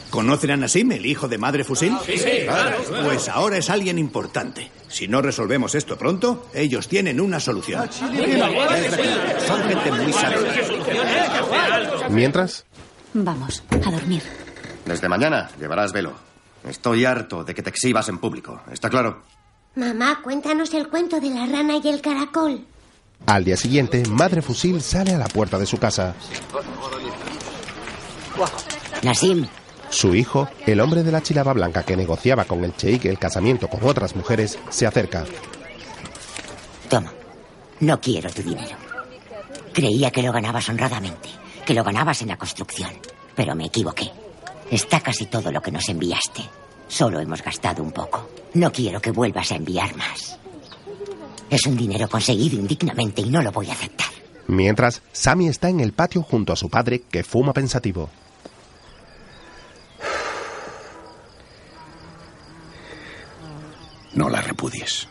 ¿Conocen 0.09 0.51
a 0.51 0.57
Nasim, 0.57 0.91
el 0.93 1.05
hijo 1.05 1.27
de 1.27 1.37
Madre 1.37 1.63
Fusil? 1.63 1.95
Sí, 2.05 2.17
sí, 2.17 2.43
claro. 2.45 2.77
Pues 3.03 3.27
ahora 3.27 3.57
es 3.57 3.69
alguien 3.69 3.99
importante. 3.99 4.71
Si 4.87 5.07
no 5.07 5.21
resolvemos 5.21 5.75
esto 5.75 5.97
pronto, 5.97 6.47
ellos 6.53 6.87
tienen 6.87 7.19
una 7.19 7.39
solución. 7.39 7.89
Son 7.91 8.13
gente 9.67 9.91
muy 9.91 10.13
sabia. 10.13 10.37
Mientras, 12.09 12.65
Vamos, 13.13 13.63
a 13.71 13.91
dormir. 13.91 14.23
Desde 14.85 15.09
mañana 15.09 15.49
llevarás 15.59 15.91
velo. 15.91 16.13
Estoy 16.67 17.05
harto 17.05 17.43
de 17.43 17.53
que 17.55 17.61
te 17.63 17.69
exhibas 17.69 18.07
en 18.09 18.19
público. 18.19 18.61
¿Está 18.71 18.89
claro? 18.89 19.23
Mamá, 19.77 20.21
cuéntanos 20.23 20.73
el 20.73 20.87
cuento 20.89 21.19
de 21.19 21.29
la 21.29 21.45
rana 21.45 21.77
y 21.83 21.87
el 21.87 22.01
caracol. 22.01 22.65
al 23.27 23.43
día 23.45 23.55
siguiente, 23.55 24.03
Madre 24.09 24.41
Fusil 24.41 24.81
sale 24.81 25.13
a 25.13 25.19
la 25.19 25.27
puerta 25.27 25.59
de 25.59 25.67
su 25.67 25.77
casa. 25.77 26.15
Nasim, 29.03 29.45
Su 29.91 30.15
hijo, 30.15 30.49
el 30.65 30.79
hombre 30.79 31.03
de 31.03 31.11
la 31.11 31.21
chilaba 31.21 31.53
blanca 31.53 31.83
que 31.83 31.95
negociaba 31.95 32.45
con 32.45 32.63
el 32.63 32.75
cheik 32.75 33.05
el 33.05 33.19
casamiento 33.19 33.67
con 33.67 33.83
otras 33.87 34.15
mujeres, 34.15 34.57
se 34.69 34.87
acerca. 34.87 35.25
toma. 36.89 37.13
No 37.79 38.01
quiero 38.01 38.31
tu 38.31 38.41
dinero. 38.41 38.75
Creía 39.73 40.09
que 40.09 40.23
lo 40.23 40.31
ganabas 40.31 40.67
honradamente, 40.69 41.29
que 41.67 41.75
lo 41.75 41.83
ganabas 41.83 42.23
en 42.23 42.29
la 42.29 42.37
construcción, 42.37 42.89
pero 43.35 43.53
me 43.53 43.65
equivoqué. 43.67 44.11
Está 44.71 44.99
casi 45.01 45.27
todo 45.27 45.51
lo 45.51 45.61
que 45.61 45.71
nos 45.71 45.87
enviaste. 45.87 46.41
Solo 46.87 47.19
hemos 47.19 47.43
gastado 47.43 47.83
un 47.83 47.91
poco. 47.91 48.29
No 48.53 48.71
quiero 48.71 49.01
que 49.01 49.11
vuelvas 49.11 49.51
a 49.51 49.55
enviar 49.55 49.95
más. 49.95 50.37
Es 51.49 51.65
un 51.65 51.77
dinero 51.77 52.07
conseguido 52.09 52.57
indignamente 52.57 53.21
y 53.21 53.29
no 53.29 53.41
lo 53.41 53.51
voy 53.51 53.69
a 53.69 53.73
aceptar. 53.73 54.07
Mientras, 54.47 55.01
Sammy 55.11 55.47
está 55.47 55.69
en 55.69 55.79
el 55.81 55.93
patio 55.93 56.23
junto 56.23 56.53
a 56.53 56.55
su 56.55 56.69
padre, 56.69 57.03
que 57.09 57.23
fuma 57.23 57.53
pensativo. 57.53 58.09
No 64.13 64.29
la 64.29 64.41
repudies. 64.41 65.07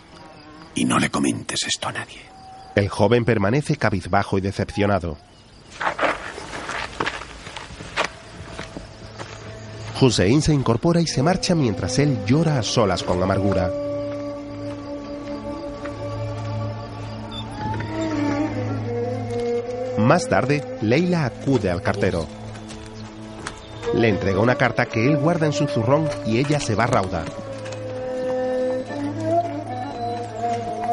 Y 0.74 0.85
no 0.85 0.98
le 0.98 1.11
comentes 1.11 1.62
esto 1.65 1.89
a 1.89 1.93
nadie. 1.93 2.20
El 2.74 2.89
joven 2.89 3.24
permanece 3.24 3.77
cabizbajo 3.77 4.36
y 4.36 4.40
decepcionado. 4.40 5.16
Hussein 9.98 10.43
se 10.43 10.52
incorpora 10.52 11.01
y 11.01 11.06
se 11.06 11.23
marcha 11.23 11.55
mientras 11.55 11.98
él 11.98 12.18
llora 12.27 12.59
a 12.59 12.62
solas 12.62 13.02
con 13.02 13.23
amargura. 13.23 13.70
Más 19.98 20.28
tarde, 20.28 20.62
Leila 20.82 21.24
acude 21.24 21.70
al 21.70 21.82
cartero. 21.82 22.27
Le 23.94 24.10
entrega 24.10 24.40
una 24.40 24.56
carta 24.56 24.85
que 24.85 25.06
él 25.06 25.16
guarda 25.16 25.47
en 25.47 25.52
su 25.52 25.66
zurrón 25.66 26.09
y 26.27 26.39
ella 26.39 26.60
se 26.60 26.74
va 26.74 26.86
rauda. 26.86 27.24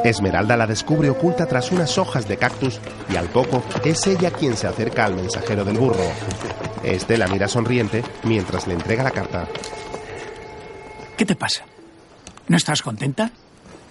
Esmeralda 0.05 0.57
la 0.57 0.67
descubre 0.67 1.09
oculta 1.09 1.45
tras 1.45 1.71
unas 1.71 1.97
hojas 1.97 2.27
de 2.27 2.37
cactus 2.37 2.79
y 3.09 3.15
al 3.17 3.27
poco 3.27 3.63
es 3.83 4.07
ella 4.07 4.31
quien 4.31 4.55
se 4.55 4.67
acerca 4.67 5.05
al 5.05 5.15
mensajero 5.15 5.63
del 5.63 5.77
burro. 5.77 6.03
Este 6.83 7.17
la 7.17 7.27
mira 7.27 7.47
sonriente 7.47 8.03
mientras 8.23 8.67
le 8.67 8.73
entrega 8.73 9.03
la 9.03 9.11
carta. 9.11 9.47
¿Qué 11.17 11.25
te 11.25 11.35
pasa? 11.35 11.63
¿No 12.47 12.57
estás 12.57 12.81
contenta? 12.81 13.31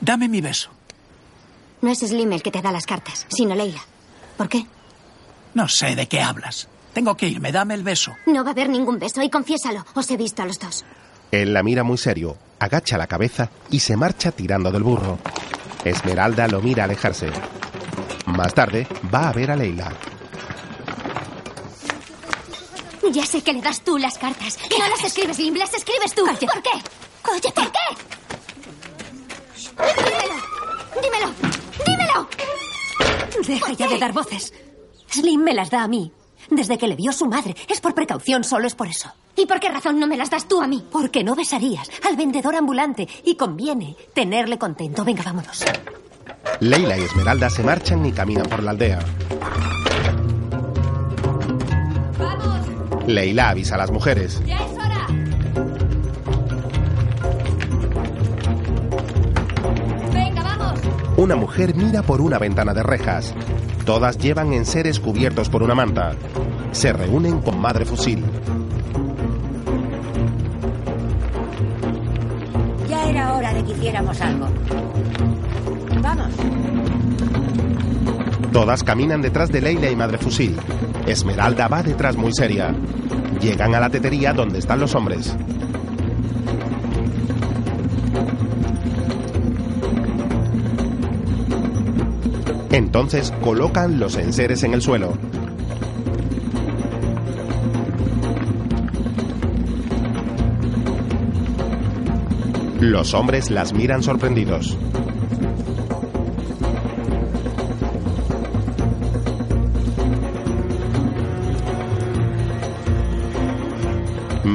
Dame 0.01 0.29
mi 0.29 0.41
beso. 0.41 0.71
No 1.81 1.91
es 1.91 2.01
Slim 2.01 2.33
el 2.33 2.43
que 2.43 2.51
te 2.51 2.63
da 2.63 2.71
las 2.71 2.87
cartas, 2.87 3.27
sino 3.31 3.55
Leila. 3.55 3.81
¿Por 4.37 4.49
qué? 4.49 4.67
No 5.55 5.69
sé 5.69 5.97
de 5.97 6.07
qué 6.07 6.21
hablas. 6.21 6.69
Tengo 6.93 7.17
que 7.17 7.27
irme, 7.29 7.53
dame 7.53 7.75
el 7.75 7.83
beso. 7.83 8.13
No 8.27 8.43
va 8.45 8.51
a 8.51 8.53
haber 8.53 8.69
ningún 8.69 8.99
beso 8.99 9.23
y 9.23 9.31
confiésalo. 9.31 9.85
Os 9.95 10.11
he 10.11 10.17
visto 10.17 10.43
a 10.43 10.47
los 10.47 10.59
dos. 10.59 10.85
Él 11.31 11.55
la 11.55 11.63
mira 11.63 11.83
muy 11.83 11.97
serio, 11.97 12.37
agacha 12.59 12.99
la 12.99 13.07
cabeza 13.07 13.49
y 13.71 13.81
se 13.81 13.97
marcha 13.97 14.33
tirando 14.33 14.71
del 14.71 14.83
burro. 14.83 15.19
Esmeralda 15.85 16.47
lo 16.47 16.61
mira 16.61 16.85
alejarse. 16.85 17.31
Más 18.27 18.53
tarde, 18.55 18.87
va 19.13 19.31
a 19.31 19.33
ver 19.33 19.51
a 19.51 19.57
Leila. 19.57 19.93
Ya 23.11 23.27
sé 23.27 23.43
que 23.43 23.53
le 23.53 23.61
das 23.61 23.83
tú 23.83 23.99
las 23.99 24.17
cartas. 24.19 24.59
no 24.79 24.89
las 24.89 25.05
escribes, 25.05 25.37
Slim, 25.37 25.55
las 25.55 25.75
escribes 25.75 26.15
tú. 26.15 26.25
¿Por 26.25 26.39
qué? 26.39 26.47
¿Por 26.47 27.41
qué? 27.41 27.53
Dímelo. 29.83 30.35
Dímelo. 31.03 31.35
Dímelo. 31.87 32.29
Deja 33.47 33.73
ya 33.73 33.89
de 33.89 33.99
dar 33.99 34.13
voces. 34.13 34.53
Slim 35.11 35.43
me 35.43 35.55
las 35.55 35.71
da 35.71 35.83
a 35.83 35.89
mí. 35.89 36.13
Desde 36.51 36.79
que 36.79 36.87
le 36.87 36.97
vio 36.97 37.13
su 37.13 37.27
madre. 37.27 37.57
Es 37.69 37.81
por 37.81 37.95
precaución, 37.95 38.45
solo 38.45 38.67
es 38.67 38.75
por 38.75 38.87
eso. 38.89 39.11
¿Y 39.37 39.47
por 39.47 39.61
qué 39.61 39.69
razón 39.69 39.99
no 39.99 40.07
me 40.07 40.17
las 40.17 40.31
das 40.31 40.47
tú 40.47 40.61
a 40.61 40.67
mí? 40.69 40.85
Porque 40.91 41.25
no 41.25 41.35
besarías 41.35 41.91
al 42.07 42.17
vendedor 42.17 42.55
ambulante 42.55 43.09
y 43.25 43.37
conviene 43.37 43.97
tenerle 44.15 44.59
contento. 44.59 45.05
Venga, 45.05 45.23
vámonos. 45.23 45.65
Leila 46.61 46.99
y 46.99 47.03
Esmeralda 47.03 47.49
se 47.49 47.63
marchan 47.63 48.05
y 48.05 48.13
caminan 48.13 48.47
por 48.49 48.63
la 48.63 48.73
aldea. 48.73 48.99
Leila 53.07 53.51
avisa 53.51 53.75
a 53.75 53.79
las 53.79 53.91
mujeres. 53.91 54.43
¡Ya 54.47 54.57
es 54.57 54.73
hora! 54.73 55.07
Venga, 60.13 60.43
vamos. 60.43 60.81
Una 61.17 61.37
mujer 61.37 61.75
mira 61.75 62.03
por 62.03 62.21
una 62.21 62.39
ventana 62.39 62.73
de 62.75 62.83
rejas. 62.83 63.35
Todas 63.85 64.19
llevan 64.19 64.53
enseres 64.53 65.01
cubiertos 65.01 65.49
por 65.49 65.63
una 65.63 65.75
manta. 65.75 66.13
Se 66.71 66.93
reúnen 66.93 67.41
con 67.41 67.61
Madre 67.61 67.85
Fusil. 67.85 68.25
ya 72.89 73.09
era 73.09 73.35
hora 73.35 73.55
de 73.55 73.65
que 73.65 73.73
hiciéramos 73.73 74.21
algo. 74.21 74.47
Vamos. 76.03 76.29
Todas 78.53 78.85
caminan 78.85 79.23
detrás 79.23 79.51
de 79.51 79.63
Leila 79.63 79.91
y 79.91 79.97
Madre 79.97 80.19
Fusil. 80.19 80.59
Esmeralda 81.07 81.69
va 81.69 81.83
detrás 81.83 82.17
muy 82.17 82.33
seria. 82.33 82.75
Llegan 83.41 83.75
a 83.75 83.81
la 83.81 83.91
tetería 83.91 84.33
donde 84.33 84.59
están 84.59 84.81
los 84.81 84.95
hombres. 84.95 85.37
Entonces 92.71 93.33
colocan 93.43 94.01
los 94.01 94.17
enseres 94.17 94.63
en 94.63 94.75
el 94.75 94.81
suelo. 94.81 95.13
Los 102.81 103.15
hombres 103.15 103.51
las 103.51 103.73
miran 103.73 104.03
sorprendidos. 104.03 104.77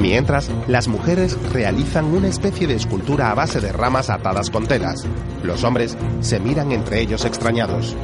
Mientras, 0.08 0.50
las 0.68 0.88
mujeres 0.88 1.36
realizan 1.52 2.06
una 2.06 2.28
especie 2.28 2.66
de 2.66 2.76
escultura 2.76 3.30
a 3.30 3.34
base 3.34 3.60
de 3.60 3.72
ramas 3.72 4.08
atadas 4.08 4.48
con 4.48 4.66
telas. 4.66 5.06
Los 5.42 5.64
hombres 5.64 5.98
se 6.22 6.40
miran 6.40 6.72
entre 6.72 7.02
ellos 7.02 7.26
extrañados. 7.26 7.94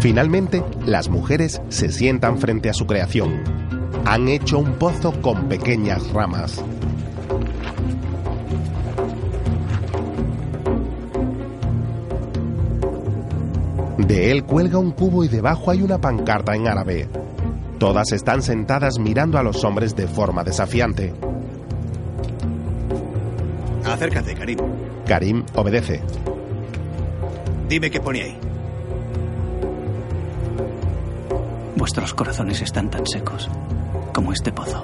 Finalmente, 0.00 0.64
las 0.86 1.08
mujeres 1.08 1.62
se 1.68 1.92
sientan 1.92 2.38
frente 2.38 2.68
a 2.68 2.74
su 2.74 2.88
creación. 2.88 3.55
Han 4.06 4.28
hecho 4.28 4.60
un 4.60 4.74
pozo 4.74 5.20
con 5.20 5.48
pequeñas 5.48 6.12
ramas. 6.12 6.62
De 13.98 14.30
él 14.30 14.44
cuelga 14.44 14.78
un 14.78 14.92
cubo 14.92 15.24
y 15.24 15.28
debajo 15.28 15.72
hay 15.72 15.82
una 15.82 15.98
pancarta 16.00 16.54
en 16.54 16.68
árabe. 16.68 17.08
Todas 17.80 18.12
están 18.12 18.42
sentadas 18.42 19.00
mirando 19.00 19.38
a 19.38 19.42
los 19.42 19.64
hombres 19.64 19.96
de 19.96 20.06
forma 20.06 20.44
desafiante. 20.44 21.12
Acércate, 23.84 24.36
Karim. 24.36 24.58
Karim 25.04 25.44
obedece. 25.56 26.00
Dime 27.68 27.90
qué 27.90 28.00
pone 28.00 28.22
ahí. 28.22 28.38
Vuestros 31.74 32.14
corazones 32.14 32.62
están 32.62 32.88
tan 32.88 33.04
secos 33.04 33.50
como 34.16 34.32
este 34.32 34.50
pozo. 34.50 34.82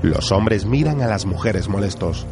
Los 0.00 0.32
hombres 0.32 0.64
miran 0.64 1.02
a 1.02 1.06
las 1.06 1.26
mujeres 1.26 1.68
molestos. 1.68 2.26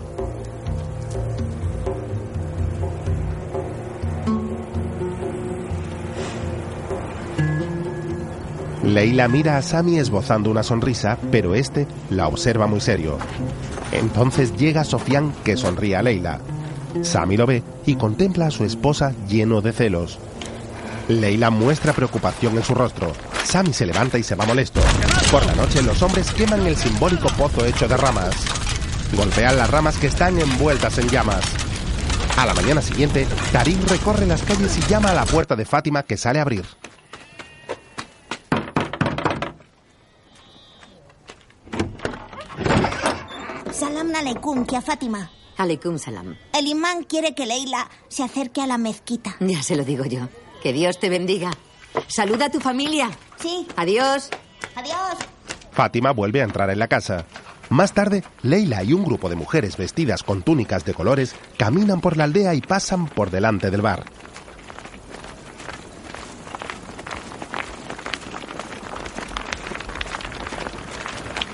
Leila 8.83 9.29
mira 9.29 9.59
a 9.59 9.63
Sammy 9.63 9.99
esbozando 9.99 10.51
una 10.51 10.63
sonrisa, 10.63 11.19
pero 11.31 11.55
este 11.55 11.87
la 12.09 12.29
observa 12.29 12.67
muy 12.67 12.81
serio. 12.81 13.19
Entonces 13.93 14.57
llega 14.57 14.85
Sofian 14.85 15.35
que 15.45 15.59
sonríe 15.59 15.97
a 15.97 16.03
Leila. 16.03 16.41
Sammy 17.03 17.37
lo 17.37 17.45
ve 17.45 17.63
y 17.85 17.97
contempla 17.97 18.47
a 18.47 18.51
su 18.51 18.65
esposa 18.65 19.13
lleno 19.29 19.61
de 19.61 19.73
celos. 19.73 20.19
Leila 21.09 21.51
muestra 21.51 21.93
preocupación 21.93 22.57
en 22.57 22.65
su 22.65 22.75
rostro. 22.75 23.13
Sammy 23.45 23.75
se 23.75 23.85
levanta 23.85 24.17
y 24.17 24.23
se 24.23 24.35
va 24.35 24.47
molesto. 24.47 24.81
Por 25.33 25.47
la 25.47 25.55
noche 25.55 25.81
los 25.81 26.03
hombres 26.03 26.31
queman 26.33 26.67
el 26.67 26.77
simbólico 26.77 27.27
pozo 27.39 27.65
hecho 27.65 27.89
de 27.89 27.97
ramas. 27.97 28.35
Golpean 29.17 29.57
las 29.57 29.71
ramas 29.71 29.97
que 29.97 30.09
están 30.09 30.39
envueltas 30.39 30.99
en 30.99 31.09
llamas. 31.09 31.43
A 32.37 32.45
la 32.45 32.53
mañana 32.53 32.83
siguiente, 32.83 33.27
Karim 33.51 33.81
recorre 33.87 34.27
las 34.27 34.43
calles 34.43 34.77
y 34.77 34.83
llama 34.91 35.09
a 35.09 35.15
la 35.15 35.25
puerta 35.25 35.57
de 35.57 35.65
Fátima 35.65 36.03
que 36.03 36.19
sale 36.19 36.39
a 36.39 36.43
abrir. 36.43 36.67
Salam 43.73 44.15
aleikum, 44.15 44.67
tía 44.67 44.83
Fátima. 44.83 45.31
Aleikum 45.57 45.99
salam. 45.99 46.37
El 46.53 46.67
imán 46.67 47.05
quiere 47.05 47.35
que 47.35 47.47
Leila 47.47 47.89
se 48.09 48.23
acerque 48.23 48.61
a 48.61 48.67
la 48.67 48.77
mezquita. 48.77 49.37
Ya 49.41 49.63
se 49.63 49.77
lo 49.77 49.85
digo 49.85 50.05
yo. 50.05 50.29
Que 50.63 50.75
Dios 50.75 51.01
te 51.01 51.09
bendiga. 51.09 51.53
Saluda 52.07 52.47
a 52.47 52.51
tu 52.51 52.61
familia. 52.61 53.11
Sí. 53.39 53.67
Adiós. 53.77 54.29
Adiós. 54.75 55.19
Fátima 55.73 56.13
vuelve 56.13 56.41
a 56.41 56.45
entrar 56.45 56.71
en 56.71 56.79
la 56.79 56.89
casa. 56.89 57.25
Más 57.71 57.95
tarde, 57.95 58.23
Leila 58.43 58.83
y 58.83 58.93
un 58.93 59.05
grupo 59.05 59.29
de 59.31 59.37
mujeres 59.37 59.77
vestidas 59.77 60.23
con 60.23 60.43
túnicas 60.43 60.85
de 60.85 60.93
colores 60.93 61.35
caminan 61.57 62.01
por 62.01 62.17
la 62.17 62.25
aldea 62.25 62.55
y 62.55 62.61
pasan 62.61 63.07
por 63.07 63.31
delante 63.31 63.71
del 63.71 63.81
bar. 63.81 64.05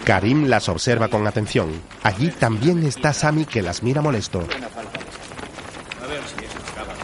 Karim 0.08 0.46
las 0.46 0.70
observa 0.70 1.08
con 1.08 1.26
atención. 1.26 1.82
Allí 2.02 2.30
también 2.30 2.82
está 2.82 3.12
Sammy 3.12 3.44
que 3.44 3.60
las 3.60 3.82
mira 3.82 4.00
molesto. 4.00 4.38
A 4.40 6.06
ver 6.06 6.22
si 6.24 6.46
eso 6.46 6.58
acaba. 6.72 6.94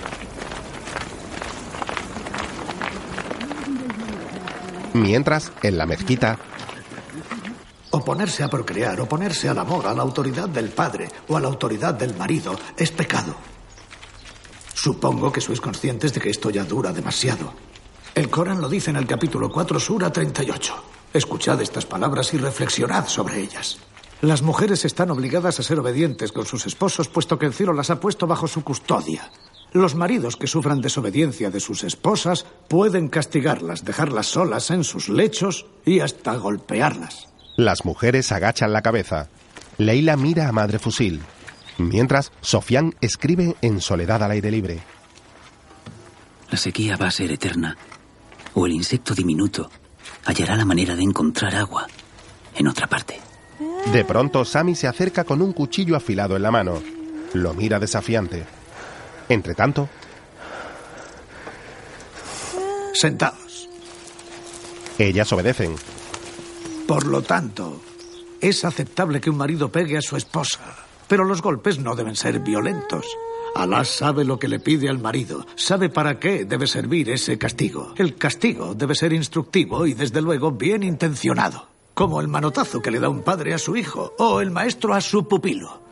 Mientras, 4.94 5.52
en 5.62 5.76
la 5.76 5.86
mezquita, 5.86 6.38
Oponerse 7.94 8.42
a 8.42 8.48
procrear, 8.48 9.00
oponerse 9.00 9.48
al 9.48 9.56
amor, 9.56 9.86
a 9.86 9.94
la 9.94 10.02
autoridad 10.02 10.48
del 10.48 10.70
padre 10.70 11.08
o 11.28 11.36
a 11.36 11.40
la 11.40 11.46
autoridad 11.46 11.94
del 11.94 12.16
marido 12.16 12.58
es 12.76 12.90
pecado. 12.90 13.36
Supongo 14.74 15.30
que 15.30 15.40
sois 15.40 15.60
conscientes 15.60 16.12
de 16.12 16.18
que 16.18 16.28
esto 16.28 16.50
ya 16.50 16.64
dura 16.64 16.90
demasiado. 16.92 17.54
El 18.12 18.28
Corán 18.30 18.60
lo 18.60 18.68
dice 18.68 18.90
en 18.90 18.96
el 18.96 19.06
capítulo 19.06 19.48
4, 19.48 19.78
Sura 19.78 20.10
38. 20.10 20.74
Escuchad 21.12 21.62
estas 21.62 21.86
palabras 21.86 22.34
y 22.34 22.38
reflexionad 22.38 23.06
sobre 23.06 23.38
ellas. 23.38 23.78
Las 24.22 24.42
mujeres 24.42 24.84
están 24.84 25.12
obligadas 25.12 25.60
a 25.60 25.62
ser 25.62 25.78
obedientes 25.78 26.32
con 26.32 26.46
sus 26.46 26.66
esposos, 26.66 27.06
puesto 27.06 27.38
que 27.38 27.46
el 27.46 27.54
cielo 27.54 27.72
las 27.72 27.90
ha 27.90 28.00
puesto 28.00 28.26
bajo 28.26 28.48
su 28.48 28.64
custodia. 28.64 29.30
Los 29.74 29.96
maridos 29.96 30.36
que 30.36 30.46
sufran 30.46 30.80
desobediencia 30.80 31.50
de 31.50 31.58
sus 31.58 31.82
esposas 31.82 32.46
pueden 32.68 33.08
castigarlas, 33.08 33.84
dejarlas 33.84 34.26
solas 34.28 34.70
en 34.70 34.84
sus 34.84 35.08
lechos 35.08 35.66
y 35.84 35.98
hasta 35.98 36.36
golpearlas. 36.36 37.28
las 37.56 37.84
mujeres 37.84 38.30
agachan 38.32 38.72
la 38.72 38.82
cabeza. 38.82 39.28
Leila 39.78 40.16
mira 40.16 40.48
a 40.48 40.52
Madre 40.52 40.78
Fusil. 40.78 41.20
Mientras, 41.78 42.30
Sofián 42.40 42.94
escribe 43.00 43.56
en 43.62 43.80
soledad 43.80 44.22
al 44.22 44.30
aire 44.30 44.50
libre. 44.52 44.80
La 46.50 46.56
sequía 46.56 46.96
va 46.96 47.08
a 47.08 47.10
ser 47.10 47.32
eterna. 47.32 47.76
O 48.54 48.66
el 48.66 48.72
insecto 48.72 49.12
diminuto 49.12 49.68
hallará 50.24 50.54
la 50.54 50.64
manera 50.64 50.94
de 50.94 51.02
encontrar 51.02 51.56
agua 51.56 51.88
en 52.54 52.68
otra 52.68 52.86
parte. 52.86 53.20
De 53.92 54.04
pronto, 54.04 54.44
Sammy 54.44 54.76
se 54.76 54.86
acerca 54.86 55.24
con 55.24 55.42
un 55.42 55.52
cuchillo 55.52 55.96
afilado 55.96 56.36
en 56.36 56.42
la 56.42 56.52
mano. 56.52 56.80
Lo 57.32 57.54
mira 57.54 57.80
desafiante. 57.80 58.44
Entretanto, 59.28 59.88
Sentados. 62.94 63.68
ellas 64.98 65.32
obedecen. 65.32 65.74
Por 66.86 67.06
lo 67.06 67.22
tanto, 67.22 67.80
es 68.40 68.64
aceptable 68.64 69.20
que 69.20 69.30
un 69.30 69.36
marido 69.36 69.70
pegue 69.72 69.98
a 69.98 70.02
su 70.02 70.16
esposa, 70.16 70.60
pero 71.08 71.24
los 71.24 71.42
golpes 71.42 71.78
no 71.78 71.96
deben 71.96 72.14
ser 72.14 72.38
violentos. 72.40 73.04
Alá 73.56 73.84
sabe 73.84 74.24
lo 74.24 74.38
que 74.38 74.48
le 74.48 74.60
pide 74.60 74.88
al 74.88 74.98
marido, 74.98 75.46
sabe 75.56 75.88
para 75.88 76.18
qué 76.18 76.44
debe 76.44 76.66
servir 76.66 77.10
ese 77.10 77.38
castigo. 77.38 77.94
El 77.96 78.16
castigo 78.16 78.74
debe 78.74 78.94
ser 78.94 79.12
instructivo 79.12 79.86
y, 79.86 79.94
desde 79.94 80.20
luego, 80.20 80.52
bien 80.52 80.82
intencionado, 80.82 81.68
como 81.94 82.20
el 82.20 82.28
manotazo 82.28 82.82
que 82.82 82.90
le 82.90 83.00
da 83.00 83.08
un 83.08 83.22
padre 83.22 83.54
a 83.54 83.58
su 83.58 83.76
hijo 83.76 84.12
o 84.18 84.40
el 84.40 84.50
maestro 84.50 84.94
a 84.94 85.00
su 85.00 85.26
pupilo. 85.28 85.83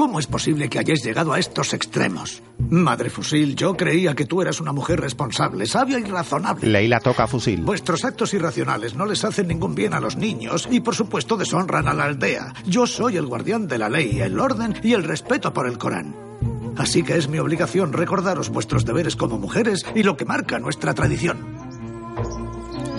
¿Cómo 0.00 0.18
es 0.18 0.26
posible 0.26 0.70
que 0.70 0.78
hayáis 0.78 1.04
llegado 1.04 1.34
a 1.34 1.38
estos 1.38 1.74
extremos? 1.74 2.42
Madre 2.70 3.10
Fusil, 3.10 3.54
yo 3.54 3.76
creía 3.76 4.14
que 4.14 4.24
tú 4.24 4.40
eras 4.40 4.58
una 4.58 4.72
mujer 4.72 4.98
responsable, 4.98 5.66
sabia 5.66 5.98
y 5.98 6.04
razonable. 6.04 6.70
Leila 6.70 7.00
toca 7.00 7.24
a 7.24 7.26
Fusil. 7.26 7.60
Vuestros 7.60 8.06
actos 8.06 8.32
irracionales 8.32 8.94
no 8.94 9.04
les 9.04 9.22
hacen 9.24 9.48
ningún 9.48 9.74
bien 9.74 9.92
a 9.92 10.00
los 10.00 10.16
niños 10.16 10.66
y 10.70 10.80
por 10.80 10.94
supuesto 10.94 11.36
deshonran 11.36 11.86
a 11.86 11.92
la 11.92 12.04
aldea. 12.04 12.54
Yo 12.64 12.86
soy 12.86 13.18
el 13.18 13.26
guardián 13.26 13.68
de 13.68 13.76
la 13.76 13.90
ley, 13.90 14.20
el 14.22 14.40
orden 14.40 14.74
y 14.82 14.94
el 14.94 15.04
respeto 15.04 15.52
por 15.52 15.66
el 15.66 15.76
Corán. 15.76 16.16
Así 16.78 17.02
que 17.02 17.18
es 17.18 17.28
mi 17.28 17.38
obligación 17.38 17.92
recordaros 17.92 18.48
vuestros 18.48 18.86
deberes 18.86 19.16
como 19.16 19.38
mujeres 19.38 19.84
y 19.94 20.02
lo 20.02 20.16
que 20.16 20.24
marca 20.24 20.58
nuestra 20.58 20.94
tradición. 20.94 21.60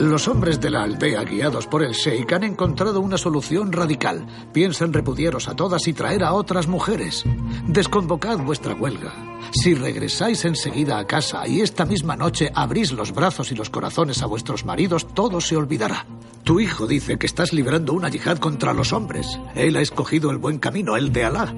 Los 0.02 0.28
hombres 0.28 0.60
de 0.60 0.72
la 0.72 0.82
aldea, 0.82 1.24
guiados 1.24 1.68
por 1.68 1.84
el 1.84 1.92
Sheikh, 1.92 2.34
han 2.34 2.44
encontrado 2.44 3.02
una 3.02 3.20
solución 3.20 3.72
radical. 3.72 4.26
Piensan 4.52 4.94
repudiaros 4.94 5.48
a 5.48 5.56
todas 5.56 5.88
y 5.88 5.94
traer 5.94 6.24
a 6.24 6.34
otras 6.34 6.68
mujeres. 6.68 7.24
Desconvocad 7.68 8.40
vuestra 8.40 8.74
huelga. 8.74 9.14
Si 9.52 9.76
regresáis 9.76 10.44
enseguida 10.44 10.98
a 10.98 11.06
casa 11.06 11.48
y 11.48 11.62
esta 11.62 11.86
misma 11.86 12.16
noche 12.16 12.52
abrís 12.56 12.92
los 12.94 13.12
brazos 13.12 13.52
y 13.52 13.56
los 13.56 13.70
corazones 13.70 14.24
a 14.24 14.26
vuestros 14.26 14.66
maridos, 14.66 15.06
todo 15.14 15.40
se 15.40 15.56
olvidará. 15.56 16.08
Tu 16.44 16.60
hijo 16.60 16.88
dice 16.88 17.20
que 17.20 17.28
estás 17.28 17.54
librando 17.54 17.94
una 17.94 18.10
yihad 18.10 18.40
contra 18.40 18.74
los 18.74 18.94
hombres. 18.94 19.40
Él 19.54 19.76
ha 19.76 19.82
escogido 19.82 20.32
el 20.32 20.40
buen 20.40 20.58
camino, 20.58 20.98
el 20.98 21.14
de 21.14 21.26
Alá. 21.26 21.54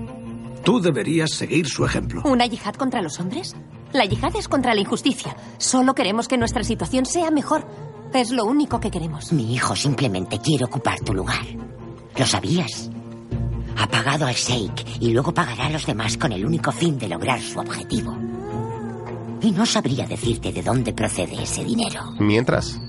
Tú 0.65 0.81
deberías 0.81 1.31
seguir 1.31 1.69
su 1.69 1.85
ejemplo. 1.85 2.21
¿Una 2.25 2.45
yihad 2.45 2.75
contra 2.75 3.01
los 3.01 3.21
hombres? 3.21 3.55
La 3.93 4.03
yihad 4.03 4.35
es 4.35 4.49
contra 4.49 4.75
la 4.75 4.81
injusticia. 4.81 5.37
Solo 5.59 5.95
queremos 5.95 6.27
que 6.27 6.37
nuestra 6.37 6.65
situación 6.65 7.05
sea 7.05 7.31
mejor. 7.31 7.65
Es 8.13 8.31
lo 8.31 8.45
único 8.45 8.79
que 8.79 8.91
queremos. 8.91 9.33
Mi 9.33 9.53
hijo 9.53 9.75
simplemente 9.75 10.39
quiere 10.39 10.65
ocupar 10.65 10.99
tu 10.99 11.13
lugar. 11.13 11.43
¿Lo 12.15 12.25
sabías? 12.25 12.89
Ha 13.77 13.87
pagado 13.87 14.27
al 14.27 14.35
Sheikh 14.35 14.85
y 15.01 15.11
luego 15.11 15.33
pagará 15.33 15.65
a 15.65 15.69
los 15.71 15.85
demás 15.85 16.17
con 16.17 16.31
el 16.31 16.45
único 16.45 16.71
fin 16.71 16.97
de 16.99 17.07
lograr 17.07 17.41
su 17.41 17.59
objetivo. 17.59 18.15
Y 19.41 19.51
no 19.51 19.65
sabría 19.65 20.05
decirte 20.05 20.51
de 20.51 20.61
dónde 20.61 20.93
procede 20.93 21.41
ese 21.41 21.63
dinero. 21.63 22.13
Mientras, 22.19 22.79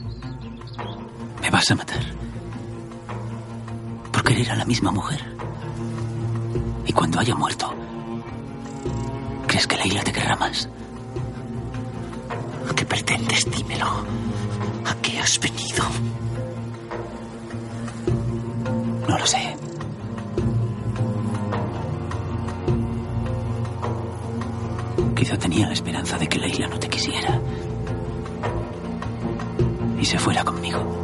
Me 1.41 1.51
vas 1.51 1.71
a 1.71 1.75
matar. 1.75 2.01
Por 4.13 4.23
querer 4.23 4.51
a 4.51 4.57
la 4.57 4.65
misma 4.65 4.91
mujer. 4.91 5.21
Y 6.87 6.93
cuando 6.93 7.19
haya 7.21 7.35
muerto, 7.35 7.73
¿crees 9.47 9.67
que 9.67 9.77
Leila 9.77 10.03
te 10.03 10.13
querrá 10.13 10.37
más? 10.37 10.69
¿A 12.71 12.75
qué 12.75 12.85
pretendes? 12.87 13.51
Dímelo. 13.51 13.87
¿A 14.85 14.95
qué 15.03 15.19
has 15.19 15.39
venido? 15.39 15.85
No 19.09 19.19
lo 19.19 19.27
sé. 19.27 19.57
Quizá 25.17 25.37
tenía 25.39 25.67
la 25.67 25.73
esperanza 25.73 26.19
de 26.19 26.29
que 26.29 26.39
Leila 26.39 26.69
no 26.69 26.79
te 26.79 26.89
quisiera. 26.89 27.41
Y 30.01 30.05
se 30.05 30.19
fuera 30.19 30.45
conmigo. 30.45 31.04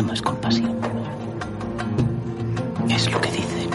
amas 0.00 0.22
con. 0.22 0.36
Es 2.88 3.10
lo 3.12 3.20
que 3.20 3.30
dicen. 3.30 3.70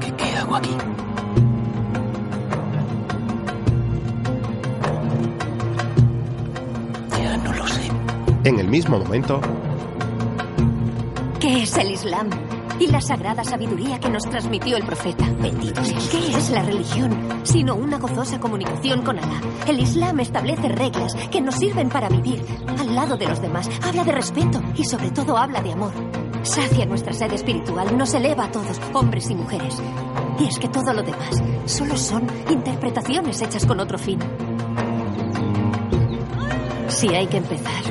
¿Qué, 0.00 0.12
qué 0.12 0.36
hago 0.36 0.56
aquí? 0.56 0.76
Ya 7.18 7.36
no 7.38 7.52
lo 7.52 7.66
sé. 7.68 7.90
En 8.44 8.58
el 8.58 8.68
mismo 8.68 8.98
momento... 8.98 9.40
¿Qué 11.40 11.62
es 11.62 11.76
el 11.78 11.92
Islam? 11.92 12.30
Y 12.78 12.88
la 12.88 13.00
sagrada 13.00 13.42
sabiduría 13.42 13.98
que 13.98 14.10
nos 14.10 14.24
transmitió 14.24 14.76
el 14.76 14.84
profeta. 14.84 15.24
Bendito. 15.40 15.80
¿Qué 16.10 16.36
es 16.36 16.50
la 16.50 16.62
religión? 16.62 17.40
Sino 17.44 17.74
una 17.74 17.98
gozosa 17.98 18.38
comunicación 18.38 19.02
con 19.02 19.18
Alá. 19.18 19.40
El 19.66 19.80
Islam 19.80 20.20
establece 20.20 20.68
reglas 20.68 21.14
que 21.30 21.40
nos 21.40 21.54
sirven 21.54 21.88
para 21.88 22.08
vivir 22.08 22.44
al 22.78 22.94
lado 22.94 23.16
de 23.16 23.26
los 23.26 23.40
demás. 23.40 23.68
Habla 23.82 24.04
de 24.04 24.12
respeto 24.12 24.62
y 24.74 24.84
sobre 24.84 25.10
todo 25.10 25.38
habla 25.38 25.62
de 25.62 25.72
amor. 25.72 25.92
Sacia 26.42 26.84
nuestra 26.86 27.12
sed 27.12 27.32
espiritual, 27.32 27.96
nos 27.96 28.14
eleva 28.14 28.44
a 28.44 28.50
todos, 28.52 28.80
hombres 28.92 29.30
y 29.30 29.34
mujeres. 29.34 29.82
Y 30.38 30.44
es 30.44 30.58
que 30.58 30.68
todo 30.68 30.92
lo 30.92 31.02
demás 31.02 31.42
solo 31.64 31.96
son 31.96 32.26
interpretaciones 32.50 33.40
hechas 33.40 33.64
con 33.64 33.80
otro 33.80 33.98
fin. 33.98 34.18
Si 36.88 37.08
hay 37.08 37.26
que 37.26 37.38
empezar, 37.38 37.82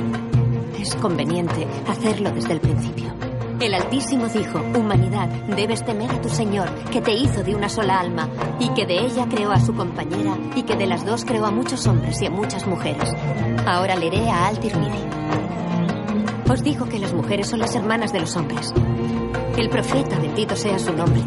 es 0.80 0.94
conveniente 0.94 1.66
hacerlo 1.86 2.30
desde 2.30 2.54
el 2.54 2.60
principio. 2.60 3.25
El 3.66 3.74
Altísimo 3.74 4.28
dijo, 4.28 4.60
humanidad, 4.76 5.28
debes 5.56 5.84
temer 5.84 6.08
a 6.12 6.20
tu 6.20 6.28
Señor, 6.28 6.72
que 6.92 7.00
te 7.00 7.10
hizo 7.12 7.42
de 7.42 7.52
una 7.52 7.68
sola 7.68 7.98
alma, 7.98 8.28
y 8.60 8.68
que 8.74 8.86
de 8.86 9.00
ella 9.00 9.26
creó 9.28 9.50
a 9.50 9.58
su 9.58 9.74
compañera, 9.74 10.38
y 10.54 10.62
que 10.62 10.76
de 10.76 10.86
las 10.86 11.04
dos 11.04 11.24
creó 11.24 11.46
a 11.46 11.50
muchos 11.50 11.84
hombres 11.88 12.22
y 12.22 12.26
a 12.26 12.30
muchas 12.30 12.64
mujeres. 12.64 13.12
Ahora 13.66 13.96
leeré 13.96 14.30
a 14.30 14.46
Al-Tirmidhi. 14.46 15.02
Os 16.48 16.62
digo 16.62 16.88
que 16.88 17.00
las 17.00 17.12
mujeres 17.12 17.48
son 17.48 17.58
las 17.58 17.74
hermanas 17.74 18.12
de 18.12 18.20
los 18.20 18.36
hombres. 18.36 18.72
El 19.56 19.68
profeta, 19.68 20.16
bendito 20.20 20.54
sea 20.54 20.78
su 20.78 20.92
nombre, 20.92 21.24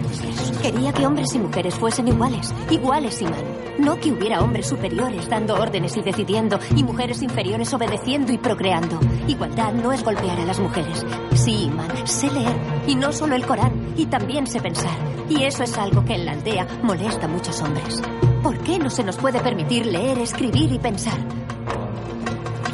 quería 0.61 0.93
que 0.93 1.05
hombres 1.05 1.35
y 1.35 1.39
mujeres 1.39 1.75
fuesen 1.75 2.07
iguales, 2.07 2.53
iguales, 2.71 3.21
Imán. 3.21 3.48
No 3.79 3.97
que 3.97 4.11
hubiera 4.11 4.41
hombres 4.41 4.67
superiores 4.67 5.29
dando 5.29 5.55
órdenes 5.55 5.95
y 5.95 6.01
decidiendo, 6.01 6.59
y 6.75 6.83
mujeres 6.83 7.21
inferiores 7.21 7.73
obedeciendo 7.73 8.33
y 8.33 8.37
procreando. 8.37 8.99
Igualdad 9.25 9.71
no 9.71 9.93
es 9.93 10.03
golpear 10.03 10.37
a 10.37 10.45
las 10.45 10.59
mujeres. 10.59 11.05
Sí, 11.33 11.63
Imán, 11.63 12.05
sé 12.05 12.29
leer, 12.29 12.57
y 12.87 12.95
no 12.95 13.13
solo 13.13 13.35
el 13.35 13.45
Corán, 13.45 13.93
y 13.95 14.05
también 14.07 14.47
sé 14.47 14.59
pensar. 14.59 14.97
Y 15.29 15.43
eso 15.43 15.63
es 15.63 15.77
algo 15.77 16.03
que 16.03 16.15
en 16.15 16.25
la 16.25 16.33
aldea 16.33 16.67
molesta 16.83 17.25
a 17.25 17.29
muchos 17.29 17.61
hombres. 17.61 18.01
¿Por 18.43 18.57
qué 18.59 18.79
no 18.79 18.89
se 18.89 19.05
nos 19.05 19.15
puede 19.15 19.39
permitir 19.39 19.85
leer, 19.85 20.17
escribir 20.17 20.73
y 20.73 20.79
pensar? 20.79 21.17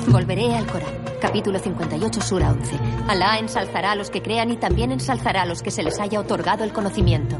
Volveré 0.07 0.56
al 0.56 0.65
Corán. 0.65 1.06
Capítulo 1.22 1.60
58, 1.60 2.22
Sura 2.22 2.52
11. 2.52 2.80
Alá 3.07 3.38
ensalzará 3.38 3.91
a 3.91 3.95
los 3.95 4.10
que 4.10 4.23
crean 4.23 4.49
y 4.52 4.57
también 4.57 4.91
ensalzará 4.91 5.44
a 5.44 5.45
los 5.45 5.61
que 5.61 5.72
se 5.72 5.84
les 5.84 5.99
haya 5.99 6.19
otorgado 6.19 6.64
el 6.64 6.73
conocimiento. 6.73 7.38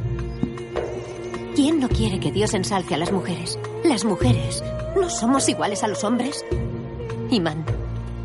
¿Quién 1.66 1.80
no 1.80 1.90
quiere 1.90 2.20
que 2.20 2.32
Dios 2.32 2.54
ensalce 2.54 2.94
a 2.94 2.98
las 3.00 3.12
mujeres? 3.12 3.58
Las 3.84 4.06
mujeres, 4.06 4.64
¿no 4.96 5.10
somos 5.10 5.50
iguales 5.50 5.84
a 5.84 5.88
los 5.88 6.04
hombres? 6.04 6.46
Imán. 7.32 7.66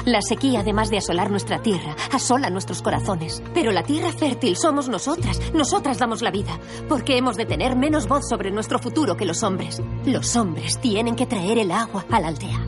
La 0.05 0.21
sequía, 0.21 0.61
además 0.61 0.91
de 0.91 0.99
asolar 0.99 1.31
nuestra 1.31 1.63
tierra, 1.63 1.97
asola 2.13 2.51
nuestros 2.51 2.83
corazones. 2.83 3.43
Pero 3.55 3.73
la 3.73 3.83
tierra 3.83 4.13
fértil 4.13 4.59
somos 4.59 4.91
nosotras. 4.91 5.41
Nosotras 5.55 5.97
damos 5.97 6.21
la 6.21 6.31
vida. 6.31 6.59
Porque 6.87 7.17
hemos 7.17 7.39
de 7.39 7.47
tener 7.47 7.77
menos 7.77 8.09
voz 8.09 8.29
sobre 8.29 8.51
nuestro 8.51 8.79
futuro 8.79 9.17
que 9.17 9.25
los 9.25 9.43
hombres. 9.43 9.81
Los 10.05 10.37
hombres 10.37 10.79
tienen 10.79 11.17
que 11.17 11.25
traer 11.25 11.57
el 11.57 11.73
agua 11.73 12.05
a 12.11 12.21
la 12.21 12.29
aldea. 12.29 12.61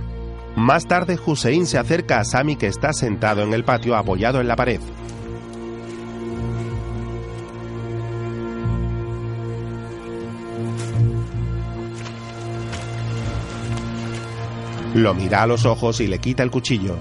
más 0.57 0.87
tarde 0.87 1.19
Hussein 1.23 1.67
se 1.67 1.77
acerca 1.77 2.19
a 2.19 2.25
Sami 2.25 2.57
que 2.57 2.69
está 2.69 2.95
sentado 2.95 3.43
en 3.43 3.53
el 3.53 3.65
patio 3.65 3.95
apoyado 3.95 4.41
en 4.41 4.49
la 4.49 4.57
pared. 4.57 4.81
Lo 14.95 15.15
mira 15.15 15.43
a 15.43 15.47
los 15.47 15.65
ojos 15.65 16.01
y 16.01 16.07
le 16.07 16.19
quita 16.19 16.43
el 16.43 16.51
cuchillo. 16.51 16.97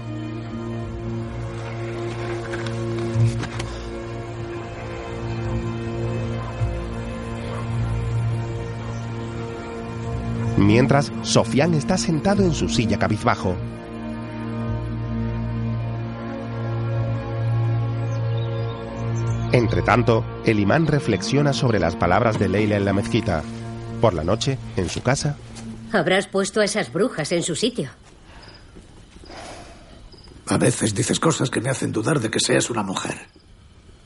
Mientras, 10.58 11.12
Sofián 11.24 11.74
está 11.74 11.98
sentado 11.98 12.44
en 12.44 12.54
su 12.54 12.70
silla 12.70 12.98
cabizbajo. 12.98 13.56
Entre 19.52 19.82
tanto, 19.82 20.24
el 20.46 20.60
imán 20.60 20.88
reflexiona 20.88 21.52
sobre 21.52 21.80
las 21.80 21.98
palabras 21.98 22.40
de 22.40 22.48
Leila 22.48 22.78
en 22.78 22.86
la 22.86 22.94
mezquita. 22.94 23.44
Por 24.00 24.14
la 24.14 24.24
noche, 24.24 24.58
en 24.78 24.88
su 24.88 25.02
casa, 25.02 25.36
Habrás 25.92 26.28
puesto 26.28 26.62
a 26.62 26.66
esas 26.66 26.92
brujas 26.92 27.32
en 27.32 27.44
su 27.44 27.56
sitio. 27.56 27.90
A 30.48 30.58
veces 30.58 30.94
dices 30.94 31.20
cosas 31.20 31.50
que 31.50 31.62
me 31.62 31.70
hacen 31.70 31.92
dudar 31.92 32.20
de 32.20 32.30
que 32.30 32.40
seas 32.40 32.70
una 32.70 32.84
mujer. 32.84 33.16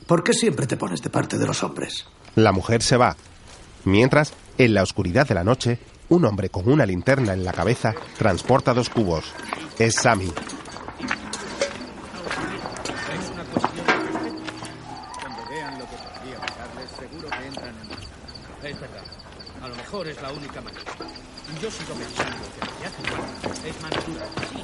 ¿Por 0.06 0.22
qué 0.22 0.32
siempre 0.32 0.66
te 0.66 0.76
pones 0.76 1.02
de 1.02 1.10
parte 1.10 1.38
de 1.38 1.46
los 1.46 1.62
hombres? 1.62 2.06
la 2.36 2.52
mujer 2.52 2.82
se 2.82 2.96
va. 2.96 3.16
Mientras, 3.84 4.32
en 4.58 4.74
la 4.74 4.82
oscuridad 4.82 5.26
de 5.26 5.34
la 5.34 5.42
noche, 5.42 5.78
un 6.10 6.24
hombre 6.24 6.50
con 6.50 6.68
una 6.68 6.86
linterna 6.86 7.32
en 7.32 7.44
la 7.44 7.52
cabeza 7.52 7.94
transporta 8.18 8.74
dos 8.74 8.90
cubos. 8.90 9.24
Es 9.78 9.94
Sammy. 9.96 10.32
Cuando 15.20 15.48
vean 15.50 15.78
lo 15.78 15.84
que 15.86 15.96
podría 15.96 16.38
pasarles, 16.40 16.90
seguro 16.98 17.28
que 17.30 17.46
entran 17.46 17.74
en... 17.74 18.66
Es 18.66 18.80
verdad. 18.80 19.04
A 19.62 19.68
lo 19.68 19.76
mejor 19.76 20.08
es 20.08 20.20
la 20.22 20.32
única 20.32 20.60
manera. 20.60 20.85
Yo 21.62 21.70
sigo 21.70 21.94
pensando 21.94 22.36
que 22.80 22.86
hace 22.86 23.02
falta 23.10 23.68
es 23.68 23.82
mano 23.82 23.96
dura. 24.06 24.26
Sí, 24.50 24.62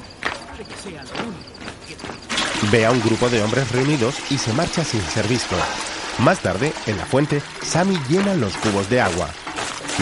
puede 0.49 0.65
que 0.65 0.75
sea 0.77 1.03
lo 1.03 1.11
único. 1.27 2.71
Ve 2.71 2.85
a 2.85 2.91
un 2.91 3.01
grupo 3.01 3.29
de 3.29 3.41
hombres 3.41 3.71
reunidos 3.71 4.15
y 4.29 4.37
se 4.37 4.53
marcha 4.53 4.83
sin 4.83 5.01
ser 5.01 5.27
visto. 5.27 5.55
Más 6.19 6.39
tarde, 6.39 6.71
en 6.85 6.97
la 6.97 7.05
fuente, 7.05 7.41
Sammy 7.63 7.97
llena 8.07 8.35
los 8.35 8.55
cubos 8.57 8.89
de 8.89 9.01
agua. 9.01 9.29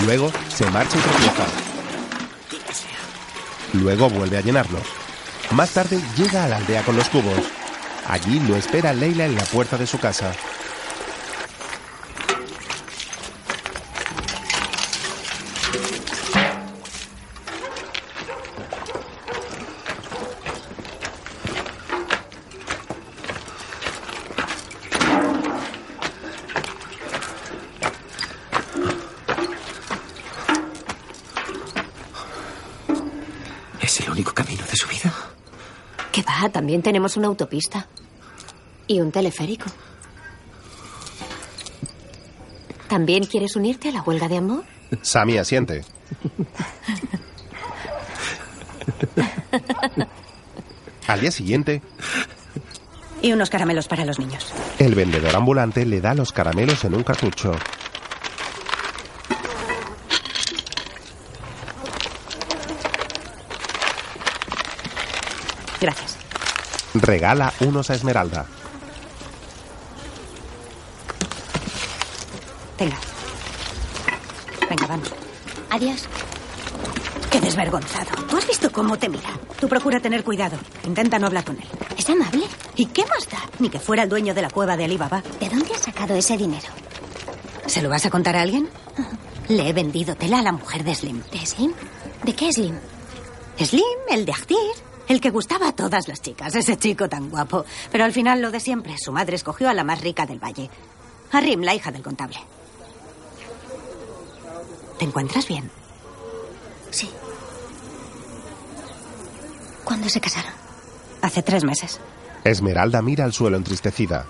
Luego 0.05 0.31
se 0.53 0.69
marcha 0.69 0.97
y 0.97 1.01
tropieza. 1.01 1.45
Luego 3.73 4.09
vuelve 4.09 4.37
a 4.37 4.41
llenarlos. 4.41 4.83
Más 5.51 5.69
tarde 5.71 5.99
llega 6.17 6.43
a 6.43 6.49
la 6.49 6.57
aldea 6.57 6.83
con 6.83 6.97
los 6.97 7.07
cubos. 7.09 7.39
Allí 8.07 8.39
lo 8.41 8.55
espera 8.57 8.93
Leila 8.93 9.25
en 9.25 9.35
la 9.35 9.43
puerta 9.45 9.77
de 9.77 9.87
su 9.87 9.97
casa. 9.99 10.33
¿Es 33.81 33.99
el 33.99 34.09
único 34.09 34.33
camino 34.33 34.63
de 34.65 34.75
su 34.77 34.87
vida? 34.87 35.11
¿Qué 36.41 36.47
va? 36.47 36.51
También 36.51 36.81
tenemos 36.81 37.17
una 37.17 37.27
autopista. 37.27 37.87
Y 38.87 38.99
un 38.99 39.11
teleférico. 39.11 39.65
¿También 42.87 43.25
quieres 43.25 43.55
unirte 43.55 43.89
a 43.89 43.91
la 43.91 44.01
huelga 44.01 44.27
de 44.27 44.37
amor? 44.37 44.63
Sammy 45.01 45.37
asiente. 45.37 45.85
Al 51.07 51.21
día 51.21 51.31
siguiente, 51.31 51.81
Y 53.21 53.31
unos 53.33 53.49
caramelos 53.49 53.87
para 53.87 54.03
los 54.03 54.17
niños. 54.19 54.51
el 54.79 54.95
vendedor 54.95 55.35
ambulante 55.35 55.85
le 55.85 56.01
da 56.01 56.13
los 56.15 56.31
caramelos 56.33 56.83
en 56.85 56.95
un 56.95 57.03
cartucho. 57.03 57.53
Gracias. 65.79 66.17
Regala 66.93 67.53
unos 67.61 67.89
a 67.89 67.95
Esmeralda. 67.95 68.45
Tenga. 72.77 72.97
Venga, 74.69 74.87
vamos. 74.87 75.13
Adiós. 75.69 76.07
Qué 77.29 77.39
desvergonzado. 77.39 78.09
¿Tú 78.29 78.37
has 78.37 78.47
visto 78.47 78.71
cómo 78.71 78.97
te 78.97 79.07
mira? 79.07 79.29
Tú 79.59 79.69
procura 79.69 79.99
tener 80.01 80.23
cuidado. 80.23 80.57
Intenta 80.85 81.17
no 81.17 81.27
hablar 81.27 81.45
con 81.45 81.57
él. 81.57 81.67
¿Es 81.97 82.09
amable? 82.09 82.45
¿Y 82.75 82.87
qué 82.87 83.05
más 83.05 83.29
da? 83.29 83.39
Ni 83.59 83.69
que 83.69 83.79
fuera 83.79 84.03
el 84.03 84.09
dueño 84.09 84.33
de 84.33 84.41
la 84.41 84.49
cueva 84.49 84.75
de 84.75 84.83
Alibaba. 84.85 85.23
¿De 85.39 85.47
dónde 85.47 85.73
has 85.73 85.81
sacado 85.81 86.15
ese 86.15 86.35
dinero? 86.35 86.67
¿Se 87.67 87.81
lo 87.81 87.89
vas 87.89 88.05
a 88.05 88.09
contar 88.09 88.35
a 88.35 88.41
alguien? 88.41 88.67
Le 89.47 89.69
he 89.69 89.73
vendido 89.73 90.15
tela 90.15 90.39
a 90.39 90.41
la 90.41 90.51
mujer 90.51 90.83
de 90.83 90.93
Slim. 90.93 91.23
¿De 91.31 91.45
Slim? 91.45 91.73
¿De 92.23 92.35
qué 92.35 92.51
Slim? 92.51 92.77
Slim, 93.57 93.83
el 94.09 94.25
de 94.25 94.31
Actir. 94.33 94.57
El 95.11 95.19
que 95.19 95.29
gustaba 95.29 95.67
a 95.67 95.71
todas 95.73 96.07
las 96.07 96.21
chicas, 96.21 96.55
ese 96.55 96.77
chico 96.77 97.09
tan 97.09 97.29
guapo. 97.29 97.65
Pero 97.91 98.05
al 98.05 98.13
final 98.13 98.41
lo 98.41 98.49
de 98.49 98.61
siempre, 98.61 98.95
su 98.97 99.11
madre 99.11 99.35
escogió 99.35 99.67
a 99.67 99.73
la 99.73 99.83
más 99.83 99.99
rica 99.99 100.25
del 100.25 100.39
valle. 100.41 100.69
A 101.33 101.41
Rim, 101.41 101.63
la 101.63 101.75
hija 101.75 101.91
del 101.91 102.01
contable. 102.01 102.37
¿Te 104.97 105.03
encuentras 105.03 105.49
bien? 105.49 105.69
Sí. 106.91 107.09
¿Cuándo 109.83 110.07
se 110.07 110.21
casaron? 110.21 110.53
Hace 111.21 111.43
tres 111.43 111.65
meses. 111.65 111.99
Esmeralda 112.45 113.01
mira 113.01 113.25
al 113.25 113.33
suelo 113.33 113.57
entristecida. 113.57 114.25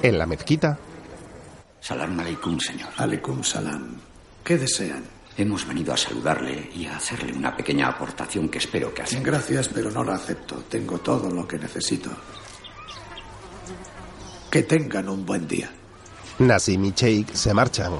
En 0.00 0.16
la 0.18 0.24
mezquita, 0.24 0.78
Salam 1.78 2.18
aleikum, 2.18 2.58
señor. 2.58 2.88
Aleikum 2.96 3.44
salam. 3.44 3.98
¿Qué 4.42 4.56
desean? 4.56 5.13
Hemos 5.36 5.66
venido 5.66 5.92
a 5.92 5.96
saludarle 5.96 6.70
y 6.74 6.86
a 6.86 6.96
hacerle 6.96 7.32
una 7.32 7.56
pequeña 7.56 7.88
aportación 7.88 8.48
que 8.48 8.58
espero 8.58 8.94
que 8.94 9.02
acepte. 9.02 9.24
Gracias, 9.24 9.68
pero 9.68 9.90
no 9.90 10.04
la 10.04 10.14
acepto. 10.14 10.62
Tengo 10.68 10.98
todo 10.98 11.28
lo 11.28 11.46
que 11.46 11.58
necesito. 11.58 12.10
Que 14.48 14.62
tengan 14.62 15.08
un 15.08 15.26
buen 15.26 15.48
día. 15.48 15.70
Nassim 16.38 16.84
y 16.84 16.92
Sheikh 16.92 17.34
se 17.34 17.52
marchan. 17.52 17.94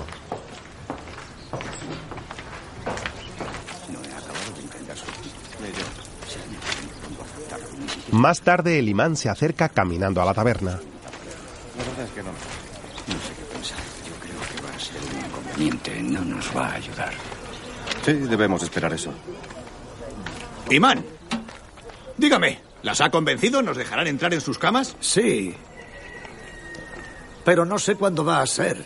Más 8.13 8.43
tarde, 8.43 8.79
el 8.79 8.89
imán 8.89 9.17
se 9.17 9.29
acerca 9.29 9.69
caminando 9.71 10.23
a 10.23 10.25
la 10.25 10.35
taberna. 10.35 10.71
La 10.71 11.85
verdad 11.85 12.05
es 12.07 12.11
que 12.13 12.23
no. 12.23 12.29
No 12.29 13.21
sé 13.21 13.35
qué 13.37 13.45
pensar. 13.53 13.79
Yo 14.07 14.15
creo 14.21 14.39
que 14.39 14.63
va 14.63 14.71
a 14.71 14.79
No 15.57 16.25
nos 16.25 16.57
va 16.57 16.67
a 16.67 16.75
ayudar. 16.75 17.13
Sí, 18.05 18.13
debemos 18.13 18.63
esperar 18.63 18.93
eso. 18.93 19.13
Imán, 20.71 21.05
dígame, 22.17 22.59
¿las 22.83 23.01
ha 23.01 23.11
convencido? 23.11 23.63
¿Nos 23.63 23.77
dejarán 23.77 24.07
entrar 24.09 24.35
en 24.35 24.41
sus 24.41 24.59
camas? 24.59 24.97
Sí. 25.01 25.55
Pero 27.45 27.65
no 27.65 27.79
sé 27.79 27.95
cuándo 27.95 28.25
va 28.25 28.41
a 28.41 28.47
ser. 28.47 28.85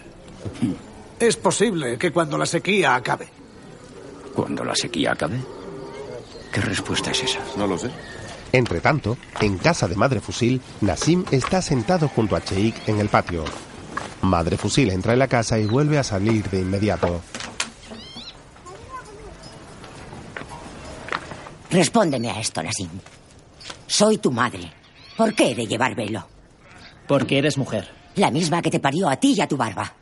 Es 1.18 1.36
posible 1.36 1.96
que 1.96 2.12
cuando 2.12 2.36
la 2.36 2.46
sequía 2.46 2.94
acabe. 2.94 3.28
¿Cuando 4.34 4.62
la 4.64 4.74
sequía 4.74 5.12
acabe? 5.12 5.40
¿Qué 6.52 6.60
respuesta 6.60 7.10
es 7.10 7.24
esa? 7.24 7.40
No 7.56 7.66
lo 7.66 7.78
sé. 7.78 7.90
Entre 8.52 8.80
tanto, 8.80 9.16
en 9.40 9.58
casa 9.58 9.88
de 9.88 9.96
Madre 9.96 10.20
Fusil, 10.20 10.60
Nassim 10.80 11.24
está 11.30 11.62
sentado 11.62 12.08
junto 12.08 12.36
a 12.36 12.40
Sheikh 12.40 12.88
en 12.88 13.00
el 13.00 13.08
patio. 13.08 13.44
Madre 14.22 14.56
Fusil 14.56 14.90
entra 14.90 15.12
en 15.12 15.18
la 15.20 15.28
casa 15.28 15.58
y 15.58 15.66
vuelve 15.66 15.98
a 15.98 16.04
salir 16.04 16.48
de 16.50 16.60
inmediato. 16.60 17.20
Respóndeme 21.70 22.30
a 22.30 22.40
esto, 22.40 22.62
Nassim. 22.62 22.88
Soy 23.86 24.18
tu 24.18 24.30
madre. 24.30 24.72
¿Por 25.16 25.34
qué 25.34 25.50
he 25.50 25.54
de 25.54 25.66
llevar 25.66 25.94
velo? 25.94 26.26
Porque 27.06 27.38
eres 27.38 27.58
mujer. 27.58 27.88
La 28.16 28.30
misma 28.30 28.62
que 28.62 28.70
te 28.70 28.80
parió 28.80 29.08
a 29.08 29.16
ti 29.16 29.34
y 29.36 29.40
a 29.40 29.48
tu 29.48 29.56
barba. 29.56 29.92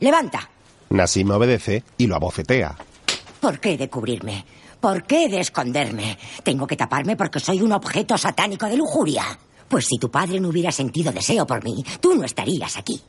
Levanta. 0.00 0.50
Nassim 0.90 1.30
obedece 1.30 1.84
y 1.98 2.06
lo 2.06 2.16
abofetea. 2.16 2.76
¿Por 3.40 3.60
qué 3.60 3.74
he 3.74 3.78
de 3.78 3.88
cubrirme? 3.88 4.44
¿Por 4.80 5.04
qué 5.04 5.24
he 5.24 5.28
de 5.28 5.40
esconderme? 5.40 6.18
Tengo 6.42 6.66
que 6.66 6.76
taparme 6.76 7.16
porque 7.16 7.40
soy 7.40 7.62
un 7.62 7.72
objeto 7.72 8.18
satánico 8.18 8.66
de 8.66 8.76
lujuria. 8.76 9.24
Pues 9.68 9.86
si 9.86 9.98
tu 9.98 10.10
padre 10.10 10.40
no 10.40 10.48
hubiera 10.48 10.70
sentido 10.70 11.10
deseo 11.10 11.46
por 11.46 11.64
mí, 11.64 11.84
tú 12.00 12.14
no 12.14 12.24
estarías 12.24 12.76
aquí. 12.76 13.00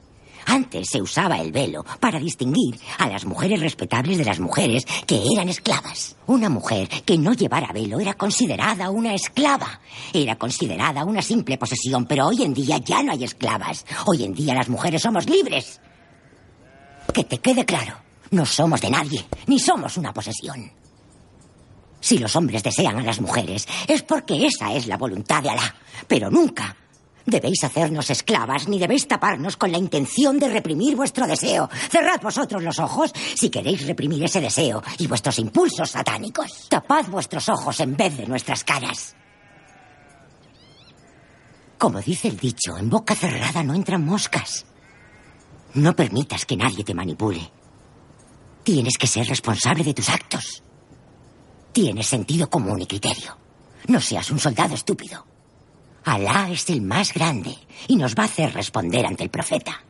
Antes 0.45 0.89
se 0.91 1.01
usaba 1.01 1.39
el 1.39 1.51
velo 1.51 1.84
para 1.99 2.19
distinguir 2.19 2.80
a 2.99 3.07
las 3.07 3.26
mujeres 3.26 3.59
respetables 3.59 4.17
de 4.17 4.26
las 4.26 4.39
mujeres 4.39 4.85
que 5.07 5.22
eran 5.34 5.49
esclavas. 5.49 6.15
Una 6.27 6.49
mujer 6.49 6.88
que 7.03 7.17
no 7.17 7.34
llevara 7.34 7.73
velo 7.73 7.99
era 7.99 8.13
considerada 8.13 8.89
una 8.89 9.13
esclava. 9.13 9.80
Era 10.13 10.35
considerada 10.38 11.03
una 11.03 11.22
simple 11.22 11.57
posesión, 11.57 12.05
pero 12.05 12.27
hoy 12.27 12.43
en 12.43 12.53
día 12.53 12.77
ya 12.77 13.01
no 13.01 13.11
hay 13.11 13.23
esclavas. 13.23 13.85
Hoy 14.05 14.23
en 14.23 14.34
día 14.34 14.53
las 14.53 14.69
mujeres 14.69 15.01
somos 15.01 15.27
libres. 15.27 15.81
Que 17.13 17.23
te 17.23 17.39
quede 17.39 17.65
claro, 17.65 17.97
no 18.31 18.45
somos 18.45 18.81
de 18.81 18.89
nadie, 18.89 19.26
ni 19.47 19.59
somos 19.59 19.97
una 19.97 20.13
posesión. 20.13 20.72
Si 21.99 22.19
los 22.19 22.35
hombres 22.35 22.61
desean 22.61 22.99
a 22.99 23.03
las 23.03 23.19
mujeres, 23.19 23.67
es 23.88 24.03
porque 24.03 24.45
esa 24.45 24.73
es 24.73 24.85
la 24.85 24.97
voluntad 24.97 25.41
de 25.41 25.49
Alá. 25.49 25.76
Pero 26.07 26.30
nunca 26.30 26.76
debéis 27.26 27.64
hacernos 27.64 28.10
esclavas 28.10 28.68
ni 28.68 28.80
debéis 28.80 29.07
taparnos 29.07 29.57
con 29.57 29.72
la 29.72 29.77
intención 29.77 30.39
de 30.39 30.49
reprimir 30.49 30.95
vuestro 30.95 31.27
deseo. 31.27 31.69
Cerrad 31.89 32.22
vosotros 32.22 32.64
los 32.64 32.80
ojos 32.80 33.11
si 33.35 33.49
queréis 33.49 33.85
reprimir 33.85 34.23
ese 34.23 34.41
deseo 34.41 34.81
y 34.97 35.07
vuestros 35.07 35.39
impulsos 35.39 35.91
satánicos. 35.91 36.68
Tapad 36.69 37.06
vuestros 37.07 37.49
ojos 37.49 37.80
en 37.80 37.95
vez 37.95 38.18
de 38.18 38.27
nuestras 38.27 38.64
caras. 38.64 39.15
Como 41.77 42.02
dice 42.02 42.30
el 42.30 42.38
dicho, 42.38 42.77
en 42.77 42.89
boca 42.89 43.15
cerrada 43.15 43.64
no 43.64 43.73
entran 43.73 44.06
moscas. 44.06 44.65
No 45.73 45.95
permitas 45.95 46.45
que 46.45 46.56
nadie 46.56 46.84
te 46.84 46.93
manipule. 46.93 47.52
Tienes 48.64 48.97
que 48.97 49.07
ser 49.07 49.27
responsable 49.27 49.84
de 49.84 49.93
tus 49.93 50.10
actos. 50.10 50.64
Tienes 51.73 52.07
sentido 52.07 52.49
común 52.49 52.81
y 52.81 52.88
criterio. 52.88 53.38
No 53.88 53.99
seas 53.99 54.31
un 54.31 54.39
soldado 54.39 54.73
estúpido. 54.73 55.35
Alá 56.06 56.49
es 56.52 56.69
el 56.69 56.82
más 56.84 57.14
grande 57.14 57.57
y 57.88 57.95
nos 57.95 58.15
va 58.15 58.23
a 58.23 58.26
hacer 58.27 58.53
responder 58.53 59.07
ante 59.07 59.23
el 59.23 59.32
profeta. 59.32 59.82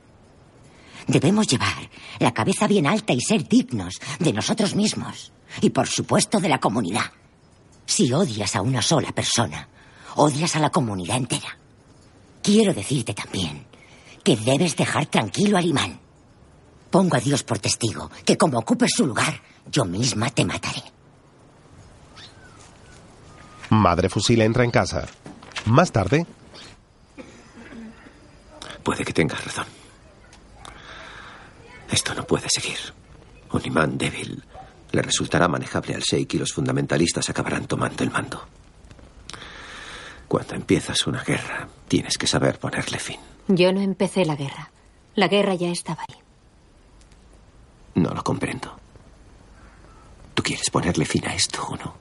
Debemos 1.08 1.46
llevar 1.46 1.90
la 2.20 2.34
cabeza 2.34 2.68
bien 2.68 2.88
alta 2.88 3.12
y 3.12 3.20
ser 3.20 3.46
dignos 3.48 3.96
de 4.20 4.32
nosotros 4.32 4.76
mismos 4.76 5.34
y 5.62 5.72
por 5.72 5.88
supuesto 5.88 6.40
de 6.40 6.48
la 6.48 6.60
comunidad. 6.60 7.12
Si 7.86 8.14
odias 8.14 8.56
a 8.56 8.62
una 8.62 8.82
sola 8.82 9.12
persona, 9.12 9.68
odias 10.16 10.56
a 10.56 10.60
la 10.60 10.70
comunidad 10.70 11.18
entera. 11.18 11.58
Quiero 12.42 12.74
decirte 12.74 13.14
también 13.14 13.66
que 14.24 14.38
debes 14.38 14.78
dejar 14.78 15.08
tranquilo 15.08 15.58
al 15.58 15.66
imán. 15.66 16.00
Pongo 16.90 17.18
a 17.18 17.20
Dios 17.20 17.44
por 17.44 17.60
testigo 17.60 18.10
que 18.24 18.38
como 18.38 18.58
ocupes 18.60 18.92
su 18.96 19.06
lugar, 19.06 19.42
yo 19.70 19.84
misma 19.84 20.30
te 20.30 20.46
mataré. 20.46 20.82
Madre 23.70 24.08
Fusil 24.08 24.42
entra 24.42 24.64
en 24.64 24.72
casa. 24.72 25.10
Más 25.66 25.92
tarde, 25.92 26.26
Puede 28.86 29.04
que 29.04 29.14
tengas 29.14 29.44
razón. 29.44 29.66
Esto 31.90 32.14
no 32.14 32.24
puede 32.24 32.48
seguir. 32.50 32.78
Un 33.52 33.66
imán 33.66 33.98
débil 33.98 34.44
le 34.92 35.02
resultará 35.02 35.48
manejable 35.48 35.96
al 35.96 36.02
Sheikh 36.02 36.36
y 36.36 36.38
los 36.38 36.54
fundamentalistas 36.54 37.28
acabarán 37.28 37.66
tomando 37.66 38.04
el 38.04 38.12
mando. 38.12 38.46
Cuando 40.28 40.54
empiezas 40.54 41.08
una 41.08 41.24
guerra, 41.24 41.68
tienes 41.88 42.16
que 42.20 42.28
saber 42.28 42.60
ponerle 42.60 43.00
fin. 43.00 43.20
Yo 43.48 43.74
no 43.74 43.82
empecé 43.82 44.24
la 44.24 44.36
guerra. 44.36 44.70
La 45.16 45.30
guerra 45.30 45.56
ya 45.56 45.70
estaba 45.70 46.04
ahí. 46.08 46.20
No 47.96 48.12
lo 48.14 48.24
comprendo. 48.24 48.78
¿Tú 50.36 50.44
quieres 50.44 50.70
ponerle 50.70 51.06
fin 51.06 51.28
a 51.28 51.34
esto 51.34 51.64
o 51.64 51.76
no? 51.76 51.96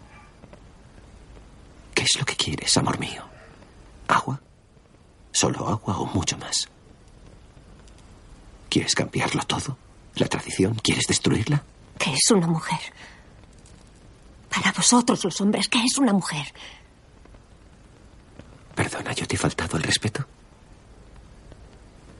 ¿Qué 1.94 2.02
es 2.02 2.18
lo 2.18 2.26
que 2.26 2.36
quieres, 2.36 2.76
amor 2.76 2.98
mío? 2.98 3.33
¿Agua? 4.08 4.40
¿Solo 5.32 5.68
agua 5.68 5.98
o 5.98 6.06
mucho 6.06 6.36
más? 6.38 6.68
¿Quieres 8.68 8.94
cambiarlo 8.94 9.42
todo? 9.44 9.76
¿La 10.16 10.26
tradición? 10.26 10.74
¿Quieres 10.76 11.06
destruirla? 11.06 11.62
¿Qué 11.98 12.12
es 12.12 12.30
una 12.30 12.46
mujer? 12.46 12.78
Para 14.48 14.72
vosotros, 14.72 15.24
los 15.24 15.40
hombres, 15.40 15.68
¿qué 15.68 15.82
es 15.84 15.98
una 15.98 16.12
mujer? 16.12 16.46
Perdona, 18.74 19.12
¿yo 19.12 19.26
te 19.26 19.36
he 19.36 19.38
faltado 19.38 19.76
el 19.76 19.82
respeto? 19.82 20.24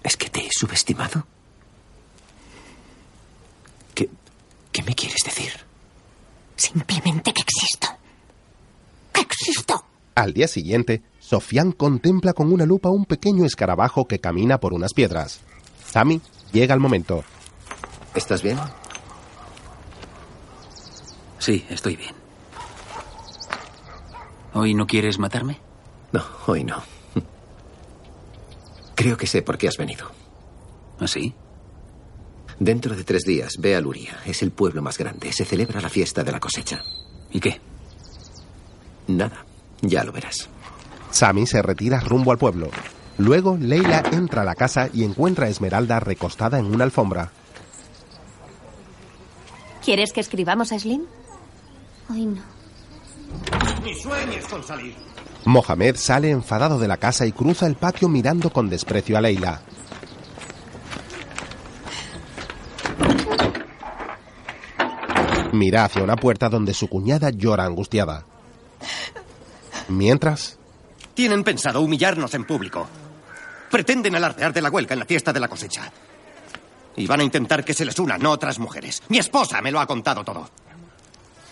¿Es 0.02 0.16
que 0.16 0.28
te 0.28 0.46
he 0.46 0.50
subestimado? 0.50 1.26
¿Qué, 3.94 4.10
qué 4.72 4.82
me 4.82 4.94
quieres 4.94 5.22
decir? 5.24 5.52
Simplemente 6.56 7.32
que 7.32 7.42
existo. 7.42 7.88
¡Que 9.12 9.20
existo! 9.20 9.84
al 10.14 10.32
día 10.32 10.48
siguiente, 10.48 11.02
Sofián 11.24 11.72
contempla 11.72 12.34
con 12.34 12.52
una 12.52 12.66
lupa 12.66 12.90
un 12.90 13.06
pequeño 13.06 13.46
escarabajo 13.46 14.06
que 14.06 14.18
camina 14.18 14.60
por 14.60 14.74
unas 14.74 14.92
piedras. 14.92 15.40
Sami 15.82 16.20
llega 16.52 16.74
al 16.74 16.80
momento. 16.80 17.24
¿Estás 18.14 18.42
bien? 18.42 18.58
Sí, 21.38 21.64
estoy 21.70 21.96
bien. 21.96 22.14
¿Hoy 24.52 24.74
no 24.74 24.86
quieres 24.86 25.18
matarme? 25.18 25.58
No, 26.12 26.22
hoy 26.46 26.62
no. 26.62 26.82
Creo 28.94 29.16
que 29.16 29.26
sé 29.26 29.40
por 29.40 29.56
qué 29.56 29.68
has 29.68 29.78
venido. 29.78 30.10
¿Ah, 31.00 31.06
sí? 31.08 31.34
Dentro 32.58 32.94
de 32.94 33.02
tres 33.02 33.22
días, 33.22 33.54
ve 33.58 33.74
a 33.74 33.80
Luria. 33.80 34.18
Es 34.26 34.42
el 34.42 34.50
pueblo 34.50 34.82
más 34.82 34.98
grande. 34.98 35.32
Se 35.32 35.46
celebra 35.46 35.80
la 35.80 35.88
fiesta 35.88 36.22
de 36.22 36.32
la 36.32 36.38
cosecha. 36.38 36.82
¿Y 37.32 37.40
qué? 37.40 37.62
Nada. 39.08 39.46
Ya 39.80 40.04
lo 40.04 40.12
verás. 40.12 40.50
Sami 41.14 41.46
se 41.46 41.62
retira 41.62 42.00
rumbo 42.00 42.32
al 42.32 42.38
pueblo. 42.38 42.70
Luego, 43.18 43.56
Leila 43.56 44.02
entra 44.10 44.42
a 44.42 44.44
la 44.44 44.56
casa 44.56 44.88
y 44.92 45.04
encuentra 45.04 45.46
a 45.46 45.48
Esmeralda 45.48 46.00
recostada 46.00 46.58
en 46.58 46.66
una 46.66 46.82
alfombra. 46.82 47.30
¿Quieres 49.84 50.12
que 50.12 50.18
escribamos 50.18 50.72
a 50.72 50.78
Slim? 50.80 51.02
Ay, 52.08 52.26
no. 52.26 52.42
Ni 53.84 53.94
sueñes 53.94 54.44
con 54.48 54.64
salir. 54.64 54.96
Mohamed 55.44 55.94
sale 55.94 56.30
enfadado 56.30 56.80
de 56.80 56.88
la 56.88 56.96
casa 56.96 57.24
y 57.26 57.30
cruza 57.30 57.68
el 57.68 57.76
patio 57.76 58.08
mirando 58.08 58.50
con 58.50 58.68
desprecio 58.68 59.16
a 59.16 59.20
Leila. 59.20 59.62
Mira 65.52 65.84
hacia 65.84 66.02
una 66.02 66.16
puerta 66.16 66.48
donde 66.48 66.74
su 66.74 66.88
cuñada 66.88 67.30
llora 67.30 67.66
angustiada. 67.66 68.26
Mientras, 69.86 70.58
Tienen 71.14 71.44
pensado 71.44 71.80
humillarnos 71.80 72.34
en 72.34 72.44
público. 72.44 72.88
Pretenden 73.70 74.16
alardear 74.16 74.52
de 74.52 74.62
la 74.62 74.70
huelga 74.70 74.92
en 74.92 74.98
la 74.98 75.06
fiesta 75.06 75.32
de 75.32 75.40
la 75.40 75.48
cosecha. 75.48 75.90
Y 76.96 77.06
van 77.06 77.20
a 77.20 77.24
intentar 77.24 77.64
que 77.64 77.74
se 77.74 77.84
les 77.84 77.98
unan 77.98 78.24
otras 78.26 78.58
mujeres. 78.58 79.02
Mi 79.08 79.18
esposa 79.18 79.60
me 79.60 79.70
lo 79.70 79.80
ha 79.80 79.86
contado 79.86 80.24
todo. 80.24 80.50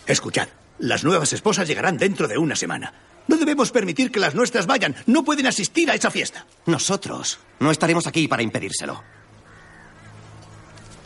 Escuchad, 0.06 0.48
las 0.80 1.05
nuevas 1.05 1.32
esposas 1.32 1.66
llegarán 1.66 1.97
dentro 1.97 2.26
de 2.26 2.39
una 2.39 2.56
semana. 2.56 2.93
No 3.28 3.36
debemos 3.36 3.70
permitir 3.70 4.10
que 4.10 4.20
las 4.20 4.34
nuestras 4.34 4.66
vayan. 4.66 4.97
No 5.06 5.24
pueden 5.24 5.47
asistir 5.47 5.90
a 5.90 5.94
esa 5.94 6.10
fiesta. 6.10 6.44
Nosotros 6.66 7.39
no 7.60 7.70
estaremos 7.70 8.06
aquí 8.06 8.26
para 8.26 8.43
impedírselo. 8.43 9.02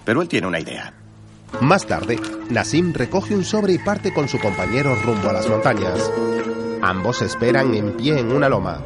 Pero 0.05 0.23
él 0.23 0.29
tiene 0.29 0.47
una 0.47 0.61
idea. 0.61 0.95
Más 1.61 1.87
tarde, 1.87 2.19
Nassim 2.51 2.93
recoge 2.93 3.35
un 3.35 3.45
sobre 3.45 3.75
y 3.75 3.79
parte 3.79 4.13
con 4.15 4.29
su 4.29 4.39
compañero 4.39 4.95
rumbo 4.95 5.29
a 5.29 5.35
las 5.35 5.49
montañas. 5.49 6.11
Ambos 6.87 7.21
esperan 7.21 7.75
en 7.75 7.97
pie 7.97 8.17
en 8.21 8.31
una 8.31 8.49
loma. 8.49 8.79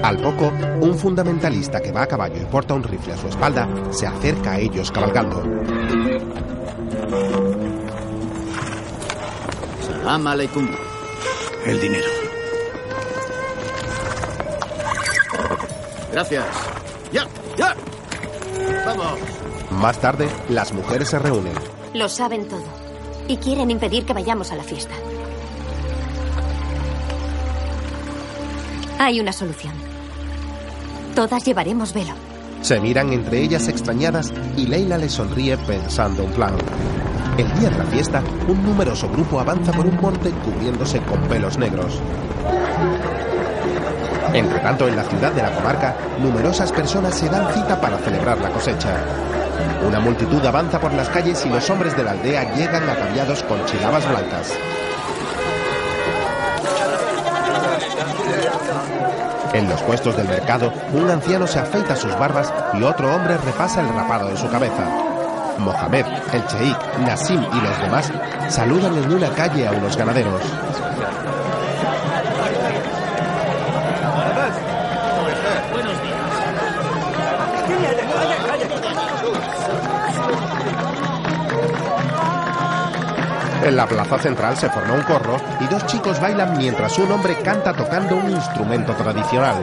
Al 0.00 0.16
poco, 0.18 0.52
un 0.80 0.96
fundamentalista 0.96 1.80
que 1.80 1.90
va 1.90 2.02
a 2.02 2.06
caballo 2.06 2.40
y 2.40 2.44
porta 2.44 2.72
un 2.72 2.84
rifle 2.84 3.14
a 3.14 3.16
su 3.16 3.26
espalda 3.26 3.68
se 3.90 4.06
acerca 4.06 4.52
a 4.52 4.60
ellos 4.60 4.92
cabalgando. 4.92 5.42
Salam 9.88 10.24
aleikum. 10.28 10.68
El 11.64 11.80
dinero. 11.80 12.06
Gracias. 16.12 16.44
¡Ya! 17.10 17.26
¡Ya! 17.56 17.74
¡Vamos! 18.86 19.18
Más 19.72 20.00
tarde, 20.00 20.28
las 20.48 20.72
mujeres 20.72 21.08
se 21.08 21.18
reúnen. 21.18 21.54
Lo 21.92 22.08
saben 22.08 22.46
todo. 22.46 22.62
Y 23.26 23.36
quieren 23.38 23.72
impedir 23.72 24.06
que 24.06 24.12
vayamos 24.12 24.52
a 24.52 24.54
la 24.54 24.62
fiesta. 24.62 24.94
Hay 28.98 29.20
una 29.20 29.32
solución. 29.32 29.74
Todas 31.14 31.44
llevaremos 31.44 31.92
velo. 31.92 32.14
Se 32.62 32.80
miran 32.80 33.12
entre 33.12 33.42
ellas 33.42 33.68
extrañadas 33.68 34.32
y 34.56 34.66
Leila 34.66 34.96
le 34.96 35.10
sonríe 35.10 35.56
pensando 35.58 36.24
un 36.24 36.32
plan. 36.32 36.54
El 37.36 37.52
día 37.58 37.68
de 37.68 37.78
la 37.78 37.84
fiesta, 37.84 38.22
un 38.48 38.62
numeroso 38.64 39.08
grupo 39.10 39.38
avanza 39.38 39.70
por 39.72 39.86
un 39.86 40.00
monte 40.00 40.30
cubriéndose 40.30 41.00
con 41.02 41.28
velos 41.28 41.58
negros. 41.58 42.00
Entre 44.32 44.58
tanto, 44.60 44.88
en 44.88 44.96
la 44.96 45.04
ciudad 45.04 45.32
de 45.32 45.42
la 45.42 45.54
comarca, 45.54 45.94
numerosas 46.18 46.72
personas 46.72 47.14
se 47.14 47.28
dan 47.28 47.52
cita 47.52 47.78
para 47.78 47.98
celebrar 47.98 48.38
la 48.38 48.50
cosecha. 48.50 48.96
Una 49.86 50.00
multitud 50.00 50.44
avanza 50.44 50.80
por 50.80 50.92
las 50.94 51.08
calles 51.10 51.44
y 51.44 51.50
los 51.50 51.68
hombres 51.68 51.94
de 51.96 52.04
la 52.04 52.12
aldea 52.12 52.54
llegan 52.54 52.88
ataviados 52.88 53.42
con 53.42 53.62
chilabas 53.66 54.08
blancas. 54.08 54.52
En 59.52 59.68
los 59.68 59.80
puestos 59.82 60.16
del 60.16 60.28
mercado, 60.28 60.72
un 60.92 61.10
anciano 61.10 61.46
se 61.46 61.58
afeita 61.58 61.96
sus 61.96 62.16
barbas 62.18 62.52
y 62.74 62.82
otro 62.82 63.14
hombre 63.14 63.36
repasa 63.38 63.80
el 63.80 63.88
rapado 63.88 64.28
de 64.28 64.36
su 64.36 64.48
cabeza. 64.50 64.84
Mohamed, 65.58 66.04
el 66.32 66.46
cheik, 66.46 66.98
Nassim 66.98 67.42
y 67.42 67.60
los 67.60 67.80
demás 67.80 68.12
saludan 68.48 68.96
en 68.98 69.12
una 69.12 69.30
calle 69.30 69.66
a 69.66 69.72
unos 69.72 69.96
ganaderos. 69.96 70.42
En 83.66 83.74
la 83.74 83.84
plaza 83.84 84.16
central 84.16 84.56
se 84.56 84.70
forma 84.70 84.94
un 84.94 85.02
corro 85.02 85.38
y 85.58 85.66
dos 85.66 85.84
chicos 85.86 86.20
bailan 86.20 86.56
mientras 86.56 86.96
un 87.00 87.10
hombre 87.10 87.34
canta 87.42 87.72
tocando 87.72 88.14
un 88.14 88.30
instrumento 88.30 88.94
tradicional. 88.94 89.56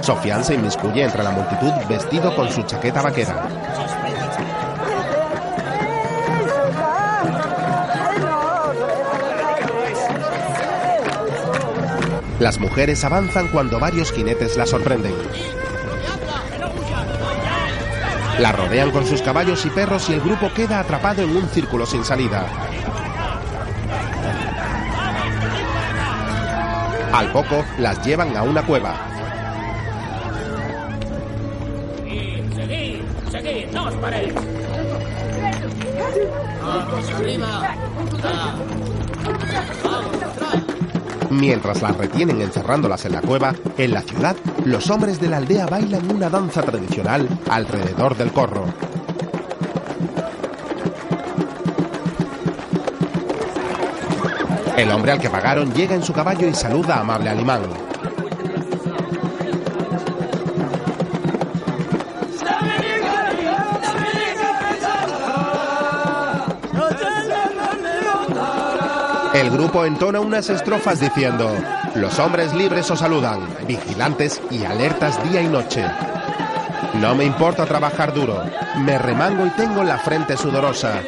Sofian 0.00 0.42
se 0.42 0.54
inmiscuye 0.54 1.04
entre 1.04 1.22
la 1.22 1.30
multitud 1.30 1.70
vestido 1.88 2.34
con 2.34 2.50
su 2.50 2.64
chaqueta 2.64 3.02
vaquera. 3.02 3.46
Las 12.40 12.58
mujeres 12.58 13.04
avanzan 13.04 13.46
cuando 13.46 13.78
varios 13.78 14.10
jinetes 14.10 14.56
la 14.56 14.66
sorprenden. 14.66 15.14
La 18.40 18.50
rodean 18.50 18.90
con 18.90 19.06
sus 19.06 19.22
caballos 19.22 19.64
y 19.66 19.70
perros 19.70 20.10
y 20.10 20.14
el 20.14 20.20
grupo 20.20 20.52
queda 20.52 20.80
atrapado 20.80 21.22
en 21.22 21.36
un 21.36 21.48
círculo 21.50 21.86
sin 21.86 22.04
salida. 22.04 22.44
Al 27.12 27.32
poco 27.32 27.64
las 27.78 28.04
llevan 28.06 28.36
a 28.36 28.42
una 28.42 28.64
cueva. 28.64 28.94
Mientras 41.30 41.82
las 41.82 41.96
retienen 41.96 42.40
encerrándolas 42.42 43.04
en 43.04 43.12
la 43.12 43.22
cueva, 43.22 43.54
en 43.78 43.92
la 43.92 44.02
ciudad, 44.02 44.36
los 44.64 44.90
hombres 44.90 45.20
de 45.20 45.28
la 45.28 45.38
aldea 45.38 45.66
bailan 45.66 46.10
una 46.14 46.28
danza 46.28 46.62
tradicional 46.62 47.28
alrededor 47.48 48.16
del 48.16 48.32
corro. 48.32 48.66
El 54.80 54.90
hombre 54.92 55.12
al 55.12 55.20
que 55.20 55.28
pagaron 55.28 55.74
llega 55.74 55.94
en 55.94 56.02
su 56.02 56.14
caballo 56.14 56.48
y 56.48 56.54
saluda 56.54 57.00
amable 57.00 57.28
al 57.28 57.38
imán. 57.38 57.60
El 69.34 69.50
grupo 69.50 69.84
entona 69.84 70.20
unas 70.20 70.48
estrofas 70.48 70.98
diciendo, 70.98 71.54
los 71.96 72.18
hombres 72.18 72.54
libres 72.54 72.90
os 72.90 73.00
saludan, 73.00 73.40
vigilantes 73.68 74.40
y 74.50 74.64
alertas 74.64 75.22
día 75.30 75.42
y 75.42 75.48
noche. 75.48 75.84
No 76.94 77.14
me 77.14 77.26
importa 77.26 77.66
trabajar 77.66 78.14
duro, 78.14 78.42
me 78.78 78.96
remango 78.96 79.44
y 79.44 79.50
tengo 79.50 79.84
la 79.84 79.98
frente 79.98 80.38
sudorosa. 80.38 81.02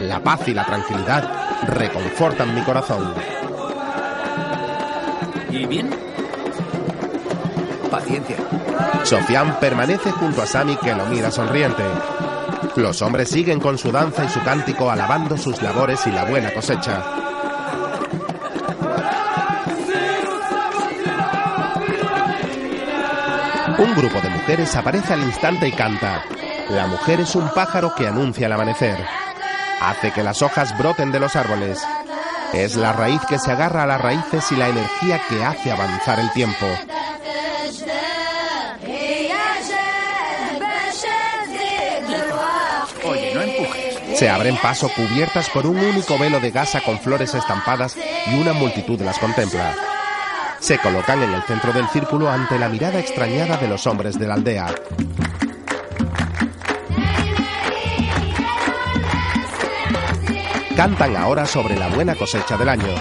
La 0.00 0.18
paz 0.18 0.48
y 0.48 0.54
la 0.54 0.64
tranquilidad 0.64 1.43
reconfortan 1.66 2.54
mi 2.54 2.62
corazón. 2.62 3.14
¿Y 5.50 5.66
bien? 5.66 5.90
Paciencia. 7.90 8.36
Sofian 9.04 9.58
permanece 9.60 10.10
junto 10.12 10.42
a 10.42 10.46
Sami 10.46 10.76
que 10.76 10.94
lo 10.94 11.06
mira 11.06 11.30
sonriente. 11.30 11.84
Los 12.76 13.02
hombres 13.02 13.28
siguen 13.28 13.60
con 13.60 13.78
su 13.78 13.92
danza 13.92 14.24
y 14.24 14.28
su 14.28 14.42
cántico 14.42 14.90
alabando 14.90 15.36
sus 15.36 15.62
labores 15.62 16.06
y 16.06 16.10
la 16.10 16.24
buena 16.24 16.52
cosecha. 16.52 17.04
Un 23.78 23.94
grupo 23.94 24.20
de 24.20 24.30
mujeres 24.30 24.74
aparece 24.76 25.14
al 25.14 25.22
instante 25.22 25.68
y 25.68 25.72
canta. 25.72 26.24
La 26.70 26.86
mujer 26.86 27.20
es 27.20 27.34
un 27.34 27.48
pájaro 27.50 27.94
que 27.94 28.06
anuncia 28.06 28.46
el 28.46 28.52
amanecer. 28.52 29.23
Hace 29.84 30.12
que 30.12 30.22
las 30.22 30.40
hojas 30.40 30.76
broten 30.78 31.12
de 31.12 31.20
los 31.20 31.36
árboles. 31.36 31.86
Es 32.54 32.74
la 32.74 32.94
raíz 32.94 33.20
que 33.28 33.38
se 33.38 33.52
agarra 33.52 33.82
a 33.82 33.86
las 33.86 34.00
raíces 34.00 34.50
y 34.50 34.56
la 34.56 34.68
energía 34.68 35.20
que 35.28 35.44
hace 35.44 35.70
avanzar 35.70 36.18
el 36.20 36.30
tiempo. 36.32 36.66
Oye, 43.04 43.34
no 43.34 43.42
empujes. 43.42 44.18
Se 44.18 44.30
abren 44.30 44.56
paso 44.56 44.88
cubiertas 44.88 45.50
por 45.50 45.66
un 45.66 45.76
único 45.76 46.16
velo 46.18 46.40
de 46.40 46.50
gasa 46.50 46.80
con 46.80 46.98
flores 46.98 47.34
estampadas 47.34 47.94
y 48.26 48.40
una 48.40 48.54
multitud 48.54 48.98
las 49.02 49.18
contempla. 49.18 49.74
Se 50.60 50.78
colocan 50.78 51.22
en 51.22 51.34
el 51.34 51.42
centro 51.42 51.74
del 51.74 51.88
círculo 51.88 52.30
ante 52.30 52.58
la 52.58 52.70
mirada 52.70 53.00
extrañada 53.00 53.58
de 53.58 53.68
los 53.68 53.86
hombres 53.86 54.18
de 54.18 54.28
la 54.28 54.34
aldea. 54.34 54.74
Cantan 60.76 61.16
ahora 61.16 61.46
sobre 61.46 61.76
la 61.76 61.88
buena 61.88 62.16
cosecha 62.16 62.56
del 62.56 62.68
año. 62.68 62.94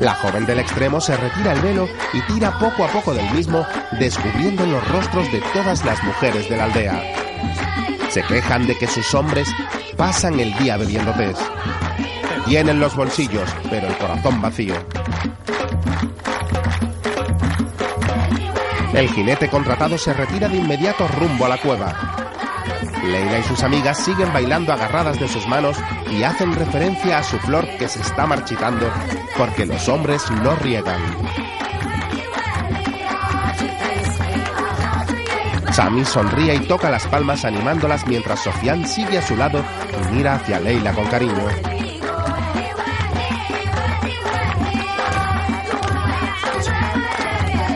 La 0.00 0.14
joven 0.14 0.44
del 0.44 0.58
extremo 0.58 1.00
se 1.00 1.16
retira 1.16 1.52
el 1.52 1.60
velo 1.60 1.88
y 2.12 2.20
tira 2.22 2.58
poco 2.58 2.84
a 2.84 2.88
poco 2.88 3.14
del 3.14 3.30
mismo, 3.32 3.64
descubriendo 3.98 4.66
los 4.66 4.86
rostros 4.88 5.30
de 5.30 5.40
todas 5.52 5.84
las 5.84 6.02
mujeres 6.02 6.48
de 6.48 6.56
la 6.56 6.64
aldea. 6.64 7.00
Se 8.08 8.22
quejan 8.22 8.66
de 8.66 8.76
que 8.76 8.88
sus 8.88 9.14
hombres 9.14 9.48
pasan 9.96 10.40
el 10.40 10.52
día 10.58 10.76
bebiendo 10.76 11.12
té. 11.12 11.32
Tienen 12.46 12.80
los 12.80 12.96
bolsillos, 12.96 13.48
pero 13.70 13.86
el 13.86 13.96
corazón 13.96 14.42
vacío. 14.42 14.74
El 18.92 19.08
jinete 19.10 19.48
contratado 19.48 19.96
se 19.96 20.12
retira 20.12 20.48
de 20.48 20.56
inmediato 20.56 21.06
rumbo 21.06 21.46
a 21.46 21.50
la 21.50 21.58
cueva. 21.58 22.19
Leila 23.02 23.38
y 23.38 23.42
sus 23.42 23.62
amigas 23.62 23.98
siguen 24.04 24.32
bailando 24.32 24.72
agarradas 24.72 25.18
de 25.18 25.28
sus 25.28 25.46
manos 25.46 25.76
y 26.10 26.22
hacen 26.22 26.54
referencia 26.54 27.18
a 27.18 27.22
su 27.22 27.38
flor 27.38 27.66
que 27.78 27.88
se 27.88 28.00
está 28.00 28.26
marchitando 28.26 28.90
porque 29.36 29.66
los 29.66 29.88
hombres 29.88 30.30
no 30.30 30.54
riegan. 30.56 31.00
Sammy 35.72 36.04
sonríe 36.04 36.56
y 36.56 36.60
toca 36.60 36.90
las 36.90 37.06
palmas 37.06 37.44
animándolas 37.44 38.06
mientras 38.06 38.42
Sofian 38.42 38.86
sigue 38.86 39.18
a 39.18 39.22
su 39.22 39.36
lado 39.36 39.64
y 39.90 40.14
mira 40.14 40.34
hacia 40.34 40.60
Leila 40.60 40.92
con 40.92 41.06
cariño. 41.06 41.46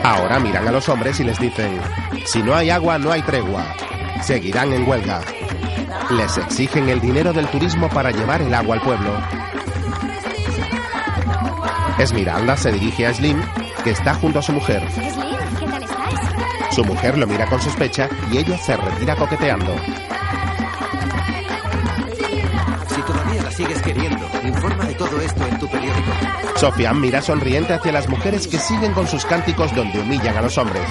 Ahora 0.03 0.39
miran 0.39 0.67
a 0.67 0.71
los 0.71 0.87
hombres 0.87 1.19
y 1.19 1.23
les 1.23 1.39
dicen, 1.39 1.79
si 2.25 2.43
no 2.43 2.53
hay 2.53 2.69
agua 2.69 2.99
no 2.99 3.11
hay 3.11 3.23
tregua, 3.23 3.75
seguirán 4.25 4.73
en 4.73 4.87
huelga. 4.87 5.21
Les 6.09 6.37
exigen 6.37 6.89
el 6.89 6.99
dinero 6.99 7.31
del 7.31 7.47
turismo 7.47 7.87
para 7.89 8.09
llevar 8.09 8.41
el 8.41 8.53
agua 8.53 8.75
al 8.75 8.81
pueblo. 8.81 9.11
Esmeralda 11.99 12.57
se 12.57 12.71
dirige 12.71 13.05
a 13.05 13.13
Slim, 13.13 13.39
que 13.83 13.91
está 13.91 14.15
junto 14.15 14.39
a 14.39 14.41
su 14.41 14.51
mujer. 14.51 14.81
Slim, 14.91 15.37
¿qué 15.59 15.65
tal 15.67 15.83
estás? 15.83 16.75
Su 16.75 16.83
mujer 16.83 17.17
lo 17.19 17.27
mira 17.27 17.45
con 17.45 17.61
sospecha 17.61 18.09
y 18.31 18.39
ella 18.39 18.57
se 18.57 18.75
retira 18.75 19.15
coqueteando. 19.15 19.75
Si 22.87 23.01
todavía 23.01 23.43
la 23.43 23.51
sigues 23.51 23.81
queriendo, 23.83 24.27
informa 24.43 24.85
de 24.85 24.95
todo 24.95 25.21
esto 25.21 25.45
en 25.45 25.59
tu 25.59 25.69
periódico. 25.69 26.11
Sofian 26.55 26.99
mira 26.99 27.21
sonriente 27.21 27.73
hacia 27.73 27.91
las 27.91 28.09
mujeres 28.09 28.47
que 28.47 28.57
siguen 28.57 28.93
con 28.93 29.07
sus 29.07 29.23
cánticos 29.23 29.73
donde 29.75 29.99
humillan 29.99 30.35
a 30.35 30.41
los 30.41 30.57
hombres. 30.57 30.83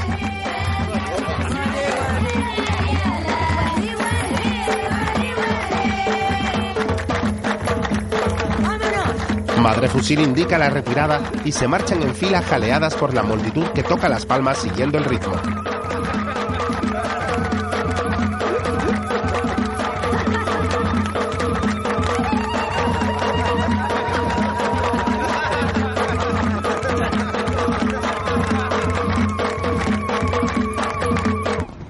Fusil 9.89 10.21
indica 10.21 10.57
la 10.57 10.71
retirada 10.71 11.21
y 11.45 11.53
se 11.53 11.69
marchan 11.69 12.03
en 12.03 12.15
fila 12.15 12.41
jaleadas 12.43 12.95
por 12.95 13.13
la 13.13 13.23
multitud 13.23 13.67
que 13.75 13.83
toca 13.83 14.09
las 14.09 14.25
palmas 14.25 14.59
siguiendo 14.59 14.99
el 14.99 15.05
ritmo. 15.05 15.35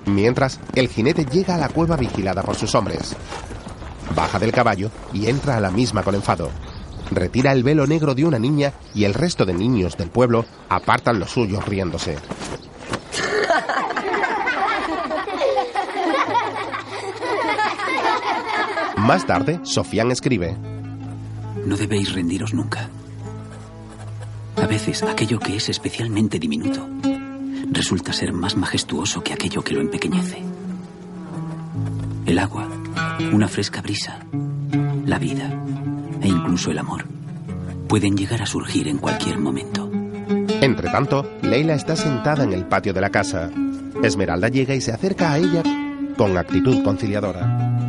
Mientras, 0.06 0.58
el 0.74 0.88
jinete 0.88 1.26
llega 1.26 1.54
a 1.54 1.58
la 1.58 1.68
cueva 1.68 1.96
vigilada 1.96 2.42
por 2.42 2.56
sus 2.56 2.74
hombres. 2.74 3.14
Baja 4.14 4.38
del 4.38 4.52
caballo 4.52 4.90
y 5.12 5.28
entra 5.28 5.58
a 5.58 5.60
la 5.60 5.70
misma 5.70 6.02
con 6.02 6.14
enfado. 6.14 6.50
Retira 7.10 7.52
el 7.52 7.62
velo 7.62 7.86
negro 7.86 8.14
de 8.14 8.24
una 8.24 8.39
niña 8.39 8.72
y 8.94 9.05
el 9.05 9.14
resto 9.14 9.44
de 9.44 9.55
niños 9.55 9.97
del 9.97 10.10
pueblo 10.10 10.44
apartan 10.68 11.18
los 11.18 11.31
suyos 11.31 11.64
riéndose. 11.66 12.16
Más 18.97 19.26
tarde, 19.26 19.60
Sofian 19.64 20.10
escribe. 20.10 20.56
No 21.66 21.76
debéis 21.76 22.14
rendiros 22.14 22.55
nunca. 22.55 22.89
A 24.56 24.66
veces 24.66 25.02
aquello 25.02 25.39
que 25.39 25.56
es 25.56 25.68
especialmente 25.68 26.39
diminuto 26.39 26.89
resulta 27.70 28.12
ser 28.12 28.32
más 28.32 28.56
majestuoso 28.56 29.22
que 29.22 29.32
aquello 29.32 29.62
que 29.62 29.74
lo 29.74 29.81
empequeñece. 29.81 30.43
El 32.24 32.39
agua, 32.39 32.66
una 33.32 33.48
fresca 33.48 33.82
brisa, 33.82 34.20
la 35.05 35.18
vida 35.18 35.51
e 36.24 36.28
incluso 36.28 36.70
el 36.70 36.78
amor 36.78 37.05
pueden 37.86 38.16
llegar 38.16 38.42
a 38.42 38.46
surgir 38.46 38.88
en 38.88 38.98
cualquier 38.98 39.38
momento. 39.38 39.88
Entre 40.60 40.88
tanto, 40.88 41.30
Leila 41.42 41.74
está 41.74 41.94
sentada 41.94 42.42
en 42.42 42.52
el 42.52 42.64
patio 42.64 42.92
de 42.92 43.01
la 43.01 43.10
casa. 43.10 43.51
Esmeralda 44.02 44.48
llega 44.48 44.74
y 44.74 44.80
se 44.80 44.92
acerca 44.92 45.32
a 45.32 45.38
ella 45.38 45.62
con 46.16 46.36
actitud 46.36 46.82
conciliadora. 46.82 47.86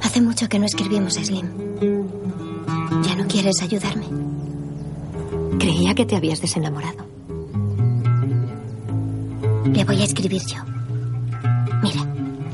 Hace 0.00 0.20
mucho 0.20 0.48
que 0.48 0.58
no 0.58 0.66
escribimos, 0.66 1.14
Slim. 1.14 1.50
¿Ya 3.02 3.16
no 3.16 3.26
quieres 3.26 3.60
ayudarme? 3.62 4.06
Creía 5.58 5.94
que 5.94 6.06
te 6.06 6.16
habías 6.16 6.40
desenamorado. 6.40 7.04
Le 9.72 9.84
voy 9.84 10.00
a 10.00 10.04
escribir 10.04 10.42
yo. 10.46 10.73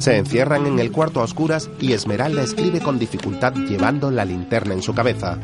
Se 0.00 0.16
encierran 0.16 0.64
en 0.64 0.78
el 0.78 0.90
cuarto 0.90 1.20
a 1.20 1.24
oscuras 1.24 1.68
y 1.78 1.92
Esmeralda 1.92 2.42
escribe 2.42 2.80
con 2.80 2.98
dificultad 2.98 3.52
llevando 3.52 4.10
la 4.10 4.24
linterna 4.24 4.72
en 4.72 4.80
su 4.80 4.94
cabeza. 4.94 5.36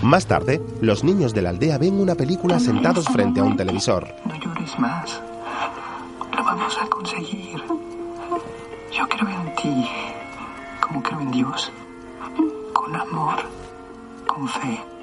Más 0.00 0.26
tarde, 0.26 0.62
los 0.80 1.02
niños 1.02 1.34
de 1.34 1.42
la 1.42 1.50
aldea 1.50 1.76
ven 1.76 2.00
una 2.00 2.14
película 2.14 2.60
sentados 2.60 3.06
frente 3.06 3.40
a 3.40 3.42
un 3.42 3.56
televisor. 3.56 4.06
No 4.26 4.38
llores 4.38 4.78
más. 4.78 5.20
Lo 6.36 6.44
vamos 6.44 6.78
a 6.80 6.86
conseguir. 6.86 7.60
Yo 8.96 9.08
creo 9.08 9.28
en 9.28 9.54
ti, 9.56 9.88
como 10.80 11.02
creo 11.02 11.20
en 11.20 11.32
Dios. 11.32 11.72
Con 12.72 12.94
amor, 12.94 13.40
con 14.24 14.48
fe. 14.48 14.97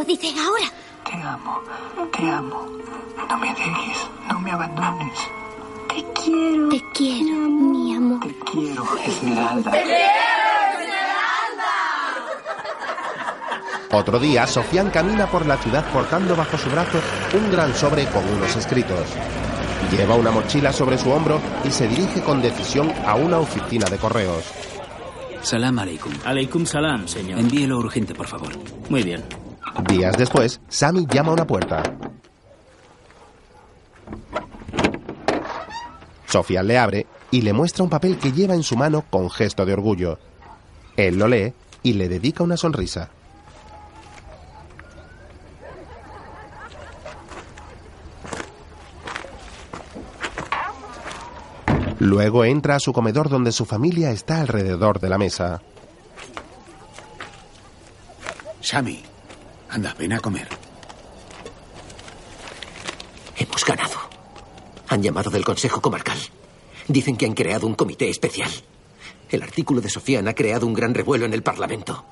Lo 0.00 0.06
dice, 0.06 0.28
ahora. 0.28 0.72
Te 1.04 1.14
amo, 1.22 1.60
te 2.16 2.30
amo. 2.30 2.66
No 3.28 3.38
me 3.38 3.48
dejes, 3.48 4.08
no 4.28 4.40
me 4.40 4.50
abandones. 4.50 5.18
Te 5.88 6.04
quiero. 6.14 6.68
Te 6.70 6.82
quiero, 6.94 7.34
mi 7.34 7.94
amor. 7.94 8.20
Te 8.20 8.34
quiero, 8.50 8.84
Esmeralda. 9.04 9.72
Otro 13.92 14.18
día, 14.20 14.46
Sofian 14.46 14.88
camina 14.90 15.26
por 15.26 15.44
la 15.46 15.56
ciudad 15.58 15.84
portando 15.92 16.36
bajo 16.36 16.56
su 16.56 16.70
brazo 16.70 17.00
un 17.34 17.50
gran 17.50 17.74
sobre 17.74 18.06
con 18.06 18.26
unos 18.26 18.56
escritos. 18.56 19.06
Lleva 19.90 20.14
una 20.14 20.30
mochila 20.30 20.72
sobre 20.72 20.96
su 20.96 21.10
hombro 21.10 21.40
y 21.64 21.70
se 21.70 21.88
dirige 21.88 22.22
con 22.22 22.40
decisión 22.40 22.90
a 23.04 23.16
una 23.16 23.38
oficina 23.38 23.86
de 23.90 23.98
correos. 23.98 24.44
Salam 25.42 25.78
aleikum. 25.78 26.12
Aleikum 26.24 26.64
salam, 26.64 27.08
señor. 27.08 27.40
Envíelo 27.40 27.78
urgente, 27.78 28.14
por 28.14 28.28
favor. 28.28 28.52
Muy 28.88 29.02
bien. 29.02 29.39
Días 29.88 30.16
después, 30.16 30.60
Sammy 30.68 31.06
llama 31.06 31.30
a 31.30 31.34
una 31.34 31.46
puerta. 31.46 31.82
Sofía 36.26 36.62
le 36.62 36.78
abre 36.78 37.06
y 37.30 37.42
le 37.42 37.52
muestra 37.52 37.84
un 37.84 37.90
papel 37.90 38.18
que 38.18 38.32
lleva 38.32 38.54
en 38.54 38.62
su 38.62 38.76
mano 38.76 39.04
con 39.10 39.30
gesto 39.30 39.64
de 39.66 39.72
orgullo. 39.72 40.18
Él 40.96 41.18
lo 41.18 41.26
lee 41.26 41.52
y 41.82 41.94
le 41.94 42.08
dedica 42.08 42.44
una 42.44 42.56
sonrisa. 42.56 43.10
Luego 52.00 52.44
entra 52.44 52.76
a 52.76 52.80
su 52.80 52.92
comedor 52.92 53.28
donde 53.28 53.52
su 53.52 53.66
familia 53.66 54.10
está 54.10 54.40
alrededor 54.40 55.00
de 55.00 55.08
la 55.10 55.18
mesa. 55.18 55.60
Sammy, 58.62 59.02
anda, 59.70 59.94
ven 59.98 60.12
a 60.12 60.20
comer. 60.20 60.48
Hemos 63.36 63.64
ganado. 63.64 63.96
Han 64.88 65.02
llamado 65.02 65.30
del 65.30 65.44
Consejo 65.44 65.80
Comarcal. 65.80 66.18
Dicen 66.88 67.16
que 67.16 67.26
han 67.26 67.34
creado 67.34 67.66
un 67.66 67.74
comité 67.74 68.08
especial. 68.08 68.50
El 69.30 69.42
artículo 69.42 69.80
de 69.80 69.88
Sofian 69.88 70.26
ha 70.28 70.34
creado 70.34 70.66
un 70.66 70.74
gran 70.74 70.92
revuelo 70.92 71.24
en 71.24 71.32
el 71.32 71.42
Parlamento. 71.42 72.04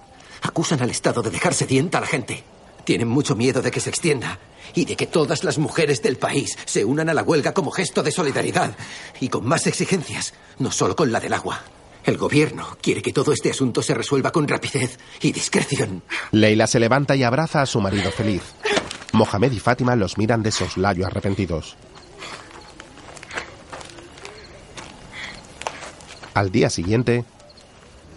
Acusan 0.43 0.81
al 0.81 0.91
Estado 0.91 1.21
de 1.21 1.31
dejar 1.31 1.53
sedienta 1.53 1.99
a 1.99 2.03
la 2.03 2.07
gente. 2.07 2.45
Tienen 2.85 3.09
mucho 3.09 3.35
miedo 3.35 3.61
de 3.61 3.71
que 3.71 3.81
se 3.81 3.91
extienda 3.91 4.39
y 4.75 4.85
de 4.85 4.97
que 4.97 5.07
todas 5.07 5.43
las 5.43 5.59
mujeres 5.59 6.01
del 6.01 6.17
país 6.17 6.57
se 6.65 6.85
unan 6.85 7.09
a 7.09 7.15
la 7.15 7.23
huelga 7.23 7.53
como 7.53 7.73
gesto 7.73 8.03
de 8.03 8.13
solidaridad 8.13 8.77
y 9.21 9.29
con 9.29 9.45
más 9.45 9.67
exigencias, 9.67 10.33
no 10.59 10.71
solo 10.71 10.95
con 10.95 11.11
la 11.11 11.21
del 11.21 11.35
agua. 11.35 11.63
El 12.09 12.17
gobierno 12.17 12.79
quiere 12.81 13.03
que 13.03 13.13
todo 13.13 13.35
este 13.35 13.51
asunto 13.51 13.83
se 13.83 13.93
resuelva 13.93 14.33
con 14.33 14.49
rapidez 14.49 14.99
y 15.21 15.31
discreción. 15.31 16.03
Leila 16.31 16.67
se 16.67 16.81
levanta 16.81 17.15
y 17.15 17.23
abraza 17.23 17.61
a 17.61 17.67
su 17.67 17.83
marido 17.83 18.11
feliz. 18.11 18.41
Mohamed 19.13 19.53
y 19.53 19.61
Fátima 19.61 19.95
los 19.95 20.17
miran 20.17 20.43
de 20.43 20.51
soslayo 20.51 21.07
arrepentidos. 21.07 21.77
Al 26.33 26.51
día 26.51 26.71
siguiente, 26.71 27.27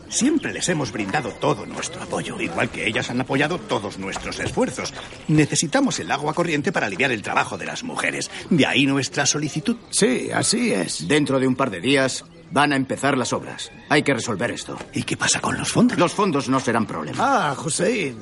Siempre 0.07 0.53
les 0.53 0.69
hemos 0.69 0.93
brindado 0.93 1.31
todo 1.31 1.65
nuestro 1.65 2.01
apoyo, 2.03 2.39
igual 2.39 2.69
que 2.69 2.87
ellas 2.87 3.09
han 3.09 3.19
apoyado 3.19 3.59
todos 3.59 3.97
nuestros 3.97 4.39
esfuerzos. 4.39 4.93
Necesitamos 5.27 5.99
el 5.99 6.11
agua 6.11 6.33
corriente 6.33 6.71
para 6.71 6.87
aliviar 6.87 7.11
el 7.11 7.21
trabajo 7.21 7.57
de 7.57 7.65
las 7.65 7.83
mujeres. 7.83 8.31
De 8.49 8.65
ahí 8.65 8.85
nuestra 8.85 9.25
solicitud. 9.25 9.75
Sí, 9.89 10.29
así 10.33 10.71
es. 10.71 11.07
Dentro 11.09 11.39
de 11.39 11.47
un 11.47 11.55
par 11.55 11.71
de 11.71 11.79
días 11.79 12.25
van 12.51 12.73
a 12.73 12.75
empezar 12.75 13.17
las 13.17 13.33
obras. 13.33 13.71
Hay 13.89 14.03
que 14.03 14.13
resolver 14.13 14.51
esto. 14.51 14.77
¿Y 14.93 15.03
qué 15.03 15.17
pasa 15.17 15.39
con 15.41 15.57
los 15.57 15.71
fondos? 15.71 15.97
Los 15.97 16.13
fondos 16.13 16.49
no 16.49 16.59
serán 16.59 16.85
problema. 16.85 17.17
Ah, 17.19 17.55
Hussein. 17.63 18.19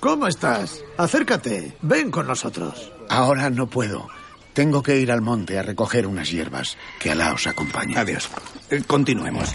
¿Cómo 0.00 0.26
estás? 0.28 0.82
Acércate. 0.96 1.76
Ven 1.82 2.10
con 2.10 2.26
nosotros. 2.26 2.92
Ahora 3.08 3.50
no 3.50 3.66
puedo. 3.66 4.08
Tengo 4.52 4.82
que 4.82 4.98
ir 4.98 5.10
al 5.12 5.22
monte 5.22 5.58
a 5.58 5.62
recoger 5.62 6.06
unas 6.06 6.30
hierbas. 6.30 6.76
Que 6.98 7.10
Alá 7.12 7.32
os 7.32 7.46
acompañe. 7.46 7.96
Adiós. 7.96 8.28
Eh, 8.70 8.82
continuemos. 8.86 9.54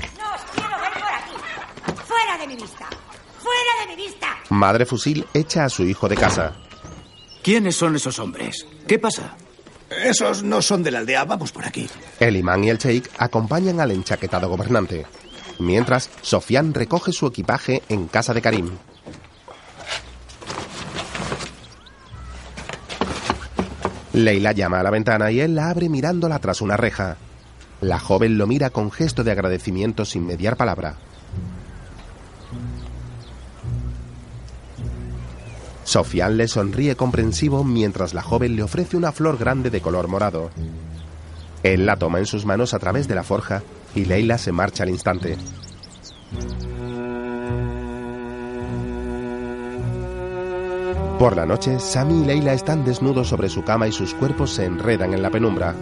¡Fuera 2.07 2.37
de 2.39 2.47
mi 2.47 2.55
vista! 2.55 2.87
¡Fuera 3.39 3.81
de 3.81 3.87
mi 3.95 4.01
vista! 4.01 4.27
Madre 4.49 4.85
Fusil 4.85 5.25
echa 5.33 5.65
a 5.65 5.69
su 5.69 5.83
hijo 5.83 6.07
de 6.07 6.15
casa. 6.15 6.53
¿Quiénes 7.43 7.75
son 7.75 7.95
esos 7.95 8.19
hombres? 8.19 8.65
¿Qué 8.87 8.99
pasa? 8.99 9.35
Esos 10.03 10.43
no 10.43 10.61
son 10.61 10.83
de 10.83 10.91
la 10.91 10.99
aldea. 10.99 11.25
Vamos 11.25 11.51
por 11.51 11.65
aquí. 11.65 11.87
El 12.19 12.35
imán 12.35 12.63
y 12.63 12.69
el 12.69 12.77
sheik 12.77 13.09
acompañan 13.17 13.79
al 13.79 13.91
enchaquetado 13.91 14.49
gobernante. 14.49 15.05
Mientras, 15.59 16.09
Sofian 16.21 16.73
recoge 16.73 17.11
su 17.11 17.27
equipaje 17.27 17.83
en 17.89 18.07
casa 18.07 18.33
de 18.33 18.41
Karim. 18.41 18.71
Leila 24.13 24.51
llama 24.51 24.79
a 24.79 24.83
la 24.83 24.91
ventana 24.91 25.31
y 25.31 25.39
él 25.39 25.55
la 25.55 25.69
abre 25.69 25.89
mirándola 25.89 26.37
tras 26.39 26.61
una 26.61 26.77
reja. 26.77 27.17
La 27.81 27.99
joven 27.99 28.37
lo 28.37 28.45
mira 28.47 28.69
con 28.69 28.91
gesto 28.91 29.23
de 29.23 29.31
agradecimiento 29.31 30.05
sin 30.05 30.25
mediar 30.25 30.55
palabra. 30.55 30.95
Sofian 35.83 36.37
le 36.37 36.47
sonríe 36.47 36.95
comprensivo 36.95 37.63
mientras 37.63 38.13
la 38.13 38.21
joven 38.21 38.55
le 38.55 38.63
ofrece 38.63 38.97
una 38.97 39.11
flor 39.11 39.37
grande 39.37 39.69
de 39.69 39.81
color 39.81 40.07
morado. 40.07 40.49
Él 41.63 41.85
la 41.85 41.97
toma 41.97 42.19
en 42.19 42.25
sus 42.25 42.45
manos 42.45 42.73
a 42.73 42.79
través 42.79 43.07
de 43.07 43.15
la 43.15 43.23
forja 43.23 43.63
y 43.95 44.05
Leila 44.05 44.37
se 44.37 44.51
marcha 44.51 44.83
al 44.83 44.89
instante. 44.89 45.37
Por 51.19 51.37
la 51.37 51.45
noche, 51.45 51.79
Sammy 51.79 52.21
y 52.21 52.25
Leila 52.25 52.53
están 52.53 52.83
desnudos 52.83 53.29
sobre 53.29 53.47
su 53.47 53.63
cama 53.63 53.87
y 53.87 53.91
sus 53.91 54.13
cuerpos 54.13 54.51
se 54.51 54.65
enredan 54.65 55.13
en 55.13 55.21
la 55.21 55.29
penumbra. 55.29 55.73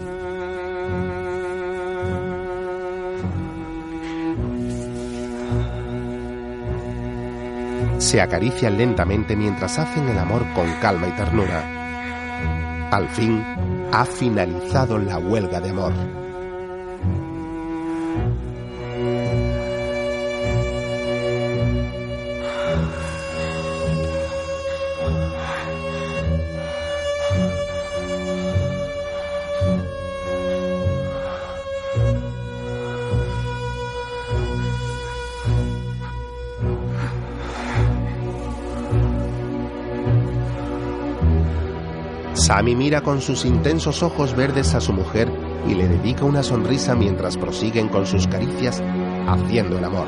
Se 8.02 8.20
acarician 8.20 8.76
lentamente 8.76 9.36
mientras 9.36 9.78
hacen 9.78 10.08
el 10.08 10.18
amor 10.18 10.44
con 10.54 10.68
calma 10.80 11.06
y 11.06 11.12
ternura. 11.12 12.88
Al 12.90 13.08
fin, 13.08 13.44
ha 13.92 14.04
finalizado 14.04 14.98
la 14.98 15.18
huelga 15.18 15.60
de 15.60 15.70
amor. 15.70 15.92
Sammy 42.52 42.76
mira 42.76 43.00
con 43.00 43.22
sus 43.22 43.46
intensos 43.46 44.02
ojos 44.02 44.36
verdes 44.36 44.74
a 44.74 44.80
su 44.82 44.92
mujer 44.92 45.32
y 45.66 45.74
le 45.74 45.88
dedica 45.88 46.26
una 46.26 46.42
sonrisa 46.42 46.94
mientras 46.94 47.38
prosiguen 47.38 47.88
con 47.88 48.04
sus 48.04 48.26
caricias 48.26 48.82
haciendo 49.26 49.78
el 49.78 49.84
amor. 49.84 50.06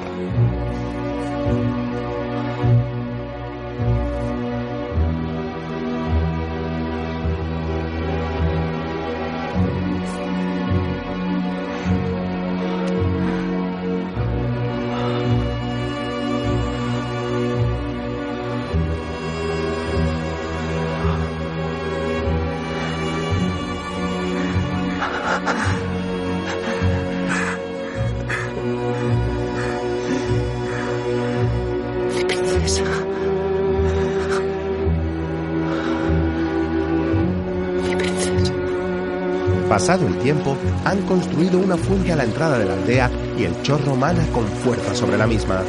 Tiempo, 40.25 40.57
han 40.87 41.03
construido 41.03 41.59
una 41.59 41.77
fuente 41.77 42.11
a 42.11 42.17
la 42.17 42.25
entrada 42.25 42.59
de 42.59 42.65
la 42.65 42.73
aldea 42.73 43.11
y 43.39 43.45
el 43.45 43.61
chorro 43.63 43.95
mana 43.95 44.27
con 44.33 44.47
fuerza 44.47 44.95
sobre 44.95 45.19
la 45.19 45.27
misma. 45.27 45.63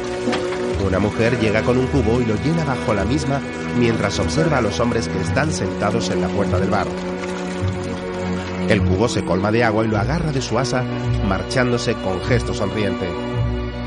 Una 0.84 0.98
mujer 0.98 1.38
llega 1.38 1.62
con 1.62 1.76
un 1.76 1.86
cubo 1.88 2.22
y 2.22 2.24
lo 2.24 2.36
llena 2.36 2.64
bajo 2.64 2.94
la 2.94 3.04
misma 3.04 3.40
mientras 3.78 4.18
observa 4.18 4.58
a 4.58 4.62
los 4.62 4.80
hombres 4.80 5.08
que 5.08 5.20
están 5.20 5.52
sentados 5.52 6.08
en 6.08 6.22
la 6.22 6.28
puerta 6.28 6.58
del 6.58 6.70
bar. 6.70 6.86
El 8.70 8.82
cubo 8.82 9.08
se 9.08 9.24
colma 9.24 9.52
de 9.52 9.62
agua 9.62 9.84
y 9.84 9.88
lo 9.88 9.98
agarra 9.98 10.32
de 10.32 10.40
su 10.40 10.58
asa, 10.58 10.82
marchándose 11.28 11.92
con 11.94 12.20
gesto 12.22 12.54
sonriente. 12.54 13.06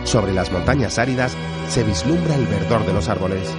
Sobre 0.04 0.34
las 0.34 0.52
montañas 0.52 1.00
áridas 1.00 1.36
se 1.68 1.84
vislumbra 1.84 2.36
el 2.36 2.46
verdor 2.46 2.86
de 2.86 2.94
los 2.94 3.10
árboles. 3.10 3.50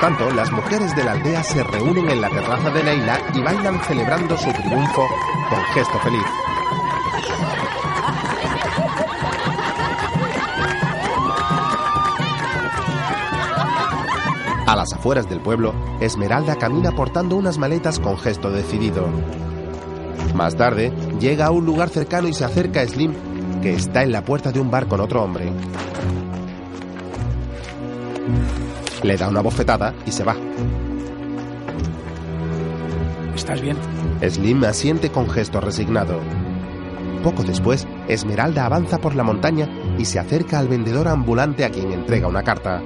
Tanto, 0.00 0.30
las 0.30 0.52
mujeres 0.52 0.94
de 0.94 1.02
la 1.02 1.12
aldea 1.12 1.42
se 1.42 1.62
reúnen 1.64 2.08
en 2.08 2.20
la 2.20 2.30
terraza 2.30 2.70
de 2.70 2.84
Leila 2.84 3.20
y 3.34 3.40
bailan 3.40 3.82
celebrando 3.82 4.36
su 4.36 4.52
triunfo 4.52 5.06
con 5.50 5.60
gesto 5.74 5.98
feliz. 5.98 6.22
A 14.68 14.76
las 14.76 14.92
afueras 14.92 15.28
del 15.28 15.40
pueblo, 15.40 15.74
Esmeralda 16.00 16.54
camina 16.56 16.92
portando 16.92 17.34
unas 17.34 17.58
maletas 17.58 17.98
con 17.98 18.16
gesto 18.18 18.50
decidido. 18.50 19.08
Más 20.34 20.54
tarde, 20.54 20.92
llega 21.18 21.46
a 21.46 21.50
un 21.50 21.64
lugar 21.66 21.88
cercano 21.88 22.28
y 22.28 22.34
se 22.34 22.44
acerca 22.44 22.82
a 22.82 22.86
Slim, 22.86 23.14
que 23.62 23.72
está 23.72 24.04
en 24.04 24.12
la 24.12 24.22
puerta 24.22 24.52
de 24.52 24.60
un 24.60 24.70
bar 24.70 24.86
con 24.86 25.00
otro 25.00 25.24
hombre. 25.24 25.50
Le 29.08 29.16
da 29.16 29.26
una 29.26 29.40
bofetada 29.40 29.94
y 30.04 30.12
se 30.12 30.22
va. 30.22 30.36
¿Estás 33.34 33.62
bien? 33.62 33.78
Slim 34.20 34.62
asiente 34.64 35.10
con 35.10 35.30
gesto 35.30 35.62
resignado. 35.62 36.20
Poco 37.22 37.42
después, 37.42 37.88
Esmeralda 38.06 38.66
avanza 38.66 38.98
por 38.98 39.14
la 39.14 39.22
montaña 39.22 39.66
y 39.96 40.04
se 40.04 40.18
acerca 40.18 40.58
al 40.58 40.68
vendedor 40.68 41.08
ambulante 41.08 41.64
a 41.64 41.70
quien 41.70 41.90
entrega 41.90 42.28
una 42.28 42.42
carta. 42.42 42.82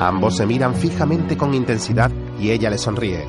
Ambos 0.00 0.38
se 0.38 0.46
miran 0.46 0.74
fijamente 0.74 1.36
con 1.36 1.52
intensidad 1.52 2.10
y 2.40 2.52
ella 2.52 2.70
le 2.70 2.78
sonríe. 2.78 3.28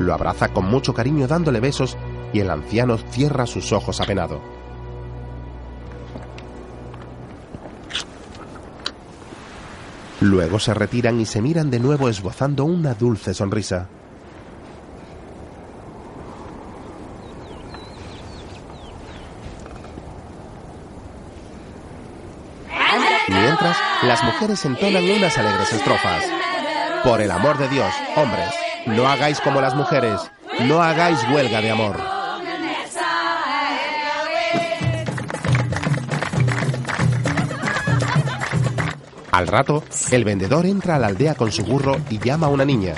Lo 0.00 0.12
abraza 0.12 0.48
con 0.48 0.64
mucho 0.64 0.92
cariño 0.92 1.28
dándole 1.28 1.60
besos 1.60 1.96
y 2.34 2.40
el 2.40 2.50
anciano 2.50 2.98
cierra 2.98 3.46
sus 3.46 3.72
ojos 3.72 4.00
apenado. 4.00 4.42
Luego 10.20 10.58
se 10.58 10.74
retiran 10.74 11.20
y 11.20 11.26
se 11.26 11.40
miran 11.40 11.70
de 11.70 11.78
nuevo 11.78 12.08
esbozando 12.08 12.64
una 12.64 12.94
dulce 12.94 13.34
sonrisa. 13.34 13.88
Mientras, 23.28 23.76
las 24.02 24.24
mujeres 24.24 24.64
entonan 24.64 25.04
unas 25.04 25.38
alegres 25.38 25.72
estrofas. 25.72 26.24
Por 27.04 27.20
el 27.20 27.30
amor 27.30 27.58
de 27.58 27.68
Dios, 27.68 27.94
hombres, 28.16 28.50
no 28.86 29.06
hagáis 29.06 29.40
como 29.40 29.60
las 29.60 29.74
mujeres, 29.74 30.20
no 30.62 30.82
hagáis 30.82 31.18
huelga 31.30 31.60
de 31.60 31.70
amor. 31.70 32.13
Al 39.34 39.48
rato, 39.48 39.82
el 40.12 40.22
vendedor 40.22 40.64
entra 40.64 40.94
a 40.94 40.98
la 41.00 41.08
aldea 41.08 41.34
con 41.34 41.50
su 41.50 41.64
burro 41.64 41.96
y 42.08 42.20
llama 42.20 42.46
a 42.46 42.50
una 42.50 42.64
niña. 42.64 42.94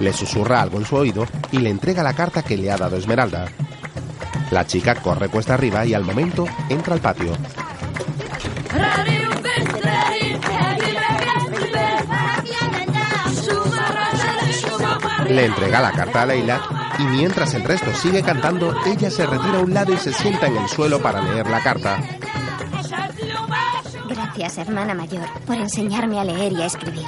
Le 0.00 0.12
susurra 0.12 0.60
algo 0.60 0.78
en 0.78 0.84
su 0.84 0.96
oído 0.96 1.26
y 1.52 1.58
le 1.58 1.70
entrega 1.70 2.02
la 2.02 2.12
carta 2.12 2.42
que 2.42 2.56
le 2.56 2.72
ha 2.72 2.76
dado 2.76 2.96
Esmeralda. 2.96 3.46
La 4.50 4.66
chica 4.66 4.96
corre 4.96 5.28
cuesta 5.28 5.54
arriba 5.54 5.86
y 5.86 5.94
al 5.94 6.02
momento 6.02 6.44
entra 6.68 6.94
al 6.94 7.00
patio. 7.00 7.36
Le 15.28 15.44
entrega 15.44 15.80
la 15.80 15.92
carta 15.92 16.22
a 16.22 16.26
Leila 16.26 16.60
y 16.98 17.04
mientras 17.04 17.54
el 17.54 17.62
resto 17.62 17.94
sigue 17.94 18.24
cantando, 18.24 18.74
ella 18.86 19.08
se 19.08 19.24
retira 19.24 19.58
a 19.58 19.62
un 19.62 19.72
lado 19.72 19.92
y 19.92 19.98
se 19.98 20.12
sienta 20.12 20.48
en 20.48 20.56
el 20.56 20.68
suelo 20.68 21.00
para 21.00 21.22
leer 21.22 21.48
la 21.48 21.62
carta. 21.62 22.19
Gracias, 24.40 24.66
hermana 24.66 24.94
mayor, 24.94 25.28
por 25.46 25.56
enseñarme 25.56 26.18
a 26.18 26.24
leer 26.24 26.54
y 26.54 26.62
a 26.62 26.64
escribir. 26.64 27.04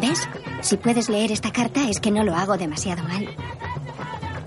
¿Ves? 0.00 0.28
Si 0.62 0.76
puedes 0.76 1.08
leer 1.08 1.30
esta 1.30 1.52
carta 1.52 1.88
es 1.88 2.00
que 2.00 2.10
no 2.10 2.24
lo 2.24 2.34
hago 2.34 2.56
demasiado 2.56 3.04
mal. 3.04 3.28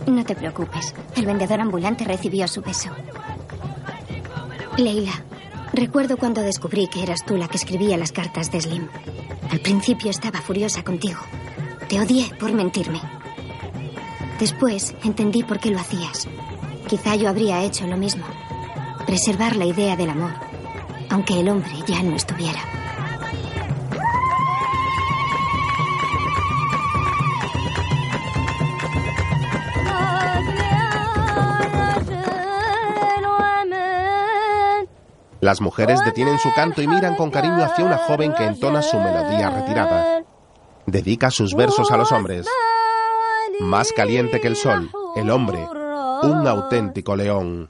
No 0.05 0.25
te 0.25 0.35
preocupes, 0.35 0.93
el 1.15 1.25
vendedor 1.25 1.61
ambulante 1.61 2.03
recibió 2.03 2.45
su 2.49 2.61
beso. 2.61 2.89
Leila, 4.75 5.13
recuerdo 5.71 6.17
cuando 6.17 6.41
descubrí 6.41 6.87
que 6.87 7.03
eras 7.03 7.23
tú 7.25 7.37
la 7.37 7.47
que 7.47 7.55
escribía 7.55 7.95
las 7.95 8.11
cartas 8.11 8.51
de 8.51 8.59
Slim. 8.59 8.89
Al 9.49 9.61
principio 9.61 10.11
estaba 10.11 10.41
furiosa 10.41 10.83
contigo. 10.83 11.21
Te 11.87 12.01
odié 12.01 12.35
por 12.37 12.51
mentirme. 12.51 12.99
Después 14.41 14.93
entendí 15.05 15.43
por 15.43 15.57
qué 15.57 15.71
lo 15.71 15.79
hacías. 15.79 16.27
Quizá 16.85 17.15
yo 17.15 17.29
habría 17.29 17.63
hecho 17.63 17.87
lo 17.87 17.95
mismo. 17.95 18.25
Preservar 19.05 19.55
la 19.55 19.65
idea 19.65 19.95
del 19.95 20.09
amor, 20.09 20.33
aunque 21.13 21.39
el 21.39 21.47
hombre 21.47 21.71
ya 21.85 22.01
no 22.01 22.15
estuviera. 22.15 22.59
Las 35.39 35.61
mujeres 35.61 36.03
detienen 36.03 36.39
su 36.39 36.51
canto 36.55 36.81
y 36.81 36.87
miran 36.87 37.15
con 37.15 37.29
cariño 37.29 37.63
hacia 37.63 37.85
una 37.85 37.97
joven 37.97 38.33
que 38.33 38.45
entona 38.45 38.81
su 38.81 38.97
melodía 38.97 39.51
retirada. 39.51 40.23
Dedica 40.87 41.29
sus 41.29 41.53
versos 41.53 41.91
a 41.91 41.97
los 41.97 42.11
hombres. 42.11 42.47
Más 43.59 43.91
caliente 43.93 44.41
que 44.41 44.47
el 44.47 44.55
sol, 44.55 44.89
el 45.15 45.29
hombre, 45.29 45.67
un 46.23 46.47
auténtico 46.47 47.15
león. 47.15 47.69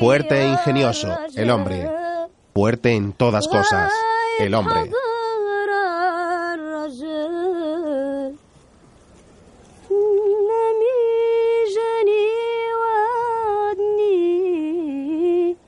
Fuerte 0.00 0.40
e 0.40 0.48
ingenioso, 0.48 1.14
el 1.36 1.50
hombre. 1.50 1.86
Fuerte 2.54 2.94
en 2.94 3.12
todas 3.12 3.46
cosas, 3.46 3.92
el 4.38 4.54
hombre. 4.54 4.90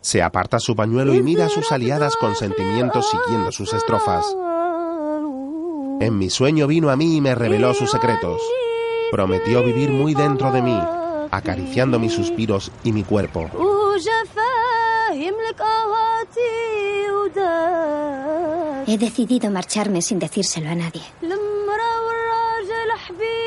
Se 0.01 0.23
aparta 0.23 0.59
su 0.61 0.75
pañuelo 0.75 1.13
y 1.13 1.23
mira 1.23 1.45
a 1.45 1.49
sus 1.51 1.71
aliadas 1.71 2.17
con 2.17 2.35
sentimientos 2.35 3.11
siguiendo 3.11 3.53
sus 3.53 3.75
estrofas. 3.75 4.25
En 6.01 6.17
mi 6.17 6.31
sueño 6.31 6.67
vino 6.67 6.89
a 6.89 6.97
mí 6.97 7.19
y 7.19 7.21
me 7.21 7.35
reveló 7.35 7.75
sus 7.75 7.91
secretos. 7.91 8.41
Prometió 9.11 9.63
vivir 9.63 9.91
muy 9.91 10.15
dentro 10.15 10.51
de 10.51 10.63
mí, 10.63 10.81
acariciando 11.31 11.99
mis 11.99 12.15
suspiros 12.15 12.73
y 12.83 12.93
mi 12.93 13.05
cuerpo. 13.05 13.82
He 18.87 18.99
decidido 18.99 19.51
marcharme 19.51 20.03
sin 20.03 20.19
decírselo 20.19 20.71
a 20.71 20.75
nadie. 20.75 21.03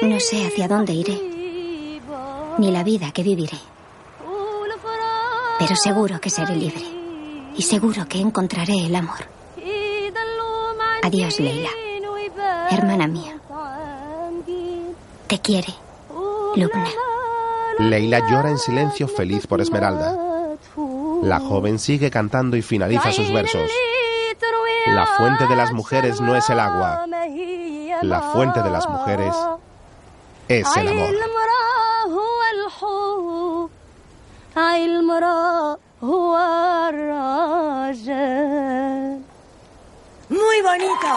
No 0.02 0.20
sé 0.20 0.48
hacia 0.48 0.68
dónde 0.68 0.94
iré, 0.94 2.02
ni 2.58 2.72
la 2.72 2.84
vida 2.84 3.12
que 3.12 3.24
viviré. 3.24 3.58
Pero 5.60 5.76
seguro 5.76 6.20
que 6.20 6.30
seré 6.30 6.56
libre. 6.56 6.84
Y 7.58 7.62
seguro 7.62 8.08
que 8.08 8.20
encontraré 8.20 8.86
el 8.86 8.96
amor. 8.96 9.28
Adiós, 11.04 11.40
Leila. 11.40 11.70
Hermana 12.70 13.08
mía. 13.08 13.40
Te 15.28 15.40
quiere, 15.40 15.74
Lubna. 16.56 16.90
Leila 17.80 18.20
llora 18.30 18.50
en 18.50 18.58
silencio 18.58 19.08
feliz 19.08 19.48
por 19.48 19.62
Esmeralda. 19.62 20.25
La 21.26 21.40
joven 21.40 21.80
sigue 21.80 22.12
cantando 22.12 22.56
y 22.56 22.62
finaliza 22.62 23.12
sus 23.12 23.34
versos. 23.34 23.72
La 24.86 25.08
fuente 25.08 25.48
de 25.48 25.56
las 25.56 25.72
mujeres 25.72 26.22
no 26.22 26.36
es 26.36 26.48
el 26.52 26.60
agua. 26.60 27.08
La 28.04 28.22
fuente 28.32 28.62
de 28.62 28.70
las 28.70 28.88
mujeres 28.88 29.36
es 30.48 30.68
el 30.78 30.88
amor. 30.88 31.10
Muy 40.30 40.62
bonito. 40.62 41.08